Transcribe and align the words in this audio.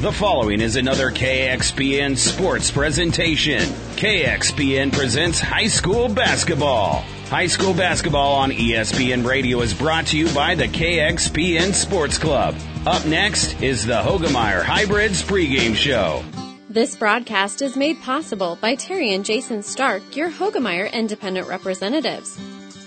The 0.00 0.12
following 0.12 0.62
is 0.62 0.76
another 0.76 1.10
KXPN 1.10 2.16
sports 2.16 2.70
presentation. 2.70 3.60
KXPN 3.96 4.94
presents 4.94 5.38
high 5.38 5.66
school 5.66 6.08
basketball. 6.08 7.02
High 7.28 7.48
school 7.48 7.74
basketball 7.74 8.36
on 8.36 8.50
ESPN 8.50 9.26
Radio 9.26 9.60
is 9.60 9.74
brought 9.74 10.06
to 10.06 10.16
you 10.16 10.32
by 10.32 10.54
the 10.54 10.68
KXPN 10.68 11.74
Sports 11.74 12.16
Club. 12.16 12.56
Up 12.86 13.04
next 13.04 13.60
is 13.60 13.84
the 13.84 14.00
Hoegemeyer 14.00 14.62
Hybrids 14.62 15.22
pregame 15.22 15.74
show. 15.74 16.24
This 16.70 16.96
broadcast 16.96 17.60
is 17.60 17.76
made 17.76 18.00
possible 18.00 18.56
by 18.58 18.76
Terry 18.76 19.12
and 19.12 19.22
Jason 19.22 19.62
Stark, 19.62 20.16
your 20.16 20.30
Hoegemeyer 20.30 20.90
independent 20.90 21.46
representatives. 21.46 22.38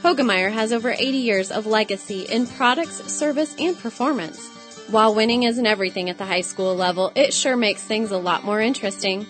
Hoegemeyer 0.01 0.51
has 0.51 0.73
over 0.73 0.89
80 0.89 1.05
years 1.05 1.51
of 1.51 1.67
legacy 1.67 2.21
in 2.23 2.47
products, 2.47 3.03
service, 3.13 3.55
and 3.59 3.77
performance. 3.77 4.52
While 4.89 5.15
winning 5.15 5.43
isn't 5.43 5.65
everything 5.65 6.09
at 6.09 6.17
the 6.17 6.25
high 6.25 6.41
school 6.41 6.75
level, 6.75 7.13
it 7.15 7.33
sure 7.33 7.55
makes 7.55 7.81
things 7.81 8.11
a 8.11 8.17
lot 8.17 8.43
more 8.43 8.59
interesting. 8.59 9.25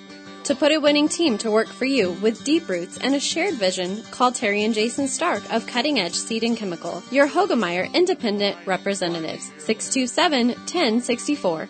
To 0.46 0.56
put 0.56 0.72
a 0.74 0.80
winning 0.80 1.08
team 1.08 1.38
to 1.38 1.52
work 1.52 1.68
for 1.68 1.86
you 1.86 2.14
with 2.14 2.44
deep 2.44 2.68
roots 2.68 2.98
and 2.98 3.14
a 3.14 3.20
shared 3.20 3.54
vision, 3.54 4.02
call 4.12 4.32
Terry 4.32 4.64
and 4.64 4.74
Jason 4.74 5.08
Stark 5.08 5.44
of 5.54 5.68
Cutting 5.68 6.00
Edge 6.00 6.16
Seed 6.16 6.44
and 6.44 6.58
Chemical, 6.58 7.04
your 7.12 7.28
Hoegemeyer 7.28 7.94
Independent 7.94 8.58
Representatives, 8.66 9.52
627-1064. 9.60 11.68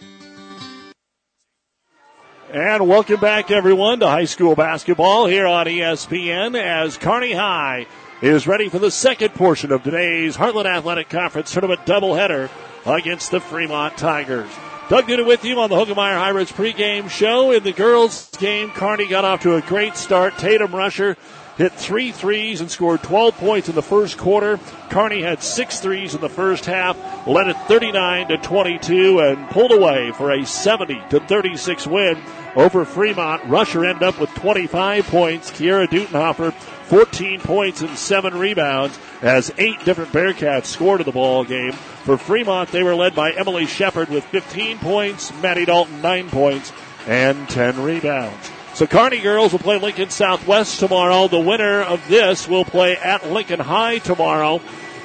And 2.52 2.88
welcome 2.88 3.20
back, 3.20 3.52
everyone, 3.52 4.00
to 4.00 4.08
high 4.08 4.26
school 4.26 4.56
basketball 4.56 5.28
here 5.28 5.46
on 5.46 5.66
ESPN 5.66 6.58
as 6.60 6.98
Kearney 6.98 7.34
High 7.34 7.86
is 8.22 8.48
ready 8.48 8.70
for 8.70 8.80
the 8.80 8.92
second 8.92 9.34
portion 9.34 9.74
of 9.74 9.84
today's 9.84 10.38
Heartland 10.38 10.66
Athletic 10.66 11.10
Conference 11.10 11.52
Tournament 11.52 11.86
doubleheader 11.86 12.50
against 12.86 13.32
the 13.32 13.40
Fremont 13.40 13.98
Tigers. 13.98 14.50
Doug 14.90 15.06
Duda 15.06 15.26
with 15.26 15.46
you 15.46 15.60
on 15.60 15.70
the 15.70 15.76
Hoegemeyer 15.76 16.18
Hybrids 16.18 16.52
pregame 16.52 17.10
show. 17.10 17.52
In 17.52 17.64
the 17.64 17.72
girls' 17.72 18.30
game, 18.38 18.70
Kearney 18.72 19.08
got 19.08 19.24
off 19.26 19.42
to 19.42 19.56
a 19.56 19.62
great 19.62 19.96
start. 19.96 20.38
Tatum 20.38 20.76
Rusher 20.76 21.16
hit 21.58 21.72
three 21.74 22.12
threes 22.12 22.62
and 22.62 22.70
scored 22.70 23.02
12 23.04 23.38
points 23.38 23.70
in 23.70 23.76
the 23.76 23.82
first 23.82 24.18
quarter. 24.18 24.60
Kearney 24.90 25.22
had 25.22 25.42
six 25.42 25.80
threes 25.80 26.16
in 26.16 26.22
the 26.22 26.30
first 26.30 26.66
half, 26.66 26.98
led 27.28 27.48
it 27.48 27.58
39 27.68 28.28
to 28.30 28.38
22, 28.38 29.20
and 29.20 29.50
pulled 29.50 29.72
away 29.72 30.12
for 30.12 30.32
a 30.32 30.46
70 30.46 31.02
to 31.12 31.20
36 31.22 31.88
win 31.88 32.22
over 32.56 32.86
Fremont. 32.86 33.46
Rusher 33.46 33.86
ended 33.86 34.04
up 34.04 34.20
with 34.20 34.30
25 34.32 35.06
points. 35.08 35.52
Kiera 35.52 35.88
Dutenhofer 35.88 36.54
14 36.84 37.42
points 37.42 37.82
and 37.82 37.98
seven 37.98 38.38
rebounds 38.38 38.98
as 39.22 39.54
eight 39.58 39.84
different 39.86 40.12
Bearcats 40.12 40.66
scored 40.66 41.02
in 41.02 41.06
the 41.06 41.12
ball 41.12 41.44
game. 41.44 41.72
For 41.72 42.18
Fremont, 42.18 42.72
they 42.72 42.84
were 42.84 42.96
led 42.96 43.16
by 43.16 43.32
Emily 43.32 43.66
Shepard 43.66 44.10
with 44.10 44.24
15 44.26 44.80
points, 44.80 45.34
Maddie 45.42 45.66
Dalton 45.66 46.02
9 46.02 46.30
points, 46.30 46.72
and 47.08 47.48
10 47.50 47.82
rebounds. 47.82 48.52
So 48.74 48.88
Kearney 48.88 49.20
girls 49.20 49.52
will 49.52 49.60
play 49.60 49.78
Lincoln 49.78 50.10
Southwest 50.10 50.80
tomorrow. 50.80 51.28
The 51.28 51.40
winner 51.40 51.82
of 51.82 52.08
this 52.08 52.48
will 52.48 52.66
play 52.66 52.98
at 52.98 53.32
Lincoln 53.32 53.60
High 53.60 54.00
tomorrow 54.00 54.62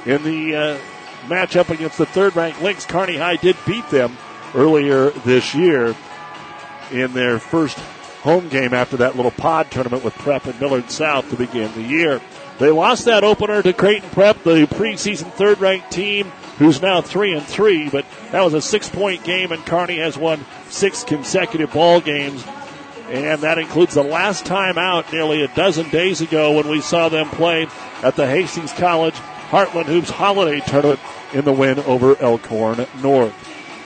in 0.06 0.25
the 0.25 0.56
uh, 0.56 0.79
matchup 1.27 1.69
against 1.69 1.99
the 1.99 2.06
third-ranked 2.06 2.62
Lynx. 2.62 2.87
Carney 2.87 3.17
High 3.17 3.37
did 3.37 3.56
beat 3.67 3.89
them 3.91 4.17
earlier 4.55 5.11
this 5.11 5.55
year 5.55 5.95
in 6.91 7.12
their 7.12 7.39
first 7.39 7.79
home 8.23 8.49
game 8.49 8.75
after 8.75 8.97
that 8.99 9.17
little 9.17 9.31
pod 9.31 9.71
tournament 9.71 10.05
with 10.05 10.15
Prep 10.15 10.47
and 10.47 10.61
Millard 10.61 10.91
South 10.91 11.29
to 11.31 11.37
begin 11.37 11.73
the 11.75 11.83
year. 11.83 12.21
They 12.59 12.71
lost 12.71 13.05
that 13.05 13.23
opener 13.23 13.63
to 13.63 13.73
Creighton 13.73 14.11
Prep, 14.11 14.43
the 14.43 14.67
preseason 14.67 15.33
third-ranked 15.33 15.93
team, 15.93 16.31
who's 16.59 16.83
now 16.83 17.01
three 17.01 17.33
and 17.33 17.47
three. 17.47 17.89
But 17.89 18.05
that 18.33 18.43
was 18.43 18.55
a 18.55 18.61
six-point 18.61 19.23
game, 19.23 19.53
and 19.53 19.65
Kearney 19.65 19.99
has 19.99 20.19
won 20.19 20.45
six 20.69 21.05
consecutive 21.05 21.73
ball 21.73 22.01
games, 22.01 22.45
and 23.09 23.41
that 23.43 23.59
includes 23.59 23.95
the 23.95 24.03
last 24.03 24.45
time 24.45 24.77
out 24.77 25.13
nearly 25.13 25.43
a 25.43 25.55
dozen 25.55 25.89
days 25.91 26.21
ago 26.21 26.53
when 26.53 26.69
we 26.69 26.81
saw 26.81 27.09
them 27.09 27.29
play 27.31 27.69
at 28.03 28.17
the 28.17 28.27
Hastings 28.27 28.73
College 28.73 29.15
Heartland 29.15 29.87
Hoops 29.87 30.11
Holiday 30.11 30.61
Tournament 30.61 31.01
in 31.33 31.45
the 31.45 31.53
win 31.53 31.78
over 31.81 32.21
Elkhorn 32.21 32.87
North. 33.01 33.33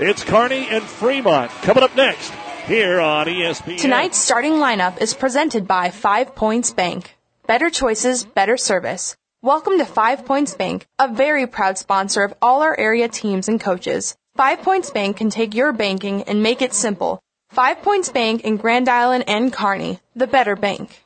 It's 0.01 0.25
Kearney 0.25 0.67
and 0.69 0.83
Fremont 0.83 1.51
coming 1.63 1.85
up 1.85 1.95
next 1.95 2.33
here 2.67 3.01
on 3.01 3.27
ESPN. 3.27 3.79
Tonight's 3.81 4.19
starting 4.19 4.55
lineup 4.55 5.01
is 5.01 5.15
presented 5.15 5.67
by 5.67 5.91
Five 5.91 6.35
Points 6.35 6.73
Bank. 6.73 7.17
Better 7.47 7.71
choices, 7.71 8.25
better 8.25 8.57
service. 8.57 9.17
Welcome 9.43 9.79
to 9.79 9.85
Five 9.85 10.25
Points 10.25 10.55
Bank, 10.55 10.87
a 10.99 11.13
very 11.13 11.47
proud 11.47 11.77
sponsor 11.77 12.23
of 12.23 12.35
all 12.41 12.63
our 12.63 12.79
area 12.79 13.09
teams 13.09 13.49
and 13.49 13.61
coaches. 13.61 14.17
Five 14.37 14.63
Points 14.63 14.91
Bank 14.91 15.17
can 15.17 15.31
take 15.31 15.55
your 15.55 15.73
banking 15.73 16.23
and 16.23 16.43
make 16.43 16.63
it 16.63 16.73
simple. 16.73 17.21
Five 17.51 17.83
Points 17.83 18.09
Bank 18.09 18.43
in 18.43 18.57
Grand 18.57 18.89
Island 18.89 19.25
and 19.27 19.53
Kearney, 19.53 19.99
the 20.15 20.27
better 20.27 20.55
bank. 20.55 21.03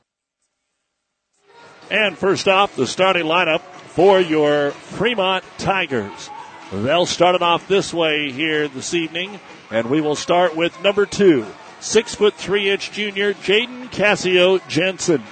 And 1.90 2.18
first 2.18 2.48
off, 2.48 2.76
the 2.76 2.86
starting 2.86 3.24
lineup 3.24 3.60
for 3.60 4.20
your 4.20 4.72
Fremont 4.72 5.44
Tigers. 5.58 6.30
They'll 6.72 7.06
start 7.06 7.36
it 7.36 7.42
off 7.42 7.68
this 7.68 7.94
way 7.94 8.32
here 8.32 8.66
this 8.66 8.92
evening. 8.92 9.38
And 9.70 9.88
we 9.88 10.00
will 10.00 10.16
start 10.16 10.56
with 10.56 10.82
number 10.82 11.06
two, 11.06 11.46
six 11.78 12.14
foot 12.14 12.34
three 12.34 12.70
inch 12.70 12.90
junior 12.90 13.34
Jaden 13.34 13.90
Cassio 13.92 14.58
Jensen, 14.66 15.22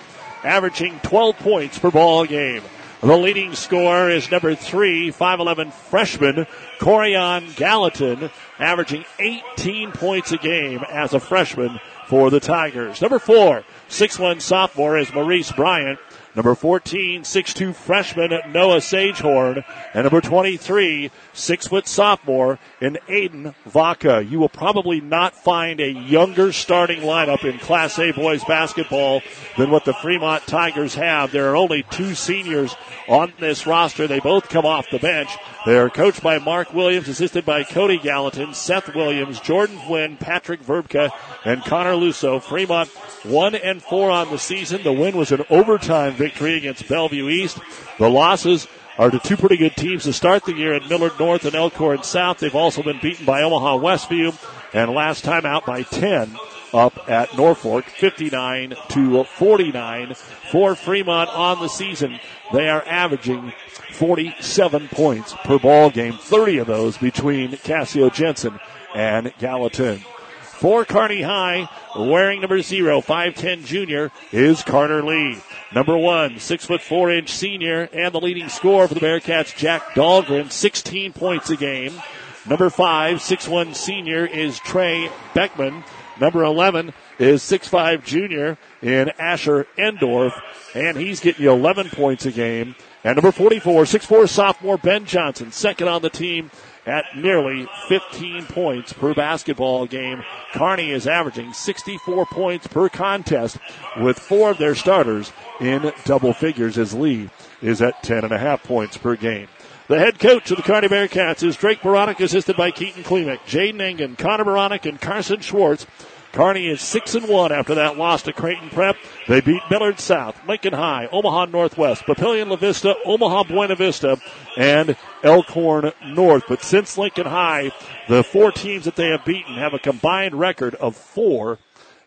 averaging 0.45 1.00
12 1.00 1.39
points 1.39 1.78
per 1.78 1.91
ball 1.91 2.25
game. 2.25 2.62
The 3.00 3.17
leading 3.19 3.55
scorer 3.55 4.09
is 4.11 4.31
number 4.31 4.55
three, 4.55 5.11
5'11 5.11 5.72
freshman 5.72 6.47
Corian 6.78 7.55
Gallatin, 7.56 8.31
averaging 8.59 9.05
18 9.19 9.93
points 9.93 10.33
a 10.33 10.39
game 10.39 10.84
as 10.89 11.12
a 11.15 11.21
freshman 11.21 11.81
for 12.06 12.31
the 12.31 12.41
Tigers. 12.41 13.03
Number 13.03 13.19
four, 13.19 13.65
6'1 13.89 14.41
sophomore 14.41 14.97
is 14.97 15.12
Maurice 15.12 15.53
Bryant, 15.53 15.99
Number 16.34 16.56
14, 16.56 17.22
6'2 17.22 17.75
freshman 17.75 18.31
Noah 18.53 18.78
Sagehorn. 18.78 19.65
And 19.93 20.05
number 20.05 20.21
23, 20.21 21.12
6 21.33 21.67
foot 21.69 21.87
sophomore 21.87 22.59
in 22.81 22.99
Aiden 23.09 23.55
Vaca. 23.67 24.25
You 24.25 24.41
will 24.41 24.49
probably 24.49 25.00
not 25.00 25.37
find 25.37 25.81
a 25.81 25.89
younger 25.89 26.50
starting 26.50 27.03
lineup 27.03 27.45
in 27.45 27.59
Class 27.59 28.00
A 28.00 28.11
boys 28.11 28.43
basketball 28.45 29.22
than 29.56 29.71
what 29.71 29.84
the 29.84 29.95
Fremont 29.95 30.45
Tigers 30.49 30.97
have. 30.97 31.31
There 31.31 31.50
are 31.53 31.56
only 31.56 31.84
two 31.91 32.15
seniors 32.15 32.75
on 33.09 33.33
this 33.39 33.65
roster. 33.65 34.09
They 34.09 34.19
both 34.21 34.49
come 34.49 34.66
off 34.66 34.91
the 34.91 34.99
bench. 34.99 35.31
They 35.66 35.78
are 35.78 35.89
coached 35.89 36.22
by 36.22 36.39
Mark 36.39 36.75
Williams, 36.75 37.09
assisted 37.09 37.45
by 37.45 37.62
Cody 37.62 37.99
Gallatin, 37.99 38.55
Seth 38.55 38.93
Williams, 38.95 39.39
Jordan 39.39 39.78
Flynn, 39.87 40.16
Patrick 40.16 40.62
Verbka, 40.62 41.11
and 41.45 41.65
Connor 41.65 41.95
Lusso. 41.95 42.43
Fremont 42.43 42.91
one 43.22 43.55
and 43.55 43.83
four 43.83 44.11
on 44.11 44.31
the 44.31 44.39
season. 44.39 44.83
The 44.83 44.93
win 44.93 45.16
was 45.16 45.33
an 45.33 45.45
overtime 45.49 46.12
victory 46.12 46.23
against 46.24 46.88
Bellevue 46.88 47.28
East. 47.28 47.58
The 47.98 48.08
losses 48.08 48.66
are 48.98 49.10
to 49.10 49.18
two 49.18 49.36
pretty 49.36 49.56
good 49.56 49.76
teams 49.76 50.04
to 50.04 50.12
start 50.12 50.44
the 50.44 50.54
year 50.54 50.74
at 50.74 50.88
Millard 50.88 51.18
North 51.18 51.44
and 51.44 51.54
Elkhorn 51.54 52.02
South. 52.02 52.38
They've 52.38 52.54
also 52.54 52.82
been 52.82 53.00
beaten 53.00 53.26
by 53.26 53.42
Omaha 53.42 53.78
Westview 53.78 54.34
and 54.72 54.92
last 54.92 55.24
time 55.24 55.46
out 55.46 55.66
by 55.66 55.82
10 55.82 56.36
up 56.72 57.08
at 57.08 57.36
Norfolk, 57.36 57.84
59 57.84 58.74
to 58.88 59.24
49 59.24 60.14
for 60.50 60.74
Fremont 60.74 61.30
on 61.30 61.60
the 61.60 61.68
season. 61.68 62.18
They 62.52 62.68
are 62.68 62.84
averaging 62.86 63.52
47 63.92 64.88
points 64.88 65.34
per 65.44 65.58
ball 65.58 65.91
game, 65.91 66.14
30 66.14 66.58
of 66.58 66.66
those 66.66 66.98
between 66.98 67.56
Cassio 67.58 68.10
Jensen 68.10 68.58
and 68.94 69.32
Gallatin. 69.38 70.00
For 70.42 70.84
Kearney 70.84 71.22
High, 71.22 71.68
wearing 71.96 72.41
number 72.41 72.60
zero, 72.62 73.00
5'10 73.00 73.64
junior, 73.64 74.10
is 74.32 74.62
Carter 74.62 75.02
Lee. 75.02 75.38
Number 75.74 75.98
one, 75.98 76.38
six 76.38 76.64
foot 76.64 76.80
four 76.80 77.10
inch 77.10 77.30
senior, 77.30 77.88
and 77.92 78.14
the 78.14 78.20
leading 78.20 78.48
scorer 78.48 78.86
for 78.86 78.94
the 78.94 79.00
Bearcats, 79.00 79.56
Jack 79.56 79.82
Dahlgren, 79.94 80.52
16 80.52 81.12
points 81.12 81.50
a 81.50 81.56
game. 81.56 82.00
Number 82.46 82.70
five, 82.70 83.20
six 83.20 83.48
one 83.48 83.74
senior 83.74 84.24
is 84.24 84.60
Trey 84.60 85.10
Beckman. 85.34 85.82
Number 86.21 86.44
11 86.44 86.92
is 87.18 87.42
six 87.42 87.66
five 87.66 88.04
junior 88.04 88.56
in 88.82 89.10
Asher 89.18 89.66
Endorf, 89.76 90.41
and 90.74 90.97
he's 90.97 91.18
getting 91.18 91.42
you 91.42 91.50
11 91.50 91.91
points 91.91 92.24
a 92.24 92.30
game. 92.30 92.77
And 93.03 93.16
number 93.16 93.32
44, 93.32 93.84
six 93.86 94.06
four 94.06 94.28
sophomore 94.28 94.78
Ben 94.78 95.06
Johnson, 95.06 95.50
second 95.50 95.88
on 95.88 96.03
the 96.03 96.10
team 96.10 96.53
at 96.86 97.16
nearly 97.16 97.66
15 97.89 98.47
points 98.47 98.92
per 98.92 99.15
basketball 99.15 99.86
game. 99.86 100.22
Kearney 100.53 100.91
is 100.91 101.07
averaging 101.07 101.53
64 101.53 102.27
points 102.27 102.66
per 102.66 102.89
contest 102.89 103.59
with 104.01 104.19
four 104.19 104.51
of 104.51 104.59
their 104.59 104.75
starters 104.75 105.33
in 105.60 105.92
double 106.04 106.33
figures 106.33 106.78
as 106.78 106.95
Lee 106.95 107.31
is 107.63 107.81
at 107.81 108.03
10 108.03 108.25
and 108.25 108.33
a 108.33 108.39
half 108.39 108.63
points 108.63 108.97
per 108.97 109.16
game. 109.16 109.48
The 109.86 109.98
head 109.98 110.19
coach 110.19 110.51
of 110.51 110.57
the 110.57 110.63
Kearney 110.63 110.89
Bearcats 110.89 111.42
is 111.42 111.57
Drake 111.57 111.81
Baranek, 111.81 112.19
assisted 112.21 112.57
by 112.57 112.71
Keaton 112.71 113.04
Klimek, 113.04 113.41
Jaden 113.41 113.80
Engen, 113.80 114.16
Connor 114.16 114.45
Baranek, 114.45 114.87
and 114.87 114.98
Carson 114.98 115.41
Schwartz. 115.41 115.87
Kearney 116.34 116.66
is 116.66 116.81
six 116.81 117.15
and 117.15 117.28
one 117.28 117.53
after 117.53 117.77
that 117.77 117.97
loss 117.97 118.22
to 118.22 118.33
Creighton 118.33 118.69
Prep. 118.69 118.97
They 119.28 119.41
beat 119.41 119.63
Millard 119.71 120.01
South, 120.01 120.36
Lincoln 120.48 120.72
High, 120.72 121.07
Omaha 121.13 121.45
Northwest, 121.45 122.03
Papillion 122.03 122.48
La 122.48 122.57
Vista, 122.57 122.97
Omaha 123.04 123.45
Buena 123.45 123.77
Vista, 123.77 124.19
and 124.57 124.97
Elkhorn 125.22 125.92
North. 126.04 126.42
But 126.48 126.60
since 126.60 126.98
Lincoln 126.98 127.27
High, 127.27 127.71
the 128.09 128.25
four 128.25 128.51
teams 128.51 128.84
that 128.84 128.97
they 128.97 129.10
have 129.10 129.25
beaten 129.25 129.54
have 129.54 129.75
a 129.75 129.78
combined 129.78 130.34
record 130.34 130.75
of 130.75 130.97
four 130.97 131.60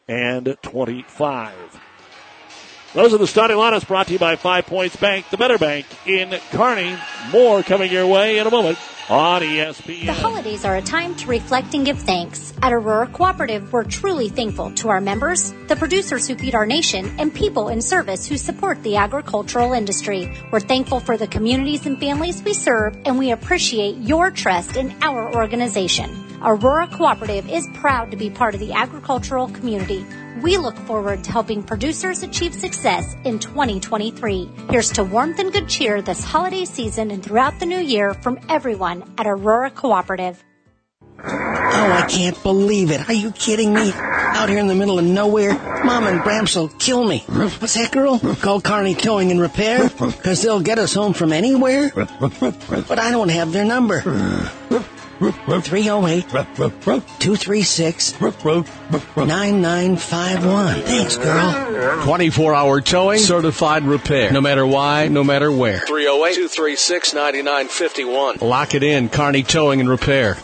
and 0.09 0.57
25. 0.61 1.79
Those 2.97 3.13
are 3.13 3.19
the 3.19 3.27
starting 3.27 3.57
lineups 3.57 3.87
brought 3.87 4.07
to 4.07 4.13
you 4.13 4.17
by 4.17 4.37
Five 4.37 4.65
Points 4.65 4.95
Bank, 4.95 5.29
the 5.29 5.37
better 5.37 5.59
bank 5.59 5.85
in 6.07 6.31
Kearney. 6.49 6.97
More 7.31 7.61
coming 7.61 7.91
your 7.91 8.07
way 8.07 8.39
in 8.39 8.47
a 8.47 8.49
moment 8.49 8.79
on 9.07 9.43
ESPN. 9.43 10.07
The 10.07 10.13
holidays 10.13 10.65
are 10.65 10.75
a 10.75 10.81
time 10.81 11.13
to 11.17 11.27
reflect 11.27 11.75
and 11.75 11.85
give 11.85 11.99
thanks. 11.99 12.55
At 12.63 12.73
Aurora 12.73 13.05
Cooperative, 13.05 13.71
we're 13.71 13.83
truly 13.83 14.29
thankful 14.29 14.71
to 14.71 14.89
our 14.89 14.99
members, 14.99 15.53
the 15.67 15.75
producers 15.75 16.27
who 16.27 16.33
feed 16.33 16.55
our 16.55 16.65
nation, 16.65 17.15
and 17.19 17.31
people 17.31 17.69
in 17.69 17.83
service 17.83 18.25
who 18.25 18.35
support 18.35 18.81
the 18.81 18.95
agricultural 18.95 19.73
industry. 19.73 20.33
We're 20.51 20.59
thankful 20.59 20.99
for 20.99 21.17
the 21.17 21.27
communities 21.27 21.85
and 21.85 21.99
families 21.99 22.41
we 22.41 22.55
serve, 22.55 22.97
and 23.05 23.19
we 23.19 23.29
appreciate 23.29 23.97
your 23.97 24.31
trust 24.31 24.75
in 24.75 24.95
our 25.03 25.35
organization. 25.35 26.26
Aurora 26.41 26.87
Cooperative 26.87 27.49
is 27.49 27.67
proud 27.73 28.11
to 28.11 28.17
be 28.17 28.29
part 28.29 28.53
of 28.53 28.59
the 28.59 28.73
agricultural 28.73 29.47
community. 29.49 30.05
We 30.41 30.57
look 30.57 30.77
forward 30.77 31.23
to 31.23 31.31
helping 31.31 31.63
producers 31.63 32.21
achieve 32.21 32.53
success 32.53 33.15
in 33.23 33.39
2023. 33.39 34.49
Here's 34.69 34.91
to 34.91 35.03
warmth 35.03 35.39
and 35.39 35.51
good 35.51 35.67
cheer 35.67 36.01
this 36.01 36.23
holiday 36.23 36.65
season 36.65 37.09
and 37.09 37.23
throughout 37.23 37.59
the 37.59 37.65
new 37.65 37.79
year 37.79 38.13
from 38.13 38.39
everyone 38.49 39.03
at 39.17 39.25
Aurora 39.25 39.71
Cooperative. 39.71 40.43
Oh, 41.19 41.91
I 41.91 42.05
can't 42.07 42.41
believe 42.43 42.91
it. 42.91 43.09
Are 43.09 43.13
you 43.13 43.31
kidding 43.31 43.73
me? 43.73 43.91
Out 43.95 44.49
here 44.49 44.59
in 44.59 44.67
the 44.67 44.75
middle 44.75 44.99
of 44.99 45.05
nowhere, 45.05 45.53
Mom 45.83 46.05
and 46.05 46.21
Bramps 46.21 46.55
will 46.55 46.67
kill 46.67 47.03
me. 47.03 47.23
What's 47.27 47.73
that, 47.73 47.91
girl? 47.91 48.19
Call 48.19 48.61
Kearney 48.61 48.93
Towing 48.93 49.31
and 49.31 49.41
Repair? 49.41 49.89
Because 49.89 50.43
they'll 50.43 50.61
get 50.61 50.77
us 50.77 50.93
home 50.93 51.13
from 51.13 51.33
anywhere? 51.33 51.91
But 51.95 52.99
I 52.99 53.09
don't 53.09 53.29
have 53.29 53.51
their 53.51 53.65
number. 53.65 54.03
308 55.19 56.29
236 56.29 58.21
9951. 58.21 60.81
Thanks, 60.81 61.17
girl. 61.17 62.03
24 62.03 62.55
hour 62.55 62.81
towing, 62.81 63.19
certified 63.19 63.83
repair. 63.83 64.31
No 64.31 64.41
matter 64.41 64.65
why, 64.65 65.07
no 65.07 65.23
matter 65.23 65.51
where. 65.51 65.79
308 65.79 66.35
236 66.35 67.13
9951. 67.13 68.37
Lock 68.41 68.75
it 68.75 68.83
in, 68.83 69.09
Kearney 69.09 69.43
Towing 69.43 69.79
and 69.79 69.89
Repair. 69.89 70.37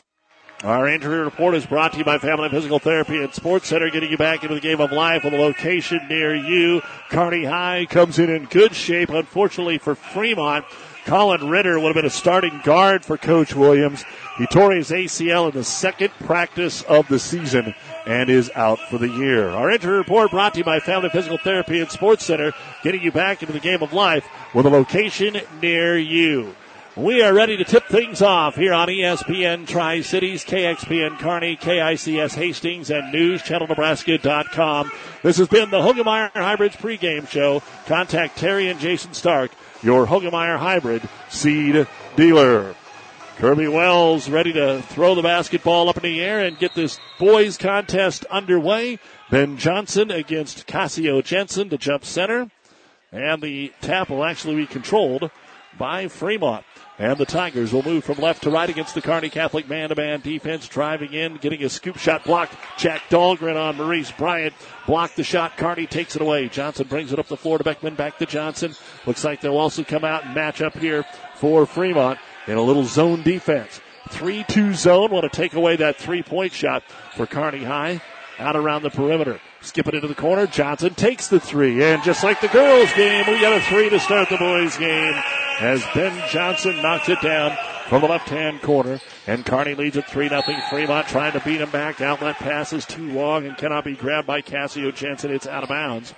Our 0.64 0.88
injury 0.88 1.20
report 1.20 1.56
is 1.56 1.66
brought 1.66 1.92
to 1.92 1.98
you 1.98 2.06
by 2.06 2.20
Family 2.20 2.48
Physical 2.48 2.80
Therapy 2.80 3.22
and 3.22 3.34
Sports 3.34 3.68
Center, 3.68 3.90
getting 3.90 4.10
you 4.10 4.18
back 4.18 4.44
into 4.44 4.56
the 4.56 4.62
game 4.62 4.80
of 4.80 4.94
life 4.94 5.26
with 5.26 5.34
a 5.34 5.38
location 5.38 6.00
near 6.10 6.34
you. 6.34 6.82
Kearney 7.10 7.44
High 7.44 7.86
comes 7.90 8.18
in 8.18 8.30
in 8.30 8.46
good 8.46 8.74
shape. 8.74 9.10
Unfortunately 9.10 9.78
for 9.78 9.94
Fremont, 9.94 10.64
Colin 11.06 11.50
Ritter 11.50 11.80
would 11.80 11.88
have 11.88 11.96
been 11.96 12.06
a 12.06 12.10
starting 12.10 12.62
guard 12.64 13.04
for 13.04 13.18
Coach 13.18 13.54
Williams. 13.54 14.04
He 14.38 14.48
tore 14.48 14.74
his 14.74 14.90
ACL 14.90 15.50
in 15.50 15.54
the 15.54 15.64
second 15.64 16.12
practice 16.20 16.82
of 16.84 17.08
the 17.08 17.20
season 17.20 17.76
and 18.06 18.30
is 18.30 18.50
out 18.56 18.80
for 18.90 18.98
the 18.98 19.10
year. 19.10 19.50
Our 19.50 19.70
injury 19.70 19.98
report 19.98 20.32
brought 20.32 20.54
to 20.54 20.60
you 20.60 20.64
by 20.64 20.80
Family 20.80 21.10
Physical 21.10 21.38
Therapy 21.38 21.82
and 21.82 21.92
Sports 21.92 22.26
Center, 22.26 22.54
getting 22.84 23.02
you 23.02 23.12
back 23.12 23.44
into 23.44 23.54
the 23.54 23.60
game 23.60 23.84
of 23.84 23.94
life 23.94 24.28
with 24.54 24.66
a 24.66 24.70
location 24.70 25.42
near 25.62 25.98
you. 25.98 26.56
We 26.96 27.24
are 27.24 27.34
ready 27.34 27.58
to 27.58 27.64
tip 27.64 27.88
things 27.88 28.22
off 28.22 28.56
here 28.56 28.72
on 28.72 28.88
ESPN 28.88 29.68
Tri 29.68 30.02
Cities, 30.02 30.46
KXPN 30.46 31.18
Kearney, 31.18 31.58
KICS 31.58 32.36
Hastings, 32.36 32.92
and 32.92 33.12
NewsChannelNebraska.com. 33.12 34.92
This 35.24 35.38
has 35.38 35.48
been 35.48 35.72
the 35.72 35.82
Hoegemeyer 35.82 36.30
Hybrids 36.34 36.76
pregame 36.76 37.28
show. 37.28 37.64
Contact 37.88 38.38
Terry 38.38 38.70
and 38.70 38.80
Jason 38.80 39.16
Stark, 39.16 39.50
your 39.84 40.08
Hoegemeyer 40.08 40.58
Hybrid 40.58 41.08
seed 41.30 41.88
dealer. 42.16 42.76
Kirby 43.38 43.68
Wells 43.68 44.30
ready 44.30 44.54
to 44.54 44.82
throw 44.84 45.16
the 45.16 45.22
basketball 45.22 45.90
up 45.90 45.98
in 45.98 46.04
the 46.04 46.22
air 46.22 46.40
and 46.40 46.58
get 46.58 46.76
this 46.76 47.00
boys 47.20 47.58
contest 47.58 48.26
underway. 48.26 49.00
Ben 49.30 49.58
Johnson 49.58 50.12
against 50.12 50.68
Cassio 50.68 51.22
Jensen 51.22 51.70
to 51.70 51.78
jump 51.78 52.06
center. 52.06 52.50
And 53.12 53.42
the 53.42 53.74
tap 53.82 54.10
will 54.10 54.24
actually 54.24 54.56
be 54.56 54.68
controlled 54.68 55.30
by 55.78 56.08
Fremont. 56.08 56.64
And 57.00 57.18
the 57.18 57.26
Tigers 57.26 57.74
will 57.74 57.82
move 57.82 58.04
from 58.04 58.20
left 58.20 58.44
to 58.44 58.52
right 58.52 58.70
against 58.70 58.94
the 58.94 59.02
Kearney 59.02 59.30
Catholic 59.30 59.68
man-to-man 59.68 60.22
defense, 60.22 60.68
driving 60.68 61.14
in, 61.14 61.38
getting 61.38 61.64
a 61.64 61.70
scoop 61.70 61.98
shot 61.98 62.24
blocked. 62.24 62.56
Jack 62.78 63.02
Dahlgren 63.10 63.56
on 63.56 63.78
Maurice 63.78 64.12
Bryant. 64.12 64.54
Blocked 64.86 65.16
the 65.16 65.24
shot. 65.24 65.58
Kearney 65.58 65.88
takes 65.88 66.16
it 66.16 66.22
away. 66.22 66.50
Johnson 66.50 66.88
brings 66.88 67.12
it 67.12 67.18
up 67.18 67.28
the 67.28 67.38
floor 67.38 67.58
to 67.58 67.64
Beckman. 67.64 67.96
Back 67.96 68.20
to 68.20 68.28
Johnson. 68.28 68.76
Looks 69.08 69.24
like 69.24 69.42
they'll 69.42 69.58
also 69.58 69.84
come 69.84 70.04
out 70.06 70.26
and 70.26 70.36
match 70.36 70.62
up 70.62 70.78
here 70.78 71.04
for 71.36 71.66
Fremont 71.66 72.20
in 72.46 72.58
a 72.58 72.62
little 72.62 72.84
zone 72.84 73.24
defense. 73.24 73.82
3-2 74.10 74.76
zone. 74.76 75.10
Want 75.10 75.24
to 75.24 75.36
take 75.36 75.56
away 75.56 75.76
that 75.78 75.96
three-point 75.96 76.54
shot 76.54 76.84
for 77.16 77.26
Kearney 77.26 77.64
High. 77.64 78.02
Out 78.38 78.56
around 78.56 78.84
the 78.84 78.92
perimeter. 78.92 79.40
Skip 79.64 79.88
it 79.88 79.96
into 79.96 80.10
the 80.10 80.16
corner. 80.16 80.46
Johnson 80.46 80.94
takes 80.94 81.30
the 81.30 81.40
three. 81.40 81.84
And 81.84 82.04
just 82.04 82.24
like 82.24 82.42
the 82.42 82.50
girls 82.50 82.92
game, 82.94 83.26
we 83.28 83.40
got 83.40 83.54
a 83.54 83.62
three 83.62 83.90
to 83.90 84.00
start 84.00 84.30
the 84.30 84.38
boys 84.38 84.76
game 84.78 85.16
as 85.60 85.82
Ben 85.96 86.30
Johnson 86.30 86.82
knocks 86.82 87.08
it 87.08 87.22
down 87.22 87.58
from 87.88 88.02
the 88.02 88.08
left 88.08 88.28
hand 88.28 88.62
corner. 88.62 89.00
And 89.26 89.46
Kearney 89.46 89.74
leads 89.74 89.96
at 89.96 90.10
3 90.10 90.28
0. 90.28 90.42
Fremont 90.70 91.08
trying 91.08 91.32
to 91.32 91.40
beat 91.40 91.62
him 91.62 91.70
back. 91.70 92.02
Outlet 92.02 92.36
pass 92.36 92.74
is 92.74 92.86
too 92.86 93.14
long 93.14 93.46
and 93.46 93.58
cannot 93.58 93.86
be 93.86 93.96
grabbed 93.96 94.28
by 94.28 94.42
Cassio 94.42 94.92
Jensen. 94.92 95.32
It's 95.32 95.48
out 95.48 95.64
of 95.64 95.70
bounds. 95.70 96.14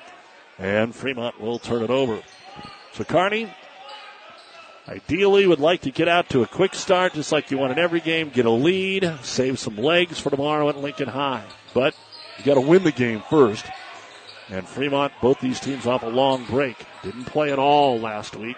And 0.58 0.96
Fremont 0.96 1.40
will 1.40 1.60
turn 1.60 1.84
it 1.84 1.92
over. 1.92 2.22
So 2.94 3.04
Kearney 3.04 3.54
ideally 4.88 5.46
would 5.46 5.60
like 5.60 5.82
to 5.82 5.92
get 5.92 6.08
out 6.08 6.30
to 6.30 6.42
a 6.42 6.48
quick 6.48 6.74
start, 6.74 7.14
just 7.14 7.32
like 7.32 7.52
you 7.52 7.58
want 7.60 7.74
in 7.74 7.80
every 7.80 8.00
game, 8.00 8.30
get 8.30 8.46
a 8.46 8.52
lead, 8.52 9.20
save 9.22 9.60
some 9.60 9.78
legs 9.78 10.20
for 10.20 10.30
tomorrow 10.30 10.70
at 10.70 10.78
Lincoln 10.78 11.10
High. 11.10 11.44
But 11.74 11.96
you 12.38 12.44
got 12.44 12.56
to 12.56 12.62
win 12.62 12.84
the 12.84 12.92
game 12.92 13.22
first. 13.30 13.66
And 14.50 14.68
Fremont, 14.68 15.12
both 15.22 15.40
these 15.40 15.60
teams 15.60 15.88
off 15.88 16.04
a 16.04 16.08
long 16.08 16.46
break. 16.46 16.86
Didn't 17.04 17.26
play 17.26 17.52
at 17.52 17.60
all 17.60 18.00
last 18.00 18.36
week. 18.36 18.58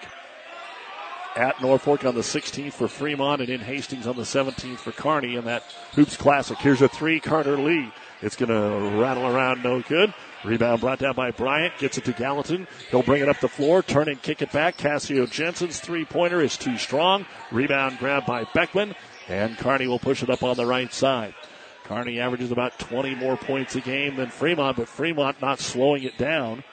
At 1.35 1.61
Norfolk 1.61 2.03
on 2.03 2.15
the 2.15 2.21
16th 2.21 2.73
for 2.73 2.87
Fremont 2.87 3.41
and 3.41 3.49
in 3.49 3.61
Hastings 3.61 4.07
on 4.07 4.15
the 4.15 4.23
17th 4.23 4.79
for 4.79 4.91
Kearney 4.91 5.35
in 5.35 5.45
that 5.45 5.63
Hoops 5.93 6.17
Classic. 6.17 6.57
Here's 6.57 6.81
a 6.81 6.89
three, 6.89 7.19
Carter 7.19 7.57
Lee. 7.57 7.91
It's 8.21 8.35
going 8.35 8.49
to 8.49 8.97
rattle 8.97 9.27
around, 9.27 9.63
no 9.63 9.81
good. 9.81 10.13
Rebound 10.43 10.81
brought 10.81 10.99
down 10.99 11.13
by 11.13 11.31
Bryant. 11.31 11.77
Gets 11.77 11.99
it 11.99 12.05
to 12.05 12.13
Gallatin. 12.13 12.67
He'll 12.89 13.03
bring 13.03 13.21
it 13.21 13.29
up 13.29 13.39
the 13.39 13.47
floor, 13.47 13.83
turn 13.83 14.09
and 14.09 14.21
kick 14.21 14.41
it 14.41 14.51
back. 14.51 14.77
Cassio 14.77 15.25
Jensen's 15.25 15.79
three 15.79 16.05
pointer 16.05 16.41
is 16.41 16.57
too 16.57 16.77
strong. 16.77 17.25
Rebound 17.51 17.99
grabbed 17.99 18.25
by 18.25 18.45
Beckman. 18.53 18.95
And 19.27 19.57
Kearney 19.57 19.87
will 19.87 19.99
push 19.99 20.23
it 20.23 20.29
up 20.29 20.41
on 20.41 20.55
the 20.55 20.65
right 20.65 20.91
side. 20.91 21.35
Kearney 21.87 22.19
averages 22.19 22.51
about 22.51 22.77
20 22.79 23.15
more 23.15 23.37
points 23.37 23.75
a 23.75 23.81
game 23.81 24.17
than 24.17 24.29
Fremont, 24.29 24.75
but 24.77 24.89
Fremont 24.89 25.41
not 25.41 25.59
slowing 25.59 26.03
it 26.03 26.17
down. 26.17 26.63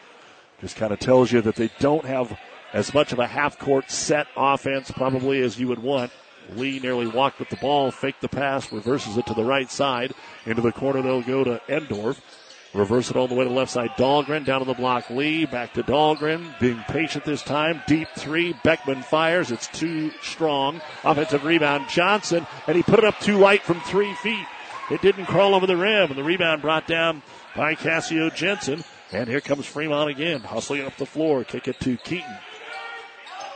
Just 0.60 0.76
kind 0.76 0.92
of 0.92 0.98
tells 0.98 1.30
you 1.30 1.40
that 1.42 1.54
they 1.54 1.70
don't 1.78 2.04
have 2.04 2.36
as 2.72 2.92
much 2.92 3.12
of 3.12 3.20
a 3.20 3.26
half 3.26 3.58
court 3.58 3.90
set 3.90 4.26
offense 4.36 4.90
probably 4.90 5.40
as 5.40 5.58
you 5.58 5.68
would 5.68 5.78
want. 5.78 6.10
Lee 6.56 6.80
nearly 6.80 7.06
walked 7.06 7.38
with 7.38 7.48
the 7.48 7.56
ball, 7.56 7.90
faked 7.90 8.20
the 8.20 8.28
pass, 8.28 8.72
reverses 8.72 9.16
it 9.16 9.24
to 9.26 9.34
the 9.34 9.44
right 9.44 9.70
side. 9.70 10.12
Into 10.46 10.62
the 10.62 10.72
corner 10.72 11.00
they'll 11.00 11.22
go 11.22 11.44
to 11.44 11.60
Endorf. 11.68 12.20
Reverse 12.74 13.08
it 13.08 13.16
all 13.16 13.28
the 13.28 13.36
way 13.36 13.44
to 13.44 13.50
the 13.50 13.54
left 13.54 13.70
side. 13.70 13.90
Dahlgren 13.96 14.44
down 14.44 14.58
to 14.58 14.66
the 14.66 14.74
block. 14.74 15.08
Lee 15.08 15.46
back 15.46 15.74
to 15.74 15.84
Dahlgren. 15.84 16.58
Being 16.58 16.82
patient 16.88 17.24
this 17.24 17.40
time. 17.40 17.80
Deep 17.86 18.08
three. 18.16 18.52
Beckman 18.64 19.02
fires. 19.02 19.52
It's 19.52 19.68
too 19.68 20.10
strong. 20.22 20.80
Offensive 21.04 21.44
rebound. 21.44 21.88
Johnson. 21.88 22.48
And 22.66 22.76
he 22.76 22.82
put 22.82 22.98
it 22.98 23.04
up 23.04 23.20
too 23.20 23.38
light 23.38 23.62
from 23.62 23.80
three 23.82 24.12
feet. 24.14 24.44
It 24.90 25.00
didn't 25.02 25.26
crawl 25.26 25.54
over 25.54 25.66
the 25.66 25.76
rim. 25.76 26.10
And 26.10 26.18
the 26.18 26.24
rebound 26.24 26.62
brought 26.62 26.86
down 26.86 27.22
by 27.56 27.74
Cassio 27.74 28.30
Jensen. 28.30 28.84
And 29.12 29.28
here 29.28 29.40
comes 29.40 29.66
Fremont 29.66 30.10
again. 30.10 30.40
Hustling 30.40 30.82
up 30.82 30.96
the 30.96 31.06
floor. 31.06 31.44
Kick 31.44 31.68
it 31.68 31.80
to 31.80 31.96
Keaton. 31.96 32.36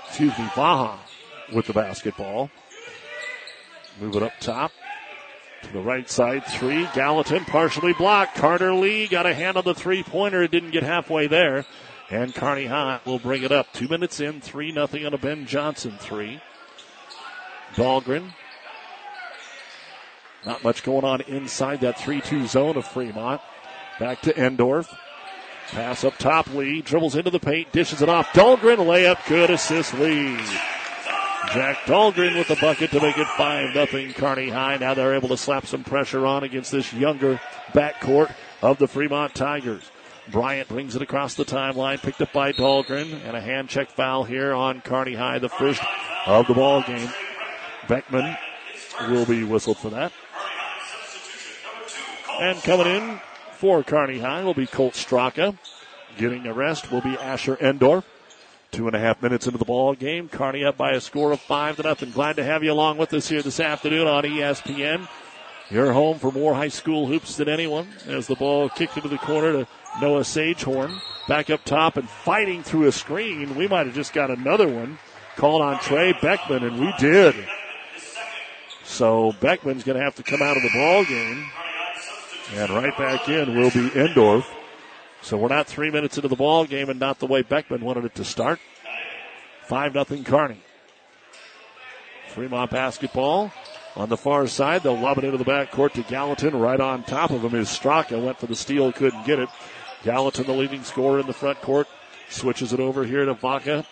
Excuse 0.06 0.38
me, 0.38 0.44
Vaha 0.46 0.98
with 1.52 1.66
the 1.66 1.72
basketball. 1.72 2.50
Move 4.00 4.16
it 4.16 4.22
up 4.22 4.32
top. 4.40 4.72
To 5.62 5.72
the 5.72 5.80
right 5.80 6.08
side, 6.08 6.44
three. 6.46 6.88
Gallatin 6.94 7.44
partially 7.44 7.92
blocked. 7.92 8.36
Carter 8.36 8.72
Lee 8.72 9.08
got 9.08 9.26
a 9.26 9.34
hand 9.34 9.56
on 9.56 9.64
the 9.64 9.74
three 9.74 10.04
pointer. 10.04 10.42
It 10.42 10.52
didn't 10.52 10.70
get 10.70 10.84
halfway 10.84 11.26
there. 11.26 11.64
And 12.10 12.34
Kearney 12.34 12.66
High 12.66 13.00
will 13.04 13.18
bring 13.18 13.42
it 13.42 13.52
up. 13.52 13.72
Two 13.72 13.88
minutes 13.88 14.20
in, 14.20 14.40
3 14.40 14.72
nothing 14.72 15.04
on 15.04 15.12
a 15.12 15.18
Ben 15.18 15.46
Johnson 15.46 15.96
three. 15.98 16.40
Dahlgren. 17.74 18.32
Not 20.46 20.62
much 20.64 20.82
going 20.82 21.04
on 21.04 21.20
inside 21.22 21.80
that 21.80 21.98
3 21.98 22.20
2 22.20 22.46
zone 22.46 22.76
of 22.76 22.86
Fremont. 22.86 23.40
Back 23.98 24.20
to 24.22 24.32
Endorf. 24.32 24.94
Pass 25.68 26.04
up 26.04 26.16
top, 26.16 26.46
Lee 26.54 26.80
dribbles 26.80 27.14
into 27.14 27.30
the 27.30 27.38
paint, 27.38 27.72
dishes 27.72 28.00
it 28.00 28.08
off. 28.08 28.28
Dahlgren 28.32 28.78
layup, 28.78 29.18
good 29.28 29.50
assist, 29.50 29.92
Lee. 29.94 30.36
Jack 31.52 31.78
Dahlgren 31.84 32.36
with 32.36 32.48
the 32.48 32.56
bucket 32.56 32.90
to 32.90 33.00
make 33.00 33.18
it 33.18 33.26
5 33.26 33.74
nothing. 33.74 34.12
Kearney 34.12 34.48
High. 34.48 34.76
Now 34.76 34.94
they're 34.94 35.14
able 35.14 35.28
to 35.28 35.36
slap 35.36 35.66
some 35.66 35.84
pressure 35.84 36.26
on 36.26 36.44
against 36.44 36.72
this 36.72 36.92
younger 36.92 37.40
backcourt 37.72 38.34
of 38.62 38.78
the 38.78 38.88
Fremont 38.88 39.34
Tigers. 39.34 39.90
Bryant 40.30 40.68
brings 40.68 40.94
it 40.94 41.00
across 41.00 41.34
the 41.34 41.44
timeline, 41.44 42.02
picked 42.02 42.20
up 42.20 42.32
by 42.32 42.52
Dahlgren, 42.52 43.24
and 43.24 43.36
a 43.36 43.40
hand 43.40 43.68
check 43.68 43.90
foul 43.90 44.24
here 44.24 44.52
on 44.52 44.82
Kearney 44.82 45.14
High, 45.14 45.38
the 45.38 45.48
first 45.48 45.82
of 46.26 46.46
the 46.46 46.54
ball 46.54 46.82
game. 46.82 47.08
Beckman 47.88 48.36
will 49.08 49.24
be 49.24 49.44
whistled 49.44 49.78
for 49.78 49.90
that. 49.90 50.12
And 52.40 52.62
coming 52.62 52.86
in 52.86 53.20
for 53.54 53.82
Kearney 53.82 54.20
High 54.20 54.44
will 54.44 54.54
be 54.54 54.66
Colt 54.66 54.94
Straka. 54.94 55.58
Getting 56.16 56.46
a 56.46 56.52
rest 56.54 56.92
will 56.92 57.00
be 57.00 57.16
Asher 57.16 57.56
Endorf. 57.56 58.04
Two 58.70 58.86
and 58.86 58.94
a 58.94 58.98
half 59.00 59.20
minutes 59.22 59.46
into 59.46 59.58
the 59.58 59.64
ball 59.64 59.94
game. 59.94 60.28
Kearney 60.28 60.64
up 60.64 60.76
by 60.76 60.92
a 60.92 61.00
score 61.00 61.32
of 61.32 61.40
five 61.40 61.76
to 61.76 61.82
nothing. 61.82 62.10
Glad 62.10 62.36
to 62.36 62.44
have 62.44 62.62
you 62.62 62.72
along 62.72 62.98
with 62.98 63.12
us 63.12 63.28
here 63.28 63.42
this 63.42 63.58
afternoon 63.58 64.06
on 64.06 64.22
ESPN. 64.22 65.08
You're 65.68 65.92
home 65.92 66.18
for 66.18 66.30
more 66.30 66.54
high 66.54 66.68
school 66.68 67.06
hoops 67.06 67.36
than 67.36 67.48
anyone 67.48 67.88
as 68.06 68.26
the 68.26 68.36
ball 68.36 68.68
kicked 68.68 68.96
into 68.96 69.08
the 69.08 69.18
corner 69.18 69.52
to 69.52 69.68
Noah 70.00 70.20
Sagehorn. 70.20 71.00
Back 71.26 71.50
up 71.50 71.64
top 71.64 71.96
and 71.96 72.08
fighting 72.08 72.62
through 72.62 72.86
a 72.86 72.92
screen. 72.92 73.56
We 73.56 73.66
might 73.66 73.86
have 73.86 73.94
just 73.94 74.12
got 74.12 74.30
another 74.30 74.68
one 74.68 74.98
called 75.36 75.60
on 75.60 75.80
Trey 75.80 76.14
Beckman, 76.22 76.62
and 76.62 76.80
we 76.80 76.92
did. 76.98 77.34
So 78.84 79.32
Beckman's 79.40 79.84
going 79.84 79.98
to 79.98 80.04
have 80.04 80.14
to 80.16 80.22
come 80.22 80.40
out 80.40 80.56
of 80.56 80.62
the 80.62 80.70
ball 80.72 81.04
game. 81.04 81.50
And 82.54 82.70
right 82.70 82.96
back 82.96 83.28
in 83.28 83.54
will 83.54 83.70
be 83.70 83.90
Endorf. 83.90 84.46
So 85.20 85.36
we're 85.36 85.48
not 85.48 85.66
three 85.66 85.90
minutes 85.90 86.16
into 86.16 86.28
the 86.28 86.36
ball 86.36 86.64
game 86.64 86.88
and 86.88 86.98
not 86.98 87.18
the 87.18 87.26
way 87.26 87.42
Beckman 87.42 87.84
wanted 87.84 88.04
it 88.04 88.14
to 88.16 88.24
start. 88.24 88.58
Five 89.66 89.94
nothing 89.94 90.24
Kearney. 90.24 90.60
Fremont 92.28 92.70
basketball 92.70 93.52
on 93.96 94.08
the 94.08 94.16
far 94.16 94.46
side. 94.46 94.82
They'll 94.82 94.98
lob 94.98 95.18
it 95.18 95.24
into 95.24 95.38
the 95.38 95.44
back 95.44 95.70
court 95.70 95.94
to 95.94 96.02
Gallatin. 96.02 96.56
Right 96.56 96.80
on 96.80 97.02
top 97.02 97.30
of 97.30 97.44
him 97.44 97.54
is 97.54 97.68
Straka. 97.68 98.22
Went 98.22 98.38
for 98.38 98.46
the 98.46 98.54
steal, 98.54 98.92
couldn't 98.92 99.26
get 99.26 99.38
it. 99.38 99.48
Gallatin, 100.04 100.46
the 100.46 100.52
leading 100.52 100.84
scorer 100.84 101.20
in 101.20 101.26
the 101.26 101.32
front 101.32 101.60
court, 101.60 101.88
switches 102.30 102.72
it 102.72 102.80
over 102.80 103.04
here 103.04 103.24
to 103.24 103.34
Vaca. 103.34 103.84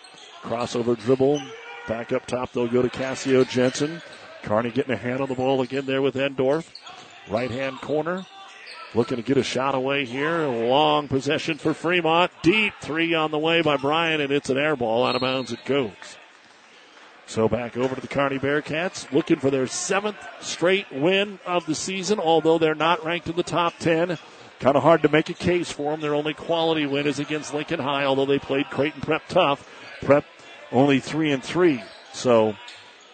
Crossover 0.42 0.98
dribble. 0.98 1.42
Back 1.88 2.12
up 2.12 2.26
top, 2.26 2.52
they'll 2.52 2.68
go 2.68 2.82
to 2.82 2.88
Cassio 2.88 3.44
Jensen. 3.44 4.00
Kearney 4.42 4.70
getting 4.70 4.94
a 4.94 4.96
hand 4.96 5.20
on 5.20 5.28
the 5.28 5.34
ball 5.34 5.60
again 5.62 5.86
there 5.86 6.02
with 6.02 6.14
Endorf. 6.14 6.68
Right 7.28 7.50
hand 7.50 7.80
corner. 7.80 8.24
Looking 8.96 9.18
to 9.18 9.22
get 9.22 9.36
a 9.36 9.42
shot 9.42 9.74
away 9.74 10.06
here. 10.06 10.46
Long 10.46 11.06
possession 11.06 11.58
for 11.58 11.74
Fremont. 11.74 12.32
Deep 12.40 12.72
three 12.80 13.12
on 13.12 13.30
the 13.30 13.38
way 13.38 13.60
by 13.60 13.76
Bryan, 13.76 14.22
and 14.22 14.32
it's 14.32 14.48
an 14.48 14.56
air 14.56 14.74
ball. 14.74 15.04
Out 15.04 15.14
of 15.14 15.20
bounds 15.20 15.52
it 15.52 15.62
goes. 15.66 15.92
So 17.26 17.46
back 17.46 17.76
over 17.76 17.94
to 17.94 18.00
the 18.00 18.08
Kearney 18.08 18.38
Bearcats, 18.38 19.12
looking 19.12 19.38
for 19.38 19.50
their 19.50 19.66
seventh 19.66 20.16
straight 20.40 20.90
win 20.90 21.40
of 21.44 21.66
the 21.66 21.74
season, 21.74 22.18
although 22.18 22.56
they're 22.56 22.74
not 22.74 23.04
ranked 23.04 23.28
in 23.28 23.36
the 23.36 23.42
top 23.42 23.74
10. 23.80 24.16
Kind 24.60 24.76
of 24.76 24.82
hard 24.82 25.02
to 25.02 25.10
make 25.10 25.28
a 25.28 25.34
case 25.34 25.70
for 25.70 25.90
them. 25.90 26.00
Their 26.00 26.14
only 26.14 26.32
quality 26.32 26.86
win 26.86 27.06
is 27.06 27.18
against 27.18 27.52
Lincoln 27.52 27.80
High, 27.80 28.06
although 28.06 28.24
they 28.24 28.38
played 28.38 28.70
Creighton 28.70 29.02
Prep 29.02 29.28
tough. 29.28 29.68
Prep 30.00 30.24
only 30.72 31.00
three 31.00 31.32
and 31.32 31.44
three. 31.44 31.82
So 32.14 32.56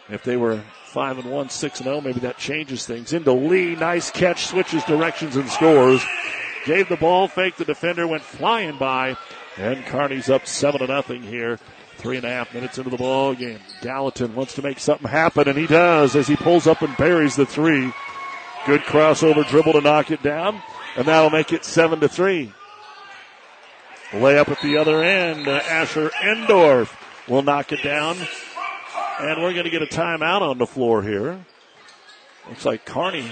if 0.08 0.22
they 0.22 0.36
were 0.36 0.62
five 0.92 1.18
and 1.18 1.30
one, 1.30 1.48
six 1.48 1.80
and 1.80 1.86
zero, 1.86 1.96
oh, 1.96 2.00
maybe 2.00 2.20
that 2.20 2.36
changes 2.36 2.86
things. 2.86 3.12
Into 3.12 3.32
Lee, 3.32 3.74
nice 3.74 4.10
catch, 4.10 4.46
switches 4.46 4.84
directions 4.84 5.36
and 5.36 5.48
scores. 5.48 6.04
Gave 6.66 6.88
the 6.88 6.96
ball 6.96 7.26
fake. 7.28 7.56
The 7.56 7.64
defender 7.64 8.06
went 8.06 8.22
flying 8.22 8.78
by, 8.78 9.16
and 9.56 9.84
Kearney's 9.86 10.30
up 10.30 10.46
seven 10.46 10.80
to 10.80 10.86
nothing 10.86 11.22
here. 11.22 11.58
Three 11.96 12.16
and 12.16 12.26
a 12.26 12.30
half 12.30 12.52
minutes 12.52 12.78
into 12.78 12.90
the 12.90 12.96
ball 12.96 13.34
game. 13.34 13.60
Gallatin 13.80 14.34
wants 14.34 14.54
to 14.54 14.62
make 14.62 14.78
something 14.78 15.08
happen, 15.08 15.48
and 15.48 15.58
he 15.58 15.66
does 15.66 16.14
as 16.14 16.28
he 16.28 16.36
pulls 16.36 16.66
up 16.66 16.82
and 16.82 16.96
buries 16.96 17.36
the 17.36 17.46
three. 17.46 17.92
Good 18.66 18.82
crossover 18.82 19.48
dribble 19.48 19.72
to 19.72 19.80
knock 19.80 20.10
it 20.10 20.22
down, 20.22 20.60
and 20.96 21.06
that'll 21.06 21.30
make 21.30 21.52
it 21.52 21.64
seven 21.64 22.00
to 22.00 22.08
three. 22.08 22.52
Layup 24.10 24.48
at 24.48 24.60
the 24.60 24.76
other 24.76 25.02
end. 25.02 25.48
Uh, 25.48 25.60
Asher 25.68 26.10
Endorf 26.20 26.94
will 27.28 27.42
knock 27.42 27.72
it 27.72 27.82
down, 27.82 28.16
and 29.22 29.40
we're 29.40 29.52
going 29.52 29.64
to 29.64 29.70
get 29.70 29.82
a 29.82 29.86
timeout 29.86 30.42
on 30.42 30.58
the 30.58 30.66
floor 30.66 31.02
here. 31.02 31.44
Looks 32.48 32.64
like 32.64 32.84
Kearney 32.84 33.30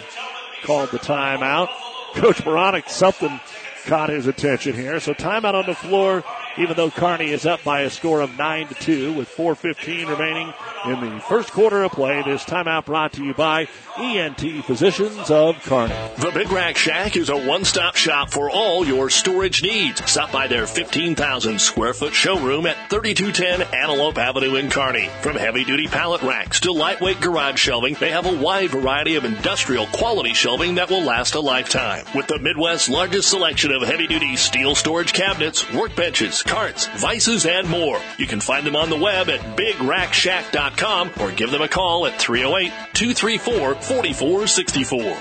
called 0.62 0.90
the 0.90 0.98
timeout. 0.98 1.68
Coach 2.14 2.36
Baranek, 2.38 2.88
something 2.88 3.40
caught 3.86 4.08
his 4.08 4.28
attention 4.28 4.74
here. 4.74 5.00
So 5.00 5.14
timeout 5.14 5.54
on 5.54 5.66
the 5.66 5.74
floor 5.74 6.22
even 6.60 6.76
though 6.76 6.90
Kearney 6.90 7.30
is 7.30 7.46
up 7.46 7.64
by 7.64 7.80
a 7.80 7.90
score 7.90 8.20
of 8.20 8.36
9 8.36 8.68
to 8.68 8.74
2 8.74 9.12
with 9.14 9.28
4.15 9.28 10.08
remaining 10.08 10.52
in 10.84 11.00
the 11.00 11.20
first 11.20 11.52
quarter 11.52 11.82
of 11.82 11.92
play. 11.92 12.22
This 12.22 12.44
timeout 12.44 12.84
brought 12.84 13.14
to 13.14 13.24
you 13.24 13.34
by 13.34 13.66
ENT 13.98 14.64
Physicians 14.64 15.30
of 15.30 15.62
Kearney. 15.64 15.94
The 16.18 16.30
Big 16.32 16.50
Rack 16.50 16.76
Shack 16.76 17.16
is 17.16 17.28
a 17.28 17.36
one-stop 17.36 17.96
shop 17.96 18.30
for 18.30 18.50
all 18.50 18.86
your 18.86 19.10
storage 19.10 19.62
needs. 19.62 20.04
Stop 20.10 20.32
by 20.32 20.46
their 20.46 20.66
15,000 20.66 21.60
square 21.60 21.94
foot 21.94 22.14
showroom 22.14 22.66
at 22.66 22.90
3210 22.90 23.74
Antelope 23.74 24.18
Avenue 24.18 24.56
in 24.56 24.70
Kearney. 24.70 25.08
From 25.22 25.36
heavy-duty 25.36 25.88
pallet 25.88 26.22
racks 26.22 26.60
to 26.60 26.72
lightweight 26.72 27.20
garage 27.20 27.58
shelving, 27.58 27.94
they 27.94 28.10
have 28.10 28.26
a 28.26 28.36
wide 28.36 28.70
variety 28.70 29.16
of 29.16 29.24
industrial 29.24 29.86
quality 29.86 30.34
shelving 30.34 30.74
that 30.74 30.90
will 30.90 31.02
last 31.02 31.34
a 31.34 31.40
lifetime. 31.40 32.04
With 32.14 32.26
the 32.26 32.38
Midwest's 32.38 32.88
largest 32.88 33.30
selection 33.30 33.72
of 33.72 33.82
heavy-duty 33.82 34.36
steel 34.36 34.74
storage 34.74 35.12
cabinets, 35.12 35.64
workbenches, 35.64 36.44
carts, 36.50 36.88
vices, 36.96 37.46
and 37.46 37.68
more. 37.68 38.00
You 38.18 38.26
can 38.26 38.40
find 38.40 38.66
them 38.66 38.74
on 38.74 38.90
the 38.90 38.98
web 38.98 39.28
at 39.28 39.40
BigRackShack.com 39.56 41.12
or 41.20 41.30
give 41.30 41.52
them 41.52 41.62
a 41.62 41.68
call 41.68 42.06
at 42.06 42.20
308 42.20 42.72
234 42.92 43.76
4464. 43.76 45.16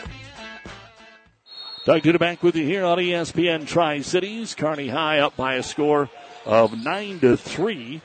Doug 1.86 2.02
Duda 2.02 2.20
back 2.20 2.42
with 2.42 2.56
you 2.56 2.66
here 2.66 2.84
on 2.84 2.98
ESPN 2.98 3.68
Tri 3.68 4.02
Cities. 4.02 4.56
Kearney 4.56 4.88
High 4.88 5.20
up 5.20 5.38
by 5.38 5.56
a 5.56 5.64
score 5.64 6.10
of 6.46 6.84
9 6.84 7.20
to 7.20 7.38
3. 7.38 8.02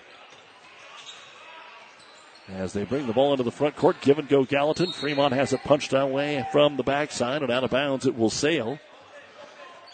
As 2.51 2.75
they 2.75 2.85
bring 2.85 3.07
the 3.07 3.15
ball 3.15 3.33
into 3.33 3.43
the 3.43 3.51
front 3.51 3.75
court, 3.75 4.03
give 4.03 4.19
and 4.19 4.29
go 4.29 4.45
Gallatin. 4.45 4.93
Fremont 4.93 5.33
has 5.33 5.55
it 5.55 5.65
punched 5.65 5.95
away 5.95 6.47
from 6.53 6.77
the 6.77 6.83
backside 6.83 7.43
and 7.43 7.51
out 7.51 7.65
of 7.65 7.71
bounds. 7.71 8.07
It 8.07 8.19
will 8.19 8.29
sail. 8.29 8.79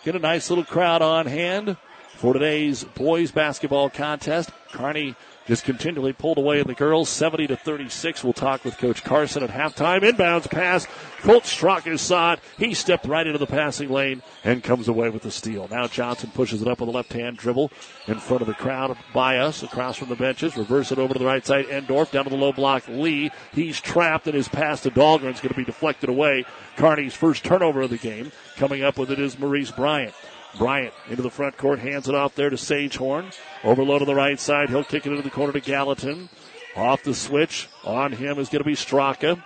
Get 0.04 0.16
a 0.16 0.18
nice 0.18 0.50
little 0.50 0.64
crowd 0.64 1.00
on 1.00 1.26
hand 1.26 1.76
for 2.20 2.34
today's 2.34 2.84
boys 2.84 3.30
basketball 3.30 3.88
contest. 3.88 4.50
Kearney 4.72 5.14
just 5.46 5.64
continually 5.64 6.12
pulled 6.12 6.36
away 6.36 6.60
in 6.60 6.66
the 6.66 6.74
girls, 6.74 7.08
70 7.08 7.46
to 7.46 7.56
36. 7.56 8.22
We'll 8.22 8.34
talk 8.34 8.62
with 8.62 8.76
Coach 8.76 9.02
Carson 9.02 9.42
at 9.42 9.48
halftime. 9.48 10.02
Inbounds 10.02 10.48
pass. 10.50 10.86
Colt 11.22 11.44
Straka 11.44 11.98
saw 11.98 12.34
it. 12.34 12.40
He 12.58 12.74
stepped 12.74 13.06
right 13.06 13.26
into 13.26 13.38
the 13.38 13.46
passing 13.46 13.88
lane 13.88 14.22
and 14.44 14.62
comes 14.62 14.86
away 14.86 15.08
with 15.08 15.22
the 15.22 15.30
steal. 15.30 15.66
Now 15.68 15.86
Johnson 15.86 16.30
pushes 16.34 16.60
it 16.60 16.68
up 16.68 16.80
with 16.80 16.90
a 16.90 16.92
left 16.92 17.14
hand 17.14 17.38
dribble 17.38 17.72
in 18.06 18.20
front 18.20 18.42
of 18.42 18.48
the 18.48 18.54
crowd 18.54 18.98
by 19.14 19.38
us 19.38 19.62
across 19.62 19.96
from 19.96 20.10
the 20.10 20.14
benches. 20.14 20.58
Reverse 20.58 20.92
it 20.92 20.98
over 20.98 21.14
to 21.14 21.18
the 21.18 21.24
right 21.24 21.44
side. 21.44 21.68
Endorf 21.68 22.10
down 22.10 22.24
to 22.24 22.30
the 22.30 22.36
low 22.36 22.52
block. 22.52 22.86
Lee. 22.86 23.30
He's 23.54 23.80
trapped 23.80 24.26
and 24.26 24.36
his 24.36 24.46
pass 24.46 24.82
to 24.82 24.90
Dahlgren 24.90 25.32
is 25.32 25.40
going 25.40 25.54
to 25.54 25.54
be 25.54 25.64
deflected 25.64 26.10
away. 26.10 26.44
Kearney's 26.76 27.14
first 27.14 27.44
turnover 27.44 27.80
of 27.80 27.90
the 27.90 27.96
game. 27.96 28.30
Coming 28.56 28.84
up 28.84 28.98
with 28.98 29.10
it 29.10 29.18
is 29.18 29.38
Maurice 29.38 29.70
Bryant. 29.70 30.14
Bryant 30.58 30.92
into 31.08 31.22
the 31.22 31.30
front 31.30 31.56
court, 31.56 31.78
hands 31.78 32.08
it 32.08 32.14
off 32.14 32.34
there 32.34 32.50
to 32.50 32.56
Sagehorn. 32.56 33.34
Overload 33.64 34.02
on 34.02 34.08
the 34.08 34.14
right 34.14 34.38
side. 34.38 34.68
He'll 34.68 34.84
kick 34.84 35.06
it 35.06 35.10
into 35.10 35.22
the 35.22 35.30
corner 35.30 35.52
to 35.52 35.60
Gallatin. 35.60 36.28
Off 36.76 37.02
the 37.02 37.14
switch. 37.14 37.68
On 37.84 38.12
him 38.12 38.38
is 38.38 38.48
going 38.48 38.62
to 38.62 38.68
be 38.68 38.74
Straka. 38.74 39.42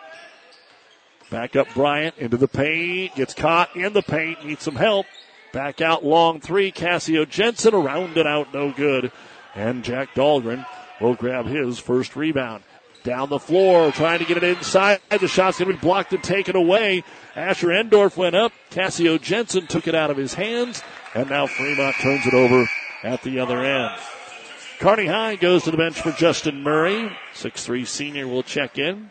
Back 1.31 1.57
up 1.57 1.73
Bryant 1.75 2.17
into 2.19 2.37
the 2.37 2.49
paint. 2.49 3.15
Gets 3.15 3.35
caught 3.35 3.77
in 3.77 3.93
the 3.93 4.03
paint. 4.03 4.45
Needs 4.45 4.63
some 4.63 4.77
help. 4.77 5.07
Back 5.53 5.81
out 5.81 6.05
long 6.05 6.41
three. 6.41 6.71
Cassio 6.71 7.25
Jensen 7.25 7.75
around 7.75 8.17
and 8.17 8.29
out. 8.29 8.53
No 8.53 8.73
good. 8.73 9.13
And 9.55 9.85
Jack 9.85 10.15
Dahlgren 10.15 10.67
will 11.01 11.15
grab 11.15 11.47
his 11.47 11.79
first 11.79 12.17
rebound. 12.17 12.65
Down 13.05 13.29
the 13.29 13.39
floor, 13.39 13.93
trying 13.93 14.19
to 14.19 14.25
get 14.25 14.39
it 14.39 14.45
inside. 14.45 15.01
The 15.11 15.29
shot's 15.29 15.59
going 15.59 15.71
to 15.71 15.77
be 15.77 15.81
blocked 15.81 16.13
and 16.13 16.25
taken 16.25 16.57
away. 16.57 17.05
Asher 17.37 17.69
Endorf 17.69 18.17
went 18.17 18.35
up. 18.35 18.53
Cassio 18.71 19.19
Jensen 19.19 19.67
took 19.67 19.87
it 19.87 19.95
out 19.95 20.11
of 20.11 20.17
his 20.17 20.35
hands. 20.35 20.83
And 21.15 21.29
now 21.29 21.47
Fremont 21.47 21.95
turns 21.97 22.27
it 22.27 22.33
over 22.33 22.67
at 23.03 23.23
the 23.23 23.39
other 23.39 23.63
end. 23.63 23.95
Kearney 24.81 25.07
High 25.07 25.37
goes 25.37 25.65
to 25.65 25.71
the 25.71 25.77
bench 25.77 26.01
for 26.01 26.13
Justin 26.13 26.63
Murray. 26.63 27.15
Six-three 27.35 27.85
senior 27.85 28.27
will 28.27 28.43
check 28.43 28.79
in. 28.79 29.11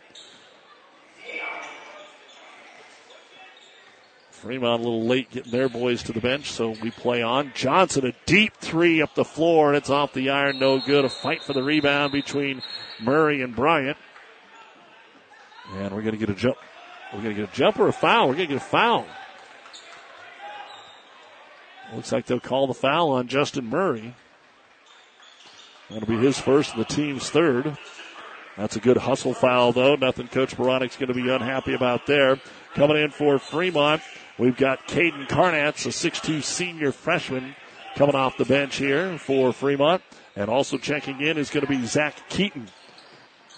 Fremont 4.30 4.82
a 4.82 4.84
little 4.84 5.06
late 5.06 5.30
getting 5.30 5.52
their 5.52 5.70
boys 5.70 6.02
to 6.02 6.12
the 6.12 6.20
bench, 6.20 6.50
so 6.50 6.70
we 6.82 6.90
play 6.90 7.22
on. 7.22 7.52
Johnson, 7.54 8.04
a 8.06 8.12
deep 8.26 8.54
three 8.56 9.00
up 9.00 9.14
the 9.14 9.24
floor, 9.24 9.68
and 9.68 9.76
it's 9.76 9.88
off 9.88 10.12
the 10.12 10.28
iron, 10.28 10.58
no 10.58 10.80
good. 10.80 11.04
A 11.04 11.08
fight 11.08 11.42
for 11.42 11.54
the 11.54 11.62
rebound 11.62 12.12
between 12.12 12.60
Murray 13.00 13.42
and 13.42 13.54
Bryant. 13.54 13.96
And 15.72 15.94
we're 15.94 16.02
going 16.02 16.12
to 16.12 16.18
get 16.18 16.30
a 16.30 16.34
jump. 16.34 16.56
We're 17.12 17.22
going 17.22 17.34
to 17.34 17.40
get 17.42 17.52
a 17.52 17.56
jump 17.56 17.78
or 17.78 17.88
a 17.88 17.92
foul. 17.92 18.28
We're 18.28 18.34
going 18.34 18.48
to 18.48 18.54
get 18.54 18.62
a 18.62 18.66
foul. 18.66 19.06
Looks 21.94 22.12
like 22.12 22.26
they'll 22.26 22.40
call 22.40 22.66
the 22.66 22.74
foul 22.74 23.10
on 23.10 23.28
Justin 23.28 23.66
Murray. 23.66 24.14
That'll 25.90 26.08
be 26.08 26.16
his 26.16 26.38
first 26.38 26.74
and 26.74 26.80
the 26.80 26.86
team's 26.86 27.30
third. 27.30 27.76
That's 28.56 28.76
a 28.76 28.80
good 28.80 28.96
hustle 28.96 29.34
foul, 29.34 29.72
though. 29.72 29.96
Nothing 29.96 30.28
Coach 30.28 30.56
Baranek's 30.56 30.96
going 30.96 31.08
to 31.08 31.14
be 31.14 31.28
unhappy 31.28 31.74
about 31.74 32.06
there. 32.06 32.40
Coming 32.74 32.96
in 32.96 33.10
for 33.10 33.38
Fremont, 33.38 34.02
we've 34.38 34.56
got 34.56 34.88
Caden 34.88 35.28
Carnatz, 35.28 35.86
a 35.86 35.90
6'2 35.90 36.42
senior 36.42 36.92
freshman, 36.92 37.54
coming 37.96 38.14
off 38.14 38.36
the 38.36 38.44
bench 38.44 38.76
here 38.76 39.18
for 39.18 39.52
Fremont. 39.52 40.02
And 40.36 40.48
also 40.48 40.78
checking 40.78 41.20
in 41.20 41.36
is 41.36 41.50
going 41.50 41.66
to 41.66 41.70
be 41.70 41.84
Zach 41.84 42.28
Keaton. 42.28 42.68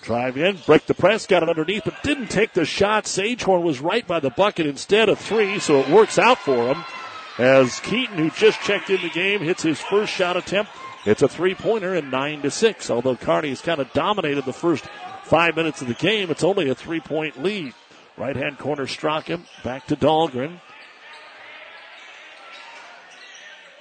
Drive 0.06 0.36
in, 0.38 0.56
break 0.66 0.86
the 0.86 0.94
press, 0.94 1.26
got 1.26 1.42
it 1.42 1.48
underneath, 1.48 1.82
but 1.84 2.00
didn't 2.04 2.28
take 2.28 2.52
the 2.52 2.64
shot. 2.64 3.06
Sagehorn 3.06 3.64
was 3.64 3.80
right 3.80 4.06
by 4.06 4.20
the 4.20 4.30
bucket 4.30 4.64
instead 4.64 5.08
of 5.08 5.18
three, 5.18 5.58
so 5.58 5.80
it 5.80 5.88
works 5.88 6.16
out 6.16 6.38
for 6.38 6.68
him. 6.68 6.84
As 7.38 7.80
Keaton, 7.80 8.16
who 8.16 8.30
just 8.30 8.60
checked 8.60 8.88
in 8.88 9.02
the 9.02 9.10
game, 9.10 9.40
hits 9.40 9.64
his 9.64 9.80
first 9.80 10.12
shot 10.12 10.36
attempt. 10.36 10.70
It's 11.06 11.22
a 11.22 11.28
three 11.28 11.56
pointer 11.56 11.92
and 11.92 12.12
nine 12.12 12.40
to 12.42 12.52
six. 12.52 12.88
Although 12.88 13.16
Kearney 13.16 13.48
has 13.48 13.60
kind 13.60 13.80
of 13.80 13.92
dominated 13.94 14.44
the 14.44 14.52
first 14.52 14.84
five 15.24 15.56
minutes 15.56 15.82
of 15.82 15.88
the 15.88 15.94
game, 15.94 16.30
it's 16.30 16.44
only 16.44 16.68
a 16.68 16.74
three 16.76 17.00
point 17.00 17.42
lead. 17.42 17.74
Right 18.16 18.36
hand 18.36 18.58
corner 18.58 18.86
Straka, 18.86 19.40
back 19.64 19.88
to 19.88 19.96
Dahlgren. 19.96 20.60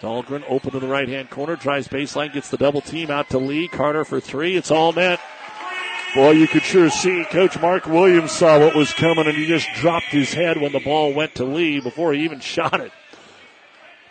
Dahlgren 0.01 0.44
open 0.50 0.72
to 0.72 0.79
the 0.79 0.88
right 0.88 1.08
hand 1.08 1.29
corner, 1.29 1.55
drives 1.55 1.88
baseline, 1.88 2.34
gets 2.34 2.50
the 2.50 2.58
double 2.58 2.82
team 2.82 3.12
out 3.12 3.29
to 3.29 3.38
Lee. 3.38 3.67
Carter 3.67 4.03
for 4.03 4.20
three. 4.20 4.55
It's 4.55 4.72
all 4.72 4.91
net. 4.91 5.20
Boy, 6.16 6.32
you 6.32 6.48
could 6.48 6.64
sure 6.64 6.90
see 6.90 7.26
Coach 7.26 7.60
Mark 7.60 7.88
Williams 7.88 8.32
saw 8.32 8.58
what 8.58 8.74
was 8.74 8.94
coming 8.94 9.28
and 9.28 9.36
he 9.36 9.46
just 9.46 9.68
dropped 9.76 10.06
his 10.06 10.34
head 10.34 10.58
when 10.62 10.72
the 10.72 10.80
ball 10.80 11.14
went 11.14 11.36
to 11.36 11.44
Lee 11.44 11.82
before 11.82 12.14
he 12.14 12.24
even 12.24 12.40
shot 12.42 12.80
it. 12.80 12.94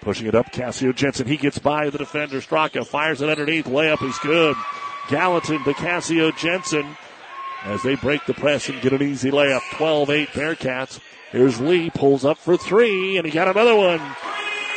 Pushing 0.03 0.27
it 0.27 0.35
up, 0.35 0.53
Cassio 0.53 0.93
Jensen. 0.93 1.27
He 1.27 1.39
gets 1.39 1.59
by 1.59 1.89
the 1.89 1.97
defender. 1.97 2.43
Straka 2.43 2.87
fires 2.87 3.23
it 3.23 3.31
underneath. 3.31 3.65
Layup 3.65 4.07
is 4.07 4.19
good. 4.19 4.55
Gallatin 5.09 5.65
to 5.65 5.73
Cassio 5.73 6.31
Jensen 6.33 6.95
as 7.63 7.83
they 7.83 7.95
break 7.95 8.27
the 8.27 8.35
press 8.35 8.69
and 8.69 8.83
get 8.83 8.93
an 8.93 9.03
easy 9.03 9.31
layup. 9.31 9.63
12-8 9.71 10.27
Bearcats. 10.29 11.01
Here's 11.33 11.59
Lee, 11.59 11.89
pulls 11.89 12.27
up 12.27 12.37
for 12.37 12.59
three, 12.59 13.17
and 13.17 13.25
he 13.25 13.33
got 13.33 13.49
another 13.49 13.75
one. 13.75 14.03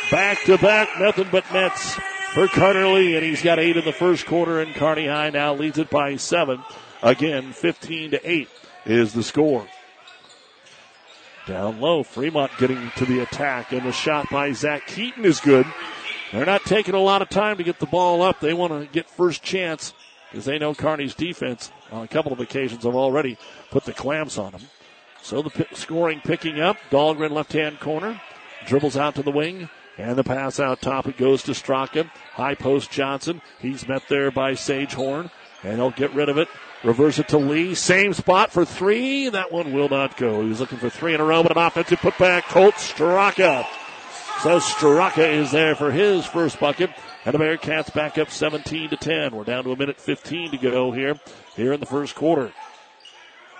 Back 0.09 0.41
to 0.45 0.57
back, 0.57 0.87
nothing 0.97 1.27
but 1.29 1.43
nets 1.51 1.99
for 2.33 2.47
Carter 2.47 2.87
Lee, 2.87 3.15
and 3.15 3.25
he's 3.25 3.41
got 3.41 3.59
eight 3.59 3.75
in 3.75 3.83
the 3.83 3.91
first 3.91 4.25
quarter, 4.25 4.61
and 4.61 4.73
Kearney 4.73 5.07
High 5.07 5.29
now 5.29 5.53
leads 5.53 5.77
it 5.77 5.89
by 5.89 6.15
seven. 6.15 6.63
Again, 7.03 7.53
15 7.53 8.11
to 8.11 8.29
8 8.29 8.49
is 8.85 9.13
the 9.13 9.23
score. 9.23 9.67
Down 11.45 11.79
low, 11.79 12.03
Fremont 12.03 12.51
getting 12.57 12.91
to 12.97 13.05
the 13.05 13.21
attack, 13.21 13.71
and 13.71 13.85
the 13.85 13.91
shot 13.91 14.29
by 14.29 14.51
Zach 14.51 14.85
Keaton 14.87 15.23
is 15.23 15.39
good. 15.39 15.65
They're 16.31 16.45
not 16.45 16.65
taking 16.65 16.93
a 16.93 16.99
lot 16.99 17.21
of 17.21 17.29
time 17.29 17.57
to 17.57 17.63
get 17.63 17.79
the 17.79 17.85
ball 17.85 18.21
up. 18.21 18.41
They 18.41 18.53
want 18.53 18.73
to 18.73 18.91
get 18.91 19.09
first 19.09 19.43
chance 19.43 19.93
because 20.29 20.45
they 20.45 20.59
know 20.59 20.73
Kearney's 20.73 21.15
defense 21.15 21.71
on 21.89 22.03
a 22.03 22.07
couple 22.07 22.33
of 22.33 22.41
occasions 22.41 22.83
have 22.83 22.95
already 22.95 23.37
put 23.71 23.85
the 23.85 23.93
clamps 23.93 24.37
on 24.37 24.51
them. 24.51 24.61
So 25.21 25.41
the 25.41 25.49
p- 25.49 25.65
scoring 25.73 26.21
picking 26.21 26.59
up. 26.59 26.77
Dahlgren 26.89 27.31
left 27.31 27.53
hand 27.53 27.79
corner. 27.79 28.21
Dribbles 28.65 28.97
out 28.97 29.15
to 29.15 29.23
the 29.23 29.31
wing. 29.31 29.69
And 29.97 30.17
the 30.17 30.23
pass 30.23 30.59
out 30.59 30.81
top. 30.81 31.07
It 31.07 31.17
goes 31.17 31.43
to 31.43 31.53
Straka. 31.53 32.09
High 32.33 32.55
post 32.55 32.91
Johnson. 32.91 33.41
He's 33.59 33.87
met 33.87 34.03
there 34.09 34.29
by 34.29 34.51
Sagehorn. 34.51 35.31
And 35.63 35.75
he'll 35.75 35.91
get 35.91 36.13
rid 36.13 36.29
of 36.29 36.37
it. 36.37 36.47
Reverse 36.83 37.19
it 37.19 37.29
to 37.29 37.37
Lee. 37.37 37.73
Same 37.73 38.13
spot 38.13 38.51
for 38.51 38.63
three. 38.63 39.29
That 39.29 39.51
one 39.51 39.73
will 39.73 39.89
not 39.89 40.15
go. 40.17 40.41
He 40.41 40.49
was 40.49 40.59
looking 40.59 40.77
for 40.77 40.89
three 40.89 41.15
in 41.15 41.21
a 41.21 41.25
row, 41.25 41.41
but 41.41 41.51
an 41.51 41.57
offensive 41.57 41.99
putback. 41.99 42.43
Colt 42.43 42.75
Straka. 42.75 43.65
So 44.43 44.59
Straka 44.59 45.27
is 45.27 45.51
there 45.51 45.73
for 45.73 45.91
his 45.91 46.25
first 46.25 46.59
bucket. 46.59 46.91
And 47.25 47.33
the 47.33 47.39
Bearcats 47.39 47.93
back 47.93 48.17
up 48.17 48.29
17 48.29 48.91
to 48.91 48.97
10. 48.97 49.35
We're 49.35 49.43
down 49.43 49.63
to 49.63 49.71
a 49.71 49.75
minute 49.75 49.99
15 49.99 50.51
to 50.51 50.57
go 50.57 50.91
here, 50.91 51.19
here 51.55 51.73
in 51.73 51.79
the 51.79 51.85
first 51.85 52.15
quarter. 52.15 52.51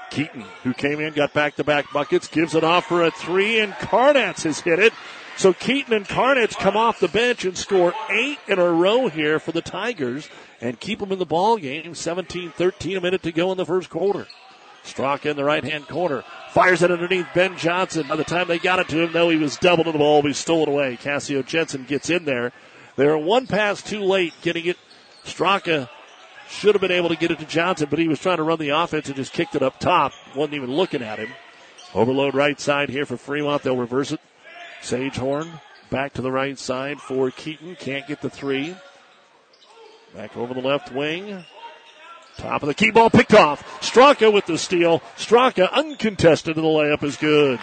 Keaton, 0.10 0.46
who 0.64 0.74
came 0.74 1.00
in, 1.00 1.14
got 1.14 1.34
back 1.34 1.56
to 1.56 1.64
back 1.64 1.92
buckets, 1.92 2.28
gives 2.28 2.56
it 2.56 2.64
off 2.64 2.86
for 2.86 3.04
a 3.04 3.12
three, 3.12 3.60
and 3.60 3.74
Carnatz 3.74 4.44
has 4.44 4.60
hit 4.60 4.80
it. 4.80 4.94
So 5.38 5.54
Keaton 5.54 5.94
and 5.94 6.08
Carnatz 6.08 6.56
come 6.56 6.76
off 6.76 7.00
the 7.00 7.08
bench 7.08 7.46
and 7.46 7.56
score 7.56 7.94
eight 8.10 8.40
in 8.48 8.58
a 8.58 8.72
row 8.72 9.08
here 9.08 9.40
for 9.40 9.52
the 9.52 9.62
Tigers 9.62 10.30
and 10.60 10.80
keep 10.80 10.98
them 10.98 11.12
in 11.12 11.20
the 11.20 11.28
ball 11.28 11.58
game. 11.58 11.94
17-13, 11.94 12.98
a 12.98 13.02
minute 13.02 13.22
to 13.22 13.32
go 13.32 13.52
in 13.52 13.58
the 13.58 13.66
first 13.66 13.92
quarter. 13.92 14.26
Straka 14.84 15.28
in 15.28 15.38
the 15.38 15.44
right 15.44 15.64
hand 15.64 15.88
corner. 15.88 16.24
Fires 16.50 16.82
it 16.82 16.90
underneath 16.90 17.28
Ben 17.36 17.56
Johnson. 17.56 18.08
By 18.08 18.16
the 18.16 18.24
time 18.24 18.48
they 18.48 18.58
got 18.58 18.80
it 18.80 18.88
to 18.90 19.04
him, 19.04 19.14
though, 19.14 19.30
he 19.30 19.38
was 19.38 19.58
doubled 19.58 19.86
to 19.86 19.92
the 19.92 20.00
ball. 20.00 20.24
He 20.24 20.34
stole 20.34 20.64
it 20.64 20.70
away. 20.70 20.98
Cassio 20.98 21.44
Jensen 21.44 21.84
gets 21.84 22.10
in 22.10 22.26
there. 22.26 22.52
They're 22.96 23.18
one 23.18 23.46
pass 23.46 23.84
too 23.84 24.02
late 24.02 24.34
getting 24.42 24.66
it. 24.66 24.78
Straka 25.24 25.84
uh, 25.84 25.88
should 26.50 26.74
have 26.74 26.82
been 26.82 26.92
able 26.92 27.10
to 27.10 27.16
get 27.16 27.30
it 27.30 27.38
to 27.40 27.46
Johnson, 27.46 27.88
but 27.92 28.00
he 28.00 28.08
was 28.08 28.20
trying 28.20 28.38
to 28.38 28.44
run 28.44 28.58
the 28.58 28.70
offense 28.70 29.06
and 29.08 29.16
just 29.16 29.34
kicked 29.34 29.56
it 29.56 29.62
up 29.62 29.80
top. 29.80 30.14
Wasn't 30.36 30.56
even 30.56 30.72
looking 30.72 31.04
at 31.04 31.20
him. 31.20 31.30
Overload 31.94 32.34
right 32.34 32.60
side 32.60 32.90
here 32.90 33.06
for 33.06 33.18
Fremont. 33.18 33.62
They'll 33.62 33.78
reverse 33.78 34.12
it. 34.12 34.22
Sagehorn 34.82 35.62
back 35.90 36.14
to 36.14 36.22
the 36.22 36.32
right 36.32 36.58
side 36.58 37.00
for 37.00 37.32
Keaton. 37.32 37.76
Can't 37.76 38.08
get 38.08 38.22
the 38.22 38.30
three. 38.30 38.76
Back 40.16 40.36
over 40.38 40.54
the 40.54 40.62
left 40.62 40.92
wing. 40.92 41.44
Top 42.38 42.62
of 42.62 42.68
the 42.68 42.74
key 42.74 42.92
ball 42.92 43.10
picked 43.10 43.34
off. 43.34 43.82
Straka 43.82 44.32
with 44.32 44.46
the 44.46 44.58
steal. 44.58 45.00
Straka 45.18 45.72
uncontested 45.72 46.56
and 46.56 46.64
the 46.64 46.70
layup 46.70 47.04
is 47.04 47.18
good. 47.18 47.60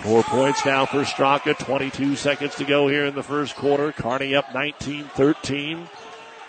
Four 0.00 0.22
points 0.24 0.64
now 0.66 0.84
for 0.86 1.02
Straka. 1.02 1.56
22 1.56 2.16
seconds 2.16 2.56
to 2.56 2.64
go 2.64 2.88
here 2.88 3.06
in 3.06 3.14
the 3.14 3.22
first 3.22 3.54
quarter. 3.54 3.92
Kearney 3.92 4.34
up 4.34 4.46
19-13. 4.46 5.88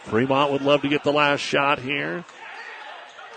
Fremont 0.04 0.52
would 0.52 0.62
love 0.62 0.82
to 0.82 0.90
get 0.90 1.04
the 1.04 1.14
last 1.14 1.42
shot 1.42 1.80
here. 1.80 2.26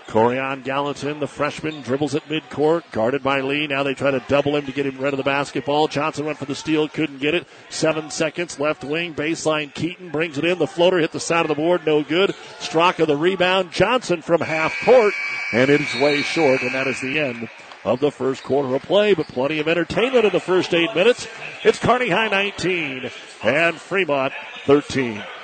Corian 0.09 0.63
Gallatin, 0.63 1.19
the 1.19 1.27
freshman, 1.27 1.83
dribbles 1.83 2.15
at 2.15 2.27
midcourt, 2.27 2.81
guarded 2.91 3.21
by 3.21 3.41
Lee. 3.41 3.67
Now 3.67 3.83
they 3.83 3.93
try 3.93 4.09
to 4.09 4.23
double 4.27 4.55
him 4.55 4.65
to 4.65 4.71
get 4.71 4.87
him 4.87 4.97
rid 4.97 5.13
of 5.13 5.17
the 5.17 5.23
basketball. 5.23 5.87
Johnson 5.87 6.25
went 6.25 6.39
for 6.39 6.45
the 6.45 6.55
steal, 6.55 6.89
couldn't 6.89 7.19
get 7.19 7.35
it. 7.35 7.45
Seven 7.69 8.09
seconds, 8.09 8.59
left 8.59 8.83
wing, 8.83 9.13
baseline. 9.13 9.71
Keaton 9.71 10.09
brings 10.09 10.39
it 10.39 10.45
in. 10.45 10.57
The 10.57 10.65
floater 10.65 10.97
hit 10.97 11.11
the 11.11 11.19
side 11.19 11.41
of 11.41 11.47
the 11.47 11.53
board, 11.53 11.85
no 11.85 12.01
good. 12.01 12.31
Straka 12.59 13.05
the 13.05 13.15
rebound. 13.15 13.71
Johnson 13.71 14.23
from 14.23 14.41
half 14.41 14.73
court, 14.83 15.13
and 15.53 15.69
it 15.69 15.79
is 15.79 16.01
way 16.01 16.23
short, 16.23 16.63
and 16.63 16.73
that 16.73 16.87
is 16.87 16.99
the 17.01 17.19
end 17.19 17.47
of 17.85 17.99
the 17.99 18.11
first 18.11 18.43
quarter 18.43 18.73
of 18.73 18.81
play, 18.81 19.13
but 19.13 19.27
plenty 19.27 19.59
of 19.59 19.67
entertainment 19.67 20.25
in 20.25 20.31
the 20.31 20.39
first 20.39 20.73
eight 20.73 20.95
minutes. 20.95 21.27
It's 21.63 21.77
Kearney 21.77 22.09
High 22.09 22.29
19 22.29 23.11
and 23.43 23.75
Fremont 23.79 24.33
13. 24.65 25.23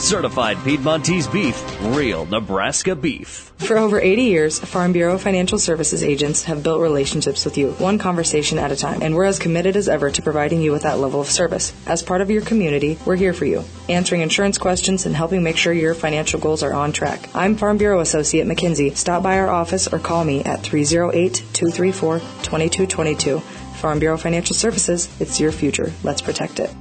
Certified 0.00 0.56
Piedmontese 0.64 1.28
beef, 1.28 1.62
real 1.94 2.24
Nebraska 2.24 2.96
beef. 2.96 3.52
For 3.58 3.76
over 3.76 4.00
80 4.00 4.22
years, 4.22 4.58
Farm 4.58 4.92
Bureau 4.92 5.18
Financial 5.18 5.58
Services 5.58 6.02
agents 6.02 6.44
have 6.44 6.62
built 6.62 6.80
relationships 6.80 7.44
with 7.44 7.58
you, 7.58 7.72
one 7.72 7.98
conversation 7.98 8.58
at 8.58 8.72
a 8.72 8.76
time, 8.76 9.02
and 9.02 9.14
we're 9.14 9.26
as 9.26 9.38
committed 9.38 9.76
as 9.76 9.90
ever 9.90 10.10
to 10.10 10.22
providing 10.22 10.62
you 10.62 10.72
with 10.72 10.84
that 10.84 10.98
level 10.98 11.20
of 11.20 11.28
service. 11.28 11.74
As 11.86 12.02
part 12.02 12.22
of 12.22 12.30
your 12.30 12.40
community, 12.40 12.98
we're 13.04 13.16
here 13.16 13.34
for 13.34 13.44
you, 13.44 13.62
answering 13.90 14.22
insurance 14.22 14.56
questions 14.56 15.04
and 15.04 15.14
helping 15.14 15.42
make 15.42 15.58
sure 15.58 15.74
your 15.74 15.94
financial 15.94 16.40
goals 16.40 16.62
are 16.62 16.72
on 16.72 16.92
track. 16.92 17.28
I'm 17.34 17.56
Farm 17.56 17.76
Bureau 17.76 18.00
Associate 18.00 18.46
McKinsey. 18.46 18.96
Stop 18.96 19.22
by 19.22 19.38
our 19.38 19.50
office 19.50 19.86
or 19.86 19.98
call 19.98 20.24
me 20.24 20.42
at 20.44 20.62
308 20.62 21.44
234 21.52 22.20
2222. 22.20 23.38
Farm 23.38 23.98
Bureau 23.98 24.16
Financial 24.16 24.56
Services, 24.56 25.14
it's 25.20 25.38
your 25.38 25.52
future. 25.52 25.92
Let's 26.02 26.22
protect 26.22 26.58
it. 26.58 26.74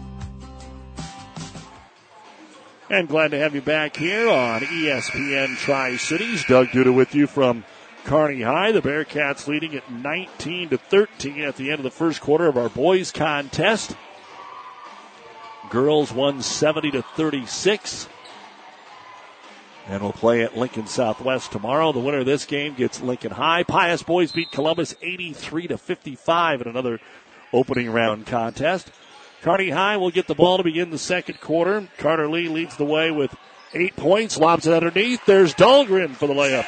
And 2.92 3.08
glad 3.08 3.30
to 3.32 3.38
have 3.38 3.54
you 3.54 3.62
back 3.62 3.96
here 3.96 4.28
on 4.28 4.62
ESPN 4.62 5.58
Tri 5.58 5.96
Cities. 5.98 6.44
Doug 6.46 6.70
Duda 6.70 6.92
with 6.92 7.14
you 7.14 7.28
from 7.28 7.64
Kearney 8.04 8.42
High. 8.42 8.72
The 8.72 8.82
Bearcats 8.82 9.48
leading 9.48 9.76
at 9.76 9.92
19 9.92 10.70
to 10.70 10.78
13 10.80 11.42
at 11.42 11.56
the 11.56 11.70
end 11.70 11.80
of 11.80 11.84
the 11.84 11.92
first 11.92 12.20
quarter 12.20 12.48
of 12.48 12.58
our 12.58 12.68
boys 12.68 13.12
contest. 13.12 13.96
Girls 15.70 16.12
won 16.12 16.42
70 16.42 16.90
to 16.92 17.04
36. 17.16 18.10
And 19.88 20.02
we'll 20.02 20.12
play 20.12 20.42
at 20.42 20.58
Lincoln 20.58 20.88
Southwest 20.88 21.52
tomorrow. 21.52 21.92
The 21.92 22.00
winner 22.00 22.22
of 22.22 22.26
this 22.26 22.46
game 22.46 22.74
gets 22.74 23.02
Lincoln 23.02 23.34
High. 23.34 23.62
Pius 23.62 24.02
boys 24.02 24.32
beat 24.32 24.52
Columbus 24.52 24.96
83 25.04 25.68
to 25.68 25.78
55 25.78 26.62
in 26.62 26.68
another 26.68 27.00
opening 27.54 27.92
round 27.92 28.26
contest. 28.26 28.90
Kearney 29.42 29.70
High 29.70 29.98
will 29.98 30.12
get 30.12 30.28
the 30.28 30.36
ball 30.36 30.58
to 30.58 30.64
begin 30.64 30.90
the 30.90 30.98
second 30.98 31.40
quarter. 31.40 31.88
Carter 31.98 32.30
Lee 32.30 32.50
leads 32.50 32.76
the 32.76 32.86
way 32.86 33.10
with 33.12 33.36
eight 33.74 33.96
points, 33.96 34.38
lobs 34.38 34.68
it 34.68 34.74
underneath. 34.74 35.26
There's 35.26 35.54
Dahlgren 35.54 36.16
for 36.16 36.28
the 36.28 36.34
layup. 36.34 36.66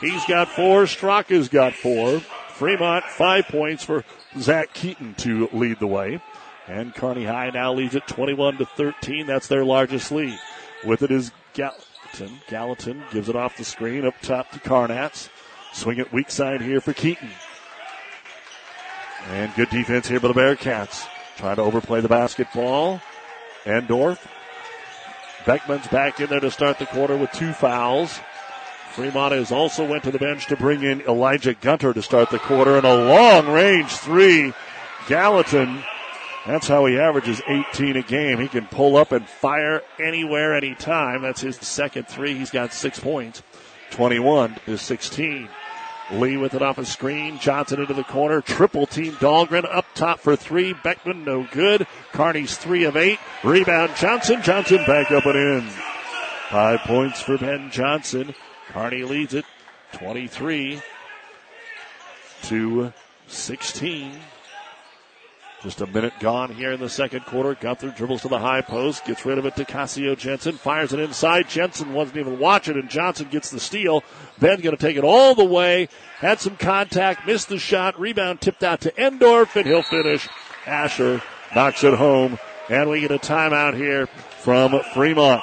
He's 0.00 0.24
got 0.26 0.48
four. 0.48 0.84
Straka's 0.84 1.48
got 1.48 1.74
four. 1.74 2.20
Fremont, 2.20 3.04
five 3.04 3.46
points 3.46 3.84
for 3.84 4.04
Zach 4.38 4.72
Keaton 4.74 5.14
to 5.16 5.48
lead 5.52 5.78
the 5.78 5.86
way. 5.86 6.20
And 6.66 6.94
Kearney 6.94 7.24
High 7.24 7.50
now 7.50 7.72
leads 7.72 7.94
it 7.94 8.06
21 8.06 8.58
to 8.58 8.66
13. 8.66 9.26
That's 9.26 9.48
their 9.48 9.64
largest 9.64 10.12
lead. 10.12 10.38
With 10.84 11.02
it 11.02 11.10
is 11.10 11.32
Gallatin. 11.54 12.40
Gallatin 12.48 13.02
gives 13.12 13.28
it 13.28 13.36
off 13.36 13.56
the 13.56 13.64
screen 13.64 14.04
up 14.04 14.14
top 14.20 14.50
to 14.52 14.60
Carnatz. 14.60 15.30
Swing 15.72 15.98
it 15.98 16.12
weak 16.12 16.30
side 16.30 16.60
here 16.60 16.80
for 16.80 16.92
Keaton. 16.92 17.30
And 19.28 19.54
good 19.54 19.70
defense 19.70 20.08
here 20.08 20.20
by 20.20 20.28
the 20.28 20.34
Bearcats. 20.34 21.06
Trying 21.40 21.56
to 21.56 21.62
overplay 21.62 22.02
the 22.02 22.08
basketball. 22.08 23.00
Endorf. 23.64 24.18
Beckman's 25.44 25.88
back 25.88 26.20
in 26.20 26.28
there 26.28 26.38
to 26.38 26.50
start 26.50 26.78
the 26.78 26.84
quarter 26.84 27.16
with 27.16 27.32
two 27.32 27.54
fouls. 27.54 28.20
Fremont 28.90 29.32
has 29.32 29.50
also 29.50 29.86
went 29.86 30.04
to 30.04 30.10
the 30.10 30.18
bench 30.18 30.46
to 30.48 30.56
bring 30.56 30.82
in 30.82 31.00
Elijah 31.00 31.54
Gunter 31.54 31.94
to 31.94 32.02
start 32.02 32.28
the 32.28 32.38
quarter 32.38 32.76
and 32.76 32.84
a 32.84 33.04
long 33.06 33.48
range 33.48 33.90
three. 33.90 34.52
Gallatin, 35.08 35.82
that's 36.46 36.68
how 36.68 36.84
he 36.84 36.98
averages 36.98 37.40
18 37.48 37.96
a 37.96 38.02
game. 38.02 38.38
He 38.38 38.48
can 38.48 38.66
pull 38.66 38.96
up 38.96 39.12
and 39.12 39.26
fire 39.26 39.80
anywhere, 39.98 40.54
anytime. 40.54 41.22
That's 41.22 41.40
his 41.40 41.56
second 41.56 42.06
three. 42.06 42.34
He's 42.36 42.50
got 42.50 42.74
six 42.74 43.00
points. 43.00 43.42
21 43.92 44.56
to 44.66 44.76
16. 44.76 45.48
Lee 46.12 46.36
with 46.36 46.54
it 46.54 46.62
off 46.62 46.78
a 46.78 46.84
screen. 46.84 47.38
Johnson 47.38 47.80
into 47.80 47.94
the 47.94 48.04
corner. 48.04 48.40
Triple 48.40 48.86
team 48.86 49.12
Dahlgren 49.14 49.64
up 49.72 49.86
top 49.94 50.20
for 50.20 50.36
three. 50.36 50.72
Beckman 50.72 51.24
no 51.24 51.46
good. 51.50 51.86
Kearney's 52.12 52.56
three 52.56 52.84
of 52.84 52.96
eight. 52.96 53.18
Rebound 53.44 53.94
Johnson. 53.96 54.42
Johnson 54.42 54.78
back 54.86 55.10
up 55.10 55.26
and 55.26 55.36
in. 55.36 55.70
Five 56.50 56.80
points 56.80 57.20
for 57.20 57.38
Ben 57.38 57.70
Johnson. 57.70 58.34
Kearney 58.68 59.04
leads 59.04 59.34
it 59.34 59.44
23 59.92 60.82
to 62.42 62.92
16. 63.28 64.12
Just 65.62 65.82
a 65.82 65.86
minute 65.86 66.14
gone 66.20 66.50
here 66.50 66.72
in 66.72 66.80
the 66.80 66.88
second 66.88 67.26
quarter. 67.26 67.54
Gunther 67.54 67.90
dribbles 67.90 68.22
to 68.22 68.28
the 68.28 68.38
high 68.38 68.62
post, 68.62 69.04
gets 69.04 69.26
rid 69.26 69.36
of 69.36 69.44
it 69.44 69.56
to 69.56 69.66
Cassio 69.66 70.14
Jensen, 70.14 70.56
fires 70.56 70.94
it 70.94 71.00
inside. 71.00 71.50
Jensen 71.50 71.92
wasn't 71.92 72.16
even 72.16 72.38
watching, 72.38 72.78
and 72.78 72.88
Johnson 72.88 73.28
gets 73.28 73.50
the 73.50 73.60
steal. 73.60 74.02
Ben 74.38 74.60
going 74.60 74.74
to 74.74 74.80
take 74.80 74.96
it 74.96 75.04
all 75.04 75.34
the 75.34 75.44
way. 75.44 75.90
Had 76.16 76.40
some 76.40 76.56
contact, 76.56 77.26
missed 77.26 77.50
the 77.50 77.58
shot. 77.58 78.00
Rebound 78.00 78.40
tipped 78.40 78.62
out 78.62 78.80
to 78.82 78.92
Endorf, 78.92 79.54
and 79.54 79.66
he'll 79.66 79.82
finish. 79.82 80.26
Asher 80.64 81.20
knocks 81.54 81.84
it 81.84 81.92
home, 81.92 82.38
and 82.70 82.88
we 82.88 83.02
get 83.02 83.10
a 83.10 83.18
timeout 83.18 83.76
here 83.76 84.06
from 84.06 84.80
Fremont. 84.94 85.42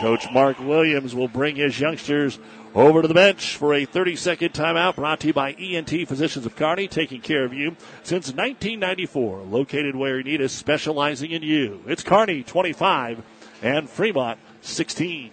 Coach 0.00 0.30
Mark 0.30 0.60
Williams 0.60 1.16
will 1.16 1.26
bring 1.26 1.56
his 1.56 1.80
youngsters 1.80 2.38
over 2.86 3.02
to 3.02 3.08
the 3.08 3.14
bench 3.14 3.56
for 3.56 3.74
a 3.74 3.84
30 3.84 4.14
second 4.14 4.52
timeout 4.52 4.94
brought 4.94 5.20
to 5.20 5.26
you 5.26 5.32
by 5.32 5.52
ENT 5.52 5.90
Physicians 6.06 6.46
of 6.46 6.54
Kearney, 6.54 6.86
taking 6.86 7.20
care 7.20 7.44
of 7.44 7.52
you 7.52 7.76
since 8.04 8.28
1994. 8.28 9.42
Located 9.42 9.96
where 9.96 10.18
you 10.18 10.24
need 10.24 10.40
us, 10.40 10.52
specializing 10.52 11.32
in 11.32 11.42
you. 11.42 11.82
It's 11.86 12.04
Kearney 12.04 12.42
25 12.42 13.22
and 13.62 13.90
Fremont 13.90 14.38
16. 14.60 15.32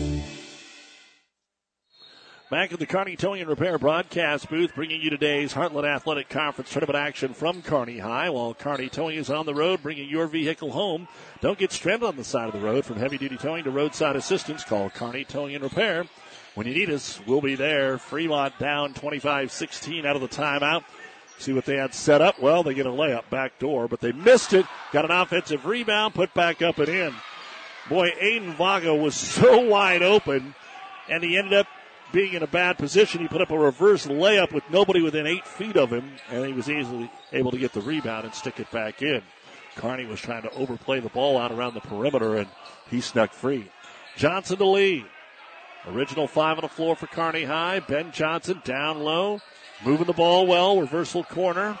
Back 2.51 2.73
at 2.73 2.79
the 2.79 2.85
Kearney 2.85 3.15
Towing 3.15 3.39
and 3.39 3.49
Repair 3.49 3.77
broadcast 3.77 4.49
booth, 4.49 4.75
bringing 4.75 4.99
you 4.99 5.09
today's 5.09 5.53
Heartland 5.53 5.87
Athletic 5.87 6.27
Conference 6.27 6.69
tournament 6.69 6.97
action 6.97 7.33
from 7.33 7.61
Kearney 7.61 7.99
High. 7.99 8.29
While 8.29 8.53
Kearney 8.55 8.89
Towing 8.89 9.15
is 9.15 9.29
on 9.29 9.45
the 9.45 9.55
road, 9.55 9.81
bringing 9.81 10.09
your 10.09 10.27
vehicle 10.27 10.73
home. 10.73 11.07
Don't 11.39 11.57
get 11.57 11.71
stranded 11.71 12.09
on 12.09 12.17
the 12.17 12.25
side 12.25 12.47
of 12.47 12.53
the 12.53 12.59
road. 12.59 12.83
From 12.83 12.97
heavy 12.97 13.17
duty 13.17 13.37
towing 13.37 13.63
to 13.63 13.71
roadside 13.71 14.17
assistance, 14.17 14.65
call 14.65 14.89
Kearney 14.89 15.23
Towing 15.23 15.55
and 15.55 15.63
Repair. 15.63 16.07
When 16.55 16.67
you 16.67 16.73
need 16.73 16.89
us, 16.89 17.21
we'll 17.25 17.39
be 17.39 17.55
there. 17.55 17.97
Fremont 17.97 18.59
down 18.59 18.93
25-16 18.95 20.03
out 20.03 20.17
of 20.17 20.21
the 20.21 20.27
timeout. 20.27 20.83
See 21.37 21.53
what 21.53 21.63
they 21.63 21.77
had 21.77 21.93
set 21.93 22.19
up. 22.19 22.37
Well, 22.41 22.63
they 22.63 22.73
get 22.73 22.85
a 22.85 22.89
layup 22.89 23.29
back 23.29 23.59
door, 23.59 23.87
but 23.87 24.01
they 24.01 24.11
missed 24.11 24.51
it. 24.51 24.65
Got 24.91 25.05
an 25.05 25.11
offensive 25.11 25.65
rebound, 25.65 26.15
put 26.15 26.33
back 26.33 26.61
up 26.61 26.79
and 26.79 26.89
in. 26.89 27.15
Boy, 27.87 28.09
Aiden 28.21 28.55
Vaga 28.55 28.93
was 28.93 29.15
so 29.15 29.61
wide 29.61 30.03
open, 30.03 30.53
and 31.07 31.23
he 31.23 31.37
ended 31.37 31.53
up 31.53 31.67
being 32.11 32.33
in 32.33 32.43
a 32.43 32.47
bad 32.47 32.77
position. 32.77 33.21
He 33.21 33.27
put 33.27 33.41
up 33.41 33.51
a 33.51 33.57
reverse 33.57 34.07
layup 34.07 34.51
with 34.53 34.63
nobody 34.69 35.01
within 35.01 35.27
eight 35.27 35.47
feet 35.47 35.77
of 35.77 35.91
him, 35.91 36.11
and 36.29 36.45
he 36.45 36.53
was 36.53 36.69
easily 36.69 37.11
able 37.31 37.51
to 37.51 37.57
get 37.57 37.73
the 37.73 37.81
rebound 37.81 38.25
and 38.25 38.33
stick 38.33 38.59
it 38.59 38.69
back 38.71 39.01
in. 39.01 39.21
Kearney 39.75 40.05
was 40.05 40.19
trying 40.19 40.43
to 40.43 40.51
overplay 40.51 40.99
the 40.99 41.09
ball 41.09 41.37
out 41.37 41.51
around 41.51 41.73
the 41.73 41.81
perimeter, 41.81 42.35
and 42.35 42.47
he 42.89 43.01
snuck 43.01 43.33
free. 43.33 43.69
Johnson 44.17 44.57
to 44.57 44.65
lead. 44.65 45.05
Original 45.87 46.27
five 46.27 46.57
on 46.57 46.61
the 46.61 46.67
floor 46.67 46.95
for 46.95 47.07
Kearney 47.07 47.43
High. 47.43 47.79
Ben 47.79 48.11
Johnson 48.11 48.61
down 48.63 48.99
low, 48.99 49.39
moving 49.83 50.05
the 50.05 50.13
ball 50.13 50.45
well. 50.45 50.79
Reversal 50.79 51.23
corner. 51.23 51.79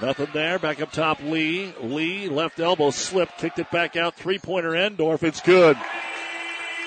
Nothing 0.00 0.28
there. 0.32 0.58
Back 0.58 0.80
up 0.80 0.92
top, 0.92 1.20
Lee. 1.22 1.74
Lee, 1.80 2.28
left 2.28 2.60
elbow 2.60 2.90
slip, 2.90 3.30
kicked 3.38 3.58
it 3.58 3.70
back 3.70 3.96
out. 3.96 4.14
Three 4.14 4.38
pointer 4.38 4.70
Endorf. 4.72 5.22
It's 5.22 5.40
good. 5.40 5.76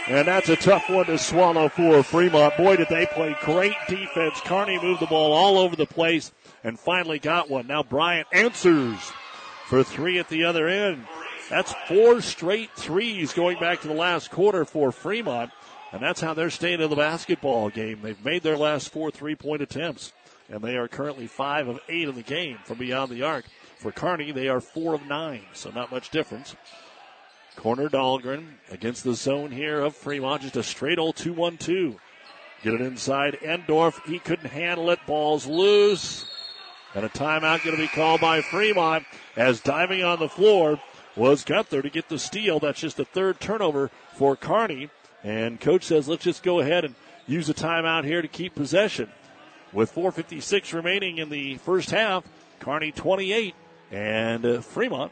And 0.10 0.28
that's 0.28 0.50
a 0.50 0.56
tough 0.56 0.90
one 0.90 1.06
to 1.06 1.20
swallow 1.20 1.70
for 1.70 2.02
Fremont. 2.02 2.58
Boy, 2.58 2.78
did 2.78 2.90
they 2.90 3.06
play 3.06 3.36
great 3.42 3.76
defense. 3.88 4.42
Kearney 4.42 4.80
moved 4.82 5.02
the 5.02 5.06
ball 5.06 5.34
all 5.34 5.60
over 5.60 5.76
the 5.76 5.86
place 5.86 6.32
and 6.64 6.80
finally 6.80 7.20
got 7.20 7.48
one. 7.48 7.68
Now 7.68 7.84
Bryant 7.84 8.28
answers 8.34 8.98
for 9.68 9.84
three 9.84 10.18
at 10.18 10.28
the 10.28 10.46
other 10.46 10.68
end. 10.68 11.06
That's 11.52 11.76
four 11.88 12.22
straight 12.22 12.72
threes 12.76 13.34
going 13.34 13.60
back 13.60 13.82
to 13.82 13.88
the 13.88 13.94
last 13.94 14.32
quarter 14.32 14.66
for 14.66 14.92
Fremont. 14.92 15.52
And 15.92 16.02
that's 16.02 16.22
how 16.22 16.34
they're 16.34 16.50
staying 16.50 16.82
in 16.82 16.90
the 16.90 16.96
basketball 16.96 17.70
game. 17.70 18.00
They've 18.02 18.26
made 18.26 18.42
their 18.42 18.58
last 18.58 18.90
four 18.90 19.12
three 19.12 19.36
point 19.36 19.62
attempts. 19.62 20.12
And 20.50 20.64
they 20.64 20.76
are 20.76 20.88
currently 20.88 21.28
five 21.28 21.68
of 21.68 21.80
eight 21.88 22.10
in 22.10 22.16
the 22.16 22.24
game 22.24 22.58
from 22.64 22.80
beyond 22.80 23.12
the 23.12 23.22
arc. 23.22 23.46
For 23.78 23.92
Kearney, 23.92 24.32
they 24.32 24.48
are 24.48 24.60
four 24.60 24.96
of 24.96 25.06
nine, 25.06 25.44
so 25.54 25.70
not 25.70 25.92
much 25.92 26.10
difference. 26.10 26.56
Corner 27.60 27.90
Dahlgren 27.90 28.54
against 28.72 29.04
the 29.04 29.14
zone 29.14 29.52
here 29.52 29.82
of 29.82 29.94
Fremont. 29.94 30.44
Just 30.44 30.56
a 30.56 30.64
straight 30.64 30.98
old 30.98 31.18
2 31.18 31.34
1 31.34 31.58
2. 31.58 32.00
Get 32.64 32.74
it 32.74 32.80
inside. 32.80 33.38
Endorf. 33.42 34.02
He 34.06 34.18
couldn't 34.18 34.50
handle 34.50 34.90
it. 34.92 35.00
Ball's 35.06 35.46
loose. 35.46 36.26
And 36.96 37.04
a 37.04 37.10
timeout 37.10 37.66
going 37.66 37.76
to 37.76 37.82
be 37.82 37.90
called 37.90 38.22
by 38.22 38.40
Fremont 38.40 39.04
as 39.36 39.60
diving 39.60 40.06
on 40.06 40.20
the 40.20 40.30
floor 40.30 40.80
was 41.18 41.44
Gunther 41.44 41.82
to 41.82 41.90
get 41.90 42.08
the 42.08 42.18
steal. 42.18 42.62
That's 42.62 42.80
just 42.80 42.96
the 42.96 43.04
third 43.04 43.42
turnover 43.42 43.92
for 44.14 44.38
Kearney. 44.38 44.90
And 45.22 45.60
coach 45.60 45.84
says, 45.84 46.08
let's 46.08 46.24
just 46.24 46.44
go 46.44 46.62
ahead 46.62 46.86
and 46.86 46.96
use 47.28 47.50
a 47.50 47.54
timeout 47.54 48.06
here 48.06 48.22
to 48.22 48.30
keep 48.30 48.56
possession. 48.56 49.10
With 49.74 49.94
4.56 49.94 50.74
remaining 50.74 51.18
in 51.18 51.30
the 51.30 51.58
first 51.58 51.92
half, 51.92 52.24
Kearney 52.62 52.94
28 52.94 53.54
and 53.92 54.46
uh, 54.46 54.62
Fremont 54.62 55.12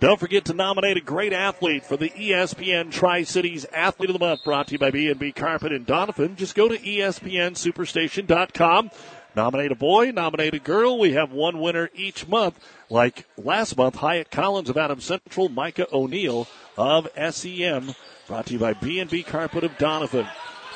Don't 0.00 0.18
forget 0.18 0.46
to 0.46 0.54
nominate 0.54 0.96
a 0.96 1.02
great 1.02 1.34
athlete 1.34 1.84
for 1.84 1.98
the 1.98 2.08
ESPN 2.08 2.90
Tri-Cities 2.90 3.66
Athlete 3.74 4.08
of 4.08 4.14
the 4.14 4.24
Month 4.24 4.42
brought 4.42 4.68
to 4.68 4.72
you 4.72 4.78
by 4.78 4.90
B&B 4.90 5.32
Carpet 5.32 5.72
and 5.72 5.86
Doniphan. 5.86 6.36
Just 6.36 6.54
go 6.54 6.66
to 6.66 6.78
ESPNSuperstation.com. 6.78 8.90
Nominate 9.36 9.72
a 9.72 9.76
boy, 9.76 10.12
nominate 10.12 10.54
a 10.54 10.58
girl. 10.58 10.98
We 10.98 11.12
have 11.12 11.32
one 11.32 11.60
winner 11.60 11.90
each 11.94 12.26
month. 12.26 12.58
Like 12.88 13.26
last 13.36 13.76
month, 13.76 13.96
Hyatt 13.96 14.30
Collins 14.30 14.70
of 14.70 14.78
Adams 14.78 15.04
Central, 15.04 15.50
Micah 15.50 15.86
O'Neill 15.92 16.48
of 16.78 17.08
SEM. 17.34 17.94
Brought 18.28 18.46
to 18.46 18.52
you 18.54 18.58
by 18.58 18.72
B&B 18.72 19.24
Carpet 19.24 19.64
of 19.64 19.72
Doniphan. 19.72 20.30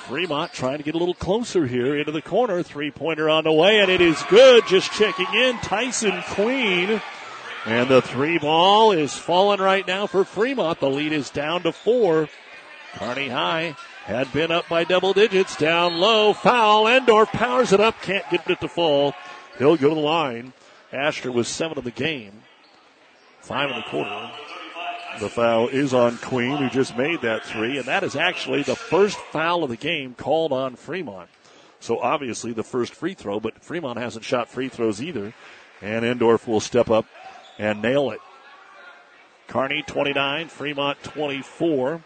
Fremont 0.08 0.52
trying 0.52 0.78
to 0.78 0.82
get 0.82 0.96
a 0.96 0.98
little 0.98 1.14
closer 1.14 1.64
here 1.64 1.96
into 1.96 2.10
the 2.10 2.20
corner. 2.20 2.62
Three 2.62 2.90
pointer 2.90 3.30
on 3.30 3.44
the 3.44 3.52
way, 3.52 3.78
and 3.78 3.88
it 3.90 4.00
is 4.00 4.20
good. 4.28 4.66
Just 4.66 4.90
checking 4.92 5.32
in. 5.32 5.56
Tyson 5.58 6.22
Queen. 6.30 7.00
And 7.64 7.88
the 7.88 8.02
three 8.02 8.38
ball 8.38 8.90
is 8.90 9.14
falling 9.14 9.60
right 9.60 9.86
now 9.86 10.08
for 10.08 10.24
Fremont. 10.24 10.80
The 10.80 10.90
lead 10.90 11.12
is 11.12 11.30
down 11.30 11.62
to 11.62 11.72
four. 11.72 12.28
Kearney 12.94 13.28
High 13.28 13.76
had 14.04 14.32
been 14.32 14.50
up 14.50 14.68
by 14.68 14.82
double 14.82 15.12
digits. 15.12 15.56
Down 15.56 15.98
low. 15.98 16.32
Foul. 16.32 16.86
Endorf 16.86 17.28
powers 17.28 17.72
it 17.72 17.78
up. 17.78 18.02
Can't 18.02 18.28
get 18.28 18.50
it 18.50 18.60
to 18.60 18.68
fall. 18.68 19.14
He'll 19.56 19.76
go 19.76 19.90
to 19.90 19.94
the 19.94 20.00
line. 20.00 20.52
Asher 20.92 21.30
was 21.30 21.46
seven 21.46 21.78
of 21.78 21.84
the 21.84 21.92
game. 21.92 22.42
Five 23.40 23.70
in 23.70 23.76
the 23.76 23.82
quarter. 23.82 24.32
The 25.20 25.28
foul 25.28 25.68
is 25.68 25.92
on 25.92 26.16
Queen, 26.18 26.56
who 26.56 26.68
just 26.68 26.96
made 26.96 27.20
that 27.22 27.44
three, 27.44 27.76
and 27.76 27.86
that 27.86 28.02
is 28.02 28.16
actually 28.16 28.62
the 28.62 28.76
first 28.76 29.18
foul 29.18 29.62
of 29.62 29.70
the 29.70 29.76
game 29.76 30.14
called 30.14 30.52
on 30.52 30.74
Fremont. 30.76 31.28
So 31.80 31.98
obviously 31.98 32.52
the 32.52 32.62
first 32.62 32.94
free 32.94 33.14
throw, 33.14 33.40
but 33.40 33.62
Fremont 33.62 33.98
hasn't 33.98 34.24
shot 34.24 34.48
free 34.48 34.68
throws 34.68 35.02
either. 35.02 35.34
And 35.80 36.04
Endorf 36.04 36.46
will 36.46 36.60
step 36.60 36.90
up 36.90 37.06
and 37.58 37.82
nail 37.82 38.10
it. 38.10 38.20
Kearney 39.48 39.82
29, 39.82 40.48
Fremont 40.48 41.02
24. 41.02 42.02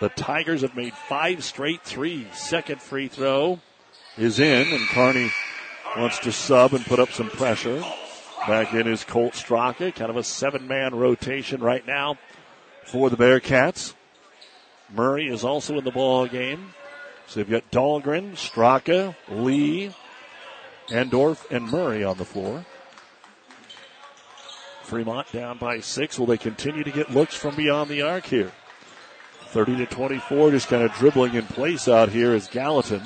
The 0.00 0.08
Tigers 0.10 0.62
have 0.62 0.76
made 0.76 0.94
five 0.94 1.44
straight 1.44 1.82
threes. 1.82 2.26
Second 2.32 2.80
free 2.80 3.08
throw 3.08 3.60
is 4.16 4.38
in, 4.38 4.72
and 4.72 4.88
Kearney 4.88 5.30
wants 5.96 6.18
to 6.20 6.32
sub 6.32 6.72
and 6.72 6.84
put 6.84 6.98
up 6.98 7.10
some 7.10 7.30
pressure. 7.30 7.82
Back 8.46 8.74
in 8.74 8.86
is 8.86 9.04
Colt 9.04 9.32
Straka, 9.32 9.94
kind 9.94 10.10
of 10.10 10.18
a 10.18 10.22
seven 10.22 10.68
man 10.68 10.94
rotation 10.94 11.62
right 11.62 11.86
now 11.86 12.18
for 12.84 13.08
the 13.08 13.16
Bearcats. 13.16 13.94
Murray 14.94 15.28
is 15.28 15.44
also 15.44 15.78
in 15.78 15.84
the 15.84 15.90
ball 15.90 16.26
game. 16.26 16.74
So 17.26 17.40
they've 17.40 17.48
got 17.48 17.70
Dahlgren, 17.70 18.32
Straka, 18.32 19.16
Lee, 19.30 19.94
Endorf, 20.88 21.50
and 21.50 21.64
Murray 21.70 22.04
on 22.04 22.18
the 22.18 22.26
floor. 22.26 22.66
Fremont 24.82 25.32
down 25.32 25.56
by 25.56 25.80
six. 25.80 26.18
Will 26.18 26.26
they 26.26 26.36
continue 26.36 26.84
to 26.84 26.90
get 26.90 27.10
looks 27.10 27.34
from 27.34 27.56
beyond 27.56 27.88
the 27.88 28.02
arc 28.02 28.26
here? 28.26 28.52
30 29.46 29.76
to 29.76 29.86
24, 29.86 30.50
just 30.50 30.68
kind 30.68 30.82
of 30.82 30.92
dribbling 30.92 31.34
in 31.34 31.46
place 31.46 31.88
out 31.88 32.10
here 32.10 32.34
is 32.34 32.46
Gallatin. 32.48 33.02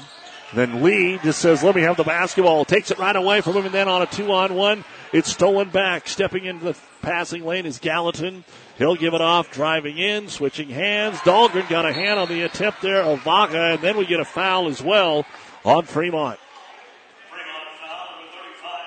Then 0.55 0.83
Lee 0.83 1.19
just 1.23 1.41
says, 1.41 1.63
let 1.63 1.77
me 1.77 1.83
have 1.83 1.97
the 1.97 2.05
basketball. 2.05 2.65
Takes 2.65 2.91
it 2.91 2.99
right 2.99 3.15
away 3.15 3.43
from 3.43 3.55
him 3.55 3.67
and 3.67 3.75
then 3.75 3.87
on 3.87 4.01
a 4.01 4.07
two 4.07 4.33
on 4.33 4.55
one. 4.55 4.85
It's 5.13 5.31
stolen 5.31 5.69
back. 5.69 6.09
Stepping 6.09 6.47
into 6.47 6.65
the 6.65 6.77
passing 7.03 7.45
lane 7.45 7.67
is 7.67 7.79
Gallatin. 7.79 8.45
He'll 8.79 8.97
give 8.97 9.13
it 9.13 9.21
off, 9.21 9.51
driving 9.51 9.99
in, 9.99 10.29
switching 10.29 10.71
hands. 10.71 11.19
Dahlgren 11.19 11.69
got 11.69 11.85
a 11.85 11.93
hand 11.93 12.19
on 12.19 12.29
the 12.29 12.43
attempt 12.43 12.81
there 12.81 13.03
of 13.03 13.23
Vaca, 13.23 13.73
and 13.73 13.83
then 13.83 13.97
we 13.97 14.07
get 14.07 14.21
a 14.21 14.25
foul 14.25 14.69
as 14.69 14.83
well 14.83 15.27
on 15.65 15.85
Fremont. 15.85 16.39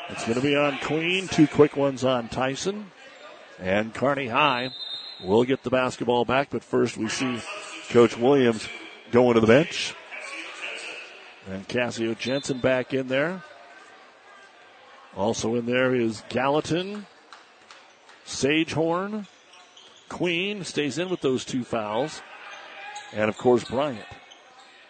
It's 0.10 0.24
going 0.24 0.36
to 0.36 0.42
be 0.42 0.56
on 0.56 0.78
Queen. 0.80 1.28
Two 1.28 1.48
quick 1.48 1.78
ones 1.78 2.04
on 2.04 2.28
Tyson. 2.28 2.92
And 3.60 3.94
Kearney 3.94 4.28
High 4.28 4.72
will 5.24 5.44
get 5.44 5.64
the 5.64 5.70
basketball 5.70 6.26
back, 6.26 6.50
but 6.50 6.64
first 6.64 6.98
we 6.98 7.08
see 7.08 7.40
Coach 7.90 8.18
Williams 8.18 8.68
going 9.12 9.36
to 9.36 9.40
the 9.40 9.48
bench. 9.48 9.94
And 11.50 11.68
Cassio 11.68 12.14
Jensen 12.14 12.60
back 12.60 12.94
in 12.94 13.08
there. 13.08 13.44
Also 15.16 15.56
in 15.56 15.66
there 15.66 15.94
is 15.94 16.24
Gallatin, 16.30 17.06
Sagehorn, 18.26 19.28
Queen 20.08 20.64
stays 20.64 20.98
in 20.98 21.10
with 21.10 21.22
those 21.22 21.44
two 21.44 21.64
fouls, 21.64 22.22
and 23.12 23.30
of 23.30 23.38
course 23.38 23.64
Bryant. 23.64 24.06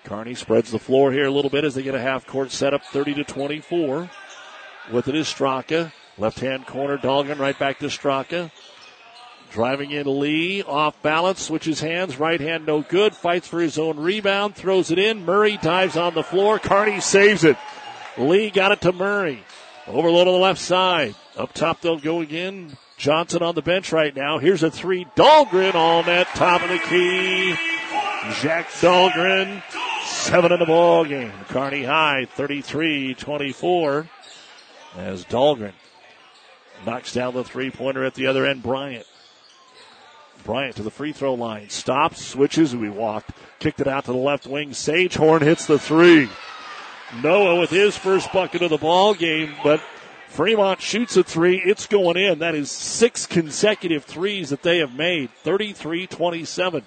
Kearney 0.03 0.35
spreads 0.35 0.71
the 0.71 0.79
floor 0.79 1.11
here 1.11 1.25
a 1.25 1.31
little 1.31 1.51
bit 1.51 1.63
as 1.63 1.75
they 1.75 1.83
get 1.83 1.95
a 1.95 2.01
half 2.01 2.25
court 2.25 2.51
set 2.51 2.73
up 2.73 2.83
30 2.85 3.15
to 3.15 3.23
24. 3.23 4.09
With 4.91 5.07
it 5.07 5.15
is 5.15 5.27
Straka. 5.27 5.91
Left 6.17 6.39
hand 6.39 6.67
corner, 6.67 6.97
Dahlgren 6.97 7.39
right 7.39 7.57
back 7.57 7.79
to 7.79 7.85
Straka. 7.85 8.51
Driving 9.51 9.91
in 9.91 10.19
Lee, 10.19 10.63
off 10.63 11.01
balance, 11.01 11.41
switches 11.41 11.81
hands, 11.81 12.17
right 12.17 12.39
hand 12.39 12.65
no 12.65 12.81
good, 12.81 13.13
fights 13.13 13.47
for 13.47 13.59
his 13.59 13.77
own 13.77 13.99
rebound, 13.99 14.55
throws 14.55 14.91
it 14.91 14.97
in. 14.97 15.25
Murray 15.25 15.57
dives 15.57 15.97
on 15.97 16.13
the 16.13 16.23
floor. 16.23 16.57
Kearney 16.57 17.01
saves 17.01 17.43
it. 17.43 17.57
Lee 18.17 18.49
got 18.49 18.71
it 18.71 18.79
to 18.81 18.93
Murray. 18.93 19.43
Overload 19.87 20.27
on 20.27 20.33
the 20.33 20.39
left 20.39 20.61
side. 20.61 21.15
Up 21.35 21.51
top 21.53 21.81
they'll 21.81 21.99
go 21.99 22.21
again. 22.21 22.77
Johnson 22.97 23.41
on 23.41 23.55
the 23.55 23.61
bench 23.61 23.91
right 23.91 24.15
now. 24.15 24.37
Here's 24.37 24.63
a 24.63 24.71
three. 24.71 25.05
Dahlgren 25.15 25.75
on 25.75 26.05
that 26.05 26.27
top 26.27 26.61
of 26.61 26.69
the 26.69 26.79
key. 26.79 27.53
Jack 28.41 28.69
Dahlgren, 28.69 29.63
seven 30.05 30.51
in 30.51 30.59
the 30.59 30.65
ball 30.65 31.03
game. 31.03 31.33
Kearney 31.49 31.83
High, 31.83 32.27
33-24 32.37 34.07
as 34.95 35.25
Dahlgren 35.25 35.73
knocks 36.85 37.13
down 37.13 37.33
the 37.33 37.43
three 37.43 37.71
pointer 37.71 38.05
at 38.05 38.13
the 38.13 38.27
other 38.27 38.45
end. 38.45 38.61
Bryant. 38.63 39.07
Bryant 40.43 40.75
to 40.77 40.84
the 40.84 40.91
free 40.91 41.13
throw 41.13 41.34
line. 41.34 41.69
Stops, 41.69 42.25
switches. 42.25 42.75
We 42.75 42.89
walked. 42.89 43.32
Kicked 43.60 43.80
it 43.80 43.88
out 43.88 44.06
to 44.06 44.12
the 44.12 44.17
left 44.17 44.47
wing. 44.47 44.71
Sagehorn 44.71 45.41
hits 45.41 45.65
the 45.65 45.80
three. 45.80 46.30
Noah 47.21 47.60
with 47.60 47.69
his 47.69 47.97
first 47.97 48.32
bucket 48.32 48.62
of 48.62 48.69
the 48.69 48.77
ball 48.77 49.13
game, 49.13 49.54
but 49.63 49.82
Fremont 50.27 50.80
shoots 50.80 51.17
a 51.17 51.23
three. 51.23 51.62
It's 51.63 51.88
going 51.88 52.15
in. 52.15 52.39
That 52.39 52.56
is 52.56 52.71
six 52.71 53.25
consecutive 53.25 54.06
threes 54.06 54.49
that 54.49 54.63
they 54.63 54.77
have 54.77 54.95
made. 54.95 55.30
33 55.43 56.08
27. 56.08 56.86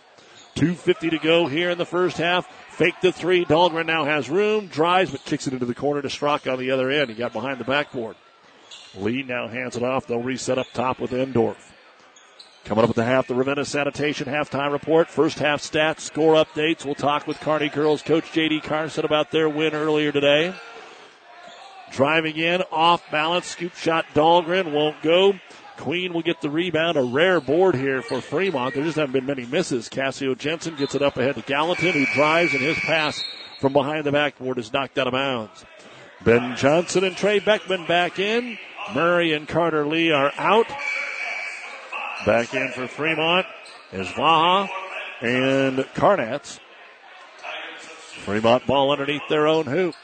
2.50 0.57 1.11
to 1.11 1.19
go 1.19 1.47
here 1.47 1.71
in 1.71 1.79
the 1.79 1.85
first 1.85 2.17
half. 2.17 2.47
Fake 2.71 2.95
the 3.03 3.13
three. 3.13 3.45
Dahlgren 3.45 3.87
now 3.87 4.05
has 4.05 4.31
room, 4.31 4.69
drives, 4.69 5.11
but 5.11 5.25
kicks 5.25 5.47
it 5.47 5.53
into 5.53 5.67
the 5.67 5.75
corner 5.75 6.01
to 6.01 6.09
Strock 6.09 6.47
on 6.47 6.59
the 6.59 6.71
other 6.71 6.91
end. 6.91 7.11
He 7.11 7.17
got 7.17 7.33
behind 7.33 7.59
the 7.59 7.65
backboard. 7.65 8.17
Lee 8.97 9.23
now 9.23 9.49
hands 9.49 9.77
it 9.77 9.83
off. 9.83 10.07
They'll 10.07 10.23
reset 10.23 10.59
up 10.59 10.69
top 10.73 11.01
with 11.01 11.11
Endorf. 11.11 11.57
Coming 12.65 12.85
up 12.85 12.91
at 12.91 12.97
the 12.97 13.05
half, 13.05 13.27
the 13.27 13.35
Ravenna 13.35 13.67
Sanitation 13.67 14.27
halftime 14.27 14.73
report. 14.73 15.11
First 15.11 15.39
half 15.39 15.61
stats, 15.61 16.01
score 16.01 16.33
updates. 16.35 16.83
We'll 16.83 16.95
talk 16.95 17.27
with 17.27 17.39
Kearney 17.41 17.69
Girls 17.69 18.01
coach 18.01 18.33
J.D. 18.33 18.61
Carson 18.61 19.05
about 19.05 19.31
their 19.31 19.51
win 19.51 19.75
earlier 19.75 20.11
today. 20.11 20.55
Driving 21.91 22.37
in, 22.37 22.63
off 22.73 23.03
balance, 23.11 23.49
scoop 23.49 23.75
shot. 23.75 24.07
Dahlgren 24.15 24.73
won't 24.73 25.03
go. 25.03 25.35
Queen 25.77 26.15
will 26.15 26.23
get 26.23 26.41
the 26.41 26.49
rebound. 26.49 26.97
A 26.97 27.03
rare 27.03 27.39
board 27.39 27.75
here 27.75 28.01
for 28.01 28.23
Fremont. 28.23 28.75
There 28.75 28.83
just 28.83 28.97
haven't 28.97 29.13
been 29.13 29.27
many 29.27 29.45
misses. 29.45 29.91
Cassio 29.91 30.35
Jensen 30.35 30.75
gets 30.77 30.95
it 30.95 31.03
up 31.03 31.19
ahead 31.19 31.35
to 31.35 31.43
Gallatin, 31.43 31.93
who 31.93 32.07
drives, 32.15 32.55
and 32.55 32.63
his 32.63 32.79
pass 32.79 33.23
from 33.61 33.75
behind 33.75 34.07
the 34.07 34.13
backboard 34.13 34.59
is 34.59 34.73
knocked 34.73 34.99
out 34.99 35.07
of 35.07 35.13
bounds. 35.13 35.67
Ben 36.25 36.57
Johnson 36.57 37.05
and 37.05 37.15
Trey 37.15 37.41
Beckman 37.41 37.85
back 37.85 38.19
in. 38.19 38.57
Murray 38.95 39.35
and 39.35 39.47
Carter 39.47 39.87
Lee 39.87 40.11
are 40.11 40.33
out. 40.39 40.67
Back 42.27 42.55
in 42.55 42.71
for 42.71 42.87
Fremont 42.87 43.47
is 43.93 44.07
Vaha 44.09 44.67
and 45.21 45.87
Carnatz. 45.95 46.59
Fremont 48.25 48.67
ball 48.67 48.93
underneath 48.93 49.29
their 49.29 49.47
own 49.47 49.67
hoop. 49.67 49.95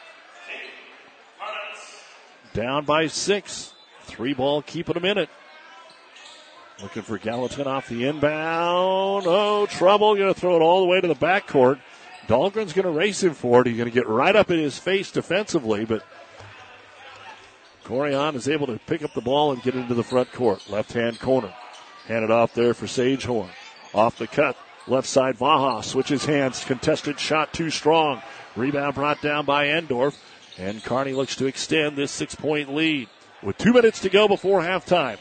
Down 2.53 2.85
by 2.85 3.07
six. 3.07 3.73
Three 4.03 4.35
ball 4.35 4.61
keeping 4.61 4.95
them 4.95 5.07
in 5.07 5.17
it. 5.17 5.31
Looking 6.83 7.03
for 7.03 7.17
Gallatin 7.17 7.67
off 7.67 7.89
the 7.89 8.07
inbound. 8.07 9.25
Oh, 9.27 9.67
trouble. 9.71 10.15
Going 10.15 10.35
to 10.35 10.39
throw 10.39 10.57
it 10.57 10.63
all 10.63 10.81
the 10.81 10.89
way 10.89 11.01
to 11.01 11.09
the 11.09 11.15
backcourt. 11.15 11.81
Dahlgren's 12.27 12.75
going 12.75 12.85
to 12.85 12.91
race 12.91 13.23
him 13.23 13.33
for 13.33 13.63
it. 13.63 13.67
He's 13.67 13.79
going 13.79 13.89
to 13.89 13.95
get 13.95 14.07
right 14.07 14.37
up 14.37 14.51
in 14.51 14.59
his 14.59 14.79
face 14.79 15.11
defensively, 15.11 15.87
but 15.87 16.05
Corian 17.85 18.35
is 18.35 18.47
able 18.47 18.67
to 18.67 18.79
pick 18.87 19.03
up 19.03 19.15
the 19.15 19.23
ball 19.23 19.53
and 19.53 19.63
get 19.63 19.75
into 19.75 19.95
the 19.95 20.05
front 20.05 20.31
court. 20.33 20.69
Left 20.69 20.93
hand 20.93 21.19
corner. 21.19 21.53
Hand 22.07 22.25
it 22.25 22.31
off 22.31 22.55
there 22.55 22.75
for 22.75 22.87
Sagehorn. 22.87 23.51
Off 23.95 24.19
the 24.19 24.27
cut. 24.27 24.57
Left 24.87 25.07
side, 25.07 25.37
Vaha 25.39 25.85
switches 25.85 26.25
hands. 26.25 26.65
Contested 26.65 27.21
shot 27.21 27.53
too 27.53 27.71
strong. 27.71 28.23
Rebound 28.57 28.95
brought 28.95 29.21
down 29.21 29.45
by 29.45 29.67
Endorf. 29.67 30.17
And 30.59 30.83
Kearney 30.83 31.13
looks 31.13 31.37
to 31.37 31.47
extend 31.47 31.97
this 31.97 32.11
six 32.11 32.35
point 32.35 32.75
lead 32.75 33.09
with 33.43 33.57
two 33.59 33.73
minutes 33.73 34.01
to 34.01 34.09
go 34.09 34.29
before 34.29 34.61
halftime. 34.61 35.19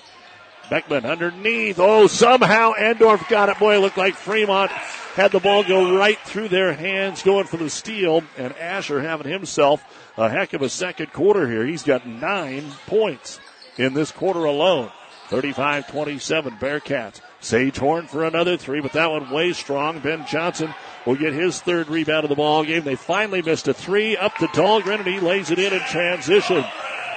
Beckman 0.70 1.06
underneath. 1.06 1.80
Oh, 1.80 2.08
somehow 2.08 2.74
Endorf 2.74 3.28
got 3.30 3.50
it. 3.50 3.58
Boy, 3.60 3.76
it 3.76 3.80
looked 3.80 3.98
like 3.98 4.15
Fremont 4.15 4.72
had 5.15 5.32
the 5.32 5.39
ball 5.39 5.63
go 5.63 5.98
right 5.98 6.20
through 6.20 6.50
their 6.50 6.74
hands 6.74 7.24
going 7.24 7.46
for 7.46 7.58
the 7.58 7.70
steal. 7.70 8.24
And 8.38 8.54
Asher 8.56 9.02
having 9.02 9.32
himself 9.32 9.84
a 10.18 10.30
heck 10.30 10.54
of 10.54 10.62
a 10.62 10.70
second 10.70 11.12
quarter 11.12 11.50
here. 11.50 11.65
He's 11.65 11.84
got 11.84 12.08
nine 12.08 12.72
points 12.88 13.39
in 13.78 13.94
this 13.94 14.12
quarter 14.12 14.46
alone. 14.46 14.92
35-27 15.30 16.60
Bearcats. 16.60 17.22
Sagehorn 17.42 18.10
for 18.10 18.26
another 18.26 18.58
three, 18.58 18.82
but 18.82 18.94
that 18.94 19.12
one 19.12 19.30
way 19.30 19.54
strong. 19.54 20.00
Ben 20.00 20.26
Johnson 20.26 20.74
will 21.06 21.15
get 21.15 21.34
his 21.34 21.62
third 21.62 21.88
rebound 21.88 22.26
of 22.26 22.30
the 22.30 22.36
ball 22.36 22.63
game. 22.63 22.84
They 22.84 22.96
finally 22.96 23.42
missed 23.42 23.68
a 23.68 23.74
three 23.74 24.18
up 24.18 24.36
to 24.38 24.48
Dahlgren 24.48 25.00
and 25.00 25.08
he 25.08 25.20
lays 25.20 25.52
it 25.52 25.60
in 25.60 25.72
in 25.72 25.80
transition. 25.82 26.65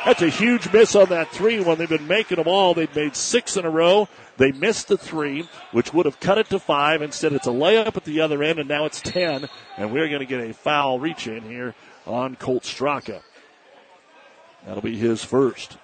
That's 0.04 0.22
a 0.22 0.28
huge 0.28 0.72
miss 0.72 0.96
on 0.96 1.08
that 1.10 1.30
three 1.30 1.60
when 1.60 1.78
they've 1.78 1.88
been 1.88 2.08
making 2.08 2.36
them 2.36 2.48
all. 2.48 2.74
They've 2.74 2.94
made 2.94 3.14
six 3.14 3.56
in 3.56 3.64
a 3.64 3.70
row. 3.70 4.08
They 4.36 4.50
missed 4.50 4.88
the 4.88 4.98
three, 4.98 5.48
which 5.70 5.94
would 5.94 6.06
have 6.06 6.18
cut 6.18 6.38
it 6.38 6.48
to 6.48 6.58
five. 6.58 7.02
Instead, 7.02 7.32
it's 7.32 7.46
a 7.46 7.50
layup 7.50 7.96
at 7.96 8.04
the 8.04 8.20
other 8.20 8.42
end, 8.42 8.58
and 8.58 8.68
now 8.68 8.84
it's 8.84 9.00
10. 9.00 9.48
And 9.76 9.92
we're 9.92 10.08
going 10.08 10.20
to 10.20 10.26
get 10.26 10.40
a 10.40 10.52
foul 10.52 10.98
reach 10.98 11.28
in 11.28 11.42
here 11.42 11.74
on 12.04 12.34
Colt 12.34 12.64
Straka. 12.64 13.22
That'll 14.66 14.82
be 14.82 14.96
his 14.96 15.24
first. 15.24 15.76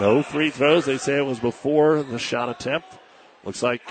No 0.00 0.22
free 0.22 0.50
throws. 0.50 0.84
They 0.84 0.98
say 0.98 1.18
it 1.18 1.26
was 1.26 1.38
before 1.38 2.02
the 2.02 2.18
shot 2.18 2.48
attempt. 2.48 2.88
Looks 3.44 3.62
like 3.62 3.82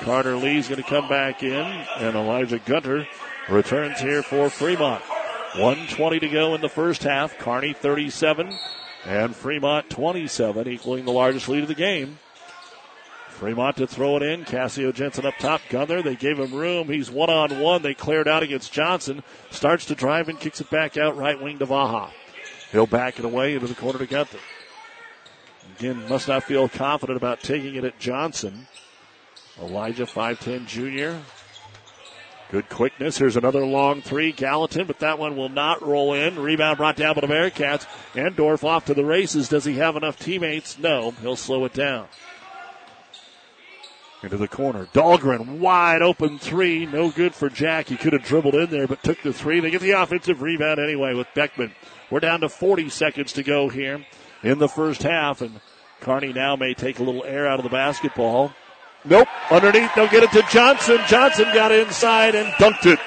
Carter 0.00 0.36
Lee's 0.36 0.68
going 0.68 0.82
to 0.82 0.88
come 0.88 1.08
back 1.08 1.42
in, 1.42 1.52
and 1.52 2.16
Elijah 2.16 2.58
Gunter 2.58 3.06
returns 3.48 4.00
here 4.00 4.22
for 4.22 4.48
Fremont. 4.48 5.02
120 5.54 6.18
to 6.20 6.28
go 6.28 6.54
in 6.54 6.62
the 6.62 6.68
first 6.68 7.02
half. 7.02 7.36
Kearney 7.38 7.74
37 7.74 8.56
and 9.04 9.36
Fremont 9.36 9.90
27, 9.90 10.66
equaling 10.68 11.04
the 11.04 11.12
largest 11.12 11.48
lead 11.48 11.62
of 11.62 11.68
the 11.68 11.74
game. 11.74 12.18
Fremont 13.28 13.76
to 13.76 13.86
throw 13.86 14.16
it 14.16 14.22
in. 14.22 14.44
Cassio 14.44 14.92
Jensen 14.92 15.26
up 15.26 15.34
top. 15.38 15.60
Gunter. 15.68 16.00
They 16.00 16.14
gave 16.14 16.38
him 16.38 16.54
room. 16.54 16.88
He's 16.88 17.10
one 17.10 17.28
on 17.28 17.60
one. 17.60 17.82
They 17.82 17.92
cleared 17.92 18.28
out 18.28 18.42
against 18.42 18.72
Johnson. 18.72 19.22
Starts 19.50 19.84
to 19.86 19.94
drive 19.94 20.28
and 20.28 20.38
kicks 20.38 20.60
it 20.60 20.70
back 20.70 20.96
out 20.96 21.16
right 21.16 21.40
wing 21.40 21.58
to 21.58 21.66
Vaha. 21.66 22.10
He'll 22.70 22.86
back 22.86 23.18
it 23.18 23.24
away 23.24 23.54
into 23.54 23.66
the 23.66 23.74
corner 23.74 23.98
to 23.98 24.06
Gunter. 24.06 24.38
Again, 25.78 26.08
must 26.08 26.28
not 26.28 26.44
feel 26.44 26.68
confident 26.68 27.16
about 27.16 27.40
taking 27.40 27.74
it 27.74 27.84
at 27.84 27.98
Johnson. 27.98 28.66
Elijah, 29.60 30.04
5'10 30.04 30.66
junior. 30.66 31.20
Good 32.50 32.68
quickness. 32.68 33.16
Here's 33.16 33.36
another 33.36 33.64
long 33.64 34.02
three. 34.02 34.30
Gallatin, 34.30 34.86
but 34.86 34.98
that 34.98 35.18
one 35.18 35.36
will 35.36 35.48
not 35.48 35.80
roll 35.80 36.12
in. 36.12 36.38
Rebound 36.38 36.76
brought 36.76 36.96
down 36.96 37.14
by 37.14 37.22
the 37.22 37.26
Bearcats. 37.26 37.86
Endorf 38.12 38.62
off 38.62 38.84
to 38.86 38.94
the 38.94 39.04
races. 39.04 39.48
Does 39.48 39.64
he 39.64 39.76
have 39.76 39.96
enough 39.96 40.18
teammates? 40.18 40.78
No. 40.78 41.12
He'll 41.22 41.36
slow 41.36 41.64
it 41.64 41.72
down. 41.72 42.08
Into 44.22 44.36
the 44.36 44.48
corner. 44.48 44.86
Dahlgren, 44.92 45.58
wide 45.58 46.02
open 46.02 46.38
three. 46.38 46.84
No 46.84 47.10
good 47.10 47.34
for 47.34 47.48
Jack. 47.48 47.88
He 47.88 47.96
could 47.96 48.12
have 48.12 48.22
dribbled 48.22 48.54
in 48.54 48.70
there, 48.70 48.86
but 48.86 49.02
took 49.02 49.22
the 49.22 49.32
three. 49.32 49.60
They 49.60 49.70
get 49.70 49.80
the 49.80 49.92
offensive 49.92 50.42
rebound 50.42 50.78
anyway 50.78 51.14
with 51.14 51.28
Beckman. 51.34 51.72
We're 52.10 52.20
down 52.20 52.40
to 52.42 52.50
40 52.50 52.90
seconds 52.90 53.32
to 53.32 53.42
go 53.42 53.70
here 53.70 54.04
in 54.42 54.58
the 54.58 54.68
first 54.68 55.02
half, 55.02 55.40
and 55.40 55.60
Kearney 56.00 56.32
now 56.32 56.56
may 56.56 56.74
take 56.74 56.98
a 56.98 57.02
little 57.02 57.24
air 57.24 57.46
out 57.46 57.58
of 57.58 57.64
the 57.64 57.70
basketball. 57.70 58.52
Nope. 59.04 59.28
Underneath, 59.50 59.94
they'll 59.94 60.08
get 60.08 60.22
it 60.22 60.30
to 60.32 60.42
Johnson. 60.50 60.98
Johnson 61.08 61.46
got 61.52 61.72
inside 61.72 62.34
and 62.34 62.48
dunked 62.54 62.86
it. 62.86 62.98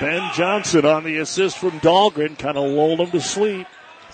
Ben 0.00 0.30
Johnson 0.34 0.84
on 0.84 1.04
the 1.04 1.18
assist 1.18 1.56
from 1.56 1.80
Dahlgren 1.80 2.38
kind 2.38 2.58
of 2.58 2.70
lulled 2.70 3.00
him 3.00 3.10
to 3.12 3.20
sleep. 3.20 3.66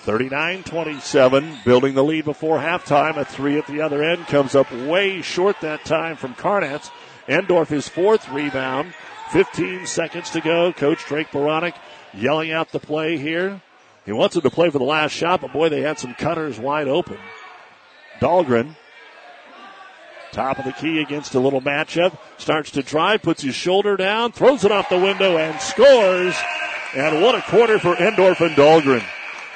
39-27, 0.04 1.64
building 1.64 1.94
the 1.94 2.02
lead 2.02 2.24
before 2.24 2.58
halftime. 2.58 3.16
A 3.16 3.24
three 3.24 3.56
at 3.58 3.66
the 3.68 3.80
other 3.80 4.02
end 4.02 4.26
comes 4.26 4.54
up 4.54 4.70
way 4.72 5.22
short 5.22 5.60
that 5.60 5.84
time 5.84 6.16
from 6.16 6.34
Carnatz. 6.34 6.90
Endorf 7.28 7.68
his 7.68 7.88
fourth 7.88 8.28
rebound. 8.30 8.94
15 9.30 9.86
seconds 9.86 10.30
to 10.30 10.40
go. 10.40 10.72
Coach 10.72 11.04
Drake 11.06 11.28
Baranek 11.28 11.74
yelling 12.12 12.52
out 12.52 12.70
the 12.70 12.80
play 12.80 13.16
here. 13.16 13.62
He 14.04 14.12
wants 14.12 14.34
him 14.34 14.42
to 14.42 14.50
play 14.50 14.70
for 14.70 14.78
the 14.78 14.84
last 14.84 15.12
shot, 15.12 15.40
but 15.40 15.52
boy, 15.52 15.68
they 15.68 15.82
had 15.82 15.98
some 15.98 16.14
cutters 16.14 16.58
wide 16.58 16.88
open. 16.88 17.18
Dahlgren 18.20 18.76
Top 20.32 20.58
of 20.58 20.64
the 20.64 20.72
key 20.72 21.02
against 21.02 21.34
a 21.34 21.40
little 21.40 21.60
matchup. 21.60 22.16
Starts 22.38 22.70
to 22.70 22.82
drive, 22.82 23.20
puts 23.20 23.42
his 23.42 23.54
shoulder 23.54 23.98
down, 23.98 24.32
throws 24.32 24.64
it 24.64 24.72
off 24.72 24.88
the 24.88 24.98
window, 24.98 25.36
and 25.36 25.60
scores. 25.60 26.34
And 26.96 27.20
what 27.20 27.34
a 27.34 27.42
quarter 27.42 27.78
for 27.78 27.94
Endorf 27.96 28.40
and 28.40 28.56
Dahlgren. 28.56 29.04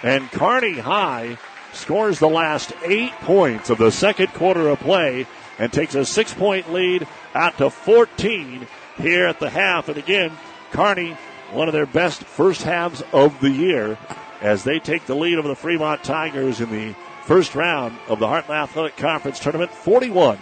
And 0.03 0.31
Kearney 0.31 0.79
High 0.79 1.39
scores 1.73 2.19
the 2.19 2.29
last 2.29 2.75
eight 2.85 3.13
points 3.23 3.71
of 3.71 3.79
the 3.79 3.91
second 3.91 4.35
quarter 4.35 4.69
of 4.69 4.79
play 4.81 5.27
and 5.59 5.73
takes 5.73 5.95
a 5.95 6.05
six 6.05 6.35
point 6.35 6.71
lead 6.71 7.09
out 7.35 7.57
to 7.57 7.71
14 7.71 8.67
here 8.99 9.27
at 9.27 9.41
the 9.41 9.49
half. 9.49 9.89
And 9.89 9.97
again, 9.97 10.33
Kearney, 10.73 11.17
one 11.53 11.69
of 11.69 11.73
their 11.73 11.87
best 11.87 12.23
first 12.23 12.63
halves 12.63 13.03
of 13.15 13.41
the 13.41 13.51
year 13.51 13.97
as 14.41 14.65
they 14.65 14.79
take 14.79 15.07
the 15.07 15.15
lead 15.15 15.39
over 15.39 15.49
the 15.49 15.55
Fremont 15.55 16.05
Tigers 16.05 16.61
in 16.61 16.71
the 16.71 16.95
first 17.25 17.55
round 17.55 17.97
of 18.09 18.19
the 18.19 18.27
Heartland 18.27 18.63
Athletic 18.63 18.97
Conference 18.97 19.39
Tournament, 19.39 19.71
41 19.71 20.39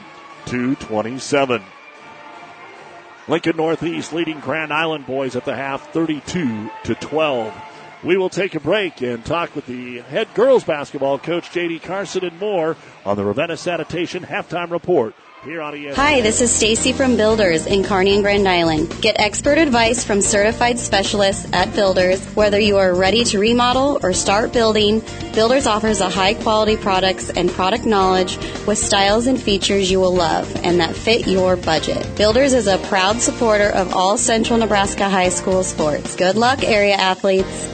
to 0.47 0.75
27. 0.77 1.63
Lincoln 3.27 3.57
Northeast 3.57 4.13
leading 4.13 4.41
Grand 4.41 4.73
Island 4.73 5.07
boys 5.07 5.35
at 5.35 5.45
the 5.45 5.57
half 5.57 5.93
32 5.93 6.71
to 6.85 6.95
12. 6.95 7.55
We 8.05 8.19
will 8.19 8.29
take 8.29 8.55
a 8.55 8.61
break 8.61 9.01
and 9.01 9.25
talk 9.25 9.57
with 9.57 9.67
the 9.67 10.01
head 10.01 10.29
girls 10.35 10.63
basketball 10.63 11.19
coach 11.19 11.49
JD 11.51 11.83
Carson 11.83 12.25
and 12.25 12.39
more 12.39 12.77
on 13.07 13.17
the 13.17 13.25
Ravenna 13.25 13.57
Sanitation 13.57 14.23
halftime 14.23 14.71
report. 14.71 15.15
Hi, 15.47 16.23
this 16.23 16.41
is 16.41 16.51
Stacy 16.51 16.95
from 16.95 17.19
Builders 17.19 17.67
in 17.67 17.85
Kearney 17.85 18.15
and 18.15 18.23
Grand 18.23 18.49
Island. 18.49 18.95
Get 19.03 19.21
expert 19.21 19.59
advice 19.59 20.03
from 20.03 20.23
certified 20.23 20.79
specialists 20.79 21.47
at 21.53 21.75
Builders. 21.75 22.25
Whether 22.35 22.59
you 22.59 22.79
are 22.79 22.95
ready 22.95 23.25
to 23.25 23.39
remodel 23.39 24.01
or 24.03 24.15
start 24.15 24.55
building, 24.55 25.03
Builders 25.35 25.67
offers 25.67 26.01
a 26.01 26.09
high 26.09 26.33
quality 26.33 26.79
products 26.79 27.29
and 27.29 27.51
product 27.51 27.85
knowledge 27.85 28.39
with 28.67 28.79
styles 28.79 29.27
and 29.27 29.39
features 29.39 29.91
you 29.91 30.01
will 30.01 30.15
love 30.15 30.51
and 30.65 30.81
that 30.81 30.95
fit 30.95 31.27
your 31.27 31.57
budget. 31.57 32.17
Builders 32.17 32.55
is 32.55 32.67
a 32.67 32.79
proud 32.89 33.21
supporter 33.21 33.69
of 33.69 33.93
all 33.95 34.17
Central 34.17 34.59
Nebraska 34.59 35.11
high 35.11 35.29
school 35.29 35.63
sports. 35.63 36.17
Good 36.17 36.37
luck, 36.37 36.63
area 36.65 36.95
athletes. 36.95 37.74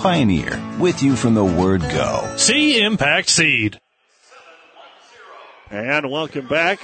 Pioneer, 0.00 0.58
with 0.78 1.02
you 1.02 1.14
from 1.14 1.34
the 1.34 1.44
word 1.44 1.82
go. 1.82 2.34
See 2.38 2.80
Impact 2.80 3.28
Seed. 3.28 3.78
And 5.70 6.10
welcome 6.10 6.48
back 6.48 6.80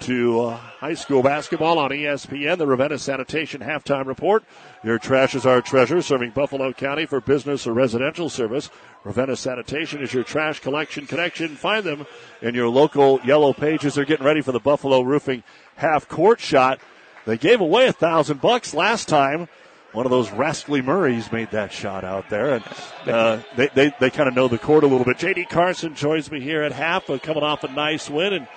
to 0.00 0.40
uh, 0.42 0.56
high 0.56 0.92
school 0.92 1.22
basketball 1.22 1.78
on 1.78 1.92
ESPN, 1.92 2.58
the 2.58 2.66
Ravenna 2.66 2.98
Sanitation 2.98 3.62
Halftime 3.62 4.04
Report. 4.04 4.44
Your 4.84 4.98
trash 4.98 5.34
is 5.34 5.46
our 5.46 5.62
treasure, 5.62 6.02
serving 6.02 6.32
Buffalo 6.32 6.74
County 6.74 7.06
for 7.06 7.22
business 7.22 7.66
or 7.66 7.72
residential 7.72 8.28
service. 8.28 8.68
Ravenna 9.02 9.36
Sanitation 9.36 10.02
is 10.02 10.12
your 10.12 10.22
trash 10.22 10.60
collection 10.60 11.06
connection. 11.06 11.56
Find 11.56 11.84
them 11.84 12.06
in 12.42 12.54
your 12.54 12.68
local 12.68 13.18
yellow 13.24 13.54
pages. 13.54 13.94
They're 13.94 14.04
getting 14.04 14.26
ready 14.26 14.42
for 14.42 14.52
the 14.52 14.60
Buffalo 14.60 15.00
Roofing 15.00 15.42
half 15.76 16.06
court 16.06 16.38
shot. 16.38 16.80
They 17.24 17.38
gave 17.38 17.62
away 17.62 17.86
a 17.86 17.94
thousand 17.94 18.42
bucks 18.42 18.74
last 18.74 19.08
time 19.08 19.48
one 19.92 20.06
of 20.06 20.10
those 20.10 20.30
rascally 20.30 20.80
Murrays 20.80 21.30
made 21.30 21.50
that 21.50 21.72
shot 21.72 22.04
out 22.04 22.28
there, 22.30 22.54
and 22.54 22.64
uh, 23.06 23.40
they 23.56 23.68
they, 23.74 23.92
they 24.00 24.10
kind 24.10 24.28
of 24.28 24.34
know 24.34 24.48
the 24.48 24.58
court 24.58 24.84
a 24.84 24.86
little 24.86 25.04
bit. 25.04 25.18
J.D. 25.18 25.44
Carson 25.46 25.94
joins 25.94 26.30
me 26.30 26.40
here 26.40 26.62
at 26.62 26.72
half, 26.72 27.10
uh, 27.10 27.18
coming 27.18 27.42
off 27.42 27.64
a 27.64 27.68
nice 27.68 28.08
win. 28.08 28.32
And 28.32 28.48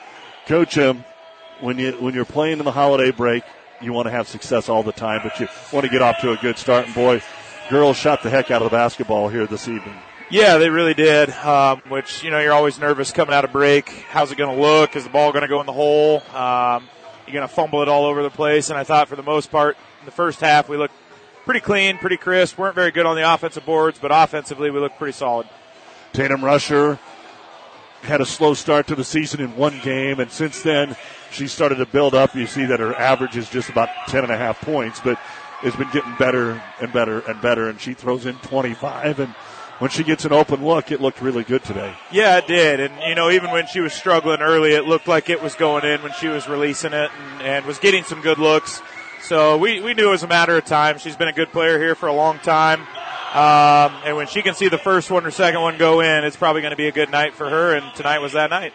coach, 0.48 0.78
um, 0.78 1.04
when 1.60 1.78
you 1.78 1.92
when 1.94 2.14
you're 2.14 2.26
playing 2.26 2.60
in 2.60 2.66
the 2.66 2.72
holiday 2.72 3.12
break, 3.12 3.44
you 3.82 3.94
want 3.94 4.06
to 4.08 4.12
have 4.12 4.28
success 4.28 4.70
all 4.70 4.84
the 4.84 4.94
time, 4.94 5.22
but 5.24 5.40
you 5.40 5.48
want 5.74 5.86
to 5.86 5.92
get 5.92 6.02
off 6.02 6.20
to 6.22 6.32
a 6.32 6.38
good 6.38 6.58
start. 6.58 6.86
And 6.86 6.96
boy, 6.96 7.22
girls 7.70 7.98
shot 7.98 8.24
the 8.24 8.30
heck 8.30 8.52
out 8.52 8.62
of 8.62 8.72
the 8.72 8.76
basketball 8.76 9.28
here 9.30 9.46
this 9.46 9.68
evening. 9.68 9.96
Yeah, 10.32 10.58
they 10.58 10.70
really 10.70 10.96
did. 10.96 11.30
Um, 11.32 11.82
which 11.90 12.24
you 12.24 12.32
know 12.32 12.40
you're 12.40 12.54
always 12.54 12.80
nervous 12.80 13.12
coming 13.12 13.34
out 13.34 13.44
of 13.44 13.52
break. 13.52 13.90
How's 14.10 14.32
it 14.32 14.38
going 14.38 14.56
to 14.56 14.62
look? 14.62 14.96
Is 14.96 15.04
the 15.04 15.10
ball 15.10 15.32
going 15.32 15.44
to 15.44 15.48
go 15.48 15.60
in 15.60 15.66
the 15.66 15.74
hole? 15.74 16.24
Um, 16.34 16.88
you're 17.28 17.34
going 17.34 17.48
to 17.48 17.54
fumble 17.54 17.82
it 17.82 17.90
all 17.90 18.06
over 18.06 18.24
the 18.24 18.30
place. 18.30 18.70
And 18.70 18.78
I 18.78 18.84
thought 18.84 19.08
for 19.08 19.16
the 19.16 19.24
most 19.24 19.52
part, 19.52 19.78
in 20.00 20.06
the 20.06 20.12
first 20.12 20.40
half, 20.40 20.70
we 20.70 20.78
looked 20.78 20.94
pretty 21.46 21.62
clean, 21.62 21.98
pretty 21.98 22.18
crisp. 22.18 22.58
weren't 22.58 22.76
very 22.76 22.92
good 22.92 23.06
on 23.06 23.16
the 23.16 23.34
offensive 23.34 23.66
boards, 23.66 24.00
but 24.00 24.12
offensively 24.14 24.70
we 24.72 24.80
looked 24.80 24.98
pretty 24.98 25.14
solid. 25.14 25.48
Tatum 26.12 26.44
Rusher 26.44 27.00
had 28.02 28.22
a 28.22 28.26
slow 28.26 28.54
start 28.54 28.88
to 28.88 28.96
the 28.96 29.04
season 29.04 29.40
in 29.40 29.56
one 29.56 29.80
game, 29.82 30.20
and 30.20 30.32
since 30.32 30.62
then 30.62 30.96
she 31.32 31.48
started 31.48 31.76
to 31.76 31.86
build 31.86 32.14
up. 32.16 32.36
You 32.36 32.48
see 32.48 32.66
that 32.66 32.80
her 32.80 32.96
average 32.96 33.38
is 33.38 33.50
just 33.50 33.70
about 33.70 33.90
ten 34.08 34.24
and 34.24 34.32
a 34.32 34.38
half 34.38 34.60
points, 34.62 35.00
but 35.00 35.20
it's 35.64 35.76
been 35.76 35.90
getting 35.92 36.16
better 36.18 36.62
and 36.82 36.92
better 36.92 37.20
and 37.22 37.42
better. 37.42 37.70
And 37.70 37.80
she 37.80 37.94
throws 37.94 38.26
in 38.26 38.36
25, 38.38 39.20
and 39.20 39.34
when 39.80 39.90
she 39.90 40.04
gets 40.04 40.24
an 40.26 40.32
open 40.32 40.64
look, 40.66 40.92
it 40.92 41.02
looked 41.02 41.22
really 41.22 41.44
good 41.44 41.64
today. 41.64 41.94
Yeah, 42.12 42.38
it 42.38 42.48
did. 42.48 42.80
And, 42.80 42.94
you 43.08 43.16
know, 43.16 43.30
even 43.30 43.52
when 43.52 43.68
she 43.68 43.82
was 43.82 43.94
struggling 43.94 44.40
early, 44.42 44.74
it 44.74 44.86
looked 44.86 45.08
like 45.08 45.30
it 45.30 45.42
was 45.42 45.56
going 45.56 45.84
in 45.84 46.02
when 46.02 46.14
she 46.14 46.28
was 46.28 46.48
releasing 46.48 46.94
it 46.94 47.12
and, 47.12 47.42
and 47.42 47.66
was 47.66 47.78
getting 47.80 48.04
some 48.04 48.22
good 48.22 48.38
looks. 48.38 48.82
So 49.28 49.58
we, 49.58 49.80
we 49.80 49.96
knew 49.96 50.10
it 50.10 50.12
was 50.12 50.22
a 50.22 50.28
matter 50.28 50.56
of 50.56 50.66
time. 50.66 51.00
She's 51.00 51.16
been 51.16 51.28
a 51.28 51.34
good 51.34 51.52
player 51.52 51.80
here 51.80 51.96
for 51.96 52.06
a 52.06 52.14
long 52.14 52.38
time. 52.38 52.82
Um, 53.34 54.00
and 54.06 54.16
when 54.16 54.28
she 54.28 54.44
can 54.44 54.54
see 54.54 54.70
the 54.70 54.78
first 54.78 55.10
one 55.10 55.26
or 55.26 55.32
second 55.32 55.62
one 55.62 55.80
go 55.80 56.02
in, 56.02 56.24
it's 56.24 56.36
probably 56.36 56.62
going 56.62 56.74
to 56.74 56.78
be 56.78 56.88
a 56.88 56.92
good 56.92 57.10
night 57.10 57.34
for 57.34 57.50
her. 57.50 57.76
And 57.76 57.92
tonight 57.96 58.20
was 58.20 58.34
that 58.34 58.52
night. 58.52 58.72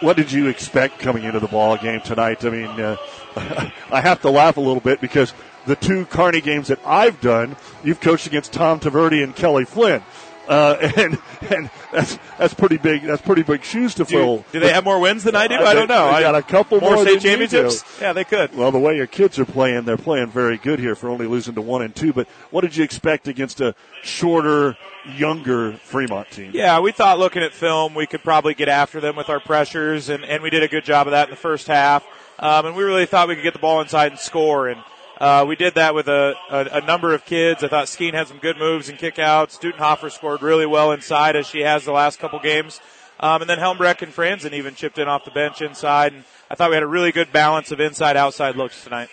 What 0.00 0.16
did 0.16 0.32
you 0.32 0.48
expect 0.48 0.98
coming 0.98 1.22
into 1.22 1.38
the 1.38 1.46
ball 1.46 1.76
game 1.76 2.00
tonight? 2.00 2.44
I 2.44 2.50
mean, 2.50 2.68
uh, 2.68 2.96
I 3.92 4.00
have 4.00 4.20
to 4.22 4.30
laugh 4.30 4.56
a 4.56 4.60
little 4.60 4.80
bit 4.80 5.00
because 5.00 5.32
the 5.66 5.76
two 5.76 6.06
Kearney 6.06 6.40
games 6.40 6.68
that 6.68 6.80
I've 6.84 7.20
done, 7.20 7.54
you've 7.84 8.00
coached 8.00 8.26
against 8.26 8.52
Tom 8.52 8.80
Taverdi 8.80 9.22
and 9.22 9.34
Kelly 9.36 9.64
Flynn. 9.64 10.02
Uh, 10.48 10.76
and 10.96 11.18
and 11.50 11.70
that's 11.92 12.18
that's 12.38 12.54
pretty 12.54 12.78
big. 12.78 13.02
That's 13.02 13.20
pretty 13.20 13.42
big 13.42 13.62
shoes 13.62 13.94
to 13.96 14.06
fill. 14.06 14.38
Do, 14.38 14.44
do 14.52 14.60
they 14.60 14.72
have 14.72 14.84
more 14.84 14.98
wins 14.98 15.24
than 15.24 15.36
I 15.36 15.46
do? 15.46 15.56
I, 15.56 15.74
don't 15.74 15.88
know. 15.88 16.06
I 16.06 16.22
got 16.22 16.34
a 16.34 16.42
couple 16.42 16.80
more, 16.80 16.94
more 16.94 17.04
state 17.04 17.20
championships. 17.20 17.84
Yeah, 18.00 18.14
they 18.14 18.24
could. 18.24 18.56
Well, 18.56 18.72
the 18.72 18.78
way 18.78 18.96
your 18.96 19.06
kids 19.06 19.38
are 19.38 19.44
playing, 19.44 19.84
they're 19.84 19.98
playing 19.98 20.28
very 20.28 20.56
good 20.56 20.78
here 20.78 20.94
for 20.94 21.10
only 21.10 21.26
losing 21.26 21.54
to 21.54 21.60
one 21.60 21.82
and 21.82 21.94
two. 21.94 22.14
But 22.14 22.28
what 22.50 22.62
did 22.62 22.74
you 22.76 22.82
expect 22.82 23.28
against 23.28 23.60
a 23.60 23.74
shorter, 24.02 24.76
younger 25.16 25.74
Fremont 25.74 26.30
team? 26.30 26.52
Yeah, 26.54 26.80
we 26.80 26.92
thought 26.92 27.18
looking 27.18 27.42
at 27.42 27.52
film, 27.52 27.94
we 27.94 28.06
could 28.06 28.22
probably 28.22 28.54
get 28.54 28.68
after 28.68 29.00
them 29.00 29.16
with 29.16 29.28
our 29.28 29.40
pressures, 29.40 30.08
and, 30.08 30.24
and 30.24 30.42
we 30.42 30.48
did 30.48 30.62
a 30.62 30.68
good 30.68 30.84
job 30.84 31.06
of 31.06 31.10
that 31.10 31.28
in 31.28 31.30
the 31.30 31.36
first 31.36 31.66
half. 31.66 32.06
Um, 32.38 32.66
and 32.66 32.76
we 32.76 32.84
really 32.84 33.06
thought 33.06 33.28
we 33.28 33.34
could 33.34 33.44
get 33.44 33.52
the 33.52 33.58
ball 33.58 33.80
inside 33.80 34.12
and 34.12 34.18
score. 34.18 34.68
And 34.68 34.80
uh, 35.18 35.44
we 35.46 35.56
did 35.56 35.74
that 35.74 35.94
with 35.94 36.08
a, 36.08 36.34
a, 36.48 36.78
a, 36.78 36.80
number 36.80 37.12
of 37.12 37.24
kids. 37.24 37.64
I 37.64 37.68
thought 37.68 37.86
Skeen 37.86 38.14
had 38.14 38.28
some 38.28 38.38
good 38.38 38.56
moves 38.56 38.88
and 38.88 38.96
kickouts. 38.96 39.58
Dudenhofer 39.58 40.12
scored 40.12 40.42
really 40.42 40.66
well 40.66 40.92
inside 40.92 41.34
as 41.34 41.46
she 41.46 41.60
has 41.60 41.84
the 41.84 41.92
last 41.92 42.20
couple 42.20 42.38
games. 42.38 42.80
Um, 43.18 43.40
and 43.40 43.50
then 43.50 43.58
Helmbrecht 43.58 44.02
and 44.02 44.14
Franzen 44.14 44.52
even 44.52 44.76
chipped 44.76 44.96
in 44.96 45.08
off 45.08 45.24
the 45.24 45.32
bench 45.32 45.60
inside. 45.60 46.12
And 46.12 46.22
I 46.48 46.54
thought 46.54 46.70
we 46.70 46.76
had 46.76 46.84
a 46.84 46.88
really 46.88 47.10
good 47.10 47.32
balance 47.32 47.72
of 47.72 47.80
inside 47.80 48.16
outside 48.16 48.54
looks 48.54 48.84
tonight. 48.84 49.08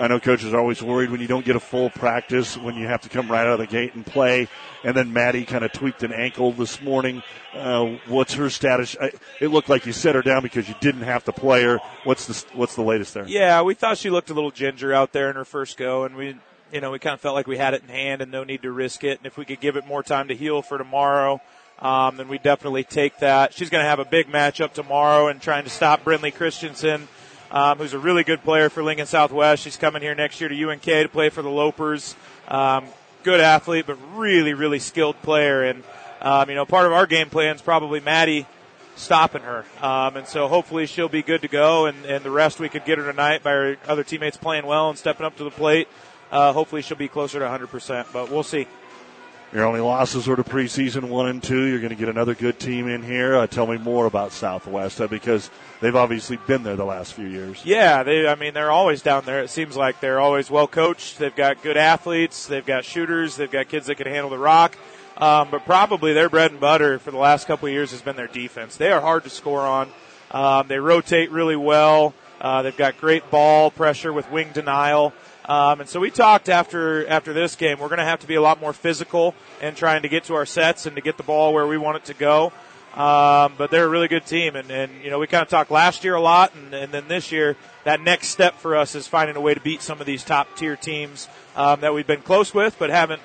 I 0.00 0.08
know 0.08 0.18
coaches 0.18 0.54
are 0.54 0.58
always 0.58 0.82
worried 0.82 1.10
when 1.10 1.20
you 1.20 1.26
don't 1.26 1.44
get 1.44 1.56
a 1.56 1.60
full 1.60 1.90
practice, 1.90 2.56
when 2.56 2.74
you 2.74 2.86
have 2.86 3.02
to 3.02 3.10
come 3.10 3.30
right 3.30 3.46
out 3.46 3.52
of 3.52 3.58
the 3.58 3.66
gate 3.66 3.94
and 3.94 4.04
play. 4.04 4.48
And 4.82 4.96
then 4.96 5.12
Maddie 5.12 5.44
kind 5.44 5.62
of 5.62 5.72
tweaked 5.72 6.02
an 6.02 6.10
ankle 6.10 6.52
this 6.52 6.80
morning. 6.80 7.22
Uh, 7.54 7.96
what's 8.06 8.32
her 8.32 8.48
status? 8.48 8.96
I, 8.98 9.12
it 9.40 9.48
looked 9.48 9.68
like 9.68 9.84
you 9.84 9.92
set 9.92 10.14
her 10.14 10.22
down 10.22 10.42
because 10.42 10.66
you 10.70 10.74
didn't 10.80 11.02
have 11.02 11.24
to 11.24 11.32
play 11.32 11.64
her. 11.64 11.80
What's 12.04 12.26
the 12.26 12.56
What's 12.56 12.76
the 12.76 12.82
latest 12.82 13.12
there? 13.12 13.28
Yeah, 13.28 13.60
we 13.60 13.74
thought 13.74 13.98
she 13.98 14.08
looked 14.08 14.30
a 14.30 14.34
little 14.34 14.50
ginger 14.50 14.94
out 14.94 15.12
there 15.12 15.28
in 15.28 15.36
her 15.36 15.44
first 15.44 15.76
go, 15.76 16.04
and 16.04 16.16
we, 16.16 16.34
you 16.72 16.80
know, 16.80 16.90
we 16.90 16.98
kind 16.98 17.12
of 17.12 17.20
felt 17.20 17.34
like 17.34 17.46
we 17.46 17.58
had 17.58 17.74
it 17.74 17.82
in 17.82 17.88
hand 17.90 18.22
and 18.22 18.32
no 18.32 18.42
need 18.42 18.62
to 18.62 18.72
risk 18.72 19.04
it. 19.04 19.18
And 19.18 19.26
if 19.26 19.36
we 19.36 19.44
could 19.44 19.60
give 19.60 19.76
it 19.76 19.86
more 19.86 20.02
time 20.02 20.28
to 20.28 20.34
heal 20.34 20.62
for 20.62 20.78
tomorrow, 20.78 21.42
um, 21.78 22.16
then 22.16 22.28
we 22.28 22.38
definitely 22.38 22.84
take 22.84 23.18
that. 23.18 23.52
She's 23.52 23.68
going 23.68 23.84
to 23.84 23.88
have 23.88 23.98
a 23.98 24.06
big 24.06 24.28
matchup 24.28 24.72
tomorrow 24.72 25.28
and 25.28 25.42
trying 25.42 25.64
to 25.64 25.70
stop 25.70 26.04
Brinley 26.04 26.34
Christensen 26.34 27.06
um, 27.50 27.78
who's 27.78 27.92
a 27.92 27.98
really 27.98 28.24
good 28.24 28.42
player 28.42 28.68
for 28.68 28.82
Lincoln 28.82 29.06
Southwest. 29.06 29.62
She's 29.62 29.76
coming 29.76 30.02
here 30.02 30.14
next 30.14 30.40
year 30.40 30.48
to 30.48 30.70
UNK 30.70 30.82
to 30.82 31.08
play 31.08 31.28
for 31.30 31.42
the 31.42 31.48
Lopers. 31.48 32.14
Um, 32.48 32.86
good 33.22 33.40
athlete, 33.40 33.86
but 33.86 33.98
really, 34.14 34.54
really 34.54 34.78
skilled 34.78 35.20
player. 35.22 35.64
And, 35.64 35.82
um, 36.20 36.48
you 36.48 36.54
know, 36.54 36.64
part 36.64 36.86
of 36.86 36.92
our 36.92 37.06
game 37.06 37.30
plan 37.30 37.56
is 37.56 37.62
probably 37.62 38.00
Maddie 38.00 38.46
stopping 38.96 39.42
her. 39.42 39.64
Um, 39.80 40.16
and 40.16 40.26
so 40.26 40.48
hopefully 40.48 40.86
she'll 40.86 41.08
be 41.08 41.22
good 41.22 41.42
to 41.42 41.48
go. 41.48 41.86
And, 41.86 42.04
and 42.04 42.24
the 42.24 42.30
rest 42.30 42.60
we 42.60 42.68
could 42.68 42.84
get 42.84 42.98
her 42.98 43.10
tonight 43.10 43.42
by 43.42 43.52
her 43.52 43.76
other 43.86 44.04
teammates 44.04 44.36
playing 44.36 44.66
well 44.66 44.88
and 44.88 44.98
stepping 44.98 45.26
up 45.26 45.36
to 45.36 45.44
the 45.44 45.50
plate. 45.50 45.88
Uh, 46.30 46.52
hopefully 46.52 46.82
she'll 46.82 46.96
be 46.96 47.08
closer 47.08 47.40
to 47.40 47.44
100%, 47.44 48.06
but 48.12 48.30
we'll 48.30 48.44
see. 48.44 48.66
Your 49.52 49.64
only 49.64 49.80
losses 49.80 50.28
were 50.28 50.36
to 50.36 50.44
preseason 50.44 51.08
one 51.08 51.26
and 51.26 51.42
two. 51.42 51.64
You're 51.64 51.80
going 51.80 51.90
to 51.90 51.96
get 51.96 52.08
another 52.08 52.36
good 52.36 52.60
team 52.60 52.86
in 52.86 53.02
here. 53.02 53.34
Uh, 53.34 53.48
tell 53.48 53.66
me 53.66 53.78
more 53.78 54.06
about 54.06 54.30
Southwest 54.30 55.00
uh, 55.00 55.08
because 55.08 55.50
they've 55.80 55.96
obviously 55.96 56.36
been 56.46 56.62
there 56.62 56.76
the 56.76 56.84
last 56.84 57.14
few 57.14 57.26
years. 57.26 57.60
Yeah, 57.64 58.04
they. 58.04 58.28
I 58.28 58.36
mean, 58.36 58.54
they're 58.54 58.70
always 58.70 59.02
down 59.02 59.24
there. 59.24 59.42
It 59.42 59.50
seems 59.50 59.76
like 59.76 59.98
they're 59.98 60.20
always 60.20 60.52
well 60.52 60.68
coached. 60.68 61.18
They've 61.18 61.34
got 61.34 61.64
good 61.64 61.76
athletes. 61.76 62.46
They've 62.46 62.64
got 62.64 62.84
shooters. 62.84 63.34
They've 63.34 63.50
got 63.50 63.68
kids 63.68 63.86
that 63.88 63.96
can 63.96 64.06
handle 64.06 64.30
the 64.30 64.38
rock. 64.38 64.76
Um, 65.16 65.48
but 65.50 65.64
probably 65.64 66.12
their 66.12 66.28
bread 66.28 66.52
and 66.52 66.60
butter 66.60 67.00
for 67.00 67.10
the 67.10 67.18
last 67.18 67.48
couple 67.48 67.66
of 67.66 67.72
years 67.72 67.90
has 67.90 68.02
been 68.02 68.14
their 68.14 68.28
defense. 68.28 68.76
They 68.76 68.92
are 68.92 69.00
hard 69.00 69.24
to 69.24 69.30
score 69.30 69.62
on. 69.62 69.90
Um, 70.30 70.68
they 70.68 70.78
rotate 70.78 71.32
really 71.32 71.56
well. 71.56 72.14
Uh, 72.40 72.62
they've 72.62 72.76
got 72.76 72.98
great 72.98 73.28
ball 73.30 73.70
pressure 73.72 74.12
with 74.12 74.30
wing 74.30 74.50
denial. 74.54 75.12
Um, 75.50 75.80
and 75.80 75.88
so 75.88 75.98
we 75.98 76.12
talked 76.12 76.48
after 76.48 77.04
after 77.08 77.32
this 77.32 77.56
game. 77.56 77.80
We're 77.80 77.88
going 77.88 77.98
to 77.98 78.04
have 78.04 78.20
to 78.20 78.28
be 78.28 78.36
a 78.36 78.40
lot 78.40 78.60
more 78.60 78.72
physical 78.72 79.34
and 79.60 79.76
trying 79.76 80.02
to 80.02 80.08
get 80.08 80.22
to 80.24 80.34
our 80.34 80.46
sets 80.46 80.86
and 80.86 80.94
to 80.94 81.02
get 81.02 81.16
the 81.16 81.24
ball 81.24 81.52
where 81.52 81.66
we 81.66 81.76
want 81.76 81.96
it 81.96 82.04
to 82.04 82.14
go. 82.14 82.52
Um, 82.94 83.54
but 83.58 83.72
they're 83.72 83.86
a 83.86 83.88
really 83.88 84.06
good 84.06 84.26
team, 84.26 84.54
and, 84.54 84.70
and 84.70 85.02
you 85.02 85.10
know 85.10 85.18
we 85.18 85.26
kind 85.26 85.42
of 85.42 85.48
talked 85.48 85.72
last 85.72 86.04
year 86.04 86.14
a 86.14 86.20
lot, 86.20 86.54
and, 86.54 86.72
and 86.72 86.92
then 86.92 87.08
this 87.08 87.32
year 87.32 87.56
that 87.82 88.00
next 88.00 88.28
step 88.28 88.58
for 88.58 88.76
us 88.76 88.94
is 88.94 89.08
finding 89.08 89.34
a 89.34 89.40
way 89.40 89.54
to 89.54 89.60
beat 89.60 89.82
some 89.82 90.00
of 90.00 90.06
these 90.06 90.22
top 90.22 90.56
tier 90.56 90.76
teams 90.76 91.28
um, 91.56 91.80
that 91.80 91.92
we've 91.92 92.06
been 92.06 92.22
close 92.22 92.54
with, 92.54 92.76
but 92.78 92.90
haven't 92.90 93.22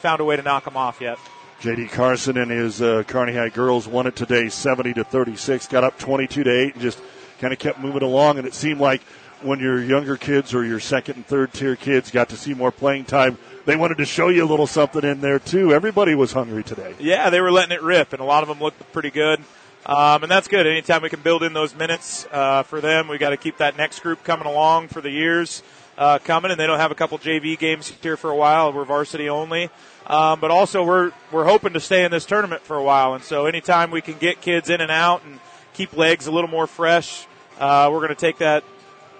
found 0.00 0.20
a 0.20 0.24
way 0.24 0.34
to 0.34 0.42
knock 0.42 0.64
them 0.64 0.76
off 0.76 1.00
yet. 1.00 1.16
JD 1.60 1.92
Carson 1.92 2.38
and 2.38 2.50
his 2.50 2.82
uh, 2.82 3.04
Kearney 3.06 3.34
High 3.34 3.50
girls 3.50 3.86
won 3.86 4.08
it 4.08 4.16
today, 4.16 4.48
70 4.48 4.94
to 4.94 5.04
36. 5.04 5.68
Got 5.68 5.84
up 5.84 5.96
22 5.98 6.42
to 6.42 6.50
eight, 6.50 6.74
and 6.74 6.82
just 6.82 7.00
kind 7.40 7.52
of 7.52 7.60
kept 7.60 7.78
moving 7.78 8.02
along. 8.02 8.38
And 8.38 8.46
it 8.46 8.54
seemed 8.54 8.80
like 8.80 9.00
when 9.42 9.60
your 9.60 9.82
younger 9.82 10.16
kids 10.16 10.54
or 10.54 10.64
your 10.64 10.80
second 10.80 11.16
and 11.16 11.26
third 11.26 11.52
tier 11.52 11.76
kids 11.76 12.10
got 12.10 12.28
to 12.30 12.36
see 12.36 12.54
more 12.54 12.72
playing 12.72 13.04
time, 13.04 13.38
they 13.64 13.76
wanted 13.76 13.98
to 13.98 14.06
show 14.06 14.28
you 14.28 14.44
a 14.44 14.46
little 14.46 14.66
something 14.66 15.04
in 15.04 15.20
there 15.20 15.38
too. 15.38 15.72
Everybody 15.72 16.14
was 16.14 16.32
hungry 16.32 16.64
today. 16.64 16.94
Yeah, 16.98 17.30
they 17.30 17.40
were 17.40 17.52
letting 17.52 17.72
it 17.72 17.82
rip, 17.82 18.12
and 18.12 18.20
a 18.20 18.24
lot 18.24 18.42
of 18.42 18.48
them 18.48 18.60
looked 18.60 18.92
pretty 18.92 19.10
good. 19.10 19.40
Um, 19.86 20.22
and 20.22 20.30
that's 20.30 20.48
good. 20.48 20.66
Anytime 20.66 21.02
we 21.02 21.08
can 21.08 21.20
build 21.20 21.42
in 21.42 21.52
those 21.52 21.74
minutes 21.74 22.26
uh, 22.30 22.62
for 22.62 22.80
them, 22.80 23.08
we 23.08 23.16
got 23.16 23.30
to 23.30 23.36
keep 23.36 23.58
that 23.58 23.76
next 23.76 24.00
group 24.00 24.22
coming 24.22 24.46
along 24.46 24.88
for 24.88 25.00
the 25.00 25.10
years 25.10 25.62
uh, 25.96 26.18
coming. 26.18 26.50
And 26.50 26.60
they 26.60 26.66
don't 26.66 26.78
have 26.78 26.90
a 26.90 26.94
couple 26.94 27.18
JV 27.18 27.58
games 27.58 27.88
here 28.02 28.16
for 28.16 28.30
a 28.30 28.36
while. 28.36 28.72
We're 28.72 28.84
varsity 28.84 29.28
only, 29.28 29.70
um, 30.06 30.40
but 30.40 30.50
also 30.50 30.84
we're 30.84 31.12
we're 31.32 31.44
hoping 31.44 31.72
to 31.72 31.80
stay 31.80 32.04
in 32.04 32.10
this 32.10 32.26
tournament 32.26 32.62
for 32.62 32.76
a 32.76 32.82
while. 32.82 33.14
And 33.14 33.24
so 33.24 33.46
anytime 33.46 33.90
we 33.90 34.02
can 34.02 34.18
get 34.18 34.40
kids 34.40 34.68
in 34.68 34.80
and 34.80 34.90
out 34.90 35.24
and 35.24 35.40
keep 35.72 35.96
legs 35.96 36.26
a 36.26 36.30
little 36.30 36.50
more 36.50 36.66
fresh, 36.66 37.26
uh, 37.58 37.88
we're 37.90 38.00
going 38.00 38.08
to 38.10 38.14
take 38.14 38.38
that 38.38 38.64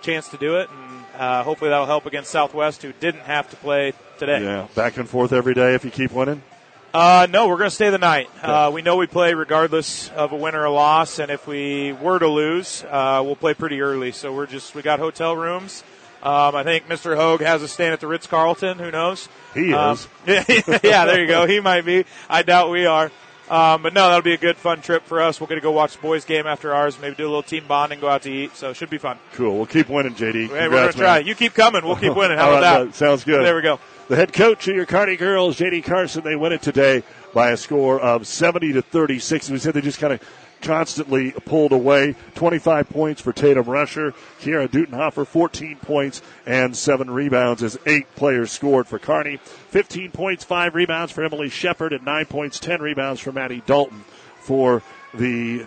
chance 0.03 0.29
to 0.29 0.37
do 0.37 0.57
it, 0.57 0.69
and 0.71 1.05
uh, 1.21 1.43
hopefully 1.43 1.71
that'll 1.71 1.87
help 1.87 2.07
against 2.07 2.31
Southwest, 2.31 2.83
who 2.83 2.93
didn't 2.93 3.23
have 3.23 3.49
to 3.51 3.57
play 3.57 3.93
today. 4.19 4.43
Yeah, 4.43 4.69
back 4.75 4.97
and 4.97 5.09
forth 5.09 5.33
every 5.33 5.55
day 5.55 5.75
if 5.75 5.85
you 5.85 5.91
keep 5.91 6.13
winning. 6.13 6.43
Uh, 6.93 7.27
no, 7.31 7.49
we're 7.49 7.59
going 7.59 7.69
to 7.69 7.75
stay 7.75 7.91
the 7.91 7.99
night. 7.99 8.31
Uh, 8.43 8.71
we 8.73 8.81
know 8.81 8.97
we 8.97 9.07
play 9.07 9.35
regardless 9.35 10.09
of 10.11 10.33
a 10.33 10.37
win 10.37 10.55
or 10.55 10.65
a 10.65 10.71
loss, 10.71 11.19
and 11.19 11.31
if 11.31 11.47
we 11.47 11.93
were 11.93 12.19
to 12.19 12.29
lose, 12.29 12.83
uh, 12.85 13.21
we'll 13.25 13.37
play 13.37 13.53
pretty 13.53 13.81
early. 13.83 14.11
So 14.11 14.35
we're 14.35 14.47
just 14.47 14.75
we 14.75 14.81
got 14.81 14.99
hotel 14.99 15.37
rooms. 15.37 15.85
Um, 16.23 16.57
I 16.57 16.65
think 16.65 16.89
Mr. 16.89 17.15
Hogue 17.15 17.43
has 17.43 17.63
a 17.63 17.69
stand 17.69 17.93
at 17.93 18.01
the 18.01 18.09
Ritz 18.09 18.27
Carlton. 18.27 18.79
Who 18.79 18.91
knows? 18.91 19.29
He 19.55 19.73
um, 19.73 19.93
is. 19.93 20.09
yeah, 20.83 21.05
there 21.05 21.21
you 21.21 21.29
go. 21.29 21.47
He 21.47 21.61
might 21.61 21.85
be. 21.85 22.07
I 22.29 22.43
doubt 22.43 22.71
we 22.71 22.87
are. 22.87 23.13
Um, 23.51 23.83
but 23.83 23.95
no, 23.95 24.09
that'll 24.09 24.23
be 24.23 24.35
a 24.35 24.39
good, 24.39 24.57
fun 24.57 24.83
trip 24.83 25.05
for 25.05 25.21
us. 25.21 25.41
We're 25.41 25.47
going 25.47 25.61
to 25.61 25.63
go 25.63 25.71
watch 25.73 25.97
the 25.97 26.03
boys' 26.03 26.25
game 26.25 26.47
after 26.47 26.75
ours. 26.75 26.99
Maybe 27.01 27.17
do 27.17 27.25
a 27.25 27.29
little 27.29 27.43
team 27.43 27.65
bonding, 27.67 28.01
go 28.01 28.09
out 28.09 28.23
to 28.23 28.31
eat. 28.31 28.55
So 28.57 28.71
it 28.71 28.77
should 28.77 28.91
be 28.91 28.99
fun. 28.99 29.19
Cool. 29.33 29.57
We'll 29.57 29.67
keep 29.67 29.89
winning, 29.89 30.15
JD. 30.15 30.49
Hey, 30.49 30.69
we're 30.69 30.71
going 30.71 30.93
to 30.93 30.99
try. 30.99 31.19
You 31.21 31.35
keep 31.35 31.55
coming. 31.55 31.85
We'll 31.85 31.97
keep 31.97 32.15
winning. 32.17 32.37
How 32.37 32.51
about 32.55 32.87
that? 32.87 32.95
Sounds 32.95 33.25
good. 33.25 33.45
There 33.45 33.57
we 33.57 33.63
go. 33.63 33.81
The 34.09 34.17
head 34.17 34.33
coach 34.33 34.69
of 34.69 34.75
your 34.75 34.87
Kearney 34.87 35.17
girls, 35.17 35.59
JD 35.59 35.85
Carson, 35.85 36.25
they 36.25 36.37
win 36.37 36.53
it 36.53 36.63
today 36.63 37.03
by 37.35 37.51
a 37.51 37.57
score 37.57 38.01
of 38.01 38.27
70 38.27 38.73
to 38.75 38.83
36. 38.83 39.51
We 39.51 39.59
said 39.59 39.75
they 39.75 39.83
just 39.83 39.99
kind 39.99 40.15
of 40.15 40.23
constantly 40.63 41.33
pulled 41.33 41.73
away. 41.73 42.15
25 42.35 42.89
points 42.89 43.21
for 43.21 43.33
Tatum 43.33 43.67
Rusher. 43.67 44.13
Kiara 44.41 44.69
Dutenhofer, 44.69 45.27
14 45.27 45.77
points 45.77 46.23
and 46.47 46.77
seven 46.77 47.11
rebounds 47.11 47.63
as 47.63 47.79
eight 47.87 48.15
players 48.17 48.51
scored 48.51 48.87
for 48.87 48.99
Kearney. 48.99 49.39
15 49.71 50.11
points, 50.11 50.45
five 50.45 50.75
rebounds 50.75 51.13
for 51.13 51.25
Emily 51.25 51.49
Shepard, 51.49 51.93
and 51.93 52.05
nine 52.05 52.27
points, 52.27 52.59
10 52.59 52.81
rebounds 52.81 53.21
for 53.21 53.33
Maddie 53.33 53.63
Dalton 53.67 54.05
for 54.41 54.83
the 55.15 55.65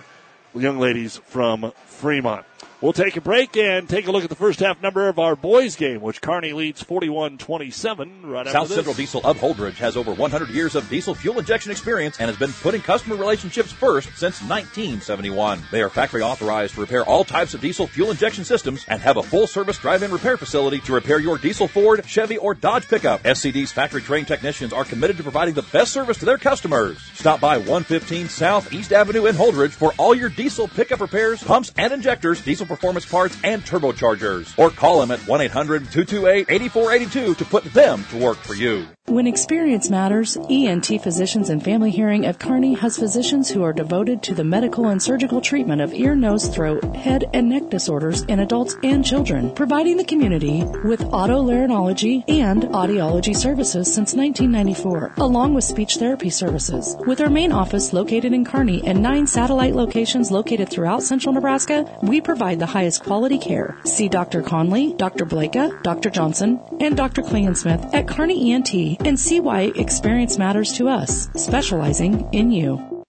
young 0.53 0.79
ladies 0.79 1.17
from 1.25 1.71
Fremont. 1.85 2.45
We'll 2.81 2.93
take 2.93 3.15
a 3.15 3.21
break 3.21 3.55
and 3.57 3.87
take 3.87 4.07
a 4.07 4.11
look 4.11 4.23
at 4.23 4.31
the 4.31 4.35
first 4.35 4.59
half 4.59 4.81
number 4.81 5.07
of 5.07 5.19
our 5.19 5.35
boys 5.35 5.75
game, 5.75 6.01
which 6.01 6.19
Kearney 6.19 6.51
leads 6.51 6.83
41-27 6.83 8.23
right 8.23 8.47
South 8.47 8.69
Central. 8.69 8.95
Diesel 8.95 9.21
of 9.23 9.37
Holdrege 9.37 9.75
has 9.75 9.95
over 9.95 10.11
100 10.11 10.49
years 10.49 10.73
of 10.73 10.89
diesel 10.89 11.13
fuel 11.13 11.37
injection 11.37 11.71
experience 11.71 12.19
and 12.19 12.27
has 12.27 12.39
been 12.39 12.51
putting 12.51 12.81
customer 12.81 13.15
relationships 13.15 13.71
first 13.71 14.07
since 14.17 14.41
1971. 14.41 15.61
They 15.69 15.83
are 15.83 15.89
factory 15.89 16.23
authorized 16.23 16.73
to 16.73 16.81
repair 16.81 17.05
all 17.05 17.23
types 17.23 17.53
of 17.53 17.61
diesel 17.61 17.85
fuel 17.85 18.09
injection 18.09 18.45
systems 18.45 18.83
and 18.87 18.99
have 18.99 19.17
a 19.17 19.23
full 19.23 19.45
service 19.45 19.77
drive-in 19.77 20.11
repair 20.11 20.35
facility 20.35 20.79
to 20.79 20.93
repair 20.93 21.19
your 21.19 21.37
diesel 21.37 21.67
Ford, 21.67 22.03
Chevy, 22.07 22.37
or 22.37 22.55
Dodge 22.55 22.87
pickup. 22.87 23.21
SCD's 23.21 23.71
factory 23.71 24.01
trained 24.01 24.27
technicians 24.27 24.73
are 24.73 24.85
committed 24.85 25.17
to 25.17 25.23
providing 25.23 25.53
the 25.53 25.61
best 25.71 25.93
service 25.93 26.17
to 26.17 26.25
their 26.25 26.39
customers. 26.39 26.97
Stop 27.13 27.39
by 27.39 27.57
115 27.57 28.27
South 28.27 28.73
East 28.73 28.91
Avenue 28.91 29.27
in 29.27 29.35
Holdrege 29.35 29.69
for 29.69 29.93
all 29.99 30.15
your 30.15 30.29
diesel 30.29 30.67
pickup 30.67 30.99
repairs, 30.99 31.43
pumps, 31.43 31.71
and 31.77 31.93
injectors, 31.93 32.43
diesel 32.43 32.70
performance 32.71 33.05
parts 33.05 33.37
and 33.43 33.61
turbochargers. 33.63 34.57
Or 34.57 34.69
call 34.69 35.01
them 35.01 35.11
at 35.11 35.19
1-800-228-8482 35.19 37.37
to 37.37 37.45
put 37.45 37.65
them 37.65 38.05
to 38.11 38.17
work 38.17 38.37
for 38.37 38.55
you. 38.55 38.87
When 39.07 39.27
experience 39.27 39.89
matters, 39.89 40.37
ENT 40.49 40.85
Physicians 41.01 41.49
and 41.49 41.61
Family 41.61 41.91
Hearing 41.91 42.25
of 42.27 42.39
Kearney 42.39 42.75
has 42.75 42.97
physicians 42.97 43.49
who 43.49 43.61
are 43.63 43.73
devoted 43.73 44.23
to 44.23 44.33
the 44.33 44.45
medical 44.45 44.87
and 44.87 45.03
surgical 45.03 45.41
treatment 45.41 45.81
of 45.81 45.93
ear, 45.93 46.15
nose, 46.15 46.47
throat, 46.47 46.81
head, 46.95 47.25
and 47.33 47.49
neck 47.49 47.69
disorders 47.69 48.21
in 48.23 48.39
adults 48.39 48.77
and 48.83 49.03
children, 49.03 49.53
providing 49.53 49.97
the 49.97 50.05
community 50.05 50.63
with 50.85 51.01
otolaryngology 51.01 52.23
and 52.29 52.63
audiology 52.63 53.35
services 53.35 53.93
since 53.93 54.13
1994, 54.13 55.15
along 55.17 55.55
with 55.55 55.65
speech 55.65 55.97
therapy 55.97 56.29
services. 56.29 56.95
With 57.05 57.19
our 57.19 57.29
main 57.29 57.51
office 57.51 57.91
located 57.91 58.31
in 58.31 58.45
Kearney 58.45 58.81
and 58.85 59.01
nine 59.01 59.27
satellite 59.27 59.75
locations 59.75 60.31
located 60.31 60.69
throughout 60.69 61.03
central 61.03 61.33
Nebraska, 61.33 61.83
we 62.01 62.21
provide 62.21 62.59
the 62.61 62.67
highest 62.67 63.03
quality 63.03 63.39
care. 63.39 63.75
See 63.83 64.07
Dr. 64.07 64.43
Conley, 64.43 64.93
Dr. 64.93 65.25
Blaka, 65.25 65.81
Dr. 65.81 66.11
Johnson, 66.11 66.61
and 66.79 66.95
Dr. 66.95 67.23
Klingensmith 67.23 67.91
at 67.91 68.07
Kearney 68.07 68.53
ENT 68.53 68.71
and 69.05 69.19
see 69.19 69.39
why 69.39 69.71
experience 69.75 70.37
matters 70.37 70.71
to 70.73 70.87
us, 70.87 71.27
specializing 71.35 72.29
in 72.31 72.51
you. 72.51 73.03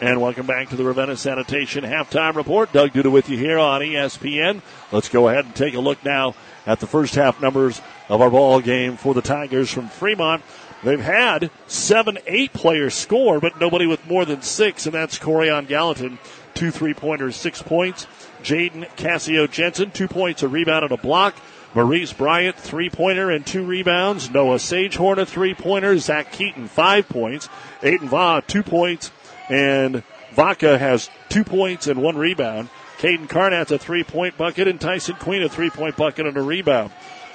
And 0.00 0.20
welcome 0.20 0.46
back 0.46 0.68
to 0.68 0.76
the 0.76 0.84
Ravenna 0.84 1.16
Sanitation 1.16 1.82
Halftime 1.82 2.36
Report. 2.36 2.70
Doug 2.72 2.92
Duda 2.92 3.10
with 3.10 3.28
you 3.28 3.38
here 3.38 3.58
on 3.58 3.80
ESPN. 3.80 4.62
Let's 4.92 5.08
go 5.08 5.28
ahead 5.28 5.46
and 5.46 5.56
take 5.56 5.74
a 5.74 5.80
look 5.80 6.04
now 6.04 6.34
at 6.64 6.78
the 6.80 6.86
first 6.86 7.14
half 7.14 7.40
numbers 7.40 7.80
of 8.08 8.20
our 8.20 8.30
ball 8.30 8.60
game 8.60 8.96
for 8.96 9.14
the 9.14 9.22
Tigers 9.22 9.72
from 9.72 9.88
Fremont. 9.88 10.42
They've 10.84 11.00
had 11.00 11.50
seven, 11.66 12.18
eight 12.26 12.52
players 12.52 12.94
score, 12.94 13.40
but 13.40 13.58
nobody 13.58 13.86
with 13.86 14.06
more 14.06 14.24
than 14.24 14.42
six, 14.42 14.86
and 14.86 14.94
that's 14.94 15.18
Corian 15.18 15.66
Gallatin. 15.66 16.18
Two 16.56 16.70
three 16.70 16.94
pointers, 16.94 17.36
six 17.36 17.62
points. 17.62 18.06
Jaden 18.42 18.88
Cassio 18.96 19.46
Jensen, 19.46 19.90
two 19.90 20.08
points, 20.08 20.42
a 20.42 20.48
rebound, 20.48 20.84
and 20.84 20.92
a 20.92 20.96
block. 20.96 21.36
Maurice 21.74 22.14
Bryant, 22.14 22.56
three 22.56 22.88
pointer 22.88 23.30
and 23.30 23.46
two 23.46 23.62
rebounds. 23.62 24.30
Noah 24.30 24.56
Sagehorn, 24.56 25.18
a 25.18 25.26
three 25.26 25.52
pointer. 25.52 25.98
Zach 25.98 26.32
Keaton, 26.32 26.68
five 26.68 27.06
points. 27.08 27.50
Aiden 27.82 28.08
Va, 28.08 28.42
two 28.46 28.62
points. 28.62 29.12
And 29.50 30.02
Vaca 30.32 30.78
has 30.78 31.10
two 31.28 31.44
points 31.44 31.86
and 31.86 32.02
one 32.02 32.16
rebound. 32.16 32.70
Caden 32.98 33.28
Carnatz 33.28 33.70
a 33.70 33.78
three 33.78 34.04
point 34.04 34.38
bucket, 34.38 34.66
and 34.66 34.80
Tyson 34.80 35.16
Queen 35.16 35.42
a 35.42 35.50
three 35.50 35.68
point 35.68 35.96
bucket 35.96 36.26
and 36.26 36.36
a 36.38 36.42
rebound. 36.42 36.90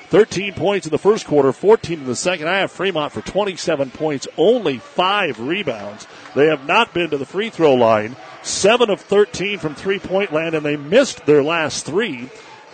13 0.10 0.56
points 0.56 0.86
in 0.86 0.92
the 0.92 0.98
first 0.98 1.26
quarter, 1.26 1.54
14 1.54 2.00
in 2.00 2.06
the 2.06 2.18
second. 2.18 2.50
I 2.50 2.58
have 2.58 2.72
Fremont 2.72 3.14
for 3.14 3.22
27 3.22 3.92
points, 3.92 4.28
only 4.36 4.80
five 4.80 5.40
rebounds. 5.40 6.06
They 6.36 6.48
have 6.48 6.66
not 6.66 6.94
been 6.94 7.12
to 7.12 7.18
the 7.18 7.26
free 7.26 7.50
throw 7.50 7.76
line. 7.76 8.18
Seven 8.44 8.90
of 8.90 9.02
13 9.02 9.60
from 9.60 9.76
three 9.76 10.00
point 10.00 10.34
land, 10.34 10.56
and 10.56 10.66
they 10.66 10.78
missed 10.78 11.26
their 11.26 11.44
last 11.44 11.86
three. 11.86 12.30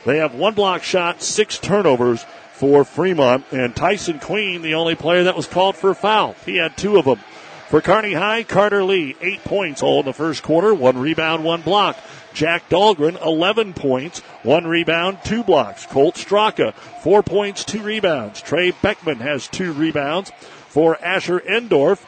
They 0.06 0.18
have 0.18 0.34
one 0.34 0.54
block 0.54 0.84
shot, 0.84 1.22
six 1.22 1.58
turnovers 1.58 2.26
for 2.54 2.84
Fremont, 2.86 3.46
and 3.52 3.76
Tyson 3.76 4.20
Queen, 4.20 4.62
the 4.62 4.76
only 4.76 4.96
player 4.96 5.26
that 5.26 5.36
was 5.36 5.48
called 5.48 5.76
for 5.76 5.92
a 5.92 5.96
foul. 5.96 6.36
He 6.46 6.58
had 6.58 6.78
two 6.78 6.98
of 6.98 7.06
them. 7.06 7.20
For 7.68 7.82
Kearney 7.82 8.14
High, 8.14 8.44
Carter 8.44 8.84
Lee, 8.84 9.18
eight 9.22 9.44
points 9.44 9.84
all 9.84 10.00
in 10.00 10.06
the 10.06 10.14
first 10.14 10.42
quarter, 10.42 10.74
one 10.74 10.98
rebound, 10.98 11.44
one 11.44 11.62
block. 11.62 11.98
Jack 12.34 12.70
Dahlgren, 12.70 13.22
11 13.22 13.74
points, 13.74 14.20
one 14.44 14.66
rebound, 14.66 15.18
two 15.26 15.44
blocks. 15.44 15.86
Colt 15.86 16.16
Straka, 16.16 16.74
four 17.04 17.22
points, 17.24 17.66
two 17.66 17.82
rebounds. 17.82 18.42
Trey 18.42 18.72
Beckman 18.72 19.18
has 19.18 19.48
two 19.48 19.74
rebounds. 19.74 20.32
For 20.70 20.98
Asher 21.04 21.40
Endorf, 21.42 22.06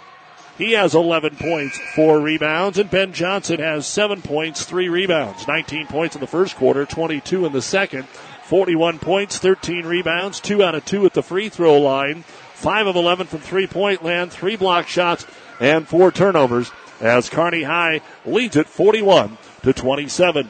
he 0.60 0.74
has 0.74 0.94
11 0.94 1.38
points, 1.38 1.80
four 1.96 2.20
rebounds, 2.20 2.78
and 2.78 2.92
Ben 2.92 3.14
Johnson 3.14 3.62
has 3.62 3.88
seven 3.88 4.22
points, 4.22 4.66
three 4.66 4.90
rebounds. 4.90 5.48
19 5.48 5.88
points 5.88 6.16
in 6.16 6.22
the 6.22 6.28
first 6.28 6.58
quarter, 6.58 6.86
22 6.86 7.46
in 7.46 7.54
the 7.54 7.62
second. 7.62 8.04
41 8.44 9.00
points, 9.00 9.38
13 9.38 9.86
rebounds, 9.86 10.42
two 10.42 10.62
out 10.62 10.76
of 10.76 10.84
two 10.84 11.06
at 11.06 11.14
the 11.14 11.24
free 11.24 11.48
throw 11.48 11.80
line. 11.80 12.24
Five 12.56 12.88
of 12.88 12.98
11 12.98 13.28
from 13.28 13.40
three 13.40 13.68
point 13.68 14.04
land, 14.04 14.34
three 14.34 14.58
block 14.58 14.88
shots, 14.88 15.26
and 15.62 15.88
four 15.88 16.12
turnovers 16.12 16.72
as 17.00 17.30
Kearney 17.30 17.64
High 17.64 18.02
leads 18.26 18.58
it 18.58 18.68
41 18.68 19.38
to 19.64 19.72
27. 19.72 20.50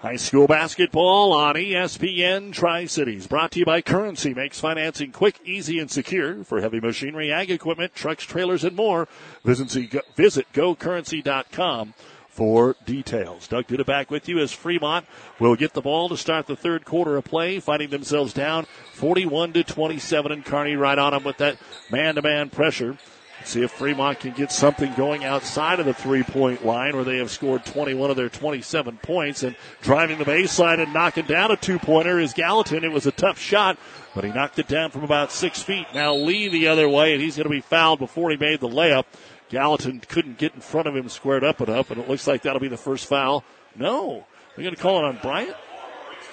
High 0.00 0.14
school 0.14 0.46
basketball 0.46 1.32
on 1.32 1.56
ESPN 1.56 2.52
Tri 2.52 2.84
Cities. 2.84 3.26
Brought 3.26 3.50
to 3.50 3.58
you 3.58 3.64
by 3.64 3.82
Currency. 3.82 4.32
Makes 4.32 4.60
financing 4.60 5.10
quick, 5.10 5.40
easy, 5.44 5.80
and 5.80 5.90
secure 5.90 6.44
for 6.44 6.60
heavy 6.60 6.78
machinery, 6.78 7.32
ag 7.32 7.50
equipment, 7.50 7.96
trucks, 7.96 8.22
trailers, 8.22 8.62
and 8.62 8.76
more. 8.76 9.08
Visit, 9.42 9.92
visit 10.14 10.46
gocurrency.com 10.52 11.94
for 12.28 12.76
details. 12.86 13.48
Doug 13.48 13.66
Duda 13.66 13.84
back 13.84 14.08
with 14.08 14.28
you 14.28 14.38
as 14.38 14.52
Fremont 14.52 15.04
will 15.40 15.56
get 15.56 15.72
the 15.72 15.80
ball 15.80 16.08
to 16.10 16.16
start 16.16 16.46
the 16.46 16.54
third 16.54 16.84
quarter 16.84 17.16
of 17.16 17.24
play, 17.24 17.58
finding 17.58 17.90
themselves 17.90 18.32
down 18.32 18.66
41 18.92 19.54
to 19.54 19.64
27, 19.64 20.30
and 20.30 20.44
Kearney 20.44 20.76
right 20.76 20.96
on 20.96 21.10
them 21.10 21.24
with 21.24 21.38
that 21.38 21.56
man-to-man 21.90 22.50
pressure. 22.50 22.98
See 23.44 23.62
if 23.62 23.70
Fremont 23.70 24.20
can 24.20 24.32
get 24.32 24.52
something 24.52 24.92
going 24.94 25.24
outside 25.24 25.80
of 25.80 25.86
the 25.86 25.94
three 25.94 26.22
point 26.22 26.66
line 26.66 26.94
where 26.94 27.04
they 27.04 27.18
have 27.18 27.30
scored 27.30 27.64
21 27.64 28.10
of 28.10 28.16
their 28.16 28.28
27 28.28 28.98
points 28.98 29.42
and 29.42 29.56
driving 29.80 30.18
the 30.18 30.24
baseline 30.24 30.82
and 30.82 30.92
knocking 30.92 31.24
down 31.24 31.50
a 31.50 31.56
two 31.56 31.78
pointer 31.78 32.18
is 32.18 32.34
Gallatin. 32.34 32.84
It 32.84 32.92
was 32.92 33.06
a 33.06 33.12
tough 33.12 33.38
shot, 33.38 33.78
but 34.14 34.24
he 34.24 34.30
knocked 34.30 34.58
it 34.58 34.68
down 34.68 34.90
from 34.90 35.04
about 35.04 35.32
six 35.32 35.62
feet. 35.62 35.86
Now 35.94 36.14
Lee 36.14 36.48
the 36.48 36.68
other 36.68 36.88
way 36.88 37.14
and 37.14 37.22
he's 37.22 37.36
going 37.36 37.44
to 37.44 37.50
be 37.50 37.60
fouled 37.60 38.00
before 38.00 38.30
he 38.30 38.36
made 38.36 38.60
the 38.60 38.68
layup. 38.68 39.04
Gallatin 39.48 40.00
couldn't 40.00 40.36
get 40.36 40.54
in 40.54 40.60
front 40.60 40.86
of 40.86 40.94
him 40.94 41.08
squared 41.08 41.44
up 41.44 41.60
and 41.60 41.70
up 41.70 41.90
and 41.90 42.00
it 42.00 42.08
looks 42.08 42.26
like 42.26 42.42
that'll 42.42 42.60
be 42.60 42.68
the 42.68 42.76
first 42.76 43.06
foul. 43.06 43.44
No. 43.76 44.26
They're 44.54 44.64
going 44.64 44.74
to 44.74 44.82
call 44.82 44.98
it 44.98 45.04
on 45.04 45.18
Bryant? 45.22 45.56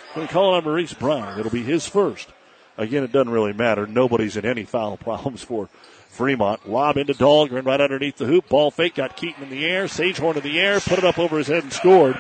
They're 0.08 0.16
going 0.16 0.28
to 0.28 0.34
call 0.34 0.54
it 0.54 0.58
on 0.58 0.64
Maurice 0.66 0.94
Bryant. 0.94 1.40
It'll 1.40 1.52
be 1.52 1.64
his 1.64 1.88
first. 1.88 2.28
Again, 2.78 3.04
it 3.04 3.12
doesn't 3.12 3.32
really 3.32 3.54
matter. 3.54 3.88
Nobody's 3.88 4.36
in 4.36 4.46
any 4.46 4.66
foul 4.66 4.98
problems 4.98 5.44
for 5.44 5.70
Fremont. 6.16 6.70
Lob 6.70 6.98
into 6.98 7.14
Dahlgren 7.14 7.66
right 7.66 7.82
underneath 7.82 8.18
the 8.18 8.26
hoop. 8.26 8.48
Ball 8.48 8.72
fake 8.72 8.96
got 8.96 9.18
Keaton 9.18 9.44
in 9.44 9.50
the 9.50 9.66
air. 9.66 9.86
Sagehorn 9.86 10.38
in 10.38 10.44
the 10.44 10.60
air. 10.60 10.80
Put 10.80 10.98
it 11.00 11.04
up 11.04 11.20
over 11.20 11.38
his 11.38 11.48
head 11.48 11.64
and 11.64 11.74
scored. 11.74 12.20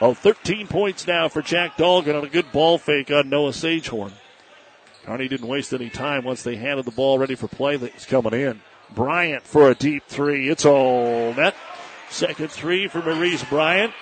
Oh, 0.00 0.14
13 0.14 0.66
points 0.66 1.06
now 1.06 1.28
for 1.28 1.42
Jack 1.42 1.76
Dahlgren 1.76 2.16
on 2.16 2.24
a 2.24 2.28
good 2.28 2.50
ball 2.52 2.78
fake 2.78 3.10
on 3.10 3.28
Noah 3.28 3.50
Sagehorn. 3.50 4.12
Kearney 5.04 5.28
didn't 5.28 5.48
waste 5.48 5.72
any 5.72 5.90
time 5.90 6.24
once 6.24 6.42
they 6.42 6.56
handed 6.56 6.84
the 6.84 6.90
ball 6.90 7.18
ready 7.18 7.34
for 7.34 7.48
play 7.48 7.76
that 7.76 7.94
was 7.94 8.06
coming 8.06 8.32
in. 8.32 8.60
Bryant 8.94 9.42
for 9.42 9.70
a 9.70 9.74
deep 9.74 10.04
three. 10.06 10.48
It's 10.48 10.64
all 10.64 11.34
net. 11.34 11.54
Second 12.10 12.50
three 12.50 12.88
for 12.88 13.02
Maurice 13.02 13.44
Bryant. 13.44 13.92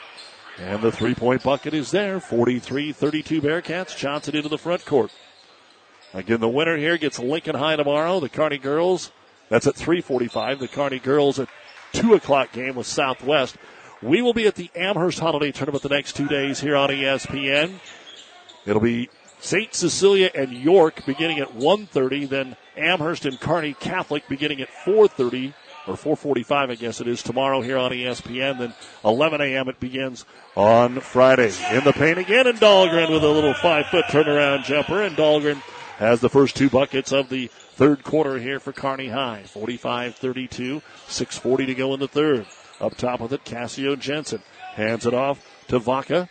And 0.58 0.82
the 0.82 0.92
three 0.92 1.14
point 1.14 1.42
bucket 1.42 1.74
is 1.74 1.90
there. 1.90 2.20
43 2.20 2.92
32 2.92 3.40
Bearcats. 3.40 3.96
Johnson 3.96 4.36
into 4.36 4.48
the 4.48 4.58
front 4.58 4.84
court. 4.84 5.10
Again, 6.14 6.40
the 6.40 6.48
winner 6.48 6.76
here 6.76 6.98
gets 6.98 7.18
Lincoln 7.18 7.56
High 7.56 7.76
tomorrow. 7.76 8.20
The 8.20 8.28
Kearney 8.28 8.58
girls 8.58 9.10
that's 9.52 9.66
at 9.66 9.74
345. 9.74 10.60
The 10.60 10.68
Kearney 10.68 10.98
girls 10.98 11.38
at 11.38 11.48
2 11.92 12.14
o'clock 12.14 12.52
game 12.52 12.74
with 12.74 12.86
Southwest. 12.86 13.56
We 14.00 14.22
will 14.22 14.32
be 14.32 14.46
at 14.46 14.54
the 14.54 14.70
Amherst 14.74 15.20
Holiday 15.20 15.52
Tournament 15.52 15.82
the 15.82 15.90
next 15.90 16.16
two 16.16 16.26
days 16.26 16.60
here 16.60 16.74
on 16.74 16.88
ESPN. 16.88 17.74
It'll 18.64 18.80
be 18.80 19.10
St. 19.40 19.74
Cecilia 19.74 20.30
and 20.34 20.52
York 20.52 21.04
beginning 21.04 21.38
at 21.38 21.54
1.30, 21.54 22.28
then 22.30 22.56
Amherst 22.78 23.26
and 23.26 23.38
Kearney 23.38 23.74
Catholic 23.74 24.26
beginning 24.26 24.62
at 24.62 24.68
4.30 24.86 25.52
or 25.86 25.94
4:45, 25.94 26.70
I 26.70 26.74
guess 26.76 27.00
it 27.00 27.08
is 27.08 27.22
tomorrow 27.22 27.60
here 27.60 27.76
on 27.76 27.90
ESPN. 27.90 28.58
Then 28.58 28.74
11 29.04 29.40
a.m. 29.40 29.68
it 29.68 29.80
begins 29.80 30.24
on 30.56 31.00
Friday. 31.00 31.52
In 31.72 31.84
the 31.84 31.92
paint 31.92 32.18
again, 32.18 32.46
and 32.46 32.58
Dahlgren 32.58 33.10
with 33.10 33.24
a 33.24 33.28
little 33.28 33.54
five-foot 33.54 34.04
turnaround 34.06 34.64
jumper, 34.64 35.02
and 35.02 35.16
Dahlgren 35.16 35.60
has 36.02 36.20
the 36.20 36.28
first 36.28 36.56
two 36.56 36.68
buckets 36.68 37.12
of 37.12 37.28
the 37.28 37.46
third 37.46 38.02
quarter 38.02 38.38
here 38.38 38.58
for 38.58 38.72
Kearney 38.72 39.08
High. 39.08 39.44
45-32, 39.46 40.82
6.40 41.06 41.66
to 41.66 41.74
go 41.74 41.94
in 41.94 42.00
the 42.00 42.08
third. 42.08 42.46
Up 42.80 42.96
top 42.96 43.20
with 43.20 43.32
it, 43.32 43.44
Cassio 43.44 43.94
Jensen 43.94 44.42
hands 44.74 45.06
it 45.06 45.14
off 45.14 45.46
to 45.68 45.78
Vaca. 45.78 46.28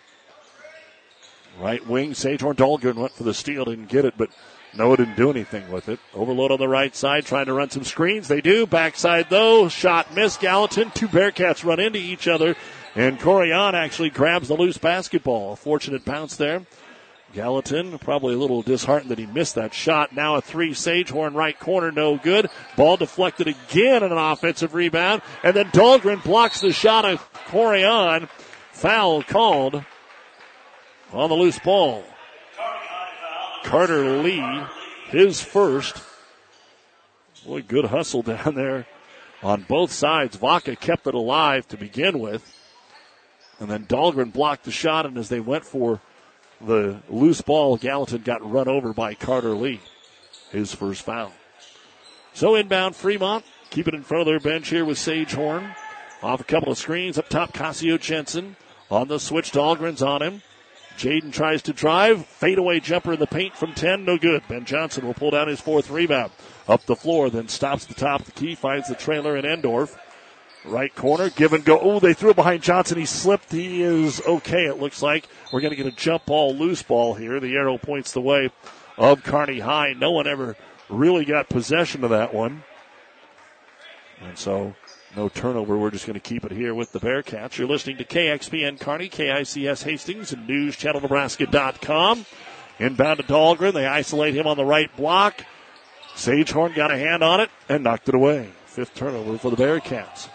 Right 1.58 1.86
wing, 1.88 2.12
Sagehorn 2.12 2.56
Dahlgren 2.56 2.96
went 2.96 3.14
for 3.14 3.24
the 3.24 3.34
steal, 3.34 3.66
didn't 3.66 3.88
get 3.88 4.04
it, 4.04 4.16
but 4.18 4.30
Noah 4.74 4.98
didn't 4.98 5.16
do 5.16 5.30
anything 5.30 5.72
with 5.72 5.88
it. 5.88 6.00
Overload 6.14 6.52
on 6.52 6.60
the 6.60 6.68
right 6.68 6.94
side, 6.94 7.26
trying 7.26 7.46
to 7.46 7.54
run 7.54 7.70
some 7.70 7.86
screens. 7.86 8.28
They 8.28 8.42
do. 8.42 8.66
Backside 8.66 9.30
though, 9.30 9.70
shot 9.70 10.14
missed. 10.14 10.42
Gallatin, 10.42 10.92
two 10.92 11.08
Bearcats 11.08 11.64
run 11.64 11.80
into 11.80 12.00
each 12.00 12.28
other 12.28 12.56
And 12.94 13.20
Corian 13.20 13.74
actually 13.74 14.10
grabs 14.10 14.50
the 14.50 14.56
loose 14.56 14.78
basketball. 14.78 15.54
A 15.54 15.56
fortunate 15.56 16.04
bounce 16.04 16.36
there. 16.36 16.64
Gallatin 17.34 17.98
probably 18.00 18.34
a 18.34 18.38
little 18.38 18.62
disheartened 18.62 19.12
that 19.12 19.20
he 19.20 19.26
missed 19.26 19.56
that 19.56 19.74
shot. 19.74 20.14
Now 20.14 20.36
a 20.36 20.42
three, 20.42 20.72
Sagehorn 20.72 21.34
right 21.34 21.58
corner, 21.58 21.92
no 21.92 22.18
good. 22.18 22.50
Ball 22.76 22.98
deflected 22.98 23.48
again 23.48 24.04
an 24.04 24.12
offensive 24.12 24.74
rebound. 24.74 25.22
And 25.44 25.56
then 25.56 25.68
Dahlgren 25.72 26.24
blocks 26.24 26.62
the 26.62 26.74
shot 26.74 27.06
of 27.06 27.32
Corian. 27.48 28.30
Foul 28.72 29.24
called 29.24 29.84
on 31.14 31.30
the 31.30 31.36
loose 31.36 31.60
ball. 31.60 32.04
Carter 33.64 34.18
Lee, 34.18 34.64
his 35.08 35.42
first. 35.42 36.02
Boy, 37.46 37.62
good 37.62 37.86
hustle 37.86 38.22
down 38.24 38.56
there 38.56 38.88
on 39.44 39.64
both 39.64 39.92
sides. 39.92 40.36
Vaca 40.36 40.76
kept 40.76 41.08
it 41.08 41.14
alive 41.14 41.68
to 41.70 41.78
begin 41.78 42.20
with. 42.20 42.58
And 43.60 43.70
then 43.70 43.86
Dahlgren 43.86 44.34
blocked 44.34 44.64
the 44.64 44.72
shot, 44.72 45.06
and 45.06 45.18
as 45.18 45.30
they 45.30 45.40
went 45.40 45.66
for 45.66 46.02
the 46.66 47.02
loose 47.10 47.42
ball, 47.42 47.78
Gallatin 47.78 48.22
got 48.22 48.50
run 48.50 48.68
over 48.68 48.94
by 48.94 49.14
Carter 49.14 49.54
Lee. 49.54 49.80
His 50.52 50.74
first 50.74 51.04
foul. 51.04 51.32
So 52.34 52.56
inbound 52.56 52.96
Fremont. 52.96 53.46
Keep 53.70 53.88
it 53.88 53.94
in 53.94 54.04
front 54.04 54.22
of 54.22 54.28
their 54.28 54.40
bench 54.40 54.68
here 54.68 54.84
with 54.84 54.98
Sagehorn. 54.98 55.76
Off 56.22 56.42
a 56.42 56.44
couple 56.44 56.72
of 56.72 56.78
screens 56.78 57.18
up 57.18 57.30
top, 57.30 57.54
Cassio 57.54 57.98
Jensen. 57.98 58.56
On 58.90 59.08
the 59.08 59.20
switch, 59.20 59.52
Dahlgren's 59.52 60.02
on 60.02 60.22
him. 60.22 60.42
Jaden 60.98 61.32
tries 61.32 61.62
to 61.64 61.74
drive. 61.74 62.26
Fadeaway 62.26 62.80
jumper 62.82 63.14
in 63.14 63.20
the 63.20 63.28
paint 63.28 63.56
from 63.56 63.74
10. 63.74 64.06
No 64.06 64.18
good. 64.18 64.44
Ben 64.48 64.66
Johnson 64.66 65.06
will 65.06 65.14
pull 65.14 65.32
down 65.32 65.48
his 65.48 65.62
fourth 65.62 65.90
rebound. 65.90 66.32
Up 66.68 66.86
the 66.86 66.96
floor, 66.96 67.30
then 67.30 67.48
stops 67.48 67.86
the 67.86 67.94
top 67.94 68.20
of 68.20 68.26
the 68.28 68.32
key, 68.34 68.56
finds 68.56 68.88
the 68.88 68.96
trailer 68.96 69.36
in 69.38 69.46
Endorf. 69.46 69.98
Right 70.64 70.94
corner, 70.94 71.30
give 71.32 71.54
and 71.54 71.66
go. 71.66 71.80
Oh, 71.80 72.00
they 72.00 72.14
threw 72.14 72.30
it 72.30 72.36
behind 72.36 72.62
Johnson. 72.62 72.98
He 72.98 73.06
slipped. 73.06 73.52
He 73.52 73.82
is 73.82 74.22
okay, 74.28 74.68
it 74.68 74.80
looks 74.80 75.02
like. 75.02 75.28
We're 75.52 75.62
going 75.62 75.72
to 75.72 75.76
get 75.76 75.88
a 75.88 75.92
jump 75.92 76.28
ball, 76.28 76.56
loose 76.56 76.84
ball 76.84 77.16
here. 77.16 77.40
The 77.40 77.56
arrow 77.56 77.80
points 77.80 78.12
the 78.12 78.22
way 78.22 78.52
of 78.96 79.24
Kearney 79.24 79.60
High. 79.60 79.94
No 79.94 80.12
one 80.12 80.28
ever 80.28 80.56
really 80.88 81.26
got 81.26 81.50
possession 81.50 82.04
of 82.04 82.12
that 82.12 82.32
one. 82.32 82.64
And 84.22 84.38
so, 84.38 84.76
no 85.16 85.30
turnover. 85.30 85.78
We're 85.78 85.90
just 85.90 86.06
going 86.06 86.14
to 86.14 86.20
keep 86.20 86.46
it 86.46 86.52
here 86.52 86.76
with 86.76 86.92
the 86.92 87.00
Bearcats. 87.00 87.58
You're 87.58 87.68
listening 87.68 87.98
to 87.98 88.06
KXPN 88.06 88.80
Kearney, 88.80 89.10
KICS 89.10 89.84
Hastings, 89.84 90.32
and 90.32 90.48
NewsChannelNebraska.com. 90.48 92.26
Inbound 92.78 93.18
to 93.18 93.24
Dahlgren. 93.24 93.74
They 93.74 93.88
isolate 93.88 94.36
him 94.36 94.46
on 94.46 94.58
the 94.58 94.66
right 94.66 94.96
block. 94.96 95.44
Sagehorn 96.14 96.76
got 96.76 96.92
a 96.92 96.98
hand 96.98 97.24
on 97.24 97.40
it 97.40 97.50
and 97.68 97.84
knocked 97.84 98.10
it 98.10 98.16
away. 98.16 98.50
Fifth 98.66 98.94
turnover 98.94 99.38
for 99.38 99.50
the 99.50 99.58
Bearcats. 99.58 100.30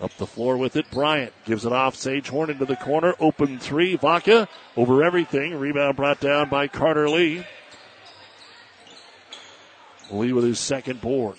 Up 0.00 0.14
the 0.18 0.26
floor 0.26 0.56
with 0.56 0.76
it. 0.76 0.90
Bryant 0.90 1.32
gives 1.46 1.64
it 1.64 1.72
off. 1.72 1.96
Sagehorn 1.96 2.50
into 2.50 2.66
the 2.66 2.76
corner. 2.76 3.14
Open 3.18 3.58
three. 3.58 3.96
Vaca 3.96 4.48
over 4.76 5.02
everything. 5.02 5.54
Rebound 5.58 5.96
brought 5.96 6.20
down 6.20 6.50
by 6.50 6.68
Carter 6.68 7.08
Lee. 7.08 7.46
Lee 10.10 10.32
with 10.32 10.44
his 10.44 10.60
second 10.60 11.00
board. 11.00 11.36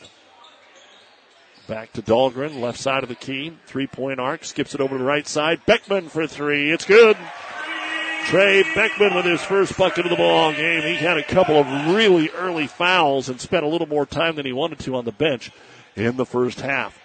Back 1.68 1.92
to 1.94 2.02
Dahlgren, 2.02 2.62
left 2.62 2.80
side 2.80 3.04
of 3.04 3.10
the 3.10 3.16
key. 3.16 3.58
Three 3.68 3.88
point 3.88 4.20
arc. 4.20 4.44
Skips 4.44 4.74
it 4.74 4.82
over 4.82 4.96
to 4.96 5.00
the 5.00 5.04
right 5.04 5.28
side. 5.28 5.66
Beckman 5.66 6.10
for 6.10 6.26
three. 6.26 6.72
It's 6.72 6.86
good. 6.86 7.18
Trey 8.26 8.64
Beckman 8.74 9.16
with 9.16 9.26
his 9.26 9.42
first 9.42 9.78
bucket 9.78 10.06
of 10.06 10.10
the 10.10 10.18
ball 10.18 10.52
game. 10.52 10.82
He 10.82 10.96
had 10.96 11.18
a 11.18 11.24
couple 11.24 11.58
of 11.58 11.96
really 11.96 12.30
early 12.32 12.68
fouls 12.68 13.30
and 13.30 13.40
spent 13.40 13.64
a 13.64 13.70
little 13.70 13.88
more 13.88 14.06
time 14.06 14.36
than 14.36 14.46
he 14.46 14.52
wanted 14.52 14.80
to 14.80 14.96
on 14.96 15.06
the 15.06 15.12
bench 15.12 15.52
in 15.96 16.18
the 16.18 16.26
first 16.26 16.60
half. 16.60 16.98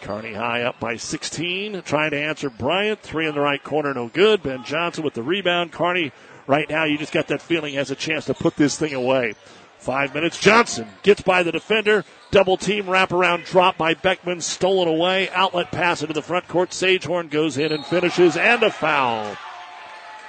Kearney 0.00 0.34
High 0.34 0.62
up 0.62 0.80
by 0.80 0.96
16, 0.96 1.82
trying 1.82 2.10
to 2.10 2.20
answer 2.20 2.50
Bryant. 2.50 3.00
Three 3.00 3.26
in 3.26 3.34
the 3.34 3.40
right 3.40 3.62
corner, 3.62 3.94
no 3.94 4.08
good. 4.08 4.42
Ben 4.42 4.64
Johnson 4.64 5.04
with 5.04 5.14
the 5.14 5.22
rebound. 5.22 5.72
Kearney, 5.72 6.12
right 6.46 6.68
now, 6.68 6.84
you 6.84 6.98
just 6.98 7.12
got 7.12 7.28
that 7.28 7.42
feeling 7.42 7.74
has 7.74 7.90
a 7.90 7.96
chance 7.96 8.26
to 8.26 8.34
put 8.34 8.56
this 8.56 8.78
thing 8.78 8.94
away. 8.94 9.34
Five 9.78 10.12
minutes. 10.12 10.38
Johnson 10.38 10.88
gets 11.02 11.22
by 11.22 11.42
the 11.42 11.52
defender. 11.52 12.04
Double 12.30 12.56
team 12.56 12.86
wraparound 12.86 13.46
drop 13.46 13.78
by 13.78 13.94
Beckman. 13.94 14.40
Stolen 14.40 14.88
away. 14.88 15.28
Outlet 15.30 15.70
pass 15.70 16.02
into 16.02 16.14
the 16.14 16.22
front 16.22 16.48
court. 16.48 16.70
Sagehorn 16.70 17.30
goes 17.30 17.56
in 17.56 17.70
and 17.70 17.86
finishes. 17.86 18.36
And 18.36 18.62
a 18.64 18.70
foul. 18.70 19.36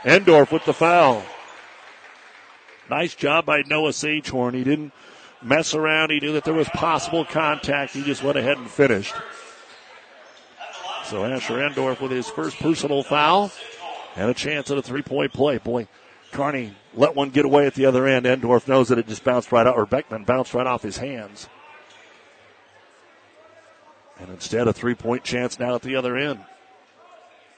Endorf 0.03 0.51
with 0.51 0.65
the 0.65 0.74
foul. 0.74 1.24
Nice 2.89 3.15
job 3.15 3.45
by 3.45 3.63
Noah 3.65 3.91
Sagehorn. 3.91 4.53
He 4.53 4.63
didn't 4.63 4.93
mess 5.41 5.74
around. 5.74 6.11
He 6.11 6.20
knew 6.20 6.34
that 6.34 6.43
there 6.43 6.53
was 6.53 6.70
possible 6.70 7.26
contact. 7.26 7.93
He 7.93 8.03
just 8.03 8.24
went 8.24 8.38
ahead 8.38 8.57
and 8.57 8.70
finished. 8.70 9.15
So 11.10 11.26
Asher 11.26 11.55
Endorf 11.55 12.01
with 12.01 12.12
his 12.12 12.30
first 12.30 12.60
personal 12.60 13.01
foul 13.01 13.51
and 14.16 14.30
a 14.30 14.34
chance 14.36 14.70
at 14.70 14.78
a 14.78 14.82
three 14.84 15.01
point 15.01 15.34
play. 15.34 15.57
Boy, 15.57 15.88
Kearney 16.32 16.76
let 16.93 17.16
one 17.16 17.32
get 17.32 17.45
away 17.45 17.66
at 17.66 17.74
the 17.74 17.88
other 17.88 18.05
end. 18.05 18.28
Endorf 18.28 18.68
knows 18.68 18.89
that 18.89 18.99
it 18.99 19.07
just 19.07 19.24
bounced 19.24 19.51
right 19.51 19.66
out, 19.66 19.76
or 19.76 19.88
Beckman 19.88 20.24
bounced 20.24 20.53
right 20.53 20.68
off 20.68 20.84
his 20.84 20.97
hands. 20.97 21.49
And 24.20 24.30
instead, 24.30 24.68
a 24.68 24.74
three 24.74 24.93
point 24.93 25.24
chance 25.24 25.57
now 25.57 25.74
at 25.74 25.82
the 25.82 25.95
other 25.95 26.16
end. 26.16 26.41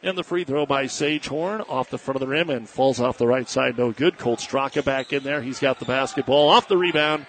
And 0.01 0.17
the 0.17 0.23
free 0.23 0.45
throw 0.45 0.65
by 0.65 0.85
Sagehorn 0.85 1.69
off 1.69 1.89
the 1.89 1.97
front 1.97 2.15
of 2.15 2.21
the 2.21 2.27
rim 2.27 2.49
and 2.49 2.69
falls 2.69 3.01
off 3.01 3.17
the 3.17 3.27
right 3.27 3.49
side. 3.49 3.77
No 3.77 3.91
good. 3.91 4.17
Colt 4.17 4.39
Straka 4.39 4.81
back 4.81 5.11
in 5.11 5.23
there. 5.23 5.41
He's 5.41 5.59
got 5.59 5.77
the 5.77 5.85
basketball 5.85 6.47
off 6.47 6.69
the 6.69 6.77
rebound. 6.77 7.25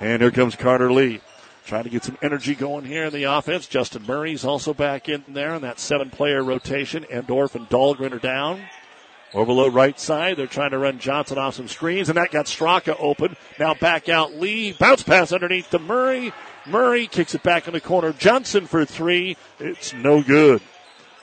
And 0.00 0.20
here 0.20 0.30
comes 0.30 0.54
Carter 0.54 0.92
Lee. 0.92 1.22
Trying 1.66 1.84
to 1.84 1.90
get 1.90 2.04
some 2.04 2.18
energy 2.22 2.54
going 2.54 2.84
here 2.84 3.04
in 3.04 3.12
the 3.12 3.24
offense. 3.24 3.66
Justin 3.66 4.04
Murray's 4.06 4.44
also 4.44 4.74
back 4.74 5.08
in 5.08 5.24
there 5.28 5.54
in 5.54 5.62
that 5.62 5.78
seven 5.78 6.10
player 6.10 6.42
rotation. 6.42 7.04
Endorf 7.04 7.54
and 7.54 7.68
Dahlgren 7.68 8.12
are 8.12 8.18
down. 8.18 8.62
Overload 9.32 9.72
right 9.72 9.98
side. 9.98 10.36
They're 10.36 10.46
trying 10.46 10.72
to 10.72 10.78
run 10.78 10.98
Johnson 10.98 11.38
off 11.38 11.54
some 11.54 11.68
screens, 11.68 12.08
and 12.08 12.18
that 12.18 12.32
got 12.32 12.46
Straka 12.46 12.96
open. 12.98 13.36
Now 13.58 13.74
back 13.74 14.08
out 14.08 14.34
Lee. 14.34 14.72
Bounce 14.72 15.02
pass 15.02 15.32
underneath 15.32 15.70
to 15.70 15.78
Murray. 15.78 16.32
Murray 16.66 17.06
kicks 17.06 17.34
it 17.34 17.42
back 17.42 17.66
in 17.66 17.72
the 17.72 17.80
corner. 17.80 18.12
Johnson 18.12 18.66
for 18.66 18.84
three. 18.84 19.36
It's 19.58 19.94
no 19.94 20.22
good. 20.22 20.60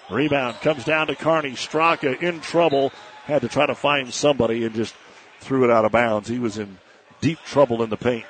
Rebound 0.09 0.59
comes 0.61 0.83
down 0.85 1.07
to 1.07 1.15
Kearney. 1.15 1.51
Straka 1.51 2.21
in 2.21 2.41
trouble. 2.41 2.91
Had 3.25 3.41
to 3.41 3.47
try 3.47 3.67
to 3.67 3.75
find 3.75 4.11
somebody 4.11 4.65
and 4.65 4.73
just 4.73 4.95
threw 5.39 5.63
it 5.63 5.69
out 5.69 5.85
of 5.85 5.91
bounds. 5.91 6.27
He 6.29 6.39
was 6.39 6.57
in 6.57 6.79
deep 7.21 7.39
trouble 7.45 7.83
in 7.83 7.91
the 7.91 7.97
paint. 7.97 8.25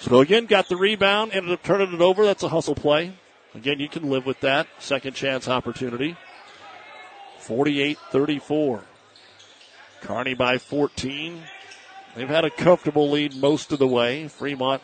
So 0.00 0.20
again, 0.20 0.46
got 0.46 0.68
the 0.68 0.76
rebound, 0.76 1.32
ended 1.32 1.52
up 1.52 1.62
turning 1.62 1.92
it 1.92 2.00
over. 2.00 2.24
That's 2.24 2.42
a 2.42 2.48
hustle 2.48 2.74
play. 2.74 3.14
Again, 3.54 3.80
you 3.80 3.88
can 3.88 4.08
live 4.08 4.26
with 4.26 4.40
that. 4.40 4.68
Second 4.78 5.14
chance 5.14 5.48
opportunity. 5.48 6.16
48 7.40 7.98
34. 8.10 8.84
Kearney 10.00 10.34
by 10.34 10.58
14. 10.58 11.42
They've 12.14 12.28
had 12.28 12.44
a 12.44 12.50
comfortable 12.50 13.10
lead 13.10 13.36
most 13.36 13.72
of 13.72 13.78
the 13.78 13.86
way. 13.86 14.28
Fremont 14.28 14.82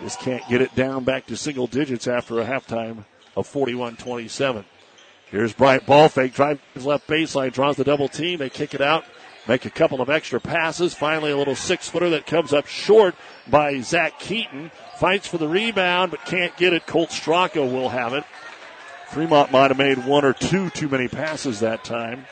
just 0.00 0.20
can't 0.20 0.46
get 0.48 0.62
it 0.62 0.74
down 0.74 1.04
back 1.04 1.26
to 1.26 1.36
single 1.36 1.66
digits 1.66 2.06
after 2.06 2.40
a 2.40 2.44
halftime 2.44 3.04
of 3.36 3.46
41 3.46 3.96
27. 3.96 4.64
Here's 5.30 5.52
Bryant 5.52 5.84
ball 5.84 6.08
fake, 6.08 6.32
drives 6.32 6.60
left 6.76 7.06
baseline, 7.06 7.52
draws 7.52 7.76
the 7.76 7.84
double 7.84 8.08
team. 8.08 8.38
They 8.38 8.48
kick 8.48 8.72
it 8.72 8.80
out, 8.80 9.04
make 9.48 9.64
a 9.64 9.70
couple 9.70 10.00
of 10.00 10.10
extra 10.10 10.40
passes. 10.40 10.94
Finally, 10.94 11.32
a 11.32 11.36
little 11.36 11.56
six 11.56 11.88
footer 11.88 12.10
that 12.10 12.26
comes 12.26 12.52
up 12.52 12.66
short 12.66 13.14
by 13.48 13.80
Zach 13.80 14.20
Keaton. 14.20 14.70
Fights 14.98 15.26
for 15.26 15.38
the 15.38 15.48
rebound, 15.48 16.10
but 16.10 16.24
can't 16.24 16.56
get 16.56 16.72
it. 16.72 16.86
Colt 16.86 17.10
Straka 17.10 17.56
will 17.56 17.88
have 17.88 18.12
it. 18.12 18.24
Fremont 19.08 19.50
might 19.50 19.70
have 19.70 19.78
made 19.78 20.04
one 20.04 20.24
or 20.24 20.34
two 20.34 20.68
too 20.70 20.88
many 20.88 21.08
passes 21.08 21.60
that 21.60 21.82
time. 21.82 22.26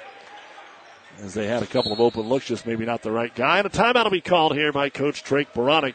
As 1.22 1.32
they 1.32 1.46
had 1.46 1.62
a 1.62 1.66
couple 1.66 1.92
of 1.92 2.00
open 2.00 2.22
looks, 2.22 2.44
just 2.44 2.66
maybe 2.66 2.84
not 2.84 3.02
the 3.02 3.10
right 3.10 3.34
guy. 3.34 3.58
And 3.58 3.66
a 3.66 3.70
timeout 3.70 4.04
will 4.04 4.10
be 4.10 4.20
called 4.20 4.54
here 4.54 4.70
by 4.70 4.90
Coach 4.90 5.24
Drake 5.24 5.54
Baranek. 5.54 5.94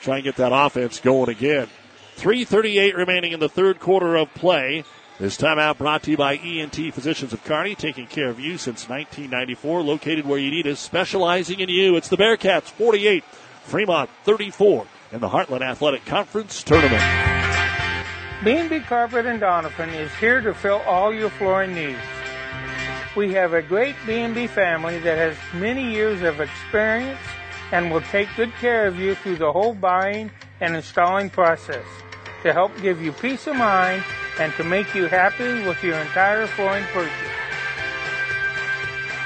Try 0.00 0.16
and 0.16 0.24
get 0.24 0.36
that 0.36 0.52
offense 0.52 1.00
going 1.00 1.28
again. 1.28 1.68
3.38 2.16 2.94
remaining 2.96 3.32
in 3.32 3.40
the 3.40 3.48
third 3.48 3.80
quarter 3.80 4.16
of 4.16 4.32
play. 4.32 4.84
This 5.20 5.36
timeout 5.36 5.78
brought 5.78 6.02
to 6.02 6.10
you 6.10 6.16
by 6.16 6.38
ENT 6.38 6.74
Physicians 6.92 7.32
of 7.32 7.44
Kearney, 7.44 7.76
taking 7.76 8.08
care 8.08 8.30
of 8.30 8.40
you 8.40 8.58
since 8.58 8.88
1994, 8.88 9.80
located 9.80 10.26
where 10.26 10.40
you 10.40 10.50
need 10.50 10.66
us, 10.66 10.80
specializing 10.80 11.60
in 11.60 11.68
you. 11.68 11.94
It's 11.94 12.08
the 12.08 12.16
Bearcats 12.16 12.64
48, 12.64 13.22
Fremont 13.62 14.10
34 14.24 14.86
in 15.12 15.20
the 15.20 15.28
Heartland 15.28 15.62
Athletic 15.62 16.04
Conference 16.04 16.64
Tournament. 16.64 17.00
B&B 18.42 18.80
Carpet 18.80 19.24
and 19.24 19.40
Doniphan 19.40 19.94
is 19.94 20.12
here 20.16 20.40
to 20.40 20.52
fill 20.52 20.80
all 20.80 21.14
your 21.14 21.30
flooring 21.30 21.76
needs. 21.76 22.00
We 23.16 23.32
have 23.34 23.54
a 23.54 23.62
great 23.62 23.94
B&B 24.08 24.48
family 24.48 24.98
that 24.98 25.16
has 25.16 25.36
many 25.54 25.94
years 25.94 26.22
of 26.22 26.40
experience 26.40 27.20
and 27.70 27.92
will 27.92 28.00
take 28.00 28.28
good 28.34 28.52
care 28.54 28.88
of 28.88 28.98
you 28.98 29.14
through 29.14 29.36
the 29.36 29.52
whole 29.52 29.74
buying 29.74 30.32
and 30.60 30.74
installing 30.74 31.30
process 31.30 31.86
to 32.42 32.52
help 32.52 32.72
give 32.82 33.00
you 33.00 33.12
peace 33.12 33.46
of 33.46 33.54
mind 33.54 34.02
and 34.38 34.52
to 34.54 34.64
make 34.64 34.94
you 34.94 35.06
happy 35.06 35.64
with 35.66 35.82
your 35.82 35.96
entire 35.96 36.46
flooring 36.46 36.84
purchase. 36.92 37.12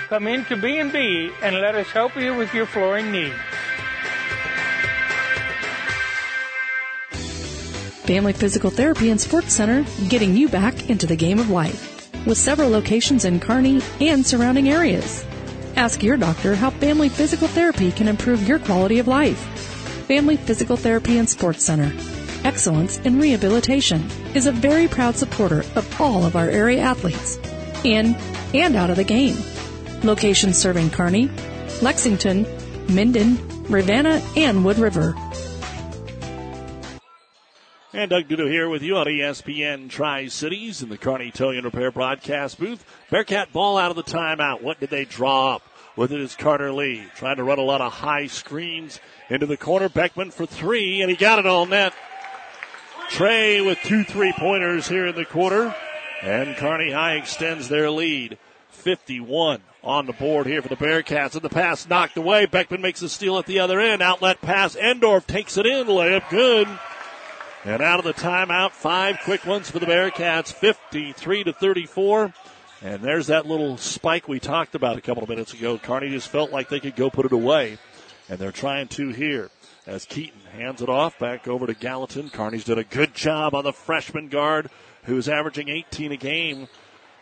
Come 0.09 0.27
into 0.27 0.57
B&B 0.57 1.31
and 1.43 1.57
let 1.57 1.75
us 1.75 1.89
help 1.89 2.17
you 2.17 2.35
with 2.35 2.55
your 2.55 2.67
flooring 2.67 3.13
needs. 3.13 3.35
Family 8.09 8.33
Physical 8.33 8.71
Therapy 8.71 9.11
and 9.11 9.21
Sports 9.21 9.53
Center, 9.53 9.85
getting 10.09 10.35
you 10.35 10.49
back 10.49 10.89
into 10.89 11.07
the 11.07 11.15
game 11.15 11.39
of 11.39 11.51
life. 11.51 12.11
With 12.27 12.39
several 12.39 12.71
locations 12.71 13.27
in 13.27 13.39
Kearney 13.39 13.83
and 14.01 14.25
surrounding 14.25 14.71
areas. 14.71 15.27
Ask 15.77 16.03
your 16.03 16.17
doctor 16.17 16.55
how 16.55 16.71
Family 16.71 17.11
Physical 17.11 17.49
Therapy 17.49 17.93
can 17.93 18.09
improve 18.09 18.49
your 18.49 18.59
quality 18.61 18.99
of 18.99 19.09
life. 19.09 19.39
Family 20.07 20.39
Physical 20.39 20.79
Therapy 20.79 21.19
and 21.19 21.29
Sports 21.29 21.63
Center. 21.63 21.93
Excellence 22.45 22.99
in 22.99 23.19
Rehabilitation 23.19 24.09
is 24.35 24.47
a 24.47 24.53
very 24.53 24.89
proud 24.89 25.17
supporter 25.17 25.61
of 25.75 26.01
all 26.01 26.25
of 26.25 26.37
our 26.37 26.49
area 26.49 26.81
athletes, 26.81 27.39
in 27.85 28.15
and 28.55 28.77
out 28.77 28.91
of 28.91 28.97
the 28.97 29.05
game. 29.05 29.37
Locations 30.03 30.57
serving 30.57 30.91
Kearney, 30.91 31.29
Lexington, 31.83 32.47
Minden, 32.89 33.39
Ravenna, 33.65 34.23
and 34.37 34.65
Wood 34.65 34.79
River. 34.79 35.15
And 37.93 38.11
Doug 38.11 38.29
Duda 38.29 38.49
here 38.49 38.69
with 38.69 38.83
you 38.83 38.97
on 38.97 39.07
ESPN 39.07 39.91
Tri 39.91 40.29
Cities 40.29 40.83
in 40.83 40.89
the 40.89 40.99
Kearney 40.99 41.33
Towing 41.33 41.57
and 41.57 41.65
Repair 41.65 41.91
broadcast 41.91 42.61
booth. 42.61 42.85
Bearcat 43.11 43.53
ball 43.53 43.77
out 43.77 43.91
of 43.91 43.97
the 43.97 44.05
timeout. 44.05 44.63
What 44.63 44.79
did 44.79 44.91
they 44.91 45.05
draw 45.05 45.57
up? 45.57 45.63
With 45.97 46.13
it 46.13 46.21
is 46.21 46.37
Carter 46.37 46.71
Lee 46.71 47.07
trying 47.17 47.37
to 47.37 47.45
run 47.45 47.59
a 47.59 47.63
lot 47.63 47.81
of 47.81 47.93
high 47.93 48.29
screens 48.29 49.01
into 49.29 49.47
the 49.47 49.57
corner. 49.57 49.89
Beckman 49.89 50.31
for 50.31 50.47
three, 50.47 51.01
and 51.01 51.11
he 51.11 51.17
got 51.17 51.41
it 51.41 51.47
all 51.47 51.67
net. 51.67 51.93
Trey 53.09 53.61
with 53.61 53.79
two 53.83 54.05
three 54.05 54.33
pointers 54.33 54.89
here 54.89 55.07
in 55.07 55.15
the 55.15 55.25
quarter, 55.25 55.75
and 56.23 56.57
Kearney 56.57 56.93
High 56.93 57.15
extends 57.15 57.69
their 57.69 57.91
lead. 57.91 58.39
51 58.71 59.61
on 59.83 60.07
the 60.07 60.13
board 60.13 60.47
here 60.47 60.63
for 60.63 60.69
the 60.69 60.77
Bearcats. 60.77 61.35
And 61.35 61.43
the 61.43 61.49
pass 61.49 61.89
knocked 61.89 62.17
away. 62.17 62.47
Beckman 62.47 62.81
makes 62.81 63.03
a 63.03 63.09
steal 63.09 63.39
at 63.39 63.47
the 63.47 63.61
other 63.61 63.81
end. 63.81 64.03
Outlet 64.03 64.41
pass. 64.41 64.77
Endorf 64.77 65.27
takes 65.27 65.57
it 65.57 65.67
in. 65.67 65.87
Layup 65.87 66.29
good. 66.31 66.69
And 67.65 67.83
out 67.83 67.99
of 67.99 68.05
the 68.05 68.15
timeout, 68.15 68.71
five 68.71 69.19
quick 69.25 69.45
ones 69.45 69.69
for 69.69 69.79
the 69.79 69.87
Bearcats, 69.87 70.53
53 70.53 71.45
to 71.45 71.53
34. 71.53 72.33
And 72.83 73.03
there's 73.03 73.27
that 73.27 73.47
little 73.47 73.77
spike 73.77 74.29
we 74.29 74.39
talked 74.39 74.75
about 74.75 74.97
a 74.97 75.01
couple 75.01 75.25
of 75.25 75.29
minutes 75.29 75.53
ago. 75.53 75.77
Kearney 75.79 76.11
just 76.11 76.29
felt 76.29 76.53
like 76.53 76.69
they 76.69 76.81
could 76.81 76.95
go 76.95 77.11
put 77.11 77.27
it 77.27 77.33
away. 77.33 77.79
And 78.29 78.39
they're 78.39 78.53
trying 78.53 78.89
to 78.89 79.09
here 79.11 79.51
as 79.87 80.05
Keaton 80.05 80.41
hands 80.59 80.83
it 80.83 80.89
off 80.89 81.19
back 81.19 81.47
over 81.47 81.67
to 81.67 81.75
Gallatin. 81.75 82.31
Kearney's 82.31 82.65
done 82.65 82.79
a 82.79 82.85
good 82.85 83.15
job 83.15 83.55
on 83.55 83.63
the 83.63 83.73
freshman 83.73 84.29
guard 84.29 84.71
who's 85.05 85.29
averaging 85.29 85.69
18 85.69 86.13
a 86.13 86.17
game 86.17 86.69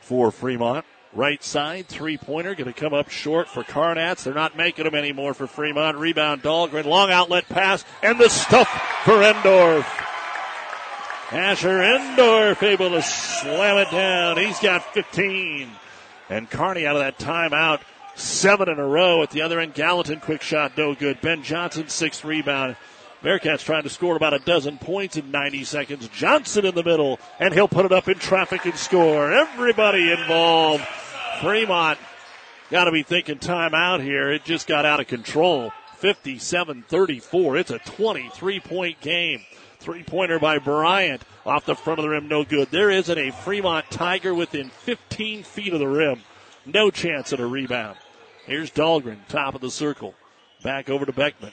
for 0.01 0.31
Fremont. 0.31 0.87
Right 1.13 1.43
side, 1.43 1.87
three 1.87 2.17
pointer, 2.17 2.55
going 2.55 2.73
to 2.73 2.79
come 2.79 2.93
up 2.93 3.11
short 3.11 3.49
for 3.49 3.63
Carnatz. 3.63 4.25
They're 4.25 4.35
not 4.35 4.57
making 4.57 4.85
them 4.85 4.95
anymore 4.95 5.35
for 5.35 5.47
Fremont. 5.47 5.97
Rebound, 5.99 6.43
Dahlgren, 6.43 6.85
long 6.85 7.11
outlet 7.11 7.49
pass, 7.49 7.85
and 8.03 8.19
the 8.19 8.29
stuff 8.29 8.69
for 9.05 9.15
Endorf. 9.15 9.87
Asher 11.33 11.81
Endorf 11.81 12.63
able 12.63 12.91
to 12.91 13.03
slam 13.03 13.79
it 13.79 13.91
down. 13.91 14.39
He's 14.39 14.59
got 14.61 14.83
15. 14.95 15.71
And 16.29 16.51
Kearney 16.51 16.87
out 16.87 16.97
of 16.97 17.03
that 17.03 17.19
timeout, 17.19 17.81
seven 18.15 18.69
in 18.69 18.79
a 18.79 18.87
row. 18.87 19.23
At 19.23 19.31
the 19.31 19.43
other 19.43 19.61
end, 19.61 19.75
Gallatin, 19.75 20.21
quick 20.21 20.43
shot, 20.43 20.77
no 20.77 20.95
good. 20.95 21.21
Ben 21.21 21.43
Johnson, 21.43 21.89
sixth 21.89 22.25
rebound. 22.25 22.77
Bearcats 23.23 23.65
trying 23.65 23.83
to 23.85 23.89
score 23.89 24.17
about 24.17 24.35
a 24.35 24.39
dozen 24.39 24.79
points 24.79 25.17
in 25.17 25.31
90 25.31 25.65
seconds. 25.65 26.09
Johnson 26.09 26.67
in 26.67 26.75
the 26.75 26.85
middle, 26.85 27.19
and 27.41 27.55
he'll 27.55 27.69
put 27.69 27.87
it 27.87 27.93
up 27.93 28.09
in 28.09 28.19
traffic 28.19 28.65
and 28.65 28.77
score. 28.77 29.33
Everybody 29.33 30.11
involved. 30.13 30.85
Fremont 31.41 31.99
got 32.71 32.85
to 32.85 32.93
be 32.93 33.03
thinking 33.03 33.39
timeout 33.39 34.03
here. 34.03 34.31
It 34.31 34.45
just 34.45 34.67
got 34.67 34.85
out 34.85 35.01
of 35.01 35.07
control. 35.07 35.73
57 35.97 36.85
34. 36.87 37.57
It's 37.57 37.71
a 37.71 37.79
23 37.79 38.61
point 38.61 39.01
game. 39.01 39.41
Three 39.79 40.03
pointer 40.03 40.39
by 40.39 40.59
Bryant 40.59 41.23
off 41.45 41.65
the 41.65 41.75
front 41.75 41.99
of 41.99 42.03
the 42.03 42.09
rim, 42.09 42.29
no 42.29 42.45
good. 42.45 42.71
There 42.71 42.91
isn't 42.91 43.19
a 43.19 43.31
Fremont 43.31 43.91
Tiger 43.91 44.35
within 44.35 44.69
15 44.69 45.45
feet 45.45 45.73
of 45.73 45.79
the 45.79 45.87
rim. 45.87 46.23
No 46.65 46.91
chance 46.91 47.33
at 47.33 47.41
a 47.41 47.47
rebound. 47.47 47.97
Here's 48.47 48.71
Dahlgren, 48.71 49.19
top 49.29 49.55
of 49.55 49.61
the 49.61 49.71
circle. 49.71 50.15
Back 50.63 50.91
over 50.91 51.07
to 51.07 51.13
Beckman. 51.13 51.53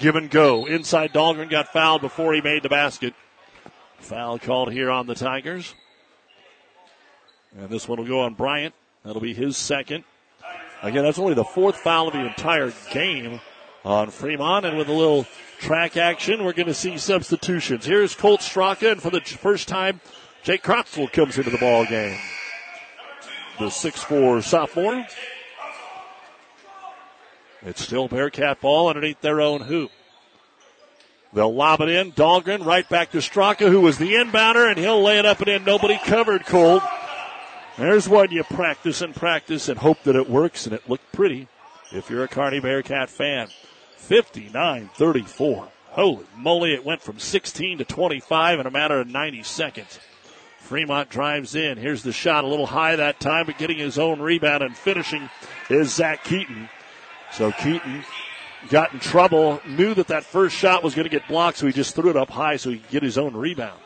Give 0.00 0.16
and 0.16 0.30
go. 0.30 0.64
Inside 0.64 1.12
Dahlgren 1.12 1.50
got 1.50 1.68
fouled 1.68 2.00
before 2.00 2.32
he 2.32 2.40
made 2.40 2.62
the 2.62 2.70
basket. 2.70 3.12
Foul 3.98 4.38
called 4.38 4.72
here 4.72 4.90
on 4.90 5.06
the 5.06 5.14
Tigers. 5.14 5.74
And 7.54 7.68
this 7.68 7.86
one 7.86 7.98
will 7.98 8.06
go 8.06 8.20
on 8.20 8.32
Bryant. 8.32 8.74
That'll 9.04 9.20
be 9.20 9.34
his 9.34 9.58
second. 9.58 10.04
Again, 10.82 11.04
that's 11.04 11.18
only 11.18 11.34
the 11.34 11.44
fourth 11.44 11.76
foul 11.76 12.08
of 12.08 12.14
the 12.14 12.26
entire 12.26 12.72
game 12.92 13.40
on 13.84 14.10
Fremont. 14.10 14.64
And 14.64 14.78
with 14.78 14.88
a 14.88 14.92
little 14.92 15.26
track 15.58 15.98
action, 15.98 16.44
we're 16.44 16.54
going 16.54 16.66
to 16.68 16.74
see 16.74 16.96
substitutions. 16.96 17.84
Here's 17.84 18.14
Colt 18.14 18.40
Straka, 18.40 18.92
and 18.92 19.02
for 19.02 19.10
the 19.10 19.20
first 19.20 19.68
time, 19.68 20.00
Jake 20.42 20.62
Krotzel 20.62 21.12
comes 21.12 21.36
into 21.36 21.50
the 21.50 21.58
ball 21.58 21.84
game. 21.84 22.18
The 23.58 23.66
6'4 23.66 24.42
sophomore. 24.42 25.06
It's 27.62 27.82
still 27.82 28.08
Bearcat 28.08 28.60
ball 28.60 28.88
underneath 28.88 29.20
their 29.20 29.40
own 29.40 29.62
hoop. 29.62 29.90
They'll 31.32 31.54
lob 31.54 31.80
it 31.80 31.88
in. 31.88 32.12
Dahlgren 32.12 32.64
right 32.64 32.88
back 32.88 33.12
to 33.12 33.18
Straka, 33.18 33.68
who 33.68 33.80
was 33.80 33.98
the 33.98 34.14
inbounder, 34.14 34.68
and 34.68 34.78
he'll 34.78 35.02
lay 35.02 35.18
it 35.18 35.26
up 35.26 35.40
and 35.40 35.48
in. 35.48 35.64
Nobody 35.64 35.98
covered 35.98 36.44
Colt. 36.46 36.82
There's 37.78 38.08
one 38.08 38.30
you 38.30 38.42
practice 38.44 39.00
and 39.00 39.14
practice 39.14 39.68
and 39.68 39.78
hope 39.78 40.02
that 40.02 40.16
it 40.16 40.28
works, 40.28 40.66
and 40.66 40.74
it 40.74 40.88
looked 40.88 41.12
pretty 41.12 41.48
if 41.92 42.10
you're 42.10 42.24
a 42.24 42.28
Kearney 42.28 42.60
Bearcat 42.60 43.10
fan. 43.10 43.48
59 43.96 44.90
34. 44.94 45.68
Holy 45.90 46.26
moly, 46.36 46.74
it 46.74 46.84
went 46.84 47.02
from 47.02 47.18
16 47.18 47.78
to 47.78 47.84
25 47.84 48.60
in 48.60 48.66
a 48.66 48.70
matter 48.70 49.00
of 49.00 49.08
90 49.08 49.42
seconds. 49.42 49.98
Fremont 50.58 51.10
drives 51.10 51.54
in. 51.54 51.78
Here's 51.78 52.02
the 52.02 52.12
shot, 52.12 52.44
a 52.44 52.46
little 52.46 52.66
high 52.66 52.96
that 52.96 53.18
time, 53.18 53.46
but 53.46 53.58
getting 53.58 53.78
his 53.78 53.98
own 53.98 54.20
rebound 54.20 54.62
and 54.62 54.76
finishing 54.76 55.28
is 55.68 55.94
Zach 55.94 56.22
Keaton. 56.24 56.68
So 57.32 57.52
Keaton 57.52 58.04
got 58.68 58.92
in 58.92 59.00
trouble, 59.00 59.60
knew 59.66 59.94
that 59.94 60.08
that 60.08 60.24
first 60.24 60.56
shot 60.56 60.82
was 60.82 60.94
going 60.94 61.04
to 61.04 61.10
get 61.10 61.26
blocked, 61.28 61.58
so 61.58 61.66
he 61.66 61.72
just 61.72 61.94
threw 61.94 62.10
it 62.10 62.16
up 62.16 62.30
high 62.30 62.56
so 62.56 62.70
he 62.70 62.78
could 62.78 62.90
get 62.90 63.02
his 63.02 63.18
own 63.18 63.34
rebound. 63.34 63.80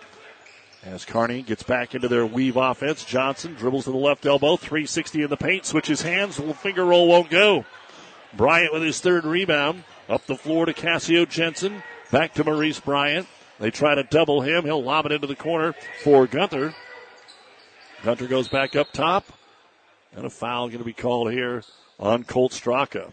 As 0.82 1.04
Kearney 1.04 1.42
gets 1.42 1.62
back 1.62 1.94
into 1.94 2.08
their 2.08 2.26
weave 2.26 2.56
offense, 2.56 3.04
Johnson 3.04 3.54
dribbles 3.54 3.84
to 3.84 3.90
the 3.90 3.96
left 3.96 4.26
elbow, 4.26 4.56
360 4.56 5.22
in 5.22 5.30
the 5.30 5.36
paint, 5.36 5.64
switches 5.64 6.02
hands, 6.02 6.36
the 6.36 6.52
finger 6.52 6.84
roll 6.84 7.08
won't 7.08 7.30
go. 7.30 7.64
Bryant 8.36 8.72
with 8.72 8.82
his 8.82 9.00
third 9.00 9.24
rebound. 9.24 9.84
Up 10.08 10.26
the 10.26 10.36
floor 10.36 10.66
to 10.66 10.74
Cassio 10.74 11.24
Jensen. 11.24 11.82
Back 12.10 12.34
to 12.34 12.44
Maurice 12.44 12.80
Bryant. 12.80 13.26
They 13.58 13.70
try 13.70 13.94
to 13.94 14.02
double 14.02 14.42
him. 14.42 14.64
He'll 14.64 14.82
lob 14.82 15.06
it 15.06 15.12
into 15.12 15.26
the 15.26 15.36
corner 15.36 15.74
for 16.02 16.26
Gunther. 16.26 16.74
Gunther 18.02 18.26
goes 18.26 18.48
back 18.48 18.76
up 18.76 18.92
top. 18.92 19.24
And 20.14 20.26
a 20.26 20.30
foul 20.30 20.68
going 20.68 20.78
to 20.78 20.84
be 20.84 20.92
called 20.92 21.32
here 21.32 21.62
on 21.98 22.24
Colt 22.24 22.52
Straka. 22.52 23.12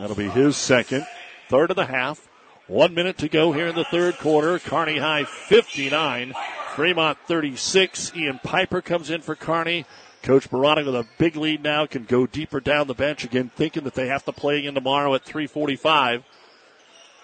That'll 0.00 0.16
be 0.16 0.28
his 0.28 0.56
second. 0.56 1.06
Third 1.48 1.70
of 1.70 1.76
the 1.76 1.86
half. 1.86 2.28
One 2.66 2.94
minute 2.94 3.18
to 3.18 3.28
go 3.28 3.52
here 3.52 3.68
in 3.68 3.74
the 3.74 3.84
third 3.84 4.18
quarter. 4.18 4.58
Kearney 4.58 4.98
High 4.98 5.24
59. 5.24 6.34
Fremont 6.74 7.18
36. 7.26 8.12
Ian 8.16 8.40
Piper 8.42 8.82
comes 8.82 9.10
in 9.10 9.22
for 9.22 9.34
Kearney. 9.34 9.86
Coach 10.22 10.50
Baranek 10.50 10.86
with 10.86 10.96
a 10.96 11.06
big 11.18 11.36
lead 11.36 11.62
now 11.62 11.86
can 11.86 12.04
go 12.04 12.26
deeper 12.26 12.58
down 12.60 12.88
the 12.88 12.94
bench 12.94 13.24
again, 13.24 13.50
thinking 13.54 13.84
that 13.84 13.94
they 13.94 14.08
have 14.08 14.24
to 14.24 14.32
play 14.32 14.58
again 14.58 14.74
tomorrow 14.74 15.14
at 15.14 15.24
345. 15.24 16.24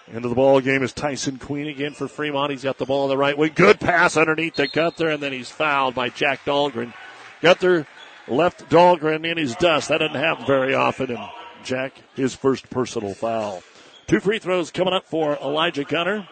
Into 0.07 0.29
the 0.29 0.35
ball 0.35 0.59
game 0.61 0.83
is 0.83 0.93
Tyson 0.93 1.37
Queen 1.37 1.67
again 1.67 1.93
for 1.93 2.07
Fremont. 2.07 2.51
He's 2.51 2.63
got 2.63 2.77
the 2.77 2.85
ball 2.85 3.03
on 3.03 3.09
the 3.09 3.17
right 3.17 3.37
wing. 3.37 3.51
Good 3.53 3.79
pass 3.79 4.17
underneath 4.17 4.55
to 4.55 4.67
Gunther, 4.67 5.09
and 5.09 5.21
then 5.21 5.33
he's 5.33 5.49
fouled 5.49 5.95
by 5.95 6.09
Jack 6.09 6.45
Dahlgren. 6.45 6.93
Gunther 7.41 7.85
left 8.27 8.69
Dahlgren 8.69 9.29
in 9.29 9.37
his 9.37 9.55
dust. 9.55 9.89
That 9.89 9.99
doesn't 9.99 10.15
happen 10.15 10.45
very 10.45 10.73
often, 10.73 11.11
and 11.11 11.29
Jack, 11.63 11.93
his 12.15 12.35
first 12.35 12.69
personal 12.69 13.13
foul. 13.13 13.63
Two 14.07 14.19
free 14.19 14.39
throws 14.39 14.69
coming 14.69 14.93
up 14.93 15.05
for 15.05 15.37
Elijah 15.37 15.83
Gunner. 15.83 16.27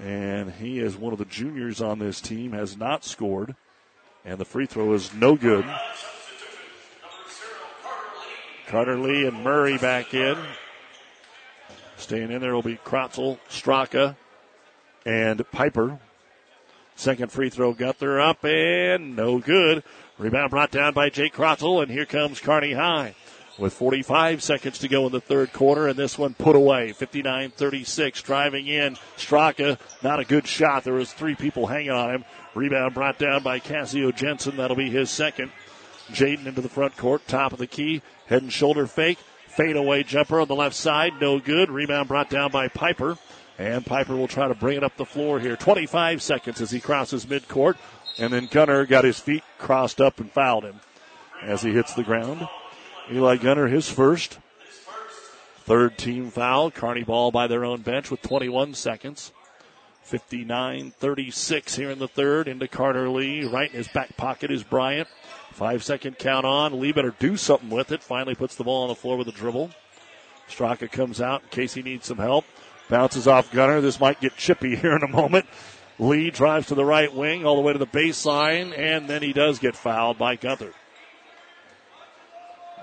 And 0.00 0.52
he 0.52 0.78
is 0.78 0.96
one 0.96 1.12
of 1.12 1.18
the 1.18 1.24
juniors 1.24 1.80
on 1.80 1.98
this 1.98 2.20
team, 2.20 2.52
has 2.52 2.76
not 2.76 3.04
scored. 3.04 3.54
And 4.24 4.38
the 4.38 4.44
free 4.44 4.66
throw 4.66 4.92
is 4.92 5.14
no 5.14 5.36
good. 5.36 5.64
Carter 8.66 8.98
Lee 8.98 9.26
and 9.26 9.42
Murray 9.42 9.78
back 9.78 10.12
in. 10.12 10.36
Staying 11.96 12.30
in 12.30 12.40
there 12.40 12.54
will 12.54 12.62
be 12.62 12.76
Krotzel, 12.76 13.38
Straka, 13.48 14.16
and 15.06 15.50
Piper. 15.50 15.98
Second 16.94 17.32
free 17.32 17.48
throw, 17.48 17.72
Gunther 17.72 18.20
up 18.20 18.44
and 18.44 19.16
no 19.16 19.38
good. 19.38 19.82
Rebound 20.18 20.50
brought 20.50 20.70
down 20.70 20.94
by 20.94 21.10
Jake 21.10 21.32
Krotzel, 21.32 21.80
and 21.82 21.90
here 21.90 22.06
comes 22.06 22.40
Kearney 22.40 22.72
High 22.72 23.14
with 23.58 23.72
45 23.72 24.42
seconds 24.42 24.78
to 24.78 24.88
go 24.88 25.06
in 25.06 25.12
the 25.12 25.20
third 25.20 25.52
quarter, 25.52 25.88
and 25.88 25.98
this 25.98 26.16
one 26.16 26.34
put 26.34 26.56
away. 26.56 26.92
59-36, 26.92 28.22
driving 28.22 28.66
in. 28.66 28.96
Straka, 29.16 29.78
not 30.02 30.20
a 30.20 30.24
good 30.24 30.46
shot. 30.46 30.84
There 30.84 30.94
was 30.94 31.12
three 31.12 31.34
people 31.34 31.66
hanging 31.66 31.90
on 31.90 32.14
him. 32.14 32.24
Rebound 32.54 32.94
brought 32.94 33.18
down 33.18 33.42
by 33.42 33.58
Cassio 33.58 34.12
Jensen. 34.12 34.56
That'll 34.56 34.76
be 34.76 34.90
his 34.90 35.10
second. 35.10 35.50
Jaden 36.10 36.46
into 36.46 36.60
the 36.60 36.68
front 36.68 36.96
court, 36.96 37.26
top 37.26 37.52
of 37.52 37.58
the 37.58 37.66
key, 37.66 38.02
head 38.26 38.42
and 38.42 38.52
shoulder 38.52 38.86
fake. 38.86 39.18
Fade 39.48 39.76
away 39.76 40.04
jumper 40.04 40.40
on 40.40 40.48
the 40.48 40.54
left 40.54 40.76
side, 40.76 41.14
no 41.20 41.40
good. 41.40 41.70
Rebound 41.70 42.08
brought 42.08 42.30
down 42.30 42.50
by 42.50 42.68
Piper. 42.68 43.18
And 43.58 43.84
Piper 43.84 44.14
will 44.14 44.28
try 44.28 44.46
to 44.46 44.54
bring 44.54 44.76
it 44.76 44.84
up 44.84 44.96
the 44.96 45.04
floor 45.04 45.40
here. 45.40 45.56
25 45.56 46.22
seconds 46.22 46.60
as 46.60 46.70
he 46.70 46.78
crosses 46.78 47.26
midcourt. 47.26 47.74
And 48.16 48.32
then 48.32 48.46
Gunner 48.46 48.86
got 48.86 49.04
his 49.04 49.18
feet 49.18 49.42
crossed 49.58 50.00
up 50.00 50.20
and 50.20 50.30
fouled 50.30 50.64
him 50.64 50.80
as 51.42 51.62
he 51.62 51.72
hits 51.72 51.94
the 51.94 52.04
ground. 52.04 52.46
Eli 53.10 53.36
Gunner, 53.36 53.68
his 53.68 53.88
first. 53.88 54.38
Third 55.64 55.96
team 55.96 56.30
foul. 56.30 56.70
Kearney 56.70 57.04
ball 57.04 57.30
by 57.30 57.46
their 57.46 57.64
own 57.64 57.80
bench 57.80 58.10
with 58.10 58.22
21 58.22 58.74
seconds. 58.74 59.32
59 60.02 60.92
36 60.98 61.74
here 61.74 61.90
in 61.90 61.98
the 61.98 62.08
third. 62.08 62.48
Into 62.48 62.68
Carter 62.68 63.08
Lee. 63.08 63.44
Right 63.44 63.70
in 63.70 63.76
his 63.76 63.88
back 63.88 64.16
pocket 64.16 64.50
is 64.50 64.62
Bryant. 64.62 65.08
Five 65.52 65.82
second 65.82 66.18
count 66.18 66.46
on. 66.46 66.80
Lee 66.80 66.92
better 66.92 67.14
do 67.18 67.36
something 67.36 67.70
with 67.70 67.92
it. 67.92 68.02
Finally 68.02 68.34
puts 68.34 68.56
the 68.56 68.64
ball 68.64 68.82
on 68.82 68.88
the 68.88 68.94
floor 68.94 69.16
with 69.16 69.28
a 69.28 69.32
dribble. 69.32 69.70
Straka 70.48 70.90
comes 70.90 71.20
out 71.20 71.42
in 71.42 71.48
case 71.48 71.74
he 71.74 71.82
needs 71.82 72.06
some 72.06 72.18
help. 72.18 72.44
Bounces 72.88 73.26
off 73.26 73.52
Gunner. 73.52 73.80
This 73.80 74.00
might 74.00 74.20
get 74.20 74.36
chippy 74.36 74.76
here 74.76 74.96
in 74.96 75.02
a 75.02 75.08
moment. 75.08 75.46
Lee 75.98 76.30
drives 76.30 76.68
to 76.68 76.74
the 76.74 76.84
right 76.84 77.12
wing 77.12 77.44
all 77.44 77.56
the 77.56 77.62
way 77.62 77.72
to 77.72 77.78
the 77.78 77.86
baseline, 77.86 78.76
and 78.78 79.08
then 79.08 79.20
he 79.20 79.32
does 79.32 79.58
get 79.58 79.76
fouled 79.76 80.16
by 80.16 80.36
Gunther. 80.36 80.72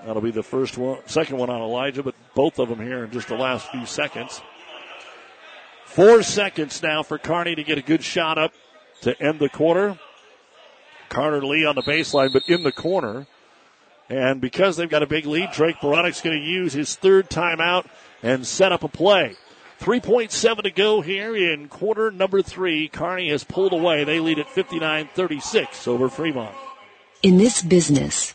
That'll 0.04 0.22
be 0.22 0.30
the 0.30 0.42
first 0.42 0.78
one, 0.78 0.98
second 1.06 1.38
one 1.38 1.50
on 1.50 1.60
Elijah, 1.60 2.02
but 2.02 2.14
both 2.34 2.58
of 2.58 2.68
them 2.68 2.80
here 2.80 3.04
in 3.04 3.10
just 3.10 3.28
the 3.28 3.36
last 3.36 3.68
few 3.70 3.86
seconds. 3.86 4.40
Four 5.84 6.22
seconds 6.22 6.82
now 6.82 7.02
for 7.02 7.18
Kearney 7.18 7.54
to 7.54 7.64
get 7.64 7.78
a 7.78 7.82
good 7.82 8.04
shot 8.04 8.38
up 8.38 8.52
to 9.02 9.20
end 9.20 9.38
the 9.38 9.48
quarter. 9.48 9.98
Carter 11.08 11.44
Lee 11.44 11.64
on 11.64 11.74
the 11.74 11.82
baseline, 11.82 12.32
but 12.32 12.42
in 12.48 12.62
the 12.62 12.72
corner. 12.72 13.26
And 14.08 14.40
because 14.40 14.76
they've 14.76 14.88
got 14.88 15.02
a 15.02 15.06
big 15.06 15.26
lead, 15.26 15.50
Drake 15.52 15.76
Baranek's 15.76 16.20
going 16.20 16.38
to 16.38 16.44
use 16.44 16.72
his 16.72 16.94
third 16.94 17.28
timeout 17.28 17.86
and 18.22 18.46
set 18.46 18.72
up 18.72 18.84
a 18.84 18.88
play. 18.88 19.36
3.7 19.80 20.62
to 20.62 20.70
go 20.70 21.00
here 21.00 21.36
in 21.36 21.68
quarter 21.68 22.10
number 22.10 22.40
three. 22.42 22.88
Kearney 22.88 23.30
has 23.30 23.44
pulled 23.44 23.72
away. 23.72 24.04
They 24.04 24.20
lead 24.20 24.38
at 24.38 24.46
59-36 24.46 25.88
over 25.88 26.08
Fremont. 26.08 26.54
In 27.22 27.38
this 27.38 27.62
business, 27.62 28.34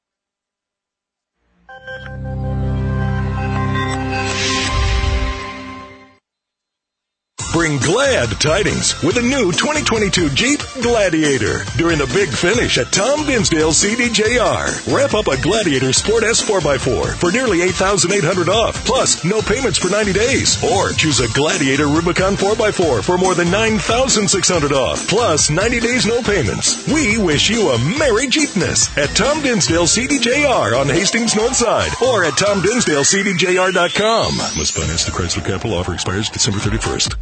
Bring 7.51 7.79
glad 7.79 8.29
tidings 8.39 9.01
with 9.03 9.17
a 9.17 9.21
new 9.21 9.51
2022 9.51 10.29
Jeep 10.29 10.61
Gladiator 10.81 11.65
during 11.75 11.97
the 11.97 12.07
big 12.07 12.29
finish 12.29 12.77
at 12.77 12.93
Tom 12.93 13.25
Dinsdale 13.25 13.71
CDJR. 13.71 14.95
Wrap 14.95 15.13
up 15.13 15.27
a 15.27 15.35
Gladiator 15.41 15.91
Sport 15.91 16.23
S4x4 16.23 17.15
for 17.15 17.29
nearly 17.29 17.61
8800 17.63 18.47
off, 18.47 18.85
plus 18.85 19.25
no 19.25 19.41
payments 19.41 19.77
for 19.77 19.89
90 19.89 20.13
days. 20.13 20.63
Or 20.63 20.93
choose 20.93 21.19
a 21.19 21.27
Gladiator 21.33 21.87
Rubicon 21.87 22.37
4x4 22.37 23.03
for 23.03 23.17
more 23.17 23.35
than 23.35 23.51
9600 23.51 24.71
off, 24.71 25.05
plus 25.09 25.49
90 25.49 25.81
days 25.81 26.05
no 26.05 26.21
payments. 26.21 26.87
We 26.87 27.17
wish 27.17 27.49
you 27.49 27.71
a 27.71 27.77
Merry 27.99 28.27
Jeepness 28.27 28.97
at 28.97 29.13
Tom 29.13 29.41
Dinsdale 29.41 29.87
CDJR 29.87 30.79
on 30.79 30.87
Hastings 30.87 31.35
North 31.35 31.57
Side 31.57 31.91
or 32.01 32.23
at 32.23 32.35
TomDinsdaleCDJR.com. 32.35 34.37
Must 34.37 34.71
finance 34.71 35.03
the 35.03 35.11
Chrysler 35.11 35.45
Capital 35.45 35.77
offer 35.77 35.93
expires 35.93 36.29
December 36.29 36.59
31st. 36.59 37.17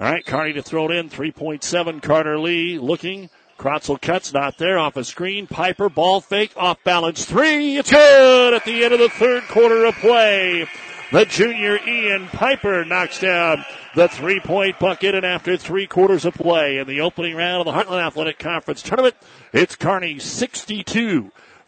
All 0.00 0.10
right, 0.10 0.24
Kearney 0.24 0.54
to 0.54 0.62
throw 0.62 0.90
it 0.90 0.96
in. 0.96 1.10
3.7. 1.10 2.00
Carter 2.00 2.38
Lee 2.38 2.78
looking. 2.78 3.28
Krotzel 3.58 4.00
cuts, 4.00 4.32
not 4.32 4.56
there. 4.56 4.78
Off 4.78 4.96
a 4.96 5.04
screen. 5.04 5.46
Piper, 5.46 5.90
ball 5.90 6.22
fake, 6.22 6.52
off 6.56 6.82
balance. 6.84 7.26
Three. 7.26 7.76
It's 7.76 7.90
good 7.90 8.54
at 8.54 8.64
the 8.64 8.82
end 8.82 8.94
of 8.94 9.00
the 9.00 9.10
third 9.10 9.42
quarter 9.48 9.84
of 9.84 9.94
play. 9.96 10.66
The 11.12 11.26
junior 11.26 11.78
Ian 11.86 12.28
Piper 12.28 12.82
knocks 12.86 13.20
down 13.20 13.62
the 13.94 14.08
three 14.08 14.40
point 14.40 14.78
bucket, 14.78 15.14
and 15.14 15.26
after 15.26 15.58
three 15.58 15.86
quarters 15.86 16.24
of 16.24 16.32
play 16.32 16.78
in 16.78 16.86
the 16.86 17.02
opening 17.02 17.36
round 17.36 17.60
of 17.60 17.66
the 17.66 17.78
Heartland 17.78 18.06
Athletic 18.06 18.38
Conference 18.38 18.80
tournament, 18.80 19.16
it's 19.52 19.76
Kearney 19.76 20.18
62. 20.18 21.30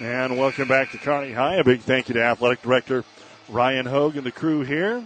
And 0.00 0.36
welcome 0.36 0.66
back 0.66 0.90
to 0.90 0.98
Kearney 0.98 1.32
High. 1.32 1.54
A 1.54 1.64
big 1.64 1.80
thank 1.80 2.08
you 2.08 2.14
to 2.14 2.22
Athletic 2.22 2.62
Director 2.62 3.04
Ryan 3.48 3.86
Hogue 3.86 4.16
and 4.16 4.26
the 4.26 4.32
crew 4.32 4.62
here. 4.62 5.04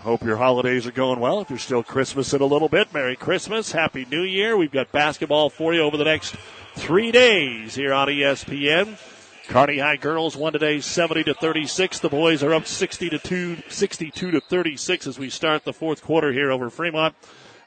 Hope 0.00 0.24
your 0.24 0.36
holidays 0.36 0.84
are 0.84 0.90
going 0.92 1.20
well. 1.20 1.40
If 1.40 1.50
you're 1.50 1.58
still 1.60 1.84
Christmas 1.84 2.34
in 2.34 2.42
a 2.42 2.46
little 2.46 2.68
bit, 2.68 2.92
Merry 2.92 3.14
Christmas, 3.14 3.70
Happy 3.70 4.04
New 4.10 4.22
Year. 4.22 4.56
We've 4.56 4.72
got 4.72 4.90
basketball 4.90 5.48
for 5.48 5.72
you 5.72 5.82
over 5.82 5.96
the 5.96 6.04
next 6.04 6.34
three 6.74 7.12
days 7.12 7.76
here 7.76 7.94
on 7.94 8.08
ESPN. 8.08 8.98
Kearney 9.46 9.78
High 9.78 9.96
girls 9.96 10.36
won 10.36 10.52
today 10.52 10.80
70 10.80 11.22
to 11.24 11.34
36. 11.34 12.00
The 12.00 12.08
boys 12.08 12.42
are 12.42 12.52
up 12.52 12.66
60 12.66 13.10
to 13.10 13.18
2, 13.20 13.58
62 13.68 14.30
to 14.32 14.40
36 14.40 15.06
as 15.06 15.20
we 15.20 15.30
start 15.30 15.64
the 15.64 15.72
fourth 15.72 16.02
quarter 16.02 16.32
here 16.32 16.50
over 16.50 16.68
Fremont. 16.68 17.14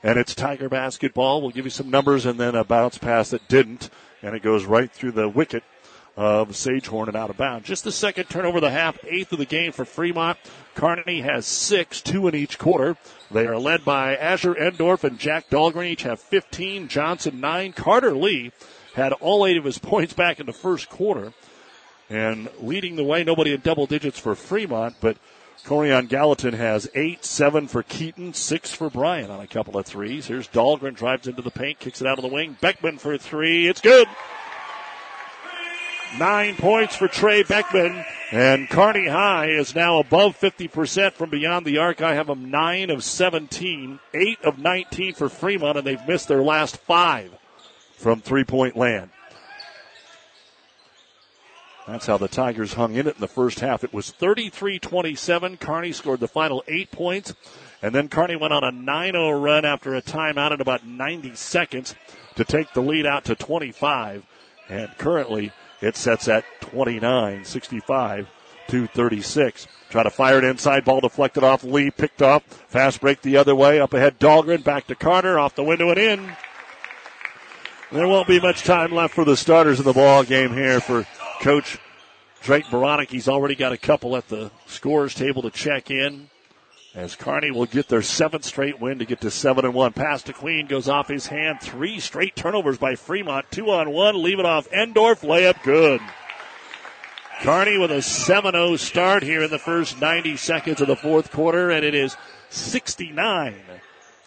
And 0.04 0.20
it's 0.20 0.36
Tiger 0.36 0.68
basketball. 0.68 1.42
We'll 1.42 1.52
give 1.52 1.66
you 1.66 1.72
some 1.72 1.90
numbers 1.90 2.26
and 2.26 2.38
then 2.38 2.56
a 2.56 2.66
bounce 2.66 2.98
pass 2.98 3.30
that 3.30 3.48
didn't. 3.48 3.90
And 4.22 4.36
it 4.36 4.44
goes 4.44 4.66
right 4.66 4.92
through 4.92 5.14
the 5.14 5.30
wicket 5.30 5.64
of 6.18 6.50
Sagehorn 6.50 7.08
and 7.08 7.16
out 7.16 7.30
of 7.30 7.38
bounds. 7.38 7.68
Just 7.68 7.86
the 7.86 7.92
second 7.94 8.26
turnover 8.26 8.58
of 8.58 8.64
the 8.64 8.72
half, 8.72 8.98
eighth 9.06 9.32
of 9.32 9.40
the 9.40 9.46
game 9.46 9.72
for 9.72 9.86
Fremont. 9.86 10.38
Kearney 10.76 11.22
has 11.22 11.46
six, 11.46 12.02
two 12.02 12.28
in 12.28 12.36
each 12.36 12.60
quarter. 12.60 12.98
They 13.32 13.48
are 13.48 13.58
led 13.58 13.86
by 13.86 14.18
Asher 14.18 14.54
Endorf 14.54 15.06
and 15.06 15.18
Jack 15.18 15.50
Dahlgren. 15.50 15.88
Each 15.88 16.04
have 16.04 16.20
15. 16.20 16.90
Johnson 16.90 17.40
nine. 17.40 17.72
Carter 17.72 18.14
Lee 18.14 18.52
had 18.96 19.14
all 19.14 19.46
eight 19.46 19.56
of 19.56 19.64
his 19.64 19.78
points 19.80 20.14
back 20.14 20.40
in 20.42 20.46
the 20.46 20.54
first 20.54 20.90
quarter. 20.90 21.32
And 22.10 22.50
leading 22.60 22.96
the 22.96 23.04
way, 23.04 23.24
nobody 23.24 23.54
in 23.54 23.62
double 23.62 23.86
digits 23.86 24.20
for 24.20 24.36
Fremont, 24.36 24.96
but 25.00 25.18
Corian 25.66 26.08
Gallatin 26.10 26.54
has 26.54 26.90
eight, 26.96 27.24
seven 27.24 27.68
for 27.68 27.84
Keaton, 27.84 28.34
six 28.34 28.74
for 28.74 28.90
Bryan 28.90 29.30
on 29.30 29.40
a 29.40 29.48
couple 29.48 29.78
of 29.78 29.86
threes. 29.86 30.28
Here's 30.28 30.48
Dahlgren, 30.48 30.96
drives 30.96 31.28
into 31.28 31.42
the 31.42 31.52
paint, 31.52 31.80
kicks 31.80 32.02
it 32.02 32.08
out 32.08 32.18
of 32.18 32.24
the 32.24 32.34
wing. 32.34 32.58
Beckman 32.60 32.98
for 32.98 33.18
three. 33.18 33.68
It's 33.68 33.82
good. 33.82 34.08
Nine 36.18 36.56
points 36.56 36.96
for 36.96 37.08
Trey 37.08 37.44
Beckman. 37.44 38.04
And 38.32 38.70
Kearney 38.70 39.08
High 39.08 39.50
is 39.50 39.76
now 39.76 40.00
above 40.00 40.40
50% 40.40 41.14
from 41.14 41.30
beyond 41.30 41.66
the 41.66 41.78
arc. 41.78 42.02
I 42.02 42.16
have 42.16 42.28
them 42.28 42.50
9 42.50 42.90
of 42.90 43.04
17, 43.04 44.00
8 44.14 44.42
of 44.44 44.60
19 44.60 45.14
for 45.14 45.30
Fremont, 45.30 45.78
and 45.78 45.86
they've 45.86 46.08
missed 46.08 46.28
their 46.28 46.42
last 46.42 46.78
five 46.78 47.32
from 47.98 48.22
three 48.22 48.44
point 48.44 48.76
land. 48.76 49.12
That's 51.90 52.06
how 52.06 52.18
the 52.18 52.28
Tigers 52.28 52.74
hung 52.74 52.94
in 52.94 53.08
it 53.08 53.16
in 53.16 53.22
the 53.22 53.28
first 53.28 53.62
half. 53.62 53.84
It 53.84 53.92
was 53.92 54.12
33-27. 54.12 55.60
Kearney 55.60 55.92
scored 55.92 56.20
the 56.20 56.28
final 56.28 56.64
eight 56.68 56.92
points. 56.92 57.34
And 57.82 57.96
then 57.96 58.10
Kearney 58.10 58.36
went 58.36 58.54
on 58.54 58.64
a 58.64 58.72
9-0 58.72 59.42
run 59.42 59.66
after 59.66 59.96
a 59.96 60.02
timeout 60.02 60.52
in 60.52 60.62
about 60.62 60.86
90 60.86 61.34
seconds 61.34 61.96
to 62.36 62.44
take 62.44 62.74
the 62.74 62.82
lead 62.82 63.08
out 63.08 63.26
to 63.26 63.36
25. 63.36 64.24
And 64.70 64.96
currently 65.00 65.52
It 65.82 65.96
sets 65.96 66.28
at 66.28 66.46
29, 66.62 67.46
65 67.46 68.28
to 68.68 68.88
36. 68.88 69.68
Try 69.90 70.04
to 70.04 70.12
fire 70.12 70.38
it 70.38 70.44
inside. 70.44 70.86
Ball 70.86 71.00
deflected 71.00 71.44
off 71.44 71.64
Lee. 71.64 71.90
Picked 71.90 72.22
up. 72.22 72.44
Fast 72.68 73.02
break 73.02 73.24
the 73.24 73.38
other 73.38 73.56
way. 73.56 73.80
Up 73.80 73.94
ahead, 73.94 74.20
Dahlgren. 74.20 74.64
Back 74.64 74.86
to 74.88 74.96
Carter. 74.96 75.40
Off 75.40 75.56
the 75.56 75.64
window 75.64 75.90
and 75.90 75.98
in. 75.98 76.32
There 77.92 78.08
won't 78.08 78.28
be 78.28 78.40
much 78.40 78.64
time 78.64 78.92
left 78.92 79.16
for 79.16 79.26
the 79.26 79.36
starters 79.36 79.80
of 79.80 79.86
the 79.86 79.94
ball 79.94 80.24
game 80.24 80.54
here 80.54 80.80
for 80.80 81.08
Coach 81.40 81.78
Drake 82.42 82.66
Baranek. 82.66 83.10
He's 83.10 83.28
already 83.28 83.56
got 83.56 83.72
a 83.72 83.78
couple 83.78 84.16
at 84.16 84.28
the 84.28 84.52
scores 84.66 85.14
table 85.14 85.42
to 85.42 85.50
check 85.50 85.90
in. 85.90 86.30
As 86.96 87.16
Kearney 87.16 87.52
will 87.52 87.68
get 87.68 87.88
their 87.88 88.02
seventh 88.02 88.44
straight 88.44 88.80
win 88.80 89.00
to 89.00 89.06
get 89.06 89.22
to 89.22 89.32
seven 89.32 89.64
and 89.64 89.74
one. 89.74 89.94
Pass 89.94 90.24
to 90.24 90.34
Queen 90.34 90.66
goes 90.66 90.90
off 90.90 91.08
his 91.08 91.28
hand. 91.28 91.60
Three 91.62 92.00
straight 92.00 92.36
turnovers 92.36 92.78
by 92.78 92.96
Fremont. 92.96 93.52
Two 93.52 93.70
on 93.70 93.92
one. 93.92 94.22
Leave 94.22 94.40
it 94.40 94.46
off. 94.46 94.70
Endorf 94.72 95.22
layup 95.22 95.62
good. 95.64 96.02
Kearney 97.42 97.78
with 97.78 97.92
a 97.92 98.00
7-0 98.00 98.78
start 98.80 99.24
here 99.24 99.44
in 99.44 99.50
the 99.50 99.60
first 99.60 100.02
90 100.02 100.36
seconds 100.36 100.82
of 100.82 100.88
the 100.88 100.96
fourth 100.96 101.32
quarter, 101.32 101.70
and 101.70 101.86
it 101.86 101.96
is 101.96 102.18
69 102.50 103.56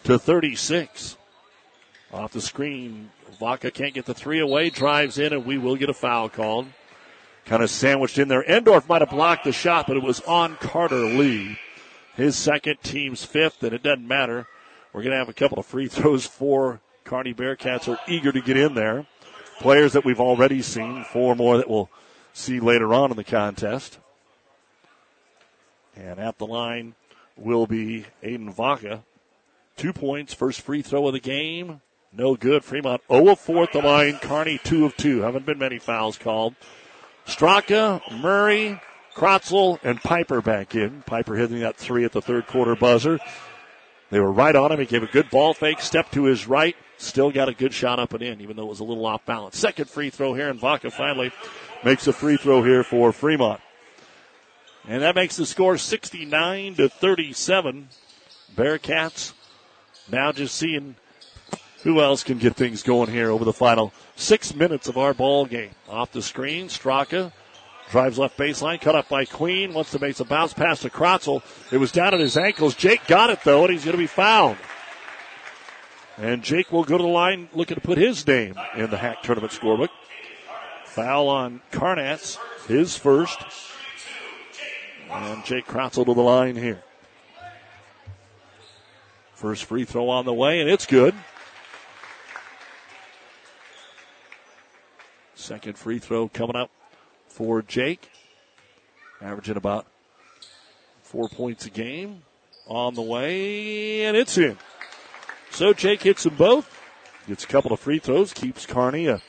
to 0.05 0.17
36. 0.17 1.17
Off 2.11 2.31
the 2.31 2.41
screen, 2.41 3.11
Vaca 3.39 3.69
can't 3.69 3.93
get 3.93 4.05
the 4.05 4.15
three 4.15 4.39
away, 4.39 4.71
drives 4.71 5.19
in, 5.19 5.31
and 5.31 5.45
we 5.45 5.59
will 5.59 5.75
get 5.75 5.89
a 5.89 5.93
foul 5.93 6.27
called. 6.27 6.65
Kind 7.45 7.61
of 7.61 7.69
sandwiched 7.69 8.17
in 8.17 8.27
there. 8.27 8.43
Endorf 8.43 8.87
might 8.87 9.01
have 9.01 9.09
blocked 9.09 9.43
the 9.43 9.51
shot, 9.51 9.87
but 9.87 9.97
it 9.97 10.03
was 10.03 10.21
on 10.21 10.55
Carter 10.57 10.95
Lee. 10.95 11.59
His 12.15 12.35
second, 12.35 12.77
team's 12.83 13.25
fifth, 13.25 13.63
and 13.63 13.73
it 13.73 13.83
doesn't 13.83 14.07
matter. 14.07 14.47
We're 14.93 15.01
going 15.01 15.11
to 15.11 15.17
have 15.17 15.29
a 15.29 15.33
couple 15.33 15.59
of 15.59 15.65
free 15.65 15.87
throws 15.89 16.25
for 16.25 16.79
Kearney 17.03 17.33
Bearcats 17.33 17.87
are 17.87 17.99
eager 18.07 18.31
to 18.31 18.41
get 18.41 18.57
in 18.57 18.75
there. 18.75 19.05
Players 19.59 19.93
that 19.93 20.05
we've 20.05 20.19
already 20.19 20.61
seen, 20.61 21.03
four 21.03 21.35
more 21.35 21.57
that 21.57 21.69
we'll 21.69 21.89
see 22.33 22.59
later 22.59 22.93
on 22.93 23.11
in 23.11 23.17
the 23.17 23.23
contest. 23.23 23.99
And 25.95 26.19
at 26.19 26.37
the 26.37 26.47
line 26.47 26.95
will 27.35 27.67
be 27.67 28.05
Aiden 28.23 28.53
Vaca. 28.53 29.03
Two 29.75 29.93
points, 29.93 30.33
first 30.33 30.61
free 30.61 30.81
throw 30.81 31.07
of 31.07 31.13
the 31.13 31.19
game. 31.19 31.81
No 32.11 32.35
good. 32.35 32.63
Fremont 32.63 33.01
0 33.11 33.29
of 33.29 33.39
4 33.39 33.63
at 33.63 33.73
the 33.73 33.81
line. 33.81 34.19
Kearney 34.19 34.59
2 34.63 34.85
of 34.85 34.95
2. 34.97 35.21
Haven't 35.21 35.47
been 35.47 35.57
many 35.57 35.79
fouls 35.79 36.17
called. 36.17 36.55
Straka, 37.25 38.01
Murray, 38.19 38.79
Krotzel, 39.15 39.79
and 39.83 40.01
Piper 40.01 40.41
back 40.41 40.75
in. 40.75 41.03
Piper 41.05 41.35
hitting 41.35 41.59
that 41.59 41.77
three 41.77 42.03
at 42.03 42.11
the 42.11 42.21
third 42.21 42.47
quarter 42.47 42.75
buzzer. 42.75 43.19
They 44.09 44.19
were 44.19 44.31
right 44.31 44.55
on 44.55 44.71
him. 44.71 44.79
He 44.79 44.85
gave 44.85 45.03
a 45.03 45.07
good 45.07 45.29
ball 45.29 45.53
fake, 45.53 45.81
step 45.81 46.11
to 46.11 46.25
his 46.25 46.47
right. 46.47 46.75
Still 46.97 47.31
got 47.31 47.49
a 47.49 47.53
good 47.53 47.73
shot 47.73 47.99
up 47.99 48.13
and 48.13 48.21
in, 48.21 48.41
even 48.41 48.55
though 48.55 48.63
it 48.63 48.69
was 48.69 48.79
a 48.79 48.83
little 48.83 49.05
off 49.05 49.25
balance. 49.25 49.57
Second 49.57 49.89
free 49.89 50.09
throw 50.09 50.33
here, 50.33 50.49
and 50.49 50.59
Vaca 50.59 50.91
finally 50.91 51.31
makes 51.83 52.07
a 52.07 52.13
free 52.13 52.37
throw 52.37 52.63
here 52.63 52.83
for 52.83 53.11
Fremont. 53.11 53.59
And 54.87 55.01
that 55.01 55.15
makes 55.15 55.37
the 55.37 55.45
score 55.45 55.77
69 55.77 56.75
to 56.75 56.89
37. 56.89 57.89
Bearcats 58.55 59.33
now 60.11 60.31
just 60.31 60.55
seeing 60.55 60.95
who 61.83 62.01
else 62.01 62.23
can 62.23 62.37
get 62.37 62.55
things 62.55 62.81
going 62.81 63.11
here 63.11 63.29
over 63.29 63.45
the 63.45 63.53
final 63.53 63.93
six 64.15 64.55
minutes 64.55 64.87
of 64.87 64.97
our 64.97 65.13
ball 65.13 65.45
game. 65.45 65.71
Off 65.89 66.11
the 66.11 66.21
screen, 66.21 66.67
Straka 66.67 67.31
drives 67.91 68.17
left 68.17 68.37
baseline, 68.37 68.79
cut 68.81 68.95
up 68.95 69.09
by 69.09 69.25
Queen, 69.25 69.73
wants 69.73 69.91
to 69.91 69.99
make 69.99 70.19
a 70.19 70.25
bounce 70.25 70.53
pass 70.53 70.79
to 70.79 70.89
Krotzel. 70.89 71.43
It 71.71 71.77
was 71.77 71.91
down 71.91 72.13
at 72.13 72.19
his 72.19 72.37
ankles. 72.37 72.75
Jake 72.75 73.05
got 73.07 73.29
it 73.29 73.39
though, 73.43 73.63
and 73.63 73.73
he's 73.73 73.83
going 73.83 73.97
to 73.97 74.01
be 74.01 74.07
fouled. 74.07 74.57
And 76.17 76.41
Jake 76.41 76.71
will 76.71 76.83
go 76.83 76.97
to 76.97 77.03
the 77.03 77.09
line 77.09 77.49
looking 77.53 77.75
to 77.75 77.81
put 77.81 77.97
his 77.97 78.25
name 78.25 78.55
in 78.75 78.89
the 78.89 78.97
HAC 78.97 79.23
tournament 79.23 79.51
scorebook. 79.51 79.89
Foul 80.85 81.27
on 81.27 81.61
Carnatz, 81.71 82.37
his 82.67 82.95
first. 82.95 83.39
And 85.11 85.43
Jake 85.43 85.65
Krotzel 85.65 86.05
to 86.05 86.13
the 86.13 86.21
line 86.21 86.55
here. 86.55 86.81
First 89.33 89.65
free 89.65 89.83
throw 89.83 90.09
on 90.09 90.25
the 90.25 90.33
way, 90.33 90.61
and 90.61 90.69
it's 90.69 90.85
good. 90.85 91.13
Second 95.35 95.77
free 95.77 95.99
throw 95.99 96.27
coming 96.27 96.55
up 96.55 96.69
for 97.27 97.61
Jake. 97.61 98.09
Averaging 99.21 99.57
about 99.57 99.87
four 101.01 101.29
points 101.29 101.65
a 101.65 101.69
game 101.69 102.23
on 102.67 102.93
the 102.93 103.01
way, 103.01 104.05
and 104.05 104.17
it's 104.17 104.37
in. 104.37 104.57
So 105.51 105.73
Jake 105.73 106.03
hits 106.03 106.23
them 106.23 106.35
both. 106.35 106.81
Gets 107.27 107.43
a 107.43 107.47
couple 107.47 107.71
of 107.71 107.79
free 107.79 107.99
throws, 107.99 108.33
keeps 108.33 108.65
Kearney 108.65 109.07
a 109.07 109.21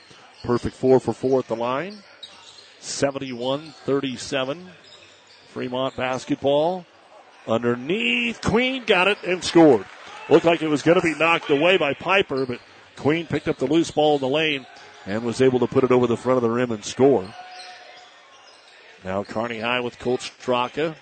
Perfect 0.45 0.75
four 0.75 0.99
for 0.99 1.11
four 1.11 1.39
at 1.39 1.47
the 1.47 1.55
line. 1.55 1.97
71 2.79 3.73
37. 3.83 4.69
Fremont 5.47 5.95
basketball. 5.95 6.85
Underneath. 7.47 8.41
Queen 8.41 8.83
got 8.85 9.07
it 9.07 9.17
and 9.23 9.43
scored. 9.43 9.85
Looked 10.29 10.45
like 10.45 10.61
it 10.61 10.67
was 10.67 10.83
going 10.83 10.99
to 10.99 11.03
be 11.03 11.15
knocked 11.15 11.49
away 11.49 11.77
by 11.77 11.95
Piper, 11.95 12.45
but 12.45 12.59
Queen 12.95 13.25
picked 13.25 13.47
up 13.47 13.57
the 13.57 13.65
loose 13.65 13.89
ball 13.89 14.15
in 14.15 14.21
the 14.21 14.27
lane 14.27 14.67
and 15.05 15.23
was 15.23 15.41
able 15.41 15.59
to 15.59 15.67
put 15.67 15.83
it 15.83 15.91
over 15.91 16.07
the 16.07 16.17
front 16.17 16.37
of 16.37 16.43
the 16.43 16.49
rim 16.49 16.71
and 16.71 16.83
score. 16.83 17.33
Now 19.03 19.23
Kearney 19.23 19.59
High 19.59 19.79
with 19.79 19.99
Coach 19.99 20.31
Straka. 20.39 20.95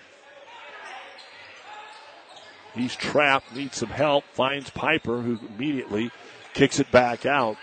He's 2.75 2.95
trapped, 2.95 3.55
needs 3.55 3.77
some 3.77 3.89
help, 3.89 4.23
finds 4.33 4.69
Piper, 4.71 5.21
who 5.21 5.39
immediately 5.55 6.11
kicks 6.53 6.79
it 6.79 6.91
back 6.91 7.25
out. 7.25 7.57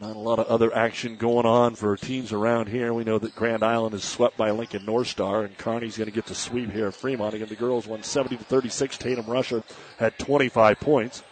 Not 0.00 0.16
a 0.16 0.18
lot 0.18 0.40
of 0.40 0.46
other 0.46 0.74
action 0.74 1.16
going 1.16 1.46
on 1.46 1.76
for 1.76 1.96
teams 1.96 2.32
around 2.32 2.68
here. 2.68 2.92
We 2.92 3.04
know 3.04 3.18
that 3.18 3.36
Grand 3.36 3.62
Island 3.62 3.94
is 3.94 4.02
swept 4.02 4.36
by 4.36 4.50
Lincoln 4.50 4.84
North 4.84 5.06
Star, 5.06 5.42
and 5.44 5.56
Kearney's 5.56 5.96
going 5.96 6.08
to 6.08 6.14
get 6.14 6.26
the 6.26 6.34
sweep 6.34 6.72
here 6.72 6.90
Fremont. 6.90 7.34
Again, 7.34 7.48
the 7.48 7.54
girls 7.54 7.86
won 7.86 8.02
70 8.02 8.36
to 8.38 8.44
36. 8.44 8.98
Tatum 8.98 9.26
Rusher 9.26 9.62
had 9.98 10.18
25 10.18 10.80
points. 10.80 11.22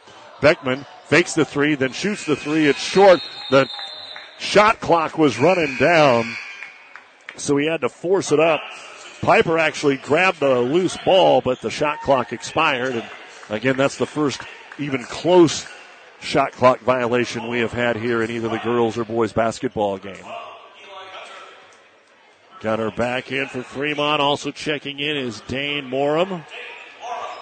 Beckman 0.41 0.87
fakes 1.07 1.35
the 1.35 1.45
three, 1.45 1.75
then 1.75 1.93
shoots 1.93 2.25
the 2.25 2.37
three. 2.37 2.67
It's 2.67 2.83
short. 2.83 3.21
The 3.51 3.69
shot 4.39 4.81
clock 4.81 5.19
was 5.19 5.39
running 5.39 5.77
down, 5.77 6.35
so 7.37 7.57
he 7.57 7.67
had 7.67 7.83
to 7.83 7.89
force 7.89 8.33
it 8.33 8.41
up. 8.41 8.61
Piper 9.21 9.59
actually 9.59 9.99
grabbed 9.99 10.41
the 10.41 10.61
loose 10.61 10.97
ball, 11.05 11.41
but 11.41 11.61
the 11.61 11.71
shot 11.71 12.01
clock 12.01 12.33
expired. 12.33 12.95
And 12.95 13.05
again, 13.51 13.77
that's 13.77 13.97
the 13.97 14.07
first 14.07 14.41
even 14.79 15.05
close 15.05 15.67
shot 16.21 16.53
clock 16.53 16.81
violation 16.81 17.49
we 17.49 17.61
have 17.61 17.73
had 17.73 17.97
here 17.97 18.23
in 18.23 18.31
either 18.31 18.49
the 18.49 18.59
girls 18.59 18.97
or 18.97 19.05
boys 19.05 19.33
basketball 19.33 19.99
game. 19.99 20.25
Got 22.61 22.79
her 22.79 22.91
back 22.91 23.33
in 23.33 23.47
for 23.47 23.63
Fremont. 23.63 24.21
Also 24.21 24.51
checking 24.51 24.99
in 24.99 25.17
is 25.17 25.41
Dane 25.49 25.87
Morum. 25.87 26.45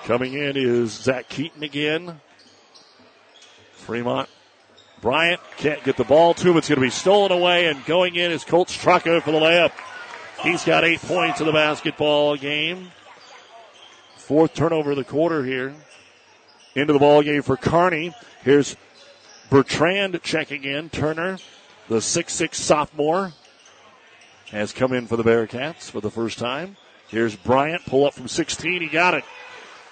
Coming 0.05 0.35
in 0.35 0.57
is 0.57 0.93
Zach 0.93 1.29
Keaton 1.29 1.65
again. 1.65 2.21
Fremont. 3.89 4.29
Bryant 5.01 5.41
can't 5.57 5.83
get 5.83 5.97
the 5.97 6.05
ball 6.05 6.35
to 6.35 6.51
him. 6.51 6.59
It's 6.59 6.69
going 6.69 6.77
to 6.77 6.87
be 6.87 6.91
stolen 6.91 7.33
away, 7.33 7.69
and 7.69 7.83
going 7.87 8.17
in 8.17 8.31
is 8.31 8.45
Colt 8.45 8.69
Straka 8.69 9.23
for 9.23 9.33
the 9.33 9.39
layup. 9.39 9.73
He's 10.43 10.63
got 10.63 10.85
eight 10.85 11.01
points 11.01 11.41
in 11.41 11.47
the 11.47 11.55
basketball 11.55 12.37
game. 12.37 12.91
Fourth 14.17 14.53
turnover 14.53 14.91
of 14.91 14.99
the 14.99 15.05
quarter 15.05 15.43
here. 15.43 15.75
Into 16.75 16.93
the 16.93 16.99
ball 16.99 17.23
game 17.23 17.41
for 17.41 17.57
Kearney. 17.57 18.15
Here's 18.43 18.77
Bertrand 19.49 20.21
checking 20.23 20.65
in. 20.65 20.91
Turner, 20.91 21.39
the 21.89 22.03
six-six 22.03 22.61
sophomore, 22.61 23.33
has 24.51 24.75
come 24.75 24.93
in 24.93 25.07
for 25.07 25.17
the 25.17 25.25
Bearcats 25.25 25.91
for 25.91 26.03
the 26.03 26.11
first 26.11 26.39
time. 26.39 26.77
Here's 27.09 27.35
Bryant, 27.37 27.87
pull 27.87 28.05
up 28.05 28.13
from 28.13 28.29
16. 28.29 28.83
He 28.83 28.89
got 28.89 29.15
it. 29.15 29.25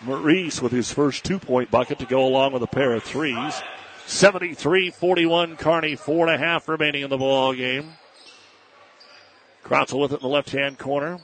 Maurice 0.02 0.60
with 0.60 0.72
his 0.72 0.92
first 0.92 1.24
two 1.24 1.38
point 1.38 1.70
bucket 1.70 1.98
to 2.00 2.04
go 2.04 2.26
along 2.26 2.52
with 2.52 2.62
a 2.62 2.66
pair 2.66 2.92
of 2.92 3.02
threes. 3.02 3.62
73 4.06 4.90
41 4.90 5.56
Kearney, 5.56 5.96
four 5.96 6.26
and 6.26 6.34
a 6.34 6.38
half 6.38 6.68
remaining 6.68 7.02
in 7.02 7.10
the 7.10 7.18
ball 7.18 7.52
game. 7.52 7.92
Krotzel 9.64 10.00
with 10.00 10.12
it 10.12 10.16
in 10.16 10.22
the 10.22 10.28
left 10.28 10.50
hand 10.50 10.78
corner. 10.78 11.18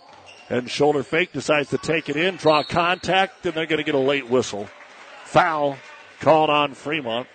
And 0.50 0.68
shoulder 0.68 1.02
fake 1.02 1.32
decides 1.32 1.70
to 1.70 1.78
take 1.78 2.08
it 2.08 2.16
in, 2.16 2.36
draw 2.36 2.62
contact, 2.62 3.46
and 3.46 3.54
they're 3.54 3.66
going 3.66 3.78
to 3.78 3.84
get 3.84 3.94
a 3.94 3.98
late 3.98 4.28
whistle. 4.28 4.68
Foul 5.24 5.78
called 6.20 6.50
on 6.50 6.74
Fremont. 6.74 7.28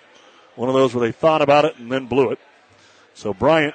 One 0.54 0.68
of 0.68 0.74
those 0.74 0.94
where 0.94 1.04
they 1.04 1.12
thought 1.12 1.42
about 1.42 1.64
it 1.64 1.78
and 1.78 1.90
then 1.90 2.06
blew 2.06 2.30
it. 2.30 2.38
So 3.14 3.34
Bryant 3.34 3.74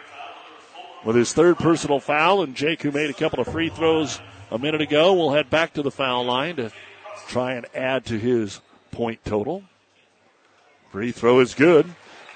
with 1.03 1.15
his 1.15 1.33
third 1.33 1.57
personal 1.57 1.99
foul, 1.99 2.43
and 2.43 2.55
Jake, 2.55 2.83
who 2.83 2.91
made 2.91 3.09
a 3.09 3.13
couple 3.13 3.39
of 3.39 3.47
free 3.47 3.69
throws 3.69 4.21
a 4.51 4.57
minute 4.57 4.81
ago, 4.81 5.13
will 5.13 5.33
head 5.33 5.49
back 5.49 5.73
to 5.73 5.81
the 5.81 5.91
foul 5.91 6.23
line 6.23 6.55
to 6.57 6.71
try 7.27 7.53
and 7.53 7.65
add 7.73 8.05
to 8.05 8.17
his 8.17 8.61
point 8.91 9.25
total. 9.25 9.63
Free 10.93 11.11
throw 11.11 11.39
is 11.39 11.55
good. 11.55 11.87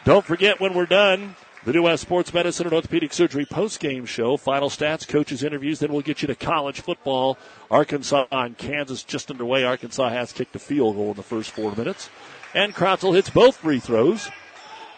Don't 0.03 0.25
forget 0.25 0.59
when 0.59 0.73
we're 0.73 0.87
done, 0.87 1.35
the 1.63 1.73
New 1.73 1.83
West 1.83 2.01
Sports 2.01 2.33
Medicine 2.33 2.65
and 2.65 2.73
Orthopedic 2.73 3.13
Surgery 3.13 3.45
post-game 3.45 4.07
show. 4.07 4.35
Final 4.35 4.71
stats, 4.71 5.07
coaches 5.07 5.43
interviews, 5.43 5.77
then 5.77 5.91
we'll 5.91 6.01
get 6.01 6.23
you 6.23 6.27
to 6.27 6.33
college 6.33 6.81
football. 6.81 7.37
Arkansas 7.69 8.25
on 8.31 8.55
Kansas 8.55 9.03
just 9.03 9.29
underway. 9.29 9.63
Arkansas 9.63 10.09
has 10.09 10.33
kicked 10.33 10.55
a 10.55 10.59
field 10.59 10.95
goal 10.95 11.11
in 11.11 11.17
the 11.17 11.21
first 11.21 11.51
four 11.51 11.75
minutes. 11.75 12.09
And 12.55 12.73
Krotzel 12.73 13.13
hits 13.13 13.29
both 13.29 13.57
free 13.57 13.79
throws. 13.79 14.27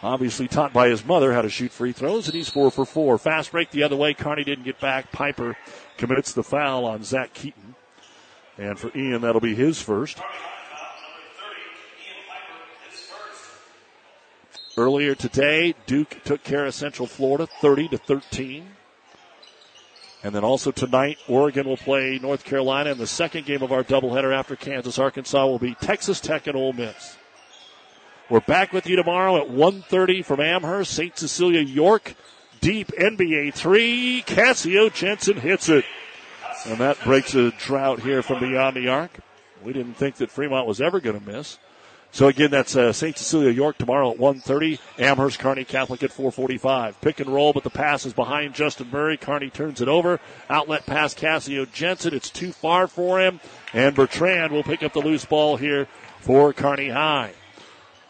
obviously 0.02 0.48
taught 0.48 0.72
by 0.72 0.88
his 0.88 1.04
mother 1.04 1.34
how 1.34 1.42
to 1.42 1.50
shoot 1.50 1.70
free 1.70 1.92
throws, 1.92 2.28
and 2.28 2.34
he's 2.34 2.48
four 2.48 2.70
for 2.70 2.86
four. 2.86 3.18
Fast 3.18 3.52
break 3.52 3.72
the 3.72 3.82
other 3.82 3.96
way. 3.96 4.14
Kearney 4.14 4.42
didn't 4.42 4.64
get 4.64 4.80
back. 4.80 5.12
Piper 5.12 5.54
commits 5.98 6.32
the 6.32 6.42
foul 6.42 6.86
on 6.86 7.02
Zach 7.02 7.34
Keaton. 7.34 7.74
And 8.56 8.78
for 8.78 8.90
Ian, 8.96 9.20
that'll 9.20 9.38
be 9.42 9.54
his 9.54 9.82
first. 9.82 10.18
Earlier 14.80 15.14
today, 15.14 15.74
Duke 15.84 16.24
took 16.24 16.42
care 16.42 16.64
of 16.64 16.72
Central 16.72 17.06
Florida 17.06 17.46
30 17.46 17.88
to 17.88 17.98
13. 17.98 18.66
And 20.22 20.34
then 20.34 20.42
also 20.42 20.70
tonight, 20.70 21.18
Oregon 21.28 21.68
will 21.68 21.76
play 21.76 22.18
North 22.18 22.44
Carolina. 22.44 22.92
And 22.92 22.98
the 22.98 23.06
second 23.06 23.44
game 23.44 23.62
of 23.62 23.72
our 23.72 23.84
doubleheader 23.84 24.34
after 24.34 24.56
Kansas, 24.56 24.98
Arkansas 24.98 25.44
will 25.44 25.58
be 25.58 25.74
Texas 25.74 26.18
Tech 26.18 26.46
and 26.46 26.56
Ole 26.56 26.72
Miss. 26.72 27.18
We're 28.30 28.40
back 28.40 28.72
with 28.72 28.86
you 28.86 28.96
tomorrow 28.96 29.36
at 29.36 29.50
1.30 29.50 30.24
from 30.24 30.40
Amherst, 30.40 30.94
St. 30.94 31.14
Cecilia, 31.14 31.60
York. 31.60 32.14
Deep 32.62 32.88
NBA 32.98 33.52
three. 33.52 34.22
Cassio 34.22 34.88
Jensen 34.88 35.36
hits 35.36 35.68
it. 35.68 35.84
And 36.64 36.78
that 36.78 36.98
breaks 37.04 37.34
a 37.34 37.50
drought 37.50 38.00
here 38.00 38.22
from 38.22 38.40
beyond 38.40 38.76
the 38.76 38.88
arc. 38.88 39.10
We 39.62 39.74
didn't 39.74 39.98
think 39.98 40.14
that 40.16 40.30
Fremont 40.30 40.66
was 40.66 40.80
ever 40.80 41.00
going 41.00 41.20
to 41.20 41.26
miss. 41.30 41.58
So 42.12 42.26
again, 42.26 42.50
that's 42.50 42.74
uh, 42.74 42.92
St. 42.92 43.16
Cecilia 43.16 43.50
York 43.50 43.78
tomorrow 43.78 44.10
at 44.10 44.18
1.30. 44.18 44.80
Amherst 44.98 45.38
Kearney 45.38 45.64
Catholic 45.64 46.02
at 46.02 46.10
4.45. 46.10 46.94
Pick 47.00 47.20
and 47.20 47.30
roll, 47.30 47.52
but 47.52 47.62
the 47.62 47.70
pass 47.70 48.04
is 48.04 48.12
behind 48.12 48.54
Justin 48.54 48.90
Murray. 48.90 49.16
Kearney 49.16 49.48
turns 49.48 49.80
it 49.80 49.88
over. 49.88 50.18
Outlet 50.48 50.86
pass 50.86 51.14
Cassio 51.14 51.66
Jensen. 51.66 52.12
It's 52.12 52.30
too 52.30 52.52
far 52.52 52.88
for 52.88 53.20
him. 53.20 53.38
And 53.72 53.94
Bertrand 53.94 54.52
will 54.52 54.64
pick 54.64 54.82
up 54.82 54.92
the 54.92 55.00
loose 55.00 55.24
ball 55.24 55.56
here 55.56 55.86
for 56.18 56.52
Kearney 56.52 56.88
High. 56.88 57.34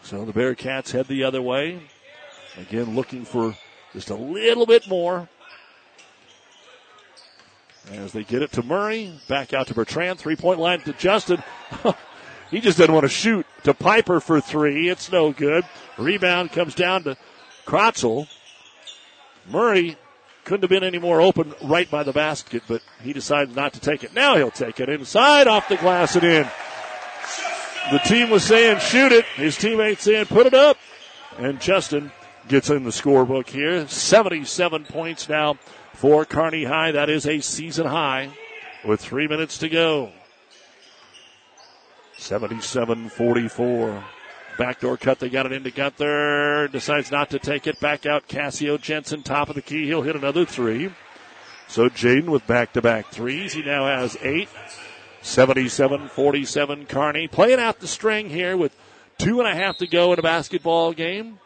So 0.01 0.25
the 0.25 0.33
Bearcats 0.33 0.91
head 0.91 1.07
the 1.07 1.23
other 1.23 1.41
way. 1.41 1.79
Again, 2.57 2.95
looking 2.95 3.23
for 3.23 3.55
just 3.93 4.09
a 4.09 4.15
little 4.15 4.65
bit 4.65 4.87
more. 4.87 5.29
As 7.91 8.13
they 8.13 8.23
get 8.23 8.41
it 8.41 8.51
to 8.53 8.63
Murray, 8.63 9.13
back 9.27 9.53
out 9.53 9.67
to 9.67 9.73
Bertrand, 9.73 10.17
three 10.19 10.35
point 10.35 10.59
line 10.59 10.81
to 10.81 10.93
Justin. 10.93 11.43
He 12.51 12.59
just 12.59 12.77
doesn't 12.77 12.93
want 12.93 13.05
to 13.05 13.09
shoot 13.09 13.45
to 13.63 13.73
Piper 13.73 14.19
for 14.19 14.41
three. 14.41 14.89
It's 14.89 15.11
no 15.11 15.31
good. 15.31 15.63
Rebound 15.97 16.51
comes 16.51 16.75
down 16.75 17.03
to 17.05 17.17
Kratzel. 17.65 18.27
Murray 19.49 19.97
couldn't 20.43 20.63
have 20.63 20.69
been 20.69 20.83
any 20.83 20.99
more 20.99 21.21
open 21.21 21.53
right 21.63 21.89
by 21.89 22.03
the 22.03 22.11
basket, 22.11 22.63
but 22.67 22.81
he 23.01 23.13
decided 23.13 23.55
not 23.55 23.73
to 23.73 23.79
take 23.79 24.03
it. 24.03 24.13
Now 24.13 24.35
he'll 24.35 24.51
take 24.51 24.81
it 24.81 24.89
inside, 24.89 25.47
off 25.47 25.69
the 25.69 25.77
glass 25.77 26.15
and 26.15 26.25
in. 26.25 26.47
The 27.89 27.99
team 27.99 28.29
was 28.29 28.43
saying 28.43 28.79
shoot 28.79 29.13
it. 29.13 29.25
His 29.35 29.57
teammates 29.57 30.03
saying 30.03 30.25
put 30.25 30.45
it 30.45 30.53
up. 30.53 30.77
And 31.37 31.61
Justin 31.61 32.11
gets 32.47 32.69
in 32.69 32.83
the 32.83 32.89
scorebook 32.89 33.47
here. 33.47 33.87
77 33.87 34.85
points 34.85 35.29
now 35.29 35.55
for 35.93 36.25
Kearney 36.25 36.65
High. 36.65 36.91
That 36.91 37.09
is 37.09 37.25
a 37.25 37.39
season 37.39 37.87
high 37.87 38.31
with 38.83 38.99
three 38.99 39.27
minutes 39.27 39.57
to 39.59 39.69
go. 39.69 40.11
77-44. 42.21 44.03
Backdoor 44.57 44.97
cut. 44.97 45.19
They 45.19 45.29
got 45.29 45.45
it 45.47 45.51
into 45.53 45.71
Gunther. 45.71 46.69
Decides 46.71 47.11
not 47.11 47.31
to 47.31 47.39
take 47.39 47.65
it. 47.67 47.79
Back 47.79 48.05
out. 48.05 48.27
Cassio 48.27 48.77
Jensen, 48.77 49.23
top 49.23 49.49
of 49.49 49.55
the 49.55 49.61
key. 49.61 49.87
He'll 49.87 50.03
hit 50.03 50.15
another 50.15 50.45
three. 50.45 50.91
So 51.67 51.89
Jaden 51.89 52.29
with 52.29 52.45
back-to-back 52.45 53.07
threes. 53.07 53.53
He 53.53 53.63
now 53.63 53.87
has 53.87 54.17
eight. 54.21 54.49
77-47 55.23 56.89
Kearney 56.89 57.27
Playing 57.27 57.59
out 57.59 57.79
the 57.79 57.87
string 57.87 58.29
here 58.29 58.57
with 58.57 58.75
two 59.17 59.39
and 59.39 59.47
a 59.47 59.55
half 59.55 59.77
to 59.77 59.87
go 59.87 60.13
in 60.13 60.19
a 60.19 60.23
basketball 60.23 60.93
game. 60.93 61.39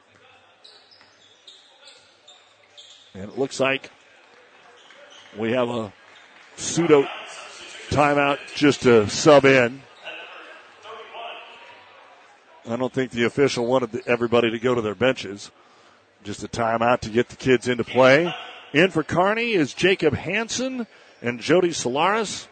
And 3.14 3.24
it 3.24 3.38
looks 3.38 3.60
like 3.60 3.92
we 5.38 5.52
have 5.52 5.70
a 5.70 5.94
pseudo 6.58 7.08
timeout 7.90 8.40
just 8.56 8.82
to 8.84 9.10
sub 9.10 9.46
in. 9.46 9.82
I 12.68 12.76
don't 12.78 12.92
think 12.92 13.12
the 13.12 13.26
official 13.26 13.68
wanted 13.68 14.02
everybody 14.08 14.50
to 14.50 14.58
go 14.58 14.74
to 14.74 14.82
their 14.82 14.96
benches. 14.96 15.52
Just 16.24 16.44
a 16.44 16.48
timeout 16.48 17.02
to 17.02 17.10
get 17.10 17.30
the 17.30 17.36
kids 17.36 17.68
into 17.68 17.84
play. 17.84 18.34
In 18.74 18.90
for 18.90 19.04
Kearney 19.04 19.54
is 19.54 19.74
Jacob 19.74 20.16
Hanson 20.16 20.88
and 21.22 21.40
Jody 21.40 21.72
Solaris. 21.72 22.48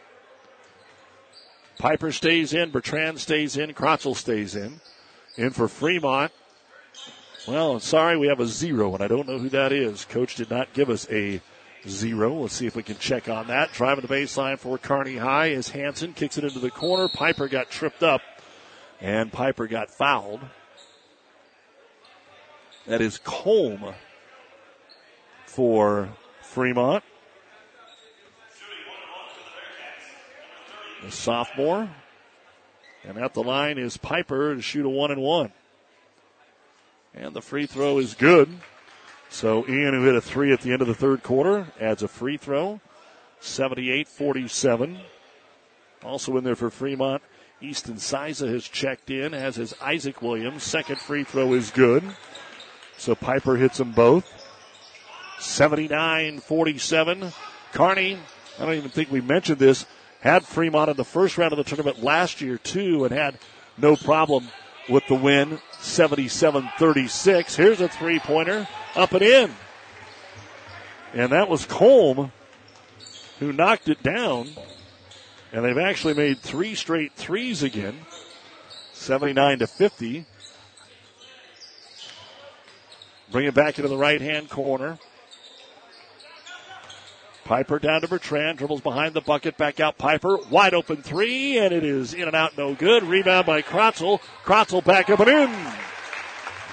Piper 1.80 2.12
stays 2.12 2.54
in, 2.54 2.70
Bertrand 2.70 3.20
stays 3.20 3.58
in, 3.58 3.74
Kratzel 3.74 4.16
stays 4.16 4.56
in. 4.56 4.80
In 5.36 5.50
for 5.50 5.68
Fremont. 5.68 6.32
Well, 7.48 7.80
sorry, 7.80 8.16
we 8.16 8.28
have 8.28 8.40
a 8.40 8.46
zero, 8.46 8.94
and 8.94 9.04
I 9.04 9.08
don't 9.08 9.28
know 9.28 9.40
who 9.40 9.50
that 9.50 9.74
is. 9.74 10.06
Coach 10.06 10.36
did 10.36 10.52
not 10.52 10.72
give 10.74 10.92
us 10.92 11.10
a 11.12 11.42
zero. 11.88 12.36
Let's 12.36 12.54
see 12.54 12.68
if 12.68 12.76
we 12.76 12.84
can 12.84 12.98
check 12.98 13.28
on 13.28 13.48
that. 13.48 13.74
Driving 13.74 14.06
the 14.06 14.14
baseline 14.14 14.60
for 14.60 14.78
Kearney 14.78 15.18
High 15.18 15.48
is 15.48 15.70
Hanson. 15.70 16.14
Kicks 16.14 16.38
it 16.38 16.44
into 16.44 16.60
the 16.60 16.72
corner. 16.72 17.10
Piper 17.10 17.48
got 17.48 17.72
tripped 17.72 18.04
up 18.04 18.22
and 19.04 19.34
Piper 19.34 19.68
got 19.68 19.92
fouled. 19.92 20.40
That 22.88 23.02
is 23.02 23.20
Colm 23.20 23.94
for 25.46 26.10
Fremont. 26.42 27.04
The 31.04 31.12
sophomore. 31.12 31.90
And 33.04 33.18
at 33.18 33.34
the 33.34 33.44
line 33.44 33.78
is 33.78 33.98
Piper 33.98 34.56
to 34.56 34.62
shoot 34.62 34.86
a 34.86 34.90
one 34.90 35.12
and 35.12 35.22
one. 35.22 35.52
And 37.14 37.34
the 37.34 37.42
free 37.42 37.66
throw 37.66 38.00
is 38.00 38.14
good. 38.14 38.50
So 39.30 39.68
Ian, 39.68 39.94
who 39.94 40.06
hit 40.06 40.16
a 40.16 40.22
three 40.22 40.54
at 40.54 40.62
the 40.62 40.72
end 40.72 40.82
of 40.82 40.88
the 40.88 40.96
third 40.96 41.24
quarter, 41.24 41.68
adds 41.80 42.04
a 42.04 42.08
free 42.08 42.38
throw. 42.38 42.80
78 43.42 44.08
47. 44.08 45.00
Also 46.04 46.38
in 46.38 46.46
there 46.46 46.56
for 46.56 46.70
Fremont 46.70 47.22
Easton 47.64 47.96
Siza 47.96 48.52
has 48.52 48.68
checked 48.68 49.10
in, 49.10 49.34
as 49.34 49.56
has 49.56 49.74
Isaac 49.82 50.22
Williams. 50.22 50.64
Second 50.64 51.00
free 51.00 51.24
throw 51.24 51.54
is 51.54 51.72
good. 51.72 52.04
So 52.98 53.16
Piper 53.16 53.56
hits 53.56 53.78
them 53.78 53.94
both. 53.94 54.30
79 55.40 56.40
47. 56.40 57.32
Kearney, 57.72 58.18
I 58.60 58.66
don't 58.66 58.76
even 58.76 58.90
think 58.90 59.12
we 59.12 59.22
mentioned 59.22 59.60
this, 59.60 59.86
had 60.20 60.44
Fremont 60.44 60.90
in 60.90 60.98
the 60.98 61.06
first 61.06 61.38
round 61.38 61.54
of 61.54 61.58
the 61.58 61.64
tournament 61.64 62.04
last 62.04 62.42
year, 62.42 62.58
too, 62.58 63.06
and 63.06 63.14
had 63.14 63.40
no 63.78 63.96
problem 63.96 64.50
with 64.90 65.08
the 65.08 65.16
win. 65.16 65.60
77 65.80 66.70
36. 66.78 67.56
Here's 67.56 67.80
a 67.80 67.88
three 67.88 68.20
pointer 68.20 68.68
up 68.94 69.14
and 69.14 69.22
in. 69.22 69.52
And 71.14 71.32
that 71.32 71.48
was 71.48 71.66
Colm 71.66 72.32
who 73.40 73.54
knocked 73.54 73.88
it 73.88 74.04
down. 74.04 74.50
And 75.54 75.64
they've 75.64 75.78
actually 75.78 76.16
made 76.16 76.40
three 76.40 76.74
straight 76.74 77.14
threes 77.14 77.62
again. 77.62 77.96
79 78.94 79.60
to 79.60 79.68
50. 79.68 80.26
Bring 83.32 83.46
it 83.46 83.54
back 83.54 83.78
into 83.78 83.88
the 83.88 83.98
right 83.98 84.20
hand 84.20 84.50
corner. 84.50 84.98
Piper 87.46 87.78
down 87.78 88.02
to 88.02 88.08
Bertrand, 88.08 88.58
dribbles 88.58 88.82
behind 88.82 89.14
the 89.14 89.22
bucket, 89.22 89.58
back 89.58 89.80
out 89.80 89.98
Piper, 89.98 90.38
wide 90.50 90.74
open 90.74 91.04
three, 91.04 91.58
and 91.60 91.74
it 91.74 91.84
is 91.84 92.14
in 92.14 92.24
and 92.24 92.36
out, 92.36 92.58
no 92.58 92.74
good. 92.74 93.04
Rebound 93.04 93.46
by 93.46 93.62
Kratzel. 93.62 94.22
Kratzel 94.46 94.84
back 94.84 95.10
up 95.10 95.20
and 95.20 95.30
in. 95.30 95.74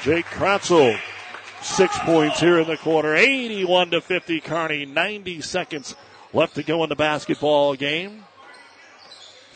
Jake 0.02 0.26
Kratzel, 0.26 0.98
six 1.60 1.98
points 1.98 2.40
here 2.40 2.60
in 2.60 2.68
the 2.68 2.76
quarter, 2.76 3.14
81 3.14 3.90
to 3.90 4.00
50. 4.00 4.40
Kearney, 4.40 4.86
90 4.86 5.40
seconds 5.42 5.96
left 6.32 6.54
to 6.54 6.62
go 6.62 6.82
in 6.84 6.88
the 6.88 6.96
basketball 6.96 7.74
game. 7.74 8.24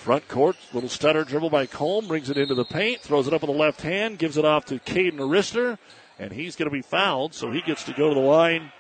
Front 0.04 0.28
court, 0.28 0.56
little 0.74 0.90
stutter 0.90 1.24
dribble 1.24 1.48
by 1.48 1.66
Colm, 1.66 2.06
brings 2.06 2.28
it 2.28 2.36
into 2.36 2.54
the 2.54 2.66
paint, 2.66 3.00
throws 3.00 3.26
it 3.26 3.32
up 3.32 3.40
with 3.40 3.50
the 3.50 3.56
left 3.56 3.80
hand, 3.80 4.18
gives 4.18 4.36
it 4.36 4.44
off 4.44 4.66
to 4.66 4.78
Caden 4.78 5.14
Arister, 5.14 5.78
and 6.18 6.30
he's 6.30 6.56
going 6.56 6.68
to 6.68 6.70
be 6.70 6.82
fouled, 6.82 7.32
so 7.32 7.50
he 7.50 7.62
gets 7.62 7.84
to 7.84 7.94
go 7.94 8.10
to 8.10 8.14
the 8.14 8.20
line 8.20 8.70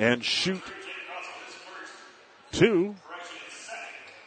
and 0.00 0.24
shoot 0.24 0.64
two. 2.50 2.96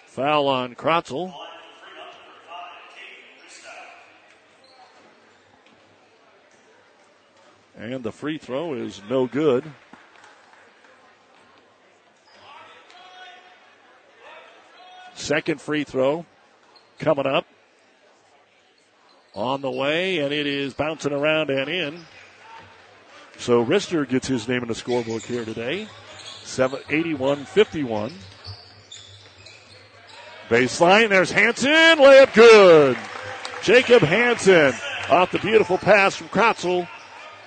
Foul 0.05 0.47
on 0.47 0.73
Kratzel. 0.73 1.33
And 7.75 8.05
the 8.05 8.13
free 8.13 8.37
throw 8.37 8.73
is 8.73 9.01
no 9.09 9.27
good. 9.27 9.65
Second 15.13 15.59
free 15.59 15.83
throw 15.83 16.25
coming 16.99 17.27
up 17.27 17.45
on 19.33 19.61
the 19.61 19.71
way, 19.71 20.19
and 20.19 20.33
it 20.33 20.47
is 20.47 20.73
bouncing 20.73 21.13
around 21.13 21.49
and 21.49 21.69
in. 21.69 22.05
So 23.37 23.63
Rister 23.63 24.07
gets 24.07 24.27
his 24.27 24.47
name 24.47 24.63
in 24.63 24.67
the 24.67 24.73
scorebook 24.73 25.23
here 25.23 25.45
today. 25.45 25.87
81 26.89 27.45
51. 27.45 28.11
Baseline, 30.49 31.09
there's 31.09 31.29
Hanson, 31.29 31.69
layup 31.99 32.33
good. 32.33 32.97
Jacob 33.61 34.01
Hanson 34.01 34.73
off 35.09 35.31
the 35.31 35.39
beautiful 35.39 35.77
pass 35.77 36.15
from 36.15 36.29
Kratzel 36.29 36.87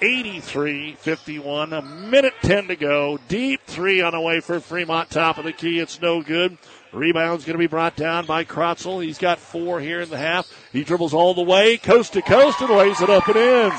83 0.02 0.94
51. 0.94 1.72
A 1.72 1.82
minute 1.82 2.34
10 2.42 2.68
to 2.68 2.76
go. 2.76 3.18
Deep 3.28 3.60
three 3.66 4.00
on 4.00 4.12
the 4.12 4.20
way 4.20 4.40
for 4.40 4.60
Fremont. 4.60 5.10
Top 5.10 5.38
of 5.38 5.44
the 5.44 5.52
key. 5.52 5.78
It's 5.78 6.00
no 6.00 6.22
good. 6.22 6.56
Rebound's 6.92 7.44
going 7.44 7.54
to 7.54 7.58
be 7.58 7.68
brought 7.68 7.94
down 7.94 8.26
by 8.26 8.44
Krotzel. 8.44 9.04
He's 9.04 9.18
got 9.18 9.38
four 9.38 9.80
here 9.80 10.00
in 10.00 10.10
the 10.10 10.18
half. 10.18 10.50
He 10.72 10.82
dribbles 10.82 11.14
all 11.14 11.34
the 11.34 11.42
way, 11.42 11.76
coast 11.76 12.14
to 12.14 12.22
coast, 12.22 12.60
and 12.60 12.70
lays 12.70 13.00
it 13.00 13.08
up 13.08 13.28
and 13.28 13.36
in. 13.36 13.72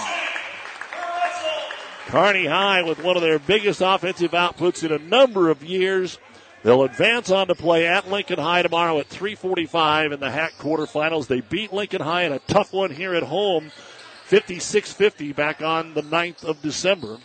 Kearney 2.07 2.45
High 2.45 2.83
with 2.83 3.03
one 3.03 3.15
of 3.15 3.21
their 3.21 3.39
biggest 3.39 3.81
offensive 3.81 4.31
outputs 4.31 4.83
in 4.83 4.91
a 4.91 4.99
number 4.99 5.49
of 5.49 5.63
years. 5.63 6.19
They'll 6.63 6.83
advance 6.83 7.31
on 7.31 7.47
to 7.47 7.55
play 7.55 7.87
at 7.87 8.09
Lincoln 8.09 8.39
High 8.39 8.61
tomorrow 8.61 8.99
at 8.99 9.07
345 9.07 10.11
in 10.11 10.19
the 10.19 10.29
HAC 10.29 10.53
quarterfinals. 10.59 11.27
They 11.27 11.41
beat 11.41 11.73
Lincoln 11.73 12.01
High 12.01 12.23
in 12.23 12.33
a 12.33 12.39
tough 12.39 12.71
one 12.71 12.91
here 12.91 13.15
at 13.15 13.23
home 13.23 13.71
56-50 14.29 15.35
back 15.35 15.61
on 15.61 15.93
the 15.93 16.03
9th 16.03 16.43
of 16.43 16.61
December. 16.61 17.17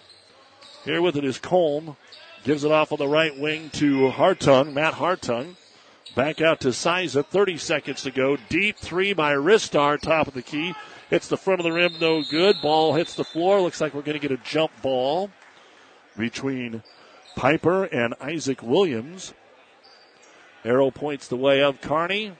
Here 0.85 1.03
with 1.03 1.17
it 1.17 1.25
is 1.25 1.39
Colm. 1.39 1.97
Gives 2.45 2.65
it 2.65 2.71
off 2.71 2.93
on 2.93 2.99
the 2.99 3.09
right 3.09 3.37
wing 3.37 3.71
to 3.71 4.11
Hartung, 4.11 4.73
Matt 4.73 4.95
Hartung. 4.95 5.57
Back 6.17 6.41
out 6.41 6.61
to 6.61 6.69
Siza, 6.69 7.27
30 7.27 7.59
seconds 7.59 8.03
to 8.05 8.11
go. 8.11 8.39
Deep 8.49 8.79
three 8.79 9.13
by 9.13 9.35
Ristar, 9.35 10.01
top 10.01 10.27
of 10.27 10.33
the 10.33 10.41
key. 10.41 10.75
Hits 11.11 11.29
the 11.29 11.37
front 11.37 11.61
of 11.61 11.65
the 11.65 11.73
rim, 11.73 11.93
no 12.01 12.23
good. 12.23 12.57
Ball 12.63 12.95
hits 12.95 13.15
the 13.15 13.23
floor. 13.23 13.61
Looks 13.61 13.83
like 13.83 13.93
we're 13.93 14.01
going 14.01 14.19
to 14.19 14.29
get 14.29 14.33
a 14.37 14.43
jump 14.43 14.73
ball 14.81 15.31
between 16.17 16.83
Piper 17.37 17.85
and 17.85 18.15
Isaac 18.19 18.63
Williams. 18.63 19.35
Arrow 20.65 20.91
points 20.91 21.29
the 21.29 21.37
way 21.37 21.63
of 21.63 21.83
Kearney. 21.83 22.33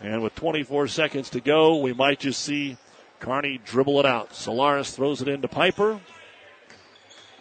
And 0.00 0.22
with 0.22 0.36
24 0.36 0.86
seconds 0.86 1.30
to 1.30 1.40
go, 1.40 1.78
we 1.78 1.92
might 1.92 2.20
just 2.20 2.40
see 2.40 2.76
Kearney 3.18 3.58
dribble 3.64 3.98
it 3.98 4.06
out. 4.06 4.36
Solaris 4.36 4.92
throws 4.94 5.20
it 5.20 5.26
into 5.26 5.48
Piper. 5.48 5.98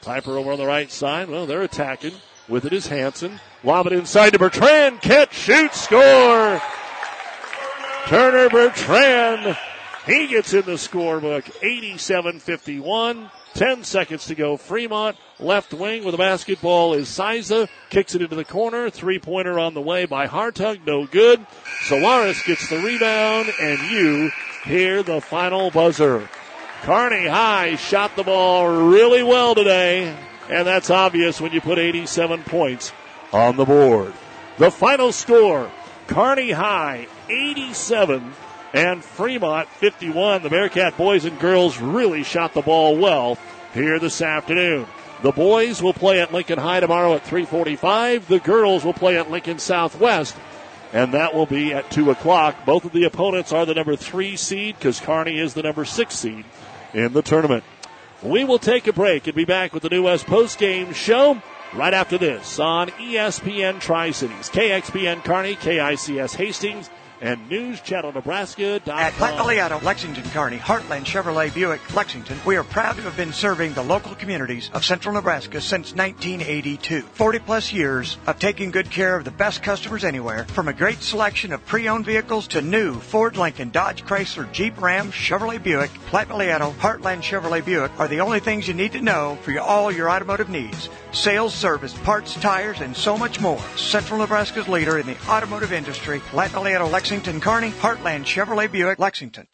Piper 0.01 0.35
over 0.35 0.51
on 0.51 0.57
the 0.57 0.65
right 0.65 0.91
side. 0.91 1.29
Well, 1.29 1.45
they're 1.45 1.61
attacking. 1.61 2.13
With 2.49 2.65
it 2.65 2.73
is 2.73 2.87
Hanson. 2.87 3.39
Lob 3.63 3.85
it 3.87 3.93
inside 3.93 4.31
to 4.31 4.39
Bertrand. 4.39 5.01
Catch, 5.01 5.33
shoot, 5.33 5.73
score. 5.73 6.61
Turner 8.07 8.49
Bertrand. 8.49 9.55
He 10.07 10.27
gets 10.27 10.53
in 10.53 10.63
the 10.65 10.73
scorebook. 10.73 11.43
87-51. 11.61 13.29
10 13.53 13.83
seconds 13.83 14.25
to 14.25 14.35
go. 14.35 14.57
Fremont 14.57 15.17
left 15.39 15.73
wing 15.73 16.03
with 16.03 16.15
a 16.15 16.17
basketball 16.17 16.93
is 16.93 17.07
Siza. 17.07 17.69
Kicks 17.89 18.15
it 18.15 18.21
into 18.23 18.35
the 18.35 18.45
corner. 18.45 18.89
Three 18.89 19.19
pointer 19.19 19.59
on 19.59 19.75
the 19.75 19.81
way 19.81 20.05
by 20.05 20.27
Hartung. 20.27 20.85
No 20.87 21.05
good. 21.05 21.45
Solaris 21.83 22.41
gets 22.43 22.67
the 22.69 22.79
rebound 22.79 23.53
and 23.61 23.79
you 23.91 24.31
hear 24.65 25.03
the 25.03 25.21
final 25.21 25.69
buzzer. 25.69 26.27
Kearney 26.81 27.27
High 27.27 27.75
shot 27.75 28.15
the 28.15 28.23
ball 28.23 28.67
really 28.67 29.21
well 29.21 29.53
today, 29.53 30.15
and 30.49 30.67
that's 30.67 30.89
obvious 30.89 31.39
when 31.39 31.51
you 31.51 31.61
put 31.61 31.77
87 31.77 32.43
points 32.43 32.91
on 33.31 33.55
the 33.55 33.65
board. 33.65 34.13
The 34.57 34.71
final 34.71 35.11
score, 35.11 35.71
Kearney 36.07 36.51
High 36.51 37.07
87 37.29 38.33
and 38.73 39.03
Fremont 39.03 39.69
51. 39.69 40.43
The 40.43 40.49
Bearcat 40.49 40.97
boys 40.97 41.25
and 41.25 41.39
girls 41.39 41.79
really 41.79 42.23
shot 42.23 42.53
the 42.53 42.61
ball 42.61 42.97
well 42.97 43.37
here 43.73 43.99
this 43.99 44.21
afternoon. 44.21 44.87
The 45.21 45.31
boys 45.31 45.81
will 45.81 45.93
play 45.93 46.21
at 46.21 46.33
Lincoln 46.33 46.59
High 46.59 46.79
tomorrow 46.79 47.13
at 47.13 47.23
345. 47.23 48.27
The 48.27 48.39
girls 48.39 48.83
will 48.83 48.93
play 48.93 49.17
at 49.17 49.29
Lincoln 49.29 49.59
Southwest 49.59 50.35
and 50.91 51.13
that 51.13 51.35
will 51.35 51.45
be 51.45 51.73
at 51.73 51.91
2 51.91 52.09
o'clock. 52.09 52.65
Both 52.65 52.85
of 52.85 52.93
the 52.93 53.03
opponents 53.03 53.53
are 53.53 53.65
the 53.65 53.75
number 53.75 53.95
3 53.95 54.35
seed 54.35 54.75
because 54.77 54.99
Kearney 54.99 55.37
is 55.37 55.53
the 55.53 55.63
number 55.63 55.85
6 55.85 56.15
seed 56.15 56.45
in 56.93 57.13
the 57.13 57.21
tournament. 57.21 57.63
We 58.21 58.43
will 58.43 58.59
take 58.59 58.85
a 58.87 58.93
break 58.93 59.27
and 59.27 59.35
be 59.35 59.45
back 59.45 59.73
with 59.73 59.83
the 59.83 59.89
New 59.89 60.03
West 60.03 60.25
post-game 60.25 60.91
show 60.91 61.41
right 61.73 61.93
after 61.93 62.17
this 62.17 62.59
on 62.59 62.89
ESPN 62.89 63.79
Tri-Cities, 63.79 64.49
KXPN 64.49 65.23
Kearney, 65.23 65.55
KICS 65.55 66.35
Hastings, 66.35 66.89
and 67.21 67.49
News 67.49 67.81
Channel 67.81 68.13
Nebraska. 68.13 68.81
At 68.87 69.13
Platte 69.13 69.45
Leato, 69.45 69.79
Lexington, 69.79 70.23
Kearney, 70.31 70.57
Heartland 70.57 71.05
Chevrolet 71.05 71.53
Buick, 71.53 71.93
Lexington, 71.95 72.37
we 72.45 72.55
are 72.55 72.63
proud 72.63 72.95
to 72.95 73.01
have 73.03 73.17
been 73.17 73.33
serving 73.33 73.73
the 73.73 73.83
local 73.83 74.15
communities 74.15 74.69
of 74.73 74.85
central 74.85 75.13
Nebraska 75.13 75.61
since 75.61 75.93
1982. 75.93 77.01
40 77.01 77.39
plus 77.39 77.73
years 77.73 78.17
of 78.27 78.39
taking 78.39 78.71
good 78.71 78.89
care 78.89 79.15
of 79.15 79.25
the 79.25 79.31
best 79.31 79.63
customers 79.63 80.03
anywhere, 80.03 80.45
from 80.45 80.67
a 80.67 80.73
great 80.73 81.01
selection 81.01 81.51
of 81.51 81.65
pre-owned 81.65 82.05
vehicles 82.05 82.47
to 82.47 82.61
new 82.61 82.95
Ford, 82.95 83.37
Lincoln, 83.37 83.69
Dodge, 83.69 84.05
Chrysler, 84.05 84.51
Jeep, 84.51 84.79
Ram, 84.81 85.11
Chevrolet 85.11 85.61
Buick, 85.61 85.91
Platte 86.07 86.35
Leato, 86.35 86.71
Heartland 86.79 87.21
Chevrolet 87.21 87.63
Buick 87.63 87.91
are 87.99 88.07
the 88.07 88.21
only 88.21 88.39
things 88.39 88.67
you 88.67 88.73
need 88.73 88.91
to 88.93 89.01
know 89.01 89.37
for 89.41 89.57
all 89.59 89.91
your 89.91 90.09
automotive 90.09 90.49
needs. 90.49 90.89
Sales, 91.11 91.53
service, 91.53 91.93
parts, 91.99 92.35
tires, 92.35 92.81
and 92.81 92.95
so 92.95 93.17
much 93.17 93.39
more. 93.39 93.59
Central 93.75 94.19
Nebraska's 94.19 94.67
leader 94.67 94.99
in 94.99 95.07
the 95.07 95.17
automotive 95.27 95.73
industry, 95.73 96.21
Leato, 96.33 96.87
Lexington, 96.87 97.41
Kearney, 97.41 97.71
Heartland 97.71 98.25
Chevrolet 98.25 98.71
Buick, 98.71 98.99
Lexington. 98.99 99.47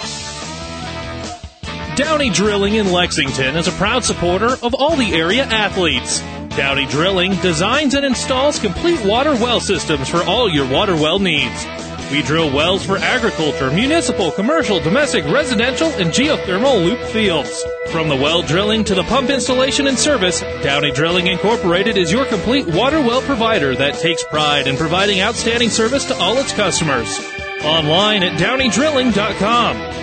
Downey 1.95 2.29
Drilling 2.29 2.75
in 2.75 2.91
Lexington 2.91 3.55
is 3.55 3.69
a 3.69 3.71
proud 3.71 4.03
supporter 4.03 4.57
of 4.61 4.73
all 4.73 4.97
the 4.97 5.13
area 5.13 5.43
athletes. 5.45 6.19
Downey 6.57 6.85
Drilling 6.87 7.35
designs 7.35 7.93
and 7.93 8.05
installs 8.05 8.59
complete 8.59 9.03
water 9.05 9.31
well 9.31 9.61
systems 9.61 10.09
for 10.09 10.21
all 10.23 10.49
your 10.49 10.69
water 10.69 10.95
well 10.95 11.19
needs. 11.19 11.65
We 12.11 12.21
drill 12.21 12.51
wells 12.53 12.85
for 12.85 12.97
agriculture, 12.97 13.71
municipal, 13.71 14.31
commercial, 14.31 14.79
domestic, 14.79 15.25
residential, 15.25 15.89
and 15.93 16.11
geothermal 16.11 16.83
loop 16.83 16.99
fields. 17.09 17.63
From 17.91 18.09
the 18.09 18.15
well 18.15 18.41
drilling 18.43 18.83
to 18.85 18.95
the 18.95 19.03
pump 19.03 19.29
installation 19.29 19.87
and 19.87 19.97
service, 19.97 20.41
Downey 20.61 20.91
Drilling 20.91 21.27
Incorporated 21.27 21.97
is 21.97 22.11
your 22.11 22.25
complete 22.25 22.67
water 22.67 23.01
well 23.01 23.21
provider 23.21 23.75
that 23.75 23.95
takes 23.95 24.23
pride 24.25 24.67
in 24.67 24.77
providing 24.77 25.21
outstanding 25.21 25.69
service 25.69 26.05
to 26.05 26.15
all 26.17 26.37
its 26.37 26.53
customers. 26.53 27.19
Online 27.63 28.23
at 28.23 28.39
downeydrilling.com. 28.39 29.95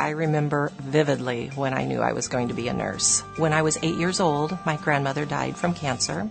I 0.00 0.10
remember 0.10 0.72
vividly 0.78 1.48
when 1.54 1.72
I 1.72 1.84
knew 1.84 2.00
I 2.00 2.12
was 2.12 2.28
going 2.28 2.48
to 2.48 2.54
be 2.54 2.68
a 2.68 2.72
nurse. 2.74 3.20
When 3.36 3.52
I 3.52 3.62
was 3.62 3.78
eight 3.82 3.96
years 3.96 4.18
old, 4.18 4.58
my 4.66 4.76
grandmother 4.76 5.24
died 5.24 5.56
from 5.56 5.74
cancer. 5.74 6.28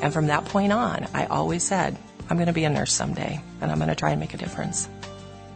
And 0.00 0.12
from 0.12 0.28
that 0.28 0.44
point 0.44 0.72
on, 0.72 1.06
I 1.14 1.26
always 1.26 1.64
said, 1.64 1.96
I'm 2.30 2.36
going 2.36 2.46
to 2.46 2.52
be 2.52 2.64
a 2.64 2.70
nurse 2.70 2.92
someday, 2.92 3.40
and 3.60 3.70
I'm 3.70 3.78
going 3.78 3.88
to 3.88 3.94
try 3.94 4.10
and 4.10 4.20
make 4.20 4.34
a 4.34 4.36
difference. 4.36 4.88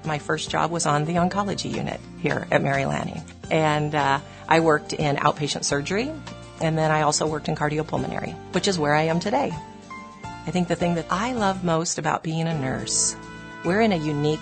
My 0.05 0.19
first 0.19 0.51
job 0.51 0.71
was 0.71 0.87
on 0.87 1.05
the 1.05 1.15
oncology 1.15 1.75
unit 1.75 2.01
here 2.21 2.47
at 2.51 2.63
Mary 2.63 2.87
Lanning. 2.87 3.23
And 3.51 3.95
uh, 3.95 4.21
I 4.49 4.61
worked 4.61 4.93
in 4.93 5.17
outpatient 5.17 5.65
surgery, 5.65 6.11
and 6.61 6.79
then 6.79 6.91
I 6.91 7.03
also 7.03 7.27
worked 7.27 7.49
in 7.49 7.57
cardiopulmonary, 7.57 8.35
which 8.55 8.69
is 8.69 8.79
where 8.79 8.95
I 8.95 9.03
am 9.03 9.21
today. 9.21 9.53
I 10.25 10.51
think 10.51 10.69
the 10.69 10.77
thing 10.77 10.95
that 10.97 11.07
I 11.11 11.35
love 11.35 11.63
most 11.63 11.99
about 11.99 12.23
being 12.23 12.49
a 12.49 12.59
nurse, 12.59 13.17
we're 13.65 13.81
in 13.81 13.93
a 13.93 13.97
unique 13.97 14.41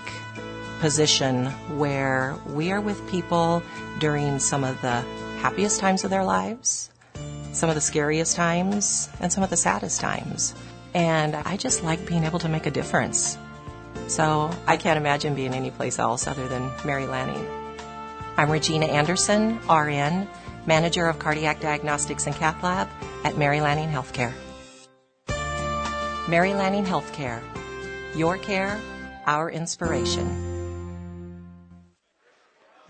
position 0.80 1.46
where 1.76 2.36
we 2.46 2.72
are 2.72 2.80
with 2.80 3.10
people 3.10 3.62
during 3.98 4.38
some 4.38 4.64
of 4.64 4.80
the 4.80 5.02
happiest 5.40 5.80
times 5.80 6.04
of 6.04 6.10
their 6.10 6.24
lives, 6.24 6.90
some 7.52 7.68
of 7.68 7.74
the 7.74 7.82
scariest 7.82 8.36
times, 8.36 9.10
and 9.20 9.30
some 9.30 9.42
of 9.42 9.50
the 9.50 9.56
saddest 9.56 10.00
times. 10.00 10.54
And 10.94 11.36
I 11.36 11.56
just 11.56 11.84
like 11.84 12.06
being 12.06 12.24
able 12.24 12.38
to 12.40 12.48
make 12.48 12.66
a 12.66 12.70
difference. 12.70 13.38
So 14.08 14.50
I 14.66 14.76
can't 14.76 14.96
imagine 14.96 15.34
being 15.34 15.54
anyplace 15.54 15.98
else 15.98 16.26
other 16.26 16.48
than 16.48 16.70
Mary 16.84 17.06
Lanning. 17.06 17.46
I'm 18.36 18.50
Regina 18.50 18.86
Anderson, 18.86 19.58
RN, 19.68 20.28
Manager 20.66 21.06
of 21.06 21.18
Cardiac 21.18 21.60
Diagnostics 21.60 22.26
and 22.26 22.34
Cath 22.34 22.62
Lab 22.62 22.88
at 23.24 23.36
Mary 23.36 23.60
Lanning 23.60 23.88
Healthcare. 23.88 24.32
Mary 26.28 26.54
Lanning 26.54 26.84
Healthcare. 26.84 27.40
Your 28.16 28.36
care, 28.38 28.80
our 29.26 29.50
inspiration. 29.50 30.49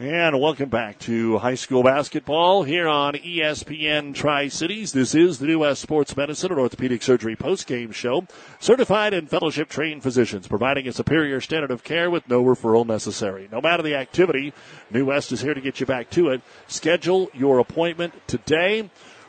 And 0.00 0.40
welcome 0.40 0.70
back 0.70 0.98
to 1.00 1.36
high 1.36 1.56
school 1.56 1.82
basketball 1.82 2.62
here 2.62 2.88
on 2.88 3.12
ESPN 3.12 4.14
Tri 4.14 4.48
Cities. 4.48 4.92
This 4.92 5.14
is 5.14 5.38
the 5.38 5.46
New 5.46 5.58
West 5.58 5.82
Sports 5.82 6.16
Medicine 6.16 6.52
and 6.52 6.58
Orthopedic 6.58 7.02
Surgery 7.02 7.36
post-game 7.36 7.92
show. 7.92 8.26
Certified 8.60 9.12
and 9.12 9.28
fellowship 9.28 9.68
trained 9.68 10.02
physicians 10.02 10.48
providing 10.48 10.88
a 10.88 10.92
superior 10.92 11.38
standard 11.42 11.70
of 11.70 11.84
care 11.84 12.10
with 12.10 12.26
no 12.30 12.42
referral 12.42 12.86
necessary. 12.86 13.46
No 13.52 13.60
matter 13.60 13.82
the 13.82 13.94
activity, 13.94 14.54
New 14.90 15.04
West 15.04 15.32
is 15.32 15.42
here 15.42 15.52
to 15.52 15.60
get 15.60 15.80
you 15.80 15.84
back 15.84 16.08
to 16.12 16.30
it. 16.30 16.40
Schedule 16.66 17.28
your 17.34 17.58
appointment 17.58 18.14
today. 18.26 18.88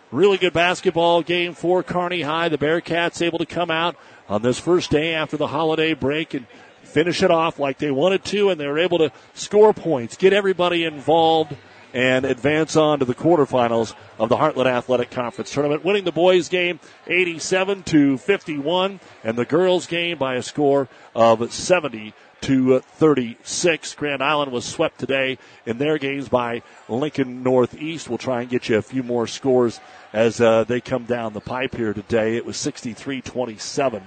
Really 0.09 0.37
good 0.37 0.53
basketball 0.53 1.21
game 1.21 1.53
for 1.53 1.83
Kearney 1.83 2.21
High. 2.21 2.47
The 2.47 2.57
Bearcats 2.57 3.21
able 3.21 3.39
to 3.39 3.45
come 3.45 3.71
out 3.71 3.97
on 4.29 4.41
this 4.41 4.57
first 4.57 4.89
day 4.89 5.15
after 5.15 5.35
the 5.35 5.47
holiday 5.47 5.93
break 5.93 6.33
and 6.33 6.47
finish 6.91 7.23
it 7.23 7.31
off 7.31 7.59
like 7.59 7.77
they 7.77 7.91
wanted 7.91 8.23
to, 8.25 8.49
and 8.49 8.59
they 8.59 8.67
were 8.67 8.79
able 8.79 8.99
to 8.99 9.11
score 9.33 9.73
points, 9.73 10.17
get 10.17 10.33
everybody 10.33 10.83
involved, 10.83 11.55
and 11.93 12.25
advance 12.25 12.75
on 12.75 12.99
to 12.99 13.05
the 13.05 13.15
quarterfinals 13.15 13.93
of 14.17 14.29
the 14.29 14.37
Heartland 14.37 14.67
Athletic 14.67 15.11
Conference 15.11 15.51
tournament, 15.51 15.83
winning 15.83 16.03
the 16.03 16.11
boys 16.11 16.47
game 16.49 16.79
87 17.07 17.83
to 17.83 18.17
51 18.17 18.99
and 19.23 19.37
the 19.37 19.45
girls 19.45 19.87
game 19.87 20.17
by 20.17 20.35
a 20.35 20.43
score 20.43 20.87
of 21.13 21.51
70 21.51 22.13
to 22.41 22.79
36. 22.79 23.95
Grand 23.95 24.23
Island 24.23 24.51
was 24.51 24.65
swept 24.65 24.99
today 24.99 25.37
in 25.65 25.77
their 25.77 25.97
games 25.97 26.27
by 26.27 26.63
Lincoln 26.89 27.43
Northeast. 27.43 28.09
We'll 28.09 28.17
try 28.17 28.41
and 28.41 28.49
get 28.49 28.67
you 28.67 28.77
a 28.77 28.81
few 28.81 29.03
more 29.03 29.27
scores 29.27 29.79
as 30.11 30.41
uh, 30.41 30.63
they 30.63 30.81
come 30.81 31.05
down 31.05 31.33
the 31.33 31.41
pipe 31.41 31.75
here 31.75 31.93
today. 31.93 32.37
It 32.37 32.45
was 32.45 32.57
63-27. 32.57 34.01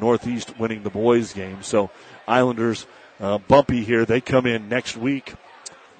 Northeast 0.00 0.58
winning 0.58 0.84
the 0.84 0.90
boys 0.90 1.32
game. 1.32 1.62
So 1.62 1.90
Islanders 2.32 2.86
uh, 3.20 3.38
bumpy 3.38 3.84
here. 3.84 4.06
They 4.06 4.22
come 4.22 4.46
in 4.46 4.68
next 4.68 4.96
week 4.96 5.34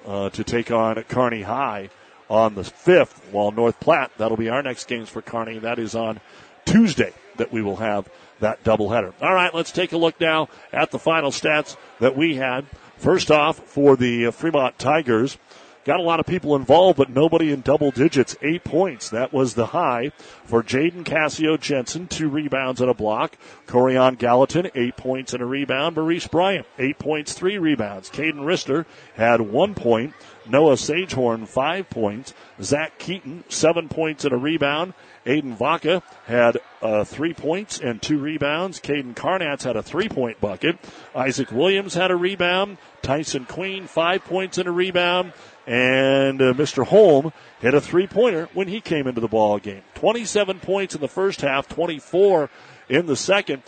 uh, 0.05 0.31
to 0.31 0.43
take 0.43 0.71
on 0.71 1.01
Kearney 1.03 1.43
High 1.43 1.89
on 2.27 2.55
the 2.55 2.63
5th, 2.63 3.31
while 3.31 3.51
North 3.51 3.79
Platte, 3.79 4.11
that'll 4.17 4.37
be 4.37 4.49
our 4.49 4.63
next 4.63 4.87
games 4.87 5.09
for 5.09 5.21
Kearney. 5.21 5.59
That 5.59 5.77
is 5.77 5.93
on 5.93 6.19
Tuesday 6.65 7.13
that 7.37 7.51
we 7.51 7.61
will 7.61 7.75
have 7.75 8.09
that 8.39 8.63
doubleheader. 8.63 9.13
All 9.21 9.33
right, 9.33 9.53
let's 9.53 9.71
take 9.71 9.91
a 9.91 9.97
look 9.97 10.19
now 10.19 10.49
at 10.71 10.89
the 10.89 10.97
final 10.97 11.29
stats 11.29 11.77
that 11.99 12.17
we 12.17 12.35
had. 12.35 12.65
First 12.97 13.29
off, 13.29 13.59
for 13.59 13.95
the 13.95 14.31
Fremont 14.31 14.79
Tigers, 14.79 15.37
Got 15.85 15.99
a 15.99 16.03
lot 16.03 16.21
of 16.21 16.25
people 16.25 16.55
involved, 16.55 16.97
but 16.97 17.09
nobody 17.09 17.51
in 17.51 17.59
double 17.59 17.91
digits. 17.91 18.37
Eight 18.41 18.63
points. 18.63 19.09
That 19.09 19.33
was 19.33 19.55
the 19.55 19.67
high 19.67 20.11
for 20.45 20.63
Jaden 20.63 21.03
Cassio 21.03 21.57
Jensen. 21.57 22.07
Two 22.07 22.29
rebounds 22.29 22.79
and 22.79 22.89
a 22.89 22.93
block. 22.93 23.37
Corian 23.67 24.17
Gallatin, 24.17 24.71
eight 24.75 24.95
points 24.95 25.33
and 25.33 25.43
a 25.43 25.45
rebound. 25.45 25.97
Maurice 25.97 26.27
Bryant, 26.27 26.65
eight 26.79 26.99
points, 26.99 27.33
three 27.33 27.57
rebounds. 27.57 28.09
Caden 28.09 28.45
Rister 28.45 28.85
had 29.15 29.41
one 29.41 29.75
point. 29.75 30.13
Noah 30.47 30.75
Sagehorn, 30.75 31.47
five 31.47 31.89
points. 31.89 32.33
Zach 32.61 32.97
Keaton, 32.97 33.43
seven 33.49 33.89
points 33.89 34.23
and 34.23 34.33
a 34.33 34.37
rebound. 34.37 34.93
Aiden 35.25 35.55
Vaca 35.55 36.03
had 36.25 36.57
uh, 36.81 37.03
three 37.03 37.33
points 37.33 37.79
and 37.79 38.01
two 38.01 38.19
rebounds. 38.19 38.79
Caden 38.79 39.15
Carnatz 39.15 39.63
had 39.63 39.75
a 39.75 39.83
three 39.83 40.09
point 40.09 40.41
bucket. 40.41 40.77
Isaac 41.15 41.51
Williams 41.51 41.93
had 41.93 42.11
a 42.11 42.15
rebound. 42.15 42.77
Tyson 43.01 43.45
Queen, 43.45 43.87
five 43.87 44.23
points 44.25 44.57
and 44.57 44.67
a 44.67 44.71
rebound. 44.71 45.33
And 45.65 46.41
uh, 46.41 46.53
Mr. 46.53 46.85
Holm 46.85 47.31
hit 47.61 47.73
a 47.73 47.81
three 47.81 48.07
pointer 48.07 48.49
when 48.53 48.67
he 48.67 48.81
came 48.81 49.07
into 49.07 49.21
the 49.21 49.27
ball 49.27 49.59
game. 49.59 49.81
27 49.95 50.59
points 50.59 50.95
in 50.95 51.01
the 51.01 51.07
first 51.07 51.41
half, 51.41 51.69
24 51.69 52.49
in 52.89 53.05
the 53.05 53.15
second. 53.15 53.63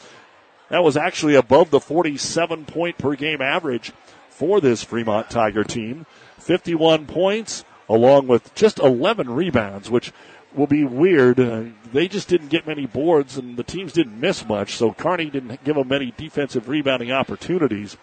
That 0.69 0.83
was 0.83 0.97
actually 0.97 1.35
above 1.35 1.69
the 1.69 1.79
47 1.79 2.65
point 2.65 2.97
per 2.97 3.15
game 3.15 3.41
average 3.41 3.93
for 4.29 4.59
this 4.59 4.83
Fremont 4.83 5.29
Tiger 5.29 5.63
team. 5.63 6.05
51 6.39 7.05
points 7.05 7.63
along 7.87 8.27
with 8.27 8.53
just 8.55 8.79
11 8.79 9.29
rebounds, 9.29 9.89
which 9.89 10.11
will 10.55 10.67
be 10.67 10.83
weird. 10.83 11.39
Uh, 11.39 11.63
they 11.91 12.07
just 12.07 12.27
didn't 12.27 12.49
get 12.49 12.67
many 12.67 12.85
boards 12.85 13.37
and 13.37 13.57
the 13.57 13.63
teams 13.63 13.93
didn't 13.93 14.19
miss 14.19 14.45
much, 14.45 14.75
so 14.75 14.93
Kearney 14.93 15.29
didn't 15.29 15.63
give 15.63 15.75
them 15.75 15.87
many 15.87 16.13
defensive 16.17 16.69
rebounding 16.69 17.11
opportunities 17.11 17.97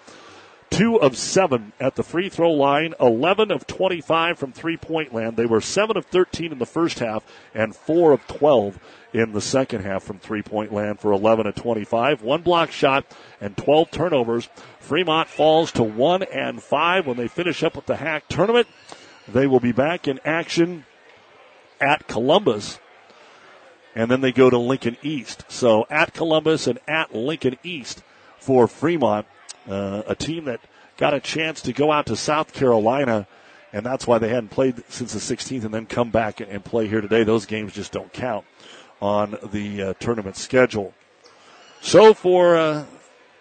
two 0.73 0.99
of 0.99 1.17
seven 1.17 1.73
at 1.79 1.97
the 1.97 2.03
free 2.03 2.31
throw 2.31 2.51
line, 2.51 2.95
11 2.99 3.51
of 3.51 3.67
25 3.67 4.39
from 4.39 4.53
three 4.53 4.77
point 4.77 5.13
land. 5.13 5.37
They 5.37 5.47
were 5.47 5.61
seven 5.61 5.97
of 5.97 6.07
13 6.07 6.51
in 6.51 6.59
the 6.59 6.67
first 6.67 6.99
half 6.99 7.25
and 7.55 7.77
four 7.77 8.13
of 8.13 8.27
12 8.27 8.79
in 9.13 9.33
the 9.33 9.41
second 9.41 9.85
half 9.85 10.03
from 10.03 10.19
three 10.19 10.43
point 10.43 10.73
land 10.73 10.99
for 10.99 11.13
11 11.13 11.47
of 11.47 11.55
25. 11.55 12.23
One 12.23 12.43
block 12.43 12.71
shot 12.71 13.05
and 13.41 13.57
12 13.57 13.91
turnovers. 13.91 14.49
Fremont 14.81 15.29
falls 15.29 15.73
to 15.73 15.83
one 15.83 16.23
and 16.23 16.63
five 16.63 17.07
when 17.07 17.19
they 17.19 17.29
finish 17.29 17.63
up 17.63 17.77
with 17.77 17.87
the 17.87 17.97
HAC 17.97 18.29
tournament. 18.29 18.67
They 19.29 19.47
will 19.47 19.61
be 19.61 19.73
back 19.73 20.09
in 20.09 20.21
action 20.25 20.87
at 21.83 22.07
Columbus. 22.07 22.79
And 23.95 24.11
then 24.11 24.23
they 24.23 24.33
go 24.33 24.49
to 24.49 24.57
Lincoln 24.57 24.97
East. 25.03 25.45
So 25.49 25.87
at 25.91 26.15
Columbus 26.15 26.67
and 26.67 26.79
at 26.89 27.15
Lincoln 27.15 27.59
East 27.63 28.03
for 28.39 28.67
Fremont 28.67 29.27
uh, 29.69 30.03
a 30.07 30.15
team 30.15 30.45
that 30.47 30.61
got 30.97 31.15
a 31.15 31.21
chance 31.21 31.63
to 31.63 31.73
go 31.73 31.93
out 31.93 32.07
to 32.07 32.17
South 32.17 32.53
Carolina, 32.53 33.27
and 33.73 33.85
that's 33.85 34.07
why 34.07 34.19
they 34.19 34.29
hadn't 34.29 34.51
played 34.51 34.83
since 34.89 35.13
the 35.13 35.19
16th 35.19 35.65
and 35.65 35.73
then 35.73 35.87
come 35.87 36.11
back 36.11 36.41
and 36.41 36.65
play 36.65 36.89
here 36.89 37.01
today. 37.01 37.25
Those 37.25 37.47
games 37.47 37.73
just 37.73 37.93
don't 37.93 38.13
count 38.13 38.45
on 39.01 39.37
the 39.53 39.83
uh, 39.83 39.95
tournament 39.95 40.37
schedule. 40.37 40.95
So 41.81 42.15
for 42.15 42.57
uh, 42.57 42.85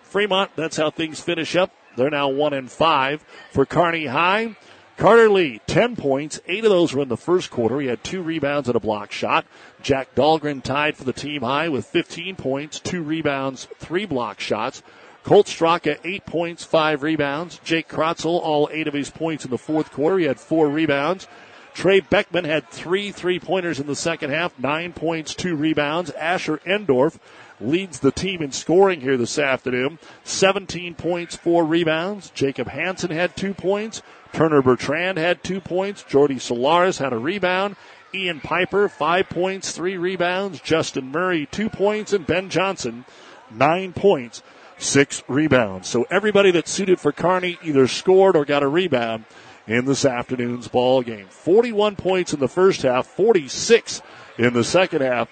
Fremont, 0.04 0.52
that's 0.56 0.78
how 0.78 0.90
things 0.90 1.20
finish 1.20 1.56
up. 1.56 1.72
They're 1.98 2.10
now 2.10 2.30
one 2.30 2.54
and 2.54 2.72
five 2.72 3.24
for 3.52 3.66
Kearney 3.66 4.06
High. 4.06 4.56
Carter 5.02 5.32
Lee, 5.32 5.60
10 5.66 5.96
points. 5.96 6.40
Eight 6.46 6.64
of 6.64 6.70
those 6.70 6.94
were 6.94 7.02
in 7.02 7.10
the 7.10 7.18
first 7.18 7.50
quarter. 7.50 7.80
He 7.80 7.88
had 7.88 8.04
two 8.04 8.22
rebounds 8.22 8.70
and 8.70 8.76
a 8.76 8.80
block 8.80 9.12
shot. 9.12 9.48
Jack 9.82 10.14
Dahlgren 10.14 10.62
tied 10.62 10.96
for 10.96 11.06
the 11.06 11.12
team 11.12 11.42
high 11.42 11.70
with 11.70 11.88
15 11.88 12.36
points, 12.36 12.80
two 12.80 13.02
rebounds, 13.02 13.68
three 13.80 14.06
block 14.06 14.40
shots. 14.40 14.84
Colt 15.24 15.48
Straka, 15.48 15.98
eight 16.04 16.28
points, 16.28 16.64
five 16.64 17.02
rebounds. 17.02 17.60
Jake 17.64 17.88
Krotzel, 17.90 18.40
all 18.44 18.70
eight 18.72 18.88
of 18.88 18.94
his 18.94 19.10
points 19.10 19.44
in 19.44 19.50
the 19.50 19.58
fourth 19.58 19.92
quarter. 19.92 20.20
He 20.20 20.26
had 20.26 20.40
four 20.40 20.70
rebounds. 20.70 21.28
Trey 21.74 22.02
Beckman 22.02 22.46
had 22.46 22.70
three 22.70 23.12
three 23.12 23.40
pointers 23.40 23.80
in 23.80 23.88
the 23.88 23.96
second 23.96 24.30
half, 24.30 24.60
nine 24.60 24.94
points, 24.94 25.34
two 25.34 25.56
rebounds. 25.56 26.12
Asher 26.12 26.58
Endorf 26.60 27.18
leads 27.60 28.02
the 28.02 28.12
team 28.12 28.44
in 28.44 28.52
scoring 28.52 29.02
here 29.02 29.18
this 29.18 29.40
afternoon. 29.40 29.98
17 30.26 30.94
points, 30.94 31.36
four 31.36 31.66
rebounds. 31.66 32.30
Jacob 32.32 32.68
Hansen 32.68 33.10
had 33.10 33.36
two 33.36 33.56
points. 33.56 34.04
Turner 34.34 34.62
Bertrand 34.62 35.18
had 35.18 35.44
two 35.44 35.62
points. 35.62 36.04
Jordy 36.04 36.40
Solaris 36.40 36.98
had 36.98 37.14
a 37.14 37.18
rebound. 37.18 37.76
Ian 38.14 38.42
Piper, 38.42 38.90
five 38.90 39.30
points, 39.30 39.72
three 39.72 39.98
rebounds. 39.98 40.60
Justin 40.60 41.12
Murray, 41.12 41.48
two 41.52 41.70
points. 41.70 42.14
And 42.14 42.26
Ben 42.26 42.50
Johnson, 42.50 43.06
nine 43.50 43.94
points 43.94 44.44
six 44.82 45.24
rebounds. 45.28 45.88
So 45.88 46.06
everybody 46.10 46.52
that 46.52 46.68
suited 46.68 47.00
for 47.00 47.12
Kearney 47.12 47.58
either 47.64 47.88
scored 47.88 48.36
or 48.36 48.46
got 48.46 48.64
a 48.64 48.68
rebound 48.68 49.26
in 49.68 49.86
this 49.86 50.06
afternoon's 50.06 50.68
ball 50.68 51.02
game. 51.04 51.28
41 51.28 51.96
points 51.96 52.34
in 52.34 52.40
the 52.40 52.48
first 52.48 52.82
half, 52.82 53.08
46 53.08 54.02
in 54.38 54.54
the 54.54 54.64
second 54.64 55.02
half. 55.02 55.30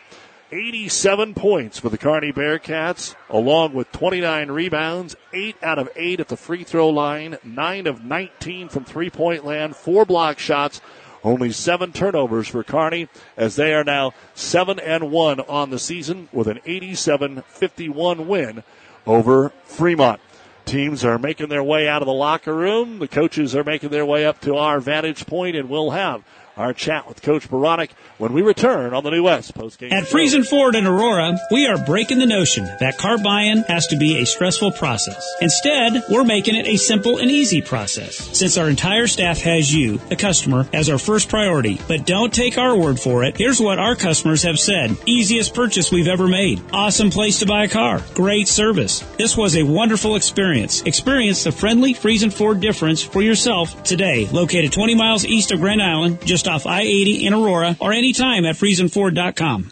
87 0.51 1.35
points 1.35 1.77
for 1.77 1.89
the 1.89 1.97
Kearney 1.97 2.31
Bearcats, 2.31 3.13
along 3.29 3.73
with 3.73 3.91
29 3.91 4.49
rebounds, 4.49 5.15
8 5.31 5.55
out 5.61 5.77
of 5.77 5.89
8 5.95 6.19
at 6.19 6.27
the 6.27 6.37
free 6.37 6.63
throw 6.63 6.89
line, 6.89 7.37
9 7.43 7.87
of 7.87 8.03
19 8.03 8.69
from 8.69 8.83
three 8.83 9.11
point 9.11 9.45
land, 9.45 9.75
4 9.75 10.05
block 10.05 10.39
shots, 10.39 10.81
only 11.23 11.51
7 11.51 11.93
turnovers 11.93 12.47
for 12.47 12.63
Kearney 12.63 13.09
as 13.37 13.57
they 13.57 13.73
are 13.73 13.83
now 13.83 14.13
7 14.33 14.79
and 14.79 15.11
1 15.11 15.39
on 15.41 15.69
the 15.69 15.79
season 15.79 16.29
with 16.31 16.47
an 16.47 16.59
87 16.65 17.43
51 17.47 18.27
win 18.27 18.63
over 19.05 19.49
Fremont. 19.65 20.19
Teams 20.65 21.03
are 21.03 21.17
making 21.17 21.49
their 21.49 21.63
way 21.63 21.87
out 21.87 22.01
of 22.01 22.05
the 22.05 22.13
locker 22.13 22.55
room. 22.55 22.99
The 22.99 23.07
coaches 23.07 23.55
are 23.55 23.63
making 23.63 23.89
their 23.89 24.05
way 24.05 24.25
up 24.25 24.39
to 24.41 24.55
our 24.55 24.79
vantage 24.79 25.25
point, 25.25 25.55
and 25.55 25.69
we'll 25.69 25.91
have 25.91 26.23
our 26.59 26.73
chat 26.73 27.07
with 27.07 27.21
Coach 27.21 27.49
Baranek 27.49 27.89
when 28.17 28.33
we 28.33 28.41
return 28.41 28.93
on 28.93 29.01
the 29.03 29.09
New 29.09 29.23
West 29.23 29.55
postgame. 29.55 29.93
At 29.93 30.03
Friesen 30.03 30.45
Ford 30.45 30.75
in 30.75 30.85
Aurora, 30.85 31.37
we 31.51 31.65
are 31.65 31.83
breaking 31.85 32.19
the 32.19 32.25
notion 32.25 32.65
that 32.81 32.97
car 32.97 33.17
buying 33.17 33.63
has 33.69 33.87
to 33.87 33.97
be 33.97 34.17
a 34.17 34.25
stressful 34.25 34.73
process. 34.73 35.25
Instead, 35.39 36.03
we're 36.09 36.25
making 36.25 36.55
it 36.55 36.67
a 36.67 36.75
simple 36.75 37.17
and 37.17 37.31
easy 37.31 37.61
process. 37.61 38.15
Since 38.37 38.57
our 38.57 38.69
entire 38.69 39.07
staff 39.07 39.39
has 39.39 39.73
you, 39.73 39.99
the 40.09 40.17
customer, 40.17 40.67
as 40.73 40.89
our 40.89 40.97
first 40.97 41.29
priority. 41.29 41.79
But 41.87 42.05
don't 42.05 42.33
take 42.33 42.57
our 42.57 42.75
word 42.75 42.99
for 42.99 43.23
it. 43.23 43.37
Here's 43.37 43.61
what 43.61 43.79
our 43.79 43.95
customers 43.95 44.43
have 44.43 44.59
said. 44.59 44.97
Easiest 45.05 45.53
purchase 45.53 45.91
we've 45.91 46.07
ever 46.07 46.27
made. 46.27 46.61
Awesome 46.73 47.09
place 47.09 47.39
to 47.39 47.45
buy 47.45 47.63
a 47.63 47.69
car. 47.69 48.03
Great 48.13 48.49
service. 48.49 48.99
This 49.17 49.37
was 49.37 49.55
a 49.55 49.63
wonderful 49.63 50.17
experience. 50.17 50.81
Experience 50.81 51.45
the 51.45 51.53
friendly 51.53 51.93
Friesen 51.93 52.33
Ford 52.33 52.59
difference 52.59 53.01
for 53.01 53.21
yourself 53.21 53.81
today. 53.83 54.27
Located 54.33 54.73
20 54.73 54.95
miles 54.95 55.23
east 55.23 55.51
of 55.51 55.61
Grand 55.61 55.81
Island, 55.81 56.19
just 56.25 56.48
off 56.49 56.65
I-80 56.65 57.21
in 57.21 57.33
Aurora, 57.33 57.77
or 57.79 57.93
anytime 57.93 58.45
at 58.45 58.55
FriesenFord.com. 58.55 59.71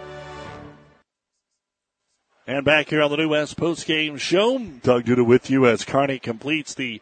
And 2.47 2.65
back 2.65 2.89
here 2.89 3.03
on 3.03 3.11
the 3.11 3.17
New 3.17 3.29
West 3.29 3.55
Post 3.55 3.85
Game 3.85 4.17
Show, 4.17 4.57
Doug 4.57 5.05
Duda 5.05 5.23
with 5.23 5.51
you 5.51 5.67
as 5.67 5.85
Kearney 5.85 6.17
completes 6.17 6.73
the 6.73 6.99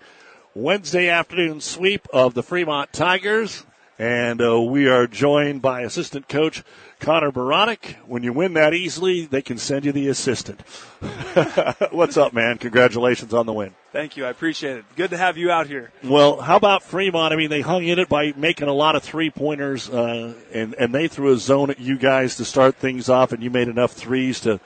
Wednesday 0.53 1.07
afternoon 1.07 1.61
sweep 1.61 2.05
of 2.11 2.33
the 2.33 2.43
Fremont 2.43 2.91
Tigers. 2.91 3.65
And 3.97 4.41
uh, 4.41 4.59
we 4.61 4.89
are 4.89 5.07
joined 5.07 5.61
by 5.61 5.81
assistant 5.81 6.27
coach 6.27 6.63
Connor 6.99 7.31
Baranek. 7.31 7.95
When 8.05 8.21
you 8.21 8.33
win 8.33 8.53
that 8.55 8.73
easily, 8.73 9.25
they 9.27 9.41
can 9.41 9.57
send 9.57 9.85
you 9.85 9.93
the 9.93 10.09
assistant. 10.09 10.59
What's 11.91 12.17
up, 12.17 12.33
man? 12.33 12.57
Congratulations 12.57 13.33
on 13.33 13.45
the 13.45 13.53
win. 13.53 13.73
Thank 13.93 14.17
you. 14.17 14.25
I 14.25 14.29
appreciate 14.29 14.77
it. 14.77 14.85
Good 14.97 15.11
to 15.11 15.17
have 15.17 15.37
you 15.37 15.51
out 15.51 15.67
here. 15.67 15.91
Well, 16.03 16.41
how 16.41 16.57
about 16.57 16.83
Fremont? 16.83 17.33
I 17.33 17.37
mean, 17.37 17.49
they 17.49 17.61
hung 17.61 17.85
in 17.85 17.97
it 17.97 18.09
by 18.09 18.33
making 18.35 18.67
a 18.67 18.73
lot 18.73 18.95
of 18.95 19.03
three 19.03 19.29
pointers, 19.29 19.89
uh, 19.89 20.33
and 20.53 20.75
and 20.75 20.93
they 20.93 21.07
threw 21.07 21.33
a 21.33 21.37
zone 21.37 21.69
at 21.69 21.79
you 21.79 21.97
guys 21.97 22.35
to 22.35 22.45
start 22.45 22.75
things 22.75 23.09
off, 23.09 23.31
and 23.31 23.41
you 23.41 23.49
made 23.49 23.67
enough 23.67 23.93
threes 23.93 24.41
to 24.41 24.59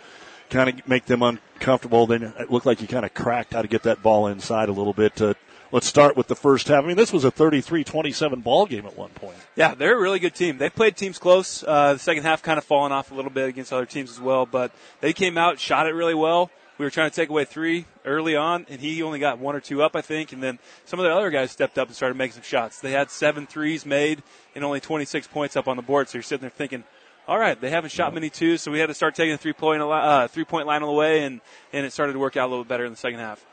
kind 0.54 0.70
of 0.70 0.88
make 0.88 1.06
them 1.06 1.24
uncomfortable. 1.24 2.06
Then 2.06 2.34
it 2.40 2.52
looked 2.52 2.66
like 2.66 2.82
you 2.82 2.88
kind 2.88 3.06
of 3.06 3.14
cracked 3.14 3.54
how 3.54 3.62
to 3.62 3.68
get 3.68 3.84
that 3.84 4.04
ball 4.04 4.28
inside 4.28 4.70
a 4.70 4.72
little 4.72 4.94
bit. 4.94 5.16
To, 5.18 5.36
let's 5.72 5.88
start 5.88 6.16
with 6.16 6.28
the 6.28 6.36
first 6.36 6.68
half. 6.68 6.84
I 6.84 6.88
mean, 6.88 6.96
this 6.96 7.12
was 7.12 7.26
a 7.26 7.32
33-27 7.32 8.44
ball 8.44 8.66
game 8.68 8.86
at 8.86 8.96
one 8.96 9.10
point. 9.10 9.38
Yeah, 9.56 9.74
they're 9.74 9.98
a 9.98 10.02
really 10.02 10.20
good 10.20 10.36
team. 10.36 10.60
They 10.60 10.70
played 10.70 10.96
teams 10.96 11.18
close. 11.18 11.64
Uh, 11.64 11.94
the 11.94 12.00
second 12.00 12.24
half 12.24 12.44
kind 12.44 12.58
of 12.58 12.64
falling 12.64 12.92
off 12.92 13.12
a 13.12 13.16
little 13.16 13.32
bit 13.32 13.50
against 13.50 13.74
other 13.74 13.88
teams 13.88 14.12
as 14.12 14.22
well, 14.22 14.46
but 14.46 14.72
they 15.02 15.12
came 15.12 15.38
out, 15.38 15.60
shot 15.60 15.88
it 15.88 15.94
really 15.94 16.16
well. 16.16 16.52
We 16.78 16.86
were 16.86 16.92
trying 16.92 17.10
to 17.10 17.16
take 17.16 17.30
away 17.30 17.46
three 17.46 17.86
early 18.04 18.36
on, 18.36 18.66
and 18.68 18.82
he 18.82 19.04
only 19.04 19.20
got 19.20 19.38
one 19.38 19.56
or 19.56 19.60
two 19.60 19.84
up, 19.84 19.96
I 19.96 20.02
think. 20.02 20.34
And 20.34 20.42
then 20.42 20.58
some 20.86 21.00
of 21.00 21.04
the 21.04 21.12
other 21.12 21.30
guys 21.30 21.52
stepped 21.52 21.78
up 21.78 21.88
and 21.88 21.96
started 21.96 22.16
making 22.16 22.34
some 22.34 22.44
shots. 22.44 22.80
They 22.80 22.92
had 22.92 23.12
seven 23.12 23.46
threes 23.46 23.86
made 23.86 24.24
and 24.56 24.64
only 24.64 24.80
26 24.80 25.28
points 25.28 25.56
up 25.56 25.68
on 25.68 25.78
the 25.78 25.84
board. 25.84 26.10
So 26.10 26.18
you're 26.18 26.24
sitting 26.24 26.42
there 26.42 26.50
thinking, 26.50 26.84
all 27.28 27.40
right, 27.40 27.60
they 27.60 27.70
haven't 27.70 27.92
shot 27.92 28.14
many 28.14 28.30
twos, 28.30 28.62
so 28.62 28.72
we 28.72 28.80
had 28.80 28.88
to 28.88 28.94
start 28.94 29.16
taking 29.16 29.32
the 29.32 29.38
three 29.38 29.54
point 29.54 29.82
uh, 29.82 30.28
three 30.28 30.46
point 30.46 30.68
line 30.68 30.82
on 30.82 30.88
the 30.88 30.94
way, 30.94 31.24
and 31.24 31.42
and 31.72 31.86
it 31.86 31.94
started 31.94 32.14
to 32.14 32.20
work 32.20 32.38
out 32.38 32.48
a 32.48 32.52
little 32.52 32.66
better 32.66 32.86
in 32.86 32.92
the 32.92 32.98
second 32.98 33.20
half. 33.20 33.44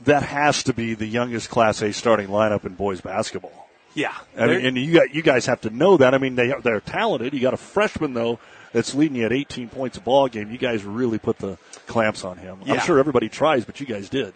That 0.00 0.22
has 0.22 0.62
to 0.64 0.74
be 0.74 0.94
the 0.94 1.06
youngest 1.06 1.48
Class 1.48 1.82
A 1.82 1.92
starting 1.92 2.28
lineup 2.28 2.64
in 2.64 2.74
boys 2.74 3.00
basketball. 3.00 3.68
Yeah, 3.94 4.14
I 4.38 4.46
mean, 4.46 4.66
and 4.66 4.76
you 4.76 4.92
got 4.92 5.14
you 5.14 5.22
guys 5.22 5.46
have 5.46 5.62
to 5.62 5.70
know 5.70 5.96
that. 5.96 6.14
I 6.14 6.18
mean, 6.18 6.34
they 6.34 6.52
they're 6.62 6.80
talented. 6.80 7.32
You 7.32 7.40
got 7.40 7.54
a 7.54 7.58
freshman 7.58 8.12
though 8.12 8.38
that's 8.72 8.94
leading 8.94 9.16
you 9.16 9.24
at 9.24 9.32
18 9.32 9.70
points 9.70 9.96
a 9.96 10.02
ball 10.02 10.28
game. 10.28 10.50
You 10.50 10.58
guys 10.58 10.84
really 10.84 11.18
put 11.18 11.38
the 11.38 11.56
clamps 11.86 12.24
on 12.24 12.36
him. 12.36 12.58
Yeah. 12.64 12.74
I'm 12.74 12.80
sure 12.80 12.98
everybody 12.98 13.30
tries, 13.30 13.64
but 13.64 13.80
you 13.80 13.86
guys 13.86 14.10
did. 14.10 14.34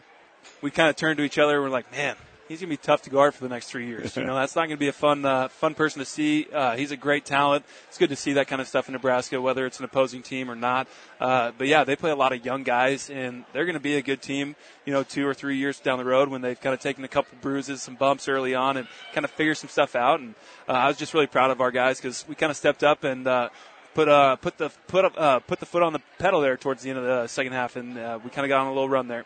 We 0.63 0.71
kind 0.71 0.89
of 0.89 0.97
turned 0.97 1.19
to 1.19 1.25
each 1.25 1.39
other. 1.39 1.57
and 1.57 1.65
We're 1.65 1.71
like, 1.71 1.93
man, 1.93 2.17
he's 2.51 2.61
to 2.61 2.67
be 2.67 2.77
tough 2.77 3.03
to 3.03 3.11
guard 3.11 3.33
for 3.33 3.45
the 3.45 3.49
next 3.49 3.71
three 3.71 3.87
years. 3.87 4.17
You 4.17 4.25
know, 4.25 4.35
that's 4.35 4.57
not 4.57 4.69
to 4.69 4.77
be 4.77 4.89
a 4.89 4.93
fun, 4.93 5.25
uh, 5.25 5.47
fun 5.49 5.75
person 5.75 6.01
to 6.01 6.05
see. 6.05 6.49
Uh, 6.53 6.77
he's 6.77 6.91
a 6.91 6.97
great 6.97 7.25
talent. 7.25 7.65
It's 7.87 7.97
good 7.97 8.09
to 8.09 8.17
see 8.17 8.33
that 8.35 8.49
kind 8.49 8.61
of 8.61 8.67
stuff 8.67 8.89
in 8.89 8.93
Nebraska, 8.93 9.41
whether 9.41 9.65
it's 9.67 9.79
an 9.79 9.85
opposing 9.85 10.21
team 10.21 10.51
or 10.51 10.57
not. 10.57 10.89
Uh, 11.21 11.53
but 11.57 11.69
yeah, 11.69 11.85
they 11.85 11.95
play 11.95 12.11
a 12.11 12.17
lot 12.17 12.33
of 12.33 12.45
young 12.45 12.65
guys, 12.65 13.09
and 13.09 13.45
they're 13.53 13.65
to 13.71 13.79
be 13.79 13.97
a 13.97 14.03
good 14.03 14.21
team. 14.21 14.57
You 14.85 14.93
know, 14.93 15.05
two 15.05 15.27
or 15.27 15.33
three 15.33 15.59
years 15.59 15.79
down 15.79 15.99
the 15.99 16.05
road 16.05 16.29
when 16.29 16.43
they've 16.43 16.61
kind 16.61 16.75
of 16.75 16.81
taken 16.81 17.05
a 17.05 17.09
couple 17.09 17.39
bruises, 17.41 17.83
some 17.83 17.95
bumps 17.95 18.27
early 18.29 18.57
on, 18.57 18.77
and 18.77 18.89
kind 19.15 19.25
of 19.25 19.31
figure 19.31 19.55
some 19.55 19.71
stuff 19.71 19.95
out. 19.95 20.19
And 20.19 20.35
uh, 20.69 20.73
I 20.73 20.89
was 20.89 20.97
just 20.97 21.15
really 21.15 21.29
proud 21.29 21.53
of 21.53 21.61
our 21.61 21.71
guys 21.71 21.99
because 21.99 22.27
we 22.29 22.35
kind 22.35 22.51
of 22.51 22.57
stepped 22.57 22.83
up 22.83 23.05
and. 23.05 23.27
Uh, 23.27 23.49
Put 23.93 24.09
uh 24.09 24.37
put 24.37 24.57
the 24.57 24.71
put 24.87 25.19
uh, 25.19 25.41
put 25.41 25.59
the 25.59 25.67
foot 25.67 25.83
on 25.83 25.93
the 25.93 26.01
pedal 26.21 26.41
there 26.41 26.57
towards 26.57 26.85
the 26.85 26.91
end 26.91 27.01
of 27.01 27.05
the 27.05 27.27
second 27.27 27.55
half, 27.55 27.75
and 27.75 27.99
uh, 27.99 28.21
we 28.23 28.31
kind 28.31 28.45
of 28.45 28.49
got 28.49 28.61
on 28.61 28.69
a 28.69 28.71
little 28.71 28.89
run 28.89 29.09
there 29.09 29.25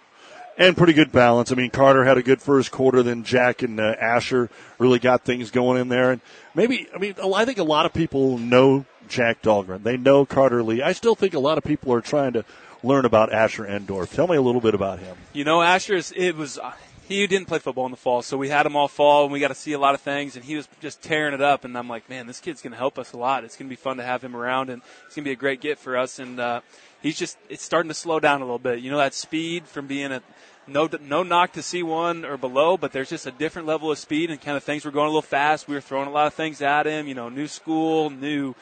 and 0.56 0.76
pretty 0.76 0.92
good 0.92 1.12
balance. 1.12 1.50
I 1.52 1.54
mean, 1.54 1.70
Carter 1.70 2.04
had 2.04 2.18
a 2.18 2.22
good 2.22 2.40
first 2.40 2.70
quarter. 2.70 3.02
Then 3.02 3.24
Jack 3.24 3.62
and 3.62 3.80
uh, 3.80 3.94
Asher 4.00 4.50
really 4.78 4.98
got 4.98 5.22
things 5.22 5.50
going 5.50 5.80
in 5.80 5.88
there. 5.88 6.12
And 6.12 6.20
maybe, 6.54 6.88
I 6.94 6.98
mean, 6.98 7.14
I 7.34 7.44
think 7.44 7.58
a 7.58 7.64
lot 7.64 7.86
of 7.86 7.92
people 7.92 8.38
know 8.38 8.84
Jack 9.08 9.42
Dahlgren. 9.42 9.82
They 9.82 9.96
know 9.96 10.24
Carter 10.24 10.62
Lee. 10.62 10.82
I 10.82 10.92
still 10.92 11.14
think 11.14 11.34
a 11.34 11.40
lot 11.40 11.58
of 11.58 11.64
people 11.64 11.92
are 11.92 12.00
trying 12.00 12.32
to 12.34 12.44
learn 12.82 13.04
about 13.04 13.32
Asher 13.32 13.64
Endorf. 13.64 14.14
Tell 14.14 14.26
me 14.26 14.36
a 14.36 14.42
little 14.42 14.60
bit 14.60 14.74
about 14.74 14.98
him. 14.98 15.16
You 15.32 15.44
know, 15.44 15.62
Asher's 15.62 16.12
it 16.12 16.36
was. 16.36 16.58
Uh, 16.58 16.72
he 17.06 17.26
didn't 17.26 17.48
play 17.48 17.58
football 17.58 17.84
in 17.84 17.90
the 17.90 17.98
fall, 17.98 18.22
so 18.22 18.38
we 18.38 18.48
had 18.48 18.64
him 18.64 18.76
all 18.76 18.88
fall, 18.88 19.24
and 19.24 19.32
we 19.32 19.38
got 19.38 19.48
to 19.48 19.54
see 19.54 19.72
a 19.72 19.78
lot 19.78 19.94
of 19.94 20.00
things. 20.00 20.36
And 20.36 20.44
he 20.44 20.56
was 20.56 20.66
just 20.80 21.02
tearing 21.02 21.34
it 21.34 21.42
up, 21.42 21.66
and 21.66 21.76
I'm 21.76 21.86
like, 21.86 22.08
man, 22.08 22.26
this 22.26 22.40
kid's 22.40 22.62
going 22.62 22.70
to 22.70 22.78
help 22.78 22.98
us 22.98 23.12
a 23.12 23.18
lot. 23.18 23.44
It's 23.44 23.56
going 23.56 23.68
to 23.68 23.70
be 23.70 23.76
fun 23.76 23.98
to 23.98 24.02
have 24.02 24.24
him 24.24 24.34
around, 24.34 24.70
and 24.70 24.80
it's 25.04 25.14
going 25.14 25.24
to 25.24 25.28
be 25.28 25.32
a 25.32 25.36
great 25.36 25.60
get 25.60 25.78
for 25.78 25.98
us. 25.98 26.18
And 26.18 26.40
uh, 26.40 26.62
he's 27.04 27.18
just 27.18 27.36
it's 27.48 27.62
starting 27.62 27.88
to 27.88 27.94
slow 27.94 28.18
down 28.18 28.40
a 28.40 28.44
little 28.44 28.58
bit. 28.58 28.80
You 28.80 28.90
know, 28.90 28.96
that 28.96 29.14
speed 29.14 29.68
from 29.68 29.86
being 29.86 30.10
a 30.10 30.22
no 30.66 30.88
no 31.02 31.22
knock 31.22 31.52
to 31.52 31.60
C1 31.60 32.28
or 32.28 32.36
below, 32.36 32.76
but 32.76 32.90
there's 32.92 33.10
just 33.10 33.26
a 33.26 33.30
different 33.30 33.68
level 33.68 33.92
of 33.92 33.98
speed 33.98 34.30
and 34.30 34.40
kind 34.40 34.56
of 34.56 34.64
things 34.64 34.84
were 34.84 34.90
going 34.90 35.06
a 35.06 35.10
little 35.10 35.22
fast. 35.22 35.68
We 35.68 35.74
were 35.74 35.80
throwing 35.80 36.08
a 36.08 36.10
lot 36.10 36.26
of 36.26 36.34
things 36.34 36.62
at 36.62 36.86
him, 36.86 37.06
you 37.06 37.14
know, 37.14 37.28
new 37.28 37.46
school, 37.46 38.10
new 38.10 38.54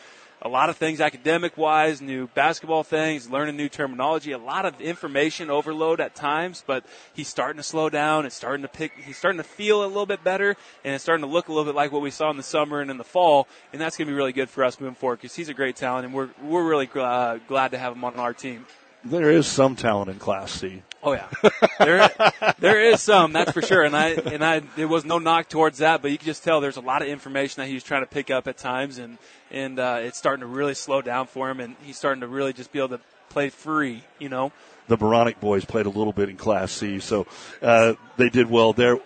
a 0.45 0.49
lot 0.49 0.69
of 0.69 0.77
things 0.77 1.01
academic 1.01 1.57
wise, 1.57 2.03
new 2.03 2.27
basketball 2.29 2.83
things, 2.83 3.31
learning 3.31 3.57
new 3.57 3.69
terminology, 3.69 4.33
a 4.33 4.39
lot 4.39 4.67
of 4.67 4.81
information 4.81 5.51
overload 5.51 6.01
at 6.01 6.17
times, 6.17 6.65
but 6.67 6.85
he's 7.15 7.29
starting 7.29 7.59
to 7.59 7.63
slow 7.63 7.89
down. 7.89 8.27
It's 8.27 8.35
starting 8.35 8.63
to 8.63 8.69
pick, 8.69 8.93
he's 8.97 9.17
starting 9.17 9.39
to 9.39 9.45
feel 9.45 9.85
a 9.85 9.87
little 9.87 10.07
bit 10.07 10.25
better 10.25 10.57
and 10.85 10.95
it's 10.95 11.05
starting 11.05 11.25
to 11.25 11.31
look 11.31 11.49
a 11.49 11.53
little 11.53 11.65
bit 11.65 11.77
like 11.77 11.93
what 11.93 12.03
we 12.03 12.11
saw 12.11 12.31
in 12.31 12.37
the 12.37 12.43
summer 12.43 12.81
and 12.81 12.91
in 12.91 12.99
the 12.99 13.05
fall. 13.05 13.47
And 13.73 13.81
that's 13.81 13.97
going 13.97 14.07
to 14.07 14.11
be 14.11 14.17
really 14.17 14.33
good 14.33 14.51
for 14.51 14.65
us 14.65 14.81
moving 14.81 14.97
forward 14.97 15.21
because 15.21 15.37
he's 15.37 15.49
a 15.49 15.55
great 15.55 15.77
talent 15.77 16.07
and 16.07 16.15
we're, 16.15 16.31
we're 16.43 16.69
really 16.69 16.91
uh, 16.95 17.39
glad 17.47 17.71
to 17.71 17.79
have 17.79 17.95
him 17.95 18.05
on 18.05 18.17
our 18.17 18.35
team. 18.35 18.67
There 19.05 19.31
is 19.31 19.47
some 19.47 19.77
talent 19.77 20.11
in 20.11 20.19
Class 20.19 20.53
C. 20.53 20.83
Oh 21.03 21.13
yeah, 21.13 21.27
there 21.81 22.09
there 22.61 22.81
is 22.81 23.01
some 23.01 23.33
that's 23.33 23.51
for 23.51 23.61
sure, 23.61 23.83
and 23.83 23.97
I 23.97 24.11
and 24.11 24.45
I 24.45 24.61
there 24.77 24.87
was 24.87 25.05
no 25.05 25.19
knock 25.19 25.49
towards 25.49 25.79
that, 25.79 26.01
but 26.01 26.13
you 26.13 26.19
can 26.19 26.27
just 26.27 26.45
tell 26.45 26.61
there's 26.61 26.77
a 26.77 26.81
lot 26.81 27.03
of 27.03 27.09
information 27.09 27.61
that 27.61 27.69
he's 27.69 27.83
trying 27.83 28.03
to 28.03 28.07
pick 28.07 28.31
up 28.31 28.47
at 28.47 28.57
times, 28.57 28.99
and 28.99 29.19
and 29.51 29.81
uh, 29.81 29.99
it's 30.01 30.17
starting 30.17 30.43
to 30.43 30.47
really 30.47 30.75
slow 30.75 31.03
down 31.03 31.27
for 31.27 31.51
him, 31.51 31.59
and 31.59 31.75
he's 31.83 31.97
starting 31.97 32.21
to 32.21 32.29
really 32.29 32.53
just 32.53 32.71
be 32.71 32.79
able 32.79 32.91
to 32.91 33.01
play 33.31 33.49
free, 33.49 34.05
you 34.21 34.29
know. 34.29 34.53
The 34.87 34.97
Baranek 34.97 35.41
boys 35.41 35.65
played 35.65 35.87
a 35.87 35.91
little 35.91 36.13
bit 36.13 36.29
in 36.29 36.37
Class 36.37 36.71
C, 36.71 37.01
so 37.01 37.27
uh, 37.61 37.95
they 38.17 38.29
did 38.29 38.49
well 38.49 38.73
there. 38.73 39.01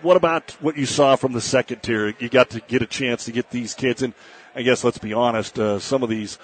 What 0.00 0.16
about 0.16 0.52
what 0.62 0.78
you 0.78 0.86
saw 0.86 1.16
from 1.16 1.32
the 1.32 1.42
second 1.42 1.82
tier? 1.82 2.14
You 2.18 2.30
got 2.30 2.50
to 2.50 2.60
get 2.60 2.80
a 2.80 2.86
chance 2.86 3.26
to 3.26 3.32
get 3.32 3.50
these 3.50 3.74
kids, 3.74 4.00
and 4.00 4.14
I 4.54 4.62
guess 4.62 4.84
let's 4.84 4.98
be 4.98 5.12
honest, 5.12 5.58
uh, 5.58 5.78
some 5.78 6.02
of 6.02 6.08
these 6.08 6.38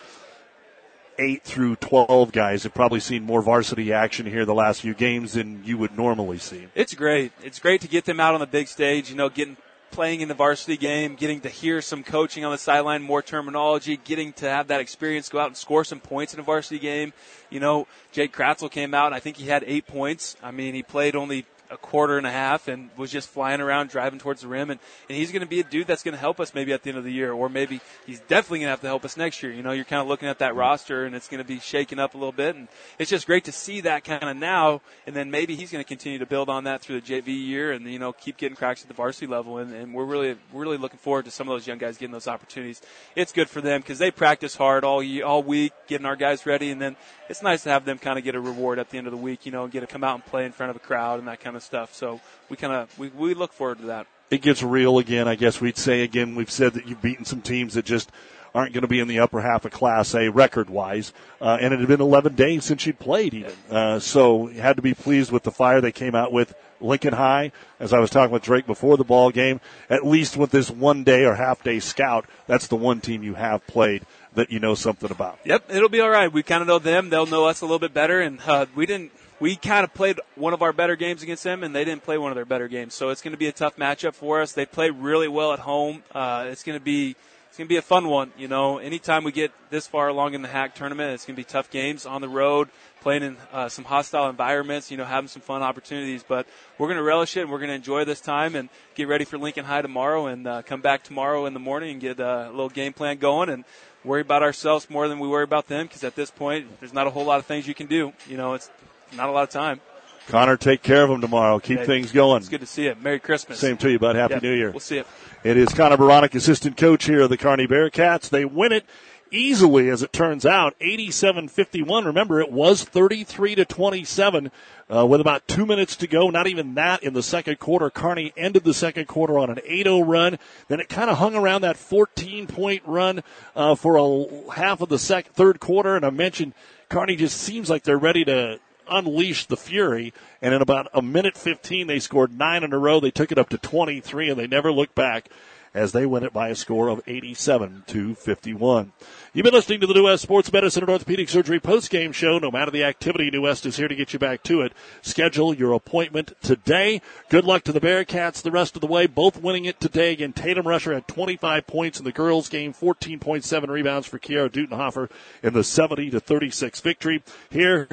eight 1.18 1.42
through 1.42 1.76
12 1.76 2.32
guys 2.32 2.62
have 2.62 2.74
probably 2.74 3.00
seen 3.00 3.22
more 3.22 3.42
varsity 3.42 3.92
action 3.92 4.26
here 4.26 4.44
the 4.44 4.54
last 4.54 4.80
few 4.80 4.94
games 4.94 5.32
than 5.34 5.62
you 5.64 5.78
would 5.78 5.96
normally 5.96 6.38
see. 6.38 6.68
It's 6.74 6.94
great. 6.94 7.32
It's 7.42 7.58
great 7.58 7.80
to 7.82 7.88
get 7.88 8.04
them 8.04 8.20
out 8.20 8.34
on 8.34 8.40
the 8.40 8.46
big 8.46 8.68
stage, 8.68 9.10
you 9.10 9.16
know, 9.16 9.28
getting 9.28 9.56
playing 9.90 10.20
in 10.20 10.28
the 10.28 10.34
varsity 10.34 10.76
game, 10.76 11.14
getting 11.14 11.40
to 11.40 11.48
hear 11.48 11.80
some 11.80 12.02
coaching 12.02 12.44
on 12.44 12.52
the 12.52 12.58
sideline, 12.58 13.02
more 13.02 13.22
terminology, 13.22 13.96
getting 13.96 14.32
to 14.34 14.48
have 14.48 14.68
that 14.68 14.80
experience, 14.80 15.28
go 15.28 15.38
out 15.38 15.46
and 15.46 15.56
score 15.56 15.84
some 15.84 16.00
points 16.00 16.34
in 16.34 16.40
a 16.40 16.42
varsity 16.42 16.78
game. 16.78 17.12
You 17.50 17.60
know, 17.60 17.86
Jake 18.12 18.34
Kratzel 18.34 18.70
came 18.70 18.92
out 18.92 19.06
and 19.06 19.14
I 19.14 19.20
think 19.20 19.36
he 19.36 19.46
had 19.46 19.64
eight 19.66 19.86
points. 19.86 20.36
I 20.42 20.50
mean, 20.50 20.74
he 20.74 20.82
played 20.82 21.16
only 21.16 21.46
a 21.70 21.76
quarter 21.76 22.18
and 22.18 22.26
a 22.26 22.30
half 22.30 22.68
and 22.68 22.90
was 22.96 23.10
just 23.10 23.28
flying 23.28 23.60
around 23.60 23.90
driving 23.90 24.18
towards 24.18 24.42
the 24.42 24.48
rim. 24.48 24.70
And, 24.70 24.80
and 25.08 25.16
he's 25.16 25.32
going 25.32 25.40
to 25.40 25.48
be 25.48 25.60
a 25.60 25.64
dude 25.64 25.86
that's 25.86 26.02
going 26.02 26.14
to 26.14 26.20
help 26.20 26.40
us 26.40 26.54
maybe 26.54 26.72
at 26.72 26.82
the 26.82 26.90
end 26.90 26.98
of 26.98 27.04
the 27.04 27.12
year 27.12 27.32
or 27.32 27.48
maybe 27.48 27.80
he's 28.06 28.20
definitely 28.20 28.60
going 28.60 28.66
to 28.66 28.70
have 28.70 28.80
to 28.80 28.86
help 28.86 29.04
us 29.04 29.16
next 29.16 29.42
year. 29.42 29.52
You 29.52 29.62
know 29.62 29.72
you're 29.72 29.84
kind 29.84 30.02
of 30.02 30.08
looking 30.08 30.28
at 30.28 30.38
that 30.38 30.50
mm-hmm. 30.50 30.58
roster 30.58 31.04
and 31.04 31.14
it's 31.14 31.28
going 31.28 31.42
to 31.42 31.46
be 31.46 31.58
shaken 31.60 31.98
up 31.98 32.14
a 32.14 32.18
little 32.18 32.32
bit. 32.32 32.56
And 32.56 32.68
it's 32.98 33.10
just 33.10 33.26
great 33.26 33.44
to 33.44 33.52
see 33.52 33.80
that 33.82 34.04
kind 34.04 34.24
of 34.24 34.36
now. 34.36 34.80
And 35.06 35.16
then 35.16 35.30
maybe 35.30 35.56
he's 35.56 35.72
going 35.72 35.82
to 35.82 35.88
continue 35.88 36.18
to 36.18 36.26
build 36.26 36.48
on 36.48 36.64
that 36.64 36.82
through 36.82 37.00
the 37.00 37.22
JV 37.22 37.28
year 37.28 37.72
and 37.72 37.86
you 37.86 37.98
know 37.98 38.12
keep 38.12 38.36
getting 38.36 38.56
cracks 38.56 38.82
at 38.82 38.88
the 38.88 38.94
varsity 38.94 39.26
level. 39.26 39.58
And, 39.58 39.72
and 39.72 39.94
we're 39.94 40.04
really 40.04 40.36
really 40.52 40.78
looking 40.78 40.98
forward 40.98 41.24
to 41.24 41.30
some 41.30 41.48
of 41.48 41.54
those 41.54 41.66
young 41.66 41.78
guys 41.78 41.98
getting 41.98 42.12
those 42.12 42.28
opportunities. 42.28 42.82
It's 43.14 43.32
good 43.32 43.48
for 43.48 43.60
them 43.60 43.80
because 43.80 43.98
they 43.98 44.10
practice 44.10 44.56
hard 44.56 44.84
all 44.84 45.02
year, 45.02 45.24
all 45.24 45.42
week 45.42 45.72
getting 45.86 46.06
our 46.06 46.16
guys 46.16 46.46
ready. 46.46 46.70
And 46.70 46.80
then 46.80 46.96
it's 47.28 47.42
nice 47.42 47.62
to 47.64 47.70
have 47.70 47.84
them 47.84 47.98
kind 47.98 48.18
of 48.18 48.24
get 48.24 48.34
a 48.34 48.40
reward 48.40 48.78
at 48.78 48.90
the 48.90 48.98
end 48.98 49.06
of 49.06 49.10
the 49.10 49.16
week 49.16 49.46
you 49.46 49.52
know 49.52 49.64
and 49.64 49.72
get 49.72 49.80
to 49.80 49.86
come 49.86 50.04
out 50.04 50.14
and 50.14 50.26
play 50.26 50.44
in 50.44 50.52
front 50.52 50.70
of 50.70 50.76
a 50.76 50.80
crowd 50.80 51.18
and 51.18 51.28
that 51.28 51.40
kind 51.40 51.55
of 51.55 51.55
stuff 51.62 51.94
so 51.94 52.20
we 52.48 52.56
kind 52.56 52.72
of 52.72 52.98
we, 52.98 53.08
we 53.08 53.34
look 53.34 53.52
forward 53.52 53.78
to 53.78 53.86
that. 53.86 54.06
It 54.30 54.42
gets 54.42 54.62
real 54.62 54.98
again. 54.98 55.28
I 55.28 55.36
guess 55.36 55.60
we'd 55.60 55.76
say 55.76 56.02
again. 56.02 56.34
We've 56.34 56.50
said 56.50 56.74
that 56.74 56.88
you've 56.88 57.00
beaten 57.00 57.24
some 57.24 57.42
teams 57.42 57.74
that 57.74 57.84
just 57.84 58.10
aren't 58.56 58.72
going 58.72 58.82
to 58.82 58.88
be 58.88 59.00
in 59.00 59.06
the 59.06 59.20
upper 59.20 59.40
half 59.40 59.64
of 59.66 59.70
Class 59.70 60.14
A 60.14 60.30
record 60.30 60.70
wise, 60.70 61.12
uh, 61.40 61.58
and 61.60 61.74
it 61.74 61.78
had 61.78 61.88
been 61.88 62.00
11 62.00 62.34
days 62.34 62.64
since 62.64 62.86
you'd 62.86 62.98
played 62.98 63.34
even. 63.34 63.52
Uh, 63.70 63.98
so 63.98 64.48
you 64.48 64.60
had 64.60 64.76
to 64.76 64.82
be 64.82 64.94
pleased 64.94 65.30
with 65.30 65.42
the 65.42 65.50
fire 65.50 65.80
they 65.80 65.92
came 65.92 66.14
out 66.14 66.32
with. 66.32 66.54
Lincoln 66.78 67.14
High, 67.14 67.52
as 67.80 67.94
I 67.94 68.00
was 68.00 68.10
talking 68.10 68.32
with 68.32 68.42
Drake 68.42 68.66
before 68.66 68.98
the 68.98 69.04
ball 69.04 69.30
game, 69.30 69.62
at 69.88 70.04
least 70.04 70.36
with 70.36 70.50
this 70.50 70.70
one 70.70 71.04
day 71.04 71.24
or 71.24 71.34
half 71.34 71.62
day 71.62 71.80
scout, 71.80 72.26
that's 72.46 72.66
the 72.66 72.76
one 72.76 73.00
team 73.00 73.22
you 73.22 73.32
have 73.32 73.66
played 73.66 74.04
that 74.34 74.50
you 74.50 74.60
know 74.60 74.74
something 74.74 75.10
about. 75.10 75.38
Yep, 75.44 75.70
it'll 75.70 75.88
be 75.88 76.00
all 76.00 76.10
right. 76.10 76.30
We 76.30 76.42
kind 76.42 76.60
of 76.60 76.68
know 76.68 76.78
them; 76.78 77.08
they'll 77.08 77.24
know 77.24 77.46
us 77.46 77.62
a 77.62 77.64
little 77.64 77.78
bit 77.78 77.94
better, 77.94 78.20
and 78.20 78.40
uh, 78.46 78.66
we 78.74 78.84
didn't 78.84 79.10
we 79.38 79.56
kind 79.56 79.84
of 79.84 79.92
played 79.92 80.18
one 80.34 80.52
of 80.52 80.62
our 80.62 80.72
better 80.72 80.96
games 80.96 81.22
against 81.22 81.44
them, 81.44 81.62
and 81.62 81.74
they 81.74 81.84
didn't 81.84 82.02
play 82.02 82.18
one 82.18 82.30
of 82.30 82.36
their 82.36 82.44
better 82.44 82.68
games. 82.68 82.94
So 82.94 83.10
it's 83.10 83.20
going 83.20 83.32
to 83.32 83.38
be 83.38 83.48
a 83.48 83.52
tough 83.52 83.76
matchup 83.76 84.14
for 84.14 84.40
us. 84.40 84.52
They 84.52 84.66
play 84.66 84.90
really 84.90 85.28
well 85.28 85.52
at 85.52 85.58
home. 85.60 86.02
Uh, 86.14 86.46
it's 86.48 86.62
going 86.62 86.78
to 86.78 86.84
be 86.84 87.16
it's 87.48 87.58
going 87.58 87.68
to 87.68 87.72
be 87.72 87.78
a 87.78 87.82
fun 87.82 88.08
one. 88.08 88.32
You 88.36 88.48
know, 88.48 88.78
anytime 88.78 89.24
we 89.24 89.32
get 89.32 89.50
this 89.70 89.86
far 89.86 90.08
along 90.08 90.34
in 90.34 90.42
the 90.42 90.48
HAC 90.48 90.74
tournament, 90.74 91.14
it's 91.14 91.24
going 91.24 91.36
to 91.36 91.40
be 91.40 91.44
tough 91.44 91.70
games 91.70 92.04
on 92.04 92.20
the 92.20 92.28
road, 92.28 92.68
playing 93.00 93.22
in 93.22 93.36
uh, 93.50 93.70
some 93.70 93.84
hostile 93.84 94.28
environments. 94.28 94.90
You 94.90 94.96
know, 94.96 95.04
having 95.04 95.28
some 95.28 95.42
fun 95.42 95.62
opportunities. 95.62 96.22
But 96.22 96.46
we're 96.78 96.88
going 96.88 96.98
to 96.98 97.02
relish 97.02 97.36
it, 97.36 97.42
and 97.42 97.50
we're 97.50 97.58
going 97.58 97.68
to 97.68 97.74
enjoy 97.74 98.04
this 98.04 98.20
time, 98.20 98.56
and 98.56 98.68
get 98.94 99.08
ready 99.08 99.24
for 99.24 99.38
Lincoln 99.38 99.64
High 99.66 99.82
tomorrow, 99.82 100.26
and 100.26 100.46
uh, 100.46 100.62
come 100.62 100.80
back 100.80 101.02
tomorrow 101.02 101.46
in 101.46 101.52
the 101.52 101.60
morning 101.60 101.92
and 101.92 102.00
get 102.00 102.20
a 102.20 102.50
little 102.50 102.70
game 102.70 102.92
plan 102.92 103.18
going 103.18 103.48
and 103.50 103.64
worry 104.04 104.20
about 104.20 104.42
ourselves 104.42 104.88
more 104.88 105.08
than 105.08 105.18
we 105.18 105.26
worry 105.26 105.42
about 105.42 105.66
them 105.66 105.86
because 105.86 106.04
at 106.04 106.14
this 106.14 106.30
point 106.30 106.66
there's 106.78 106.92
not 106.92 107.06
a 107.06 107.10
whole 107.10 107.24
lot 107.24 107.38
of 107.38 107.46
things 107.46 107.66
you 107.66 107.74
can 107.74 107.86
do. 107.88 108.12
You 108.28 108.36
know, 108.36 108.54
it's 108.54 108.70
not 109.14 109.28
a 109.28 109.32
lot 109.32 109.44
of 109.44 109.50
time. 109.50 109.80
Connor, 110.28 110.56
take 110.56 110.82
care 110.82 111.04
of 111.04 111.08
them 111.10 111.20
tomorrow. 111.20 111.58
Keep 111.60 111.78
Okay. 111.78 111.86
things 111.86 112.10
going. 112.10 112.38
It's 112.38 112.48
good 112.48 112.60
to 112.60 112.66
see 112.66 112.86
it. 112.88 113.00
Merry 113.00 113.20
Christmas. 113.20 113.60
Same 113.60 113.76
to 113.76 113.90
you, 113.90 113.98
bud. 113.98 114.16
Happy. 114.16 114.40
New 114.42 114.52
Year. 114.52 114.70
We'll 114.72 114.80
see 114.80 114.98
it. 114.98 115.06
It 115.44 115.56
is 115.56 115.68
Connor 115.72 115.96
Baranek, 115.96 116.34
assistant 116.34 116.76
coach 116.76 117.04
here 117.04 117.20
of 117.20 117.30
the 117.30 117.36
Kearney 117.36 117.68
Bearcats. 117.68 118.28
They 118.28 118.44
win 118.44 118.72
it 118.72 118.84
easily, 119.30 119.88
as 119.88 120.02
it 120.02 120.12
turns 120.12 120.44
out, 120.44 120.74
87-51. 120.80 122.04
Remember, 122.06 122.40
it 122.40 122.50
was 122.50 122.82
33 122.82 123.54
to 123.56 123.64
27 123.64 124.50
uh, 124.92 125.06
with 125.06 125.20
about 125.20 125.46
two 125.46 125.64
minutes 125.66 125.94
to 125.96 126.08
go. 126.08 126.28
Not 126.30 126.48
even 126.48 126.74
that 126.74 127.02
in 127.04 127.12
the 127.14 127.22
second 127.22 127.60
quarter. 127.60 127.88
Kearney 127.90 128.32
ended 128.36 128.64
the 128.64 128.74
second 128.74 129.06
quarter 129.06 129.38
on 129.38 129.50
an 129.50 129.60
8-0 129.68 130.02
run. 130.06 130.38
Then 130.66 130.80
it 130.80 130.88
kind 130.88 131.08
of 131.10 131.18
hung 131.18 131.36
around 131.36 131.62
that 131.62 131.76
14-point 131.76 132.82
run 132.84 133.22
uh, 133.54 133.74
for 133.76 133.96
a 133.96 134.52
half 134.54 134.80
of 134.80 134.88
the 134.88 134.98
sec- 134.98 135.32
third 135.32 135.60
quarter. 135.60 135.94
And 135.94 136.04
I 136.04 136.10
mentioned 136.10 136.54
Kearney 136.88 137.14
just 137.16 137.36
seems 137.40 137.70
like 137.70 137.84
they're 137.84 137.98
ready 137.98 138.24
to 138.24 138.58
unleash 138.88 139.46
the 139.46 139.56
fury. 139.56 140.12
And 140.40 140.54
in 140.54 140.62
about 140.62 140.88
a 140.92 141.02
minute 141.02 141.36
15, 141.36 141.86
they 141.86 141.98
scored 141.98 142.36
nine 142.36 142.64
in 142.64 142.72
a 142.72 142.78
row. 142.78 143.00
They 143.00 143.10
took 143.10 143.32
it 143.32 143.38
up 143.38 143.48
to 143.50 143.58
23 143.58 144.30
and 144.30 144.38
they 144.38 144.46
never 144.46 144.72
looked 144.72 144.94
back 144.94 145.28
as 145.76 145.92
they 145.92 146.06
win 146.06 146.24
it 146.24 146.32
by 146.32 146.48
a 146.48 146.54
score 146.54 146.88
of 146.88 147.02
87 147.06 147.84
to 147.88 148.14
51. 148.14 148.92
You've 149.34 149.44
been 149.44 149.52
listening 149.52 149.80
to 149.80 149.86
the 149.86 149.92
New 149.92 150.04
West 150.04 150.22
Sports 150.22 150.50
Medicine 150.50 150.82
and 150.82 150.90
Orthopedic 150.90 151.28
Surgery 151.28 151.60
post-game 151.60 152.12
show. 152.12 152.38
No 152.38 152.50
matter 152.50 152.70
the 152.70 152.82
activity, 152.82 153.30
New 153.30 153.42
West 153.42 153.66
is 153.66 153.76
here 153.76 153.86
to 153.86 153.94
get 153.94 154.14
you 154.14 154.18
back 154.18 154.42
to 154.44 154.62
it. 154.62 154.72
Schedule 155.02 155.52
your 155.52 155.74
appointment 155.74 156.32
today. 156.40 157.02
Good 157.28 157.44
luck 157.44 157.62
to 157.64 157.72
the 157.72 157.80
Bearcats 157.80 158.40
the 158.40 158.50
rest 158.50 158.74
of 158.74 158.80
the 158.80 158.86
way. 158.86 159.06
Both 159.06 159.42
winning 159.42 159.66
it 159.66 159.78
today. 159.78 160.12
Again, 160.12 160.32
Tatum 160.32 160.66
Rusher 160.66 160.94
had 160.94 161.06
25 161.06 161.66
points 161.66 161.98
in 161.98 162.06
the 162.06 162.12
girls 162.12 162.48
game, 162.48 162.72
14.7 162.72 163.68
rebounds 163.68 164.06
for 164.06 164.18
Kiara 164.18 164.48
Dutenhofer 164.48 165.10
in 165.42 165.52
the 165.52 165.62
70 165.62 166.08
to 166.08 166.20
36 166.20 166.80
victory. 166.80 167.22
Here, 167.50 167.88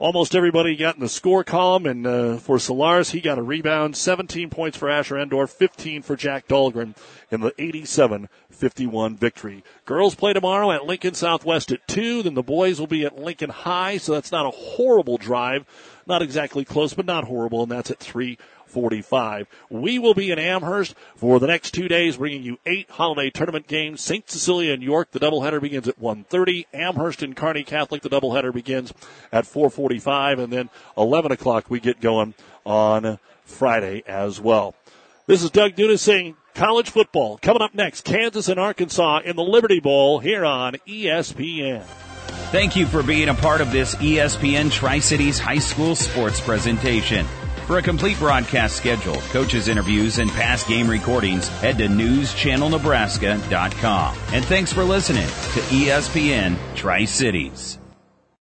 Almost 0.00 0.36
everybody 0.36 0.76
got 0.76 0.94
in 0.94 1.00
the 1.00 1.08
score 1.08 1.42
column, 1.42 1.84
and 1.84 2.06
uh, 2.06 2.36
for 2.36 2.60
Solaris, 2.60 3.10
he 3.10 3.20
got 3.20 3.36
a 3.36 3.42
rebound. 3.42 3.96
17 3.96 4.48
points 4.48 4.78
for 4.78 4.88
Asher 4.88 5.16
Endorf, 5.16 5.48
15 5.50 6.02
for 6.02 6.14
Jack 6.14 6.46
Dahlgren 6.46 6.94
in 7.32 7.40
the 7.40 7.50
87-51 7.50 9.18
victory. 9.18 9.64
Girls 9.86 10.14
play 10.14 10.32
tomorrow 10.32 10.70
at 10.70 10.86
Lincoln 10.86 11.14
Southwest 11.14 11.72
at 11.72 11.88
2. 11.88 12.22
Then 12.22 12.34
the 12.34 12.44
boys 12.44 12.78
will 12.78 12.86
be 12.86 13.04
at 13.04 13.18
Lincoln 13.18 13.50
High, 13.50 13.96
so 13.96 14.12
that's 14.12 14.30
not 14.30 14.46
a 14.46 14.56
horrible 14.56 15.18
drive. 15.18 15.66
Not 16.06 16.22
exactly 16.22 16.64
close, 16.64 16.94
but 16.94 17.04
not 17.04 17.24
horrible, 17.24 17.64
and 17.64 17.72
that's 17.72 17.90
at 17.90 17.98
3 17.98 18.38
45. 18.68 19.46
We 19.70 19.98
will 19.98 20.14
be 20.14 20.30
in 20.30 20.38
Amherst 20.38 20.94
for 21.16 21.38
the 21.38 21.46
next 21.46 21.72
two 21.72 21.88
days, 21.88 22.16
bringing 22.16 22.42
you 22.42 22.58
eight 22.66 22.90
holiday 22.90 23.30
tournament 23.30 23.66
games. 23.66 24.00
St. 24.00 24.28
Cecilia 24.30 24.72
and 24.72 24.82
York, 24.82 25.10
the 25.10 25.20
doubleheader 25.20 25.60
begins 25.60 25.88
at 25.88 26.00
1.30. 26.00 26.66
Amherst 26.72 27.22
and 27.22 27.36
Kearney 27.36 27.64
Catholic, 27.64 28.02
the 28.02 28.10
doubleheader 28.10 28.52
begins 28.52 28.92
at 29.32 29.44
4.45. 29.44 30.44
And 30.44 30.52
then 30.52 30.70
11 30.96 31.32
o'clock, 31.32 31.70
we 31.70 31.80
get 31.80 32.00
going 32.00 32.34
on 32.64 33.18
Friday 33.44 34.02
as 34.06 34.40
well. 34.40 34.74
This 35.26 35.42
is 35.42 35.50
Doug 35.50 35.72
Dudas 35.72 35.98
saying 35.98 36.36
college 36.54 36.90
football 36.90 37.38
coming 37.38 37.62
up 37.62 37.74
next. 37.74 38.04
Kansas 38.04 38.48
and 38.48 38.58
Arkansas 38.58 39.20
in 39.24 39.36
the 39.36 39.42
Liberty 39.42 39.80
Bowl 39.80 40.18
here 40.20 40.44
on 40.44 40.74
ESPN. 40.86 41.84
Thank 42.50 42.76
you 42.76 42.86
for 42.86 43.02
being 43.02 43.28
a 43.28 43.34
part 43.34 43.60
of 43.60 43.70
this 43.70 43.94
ESPN 43.96 44.72
Tri 44.72 45.00
Cities 45.00 45.38
High 45.38 45.58
School 45.58 45.94
sports 45.94 46.40
presentation. 46.40 47.26
For 47.68 47.76
a 47.76 47.82
complete 47.82 48.18
broadcast 48.18 48.76
schedule, 48.76 49.16
coaches' 49.28 49.68
interviews, 49.68 50.20
and 50.20 50.30
past 50.30 50.66
game 50.68 50.88
recordings, 50.88 51.48
head 51.48 51.76
to 51.76 51.86
newschannelnebraska.com. 51.86 54.16
And 54.32 54.42
thanks 54.42 54.72
for 54.72 54.84
listening 54.84 55.26
to 55.26 55.60
ESPN 55.68 56.56
Tri 56.74 57.04
Cities. 57.04 57.78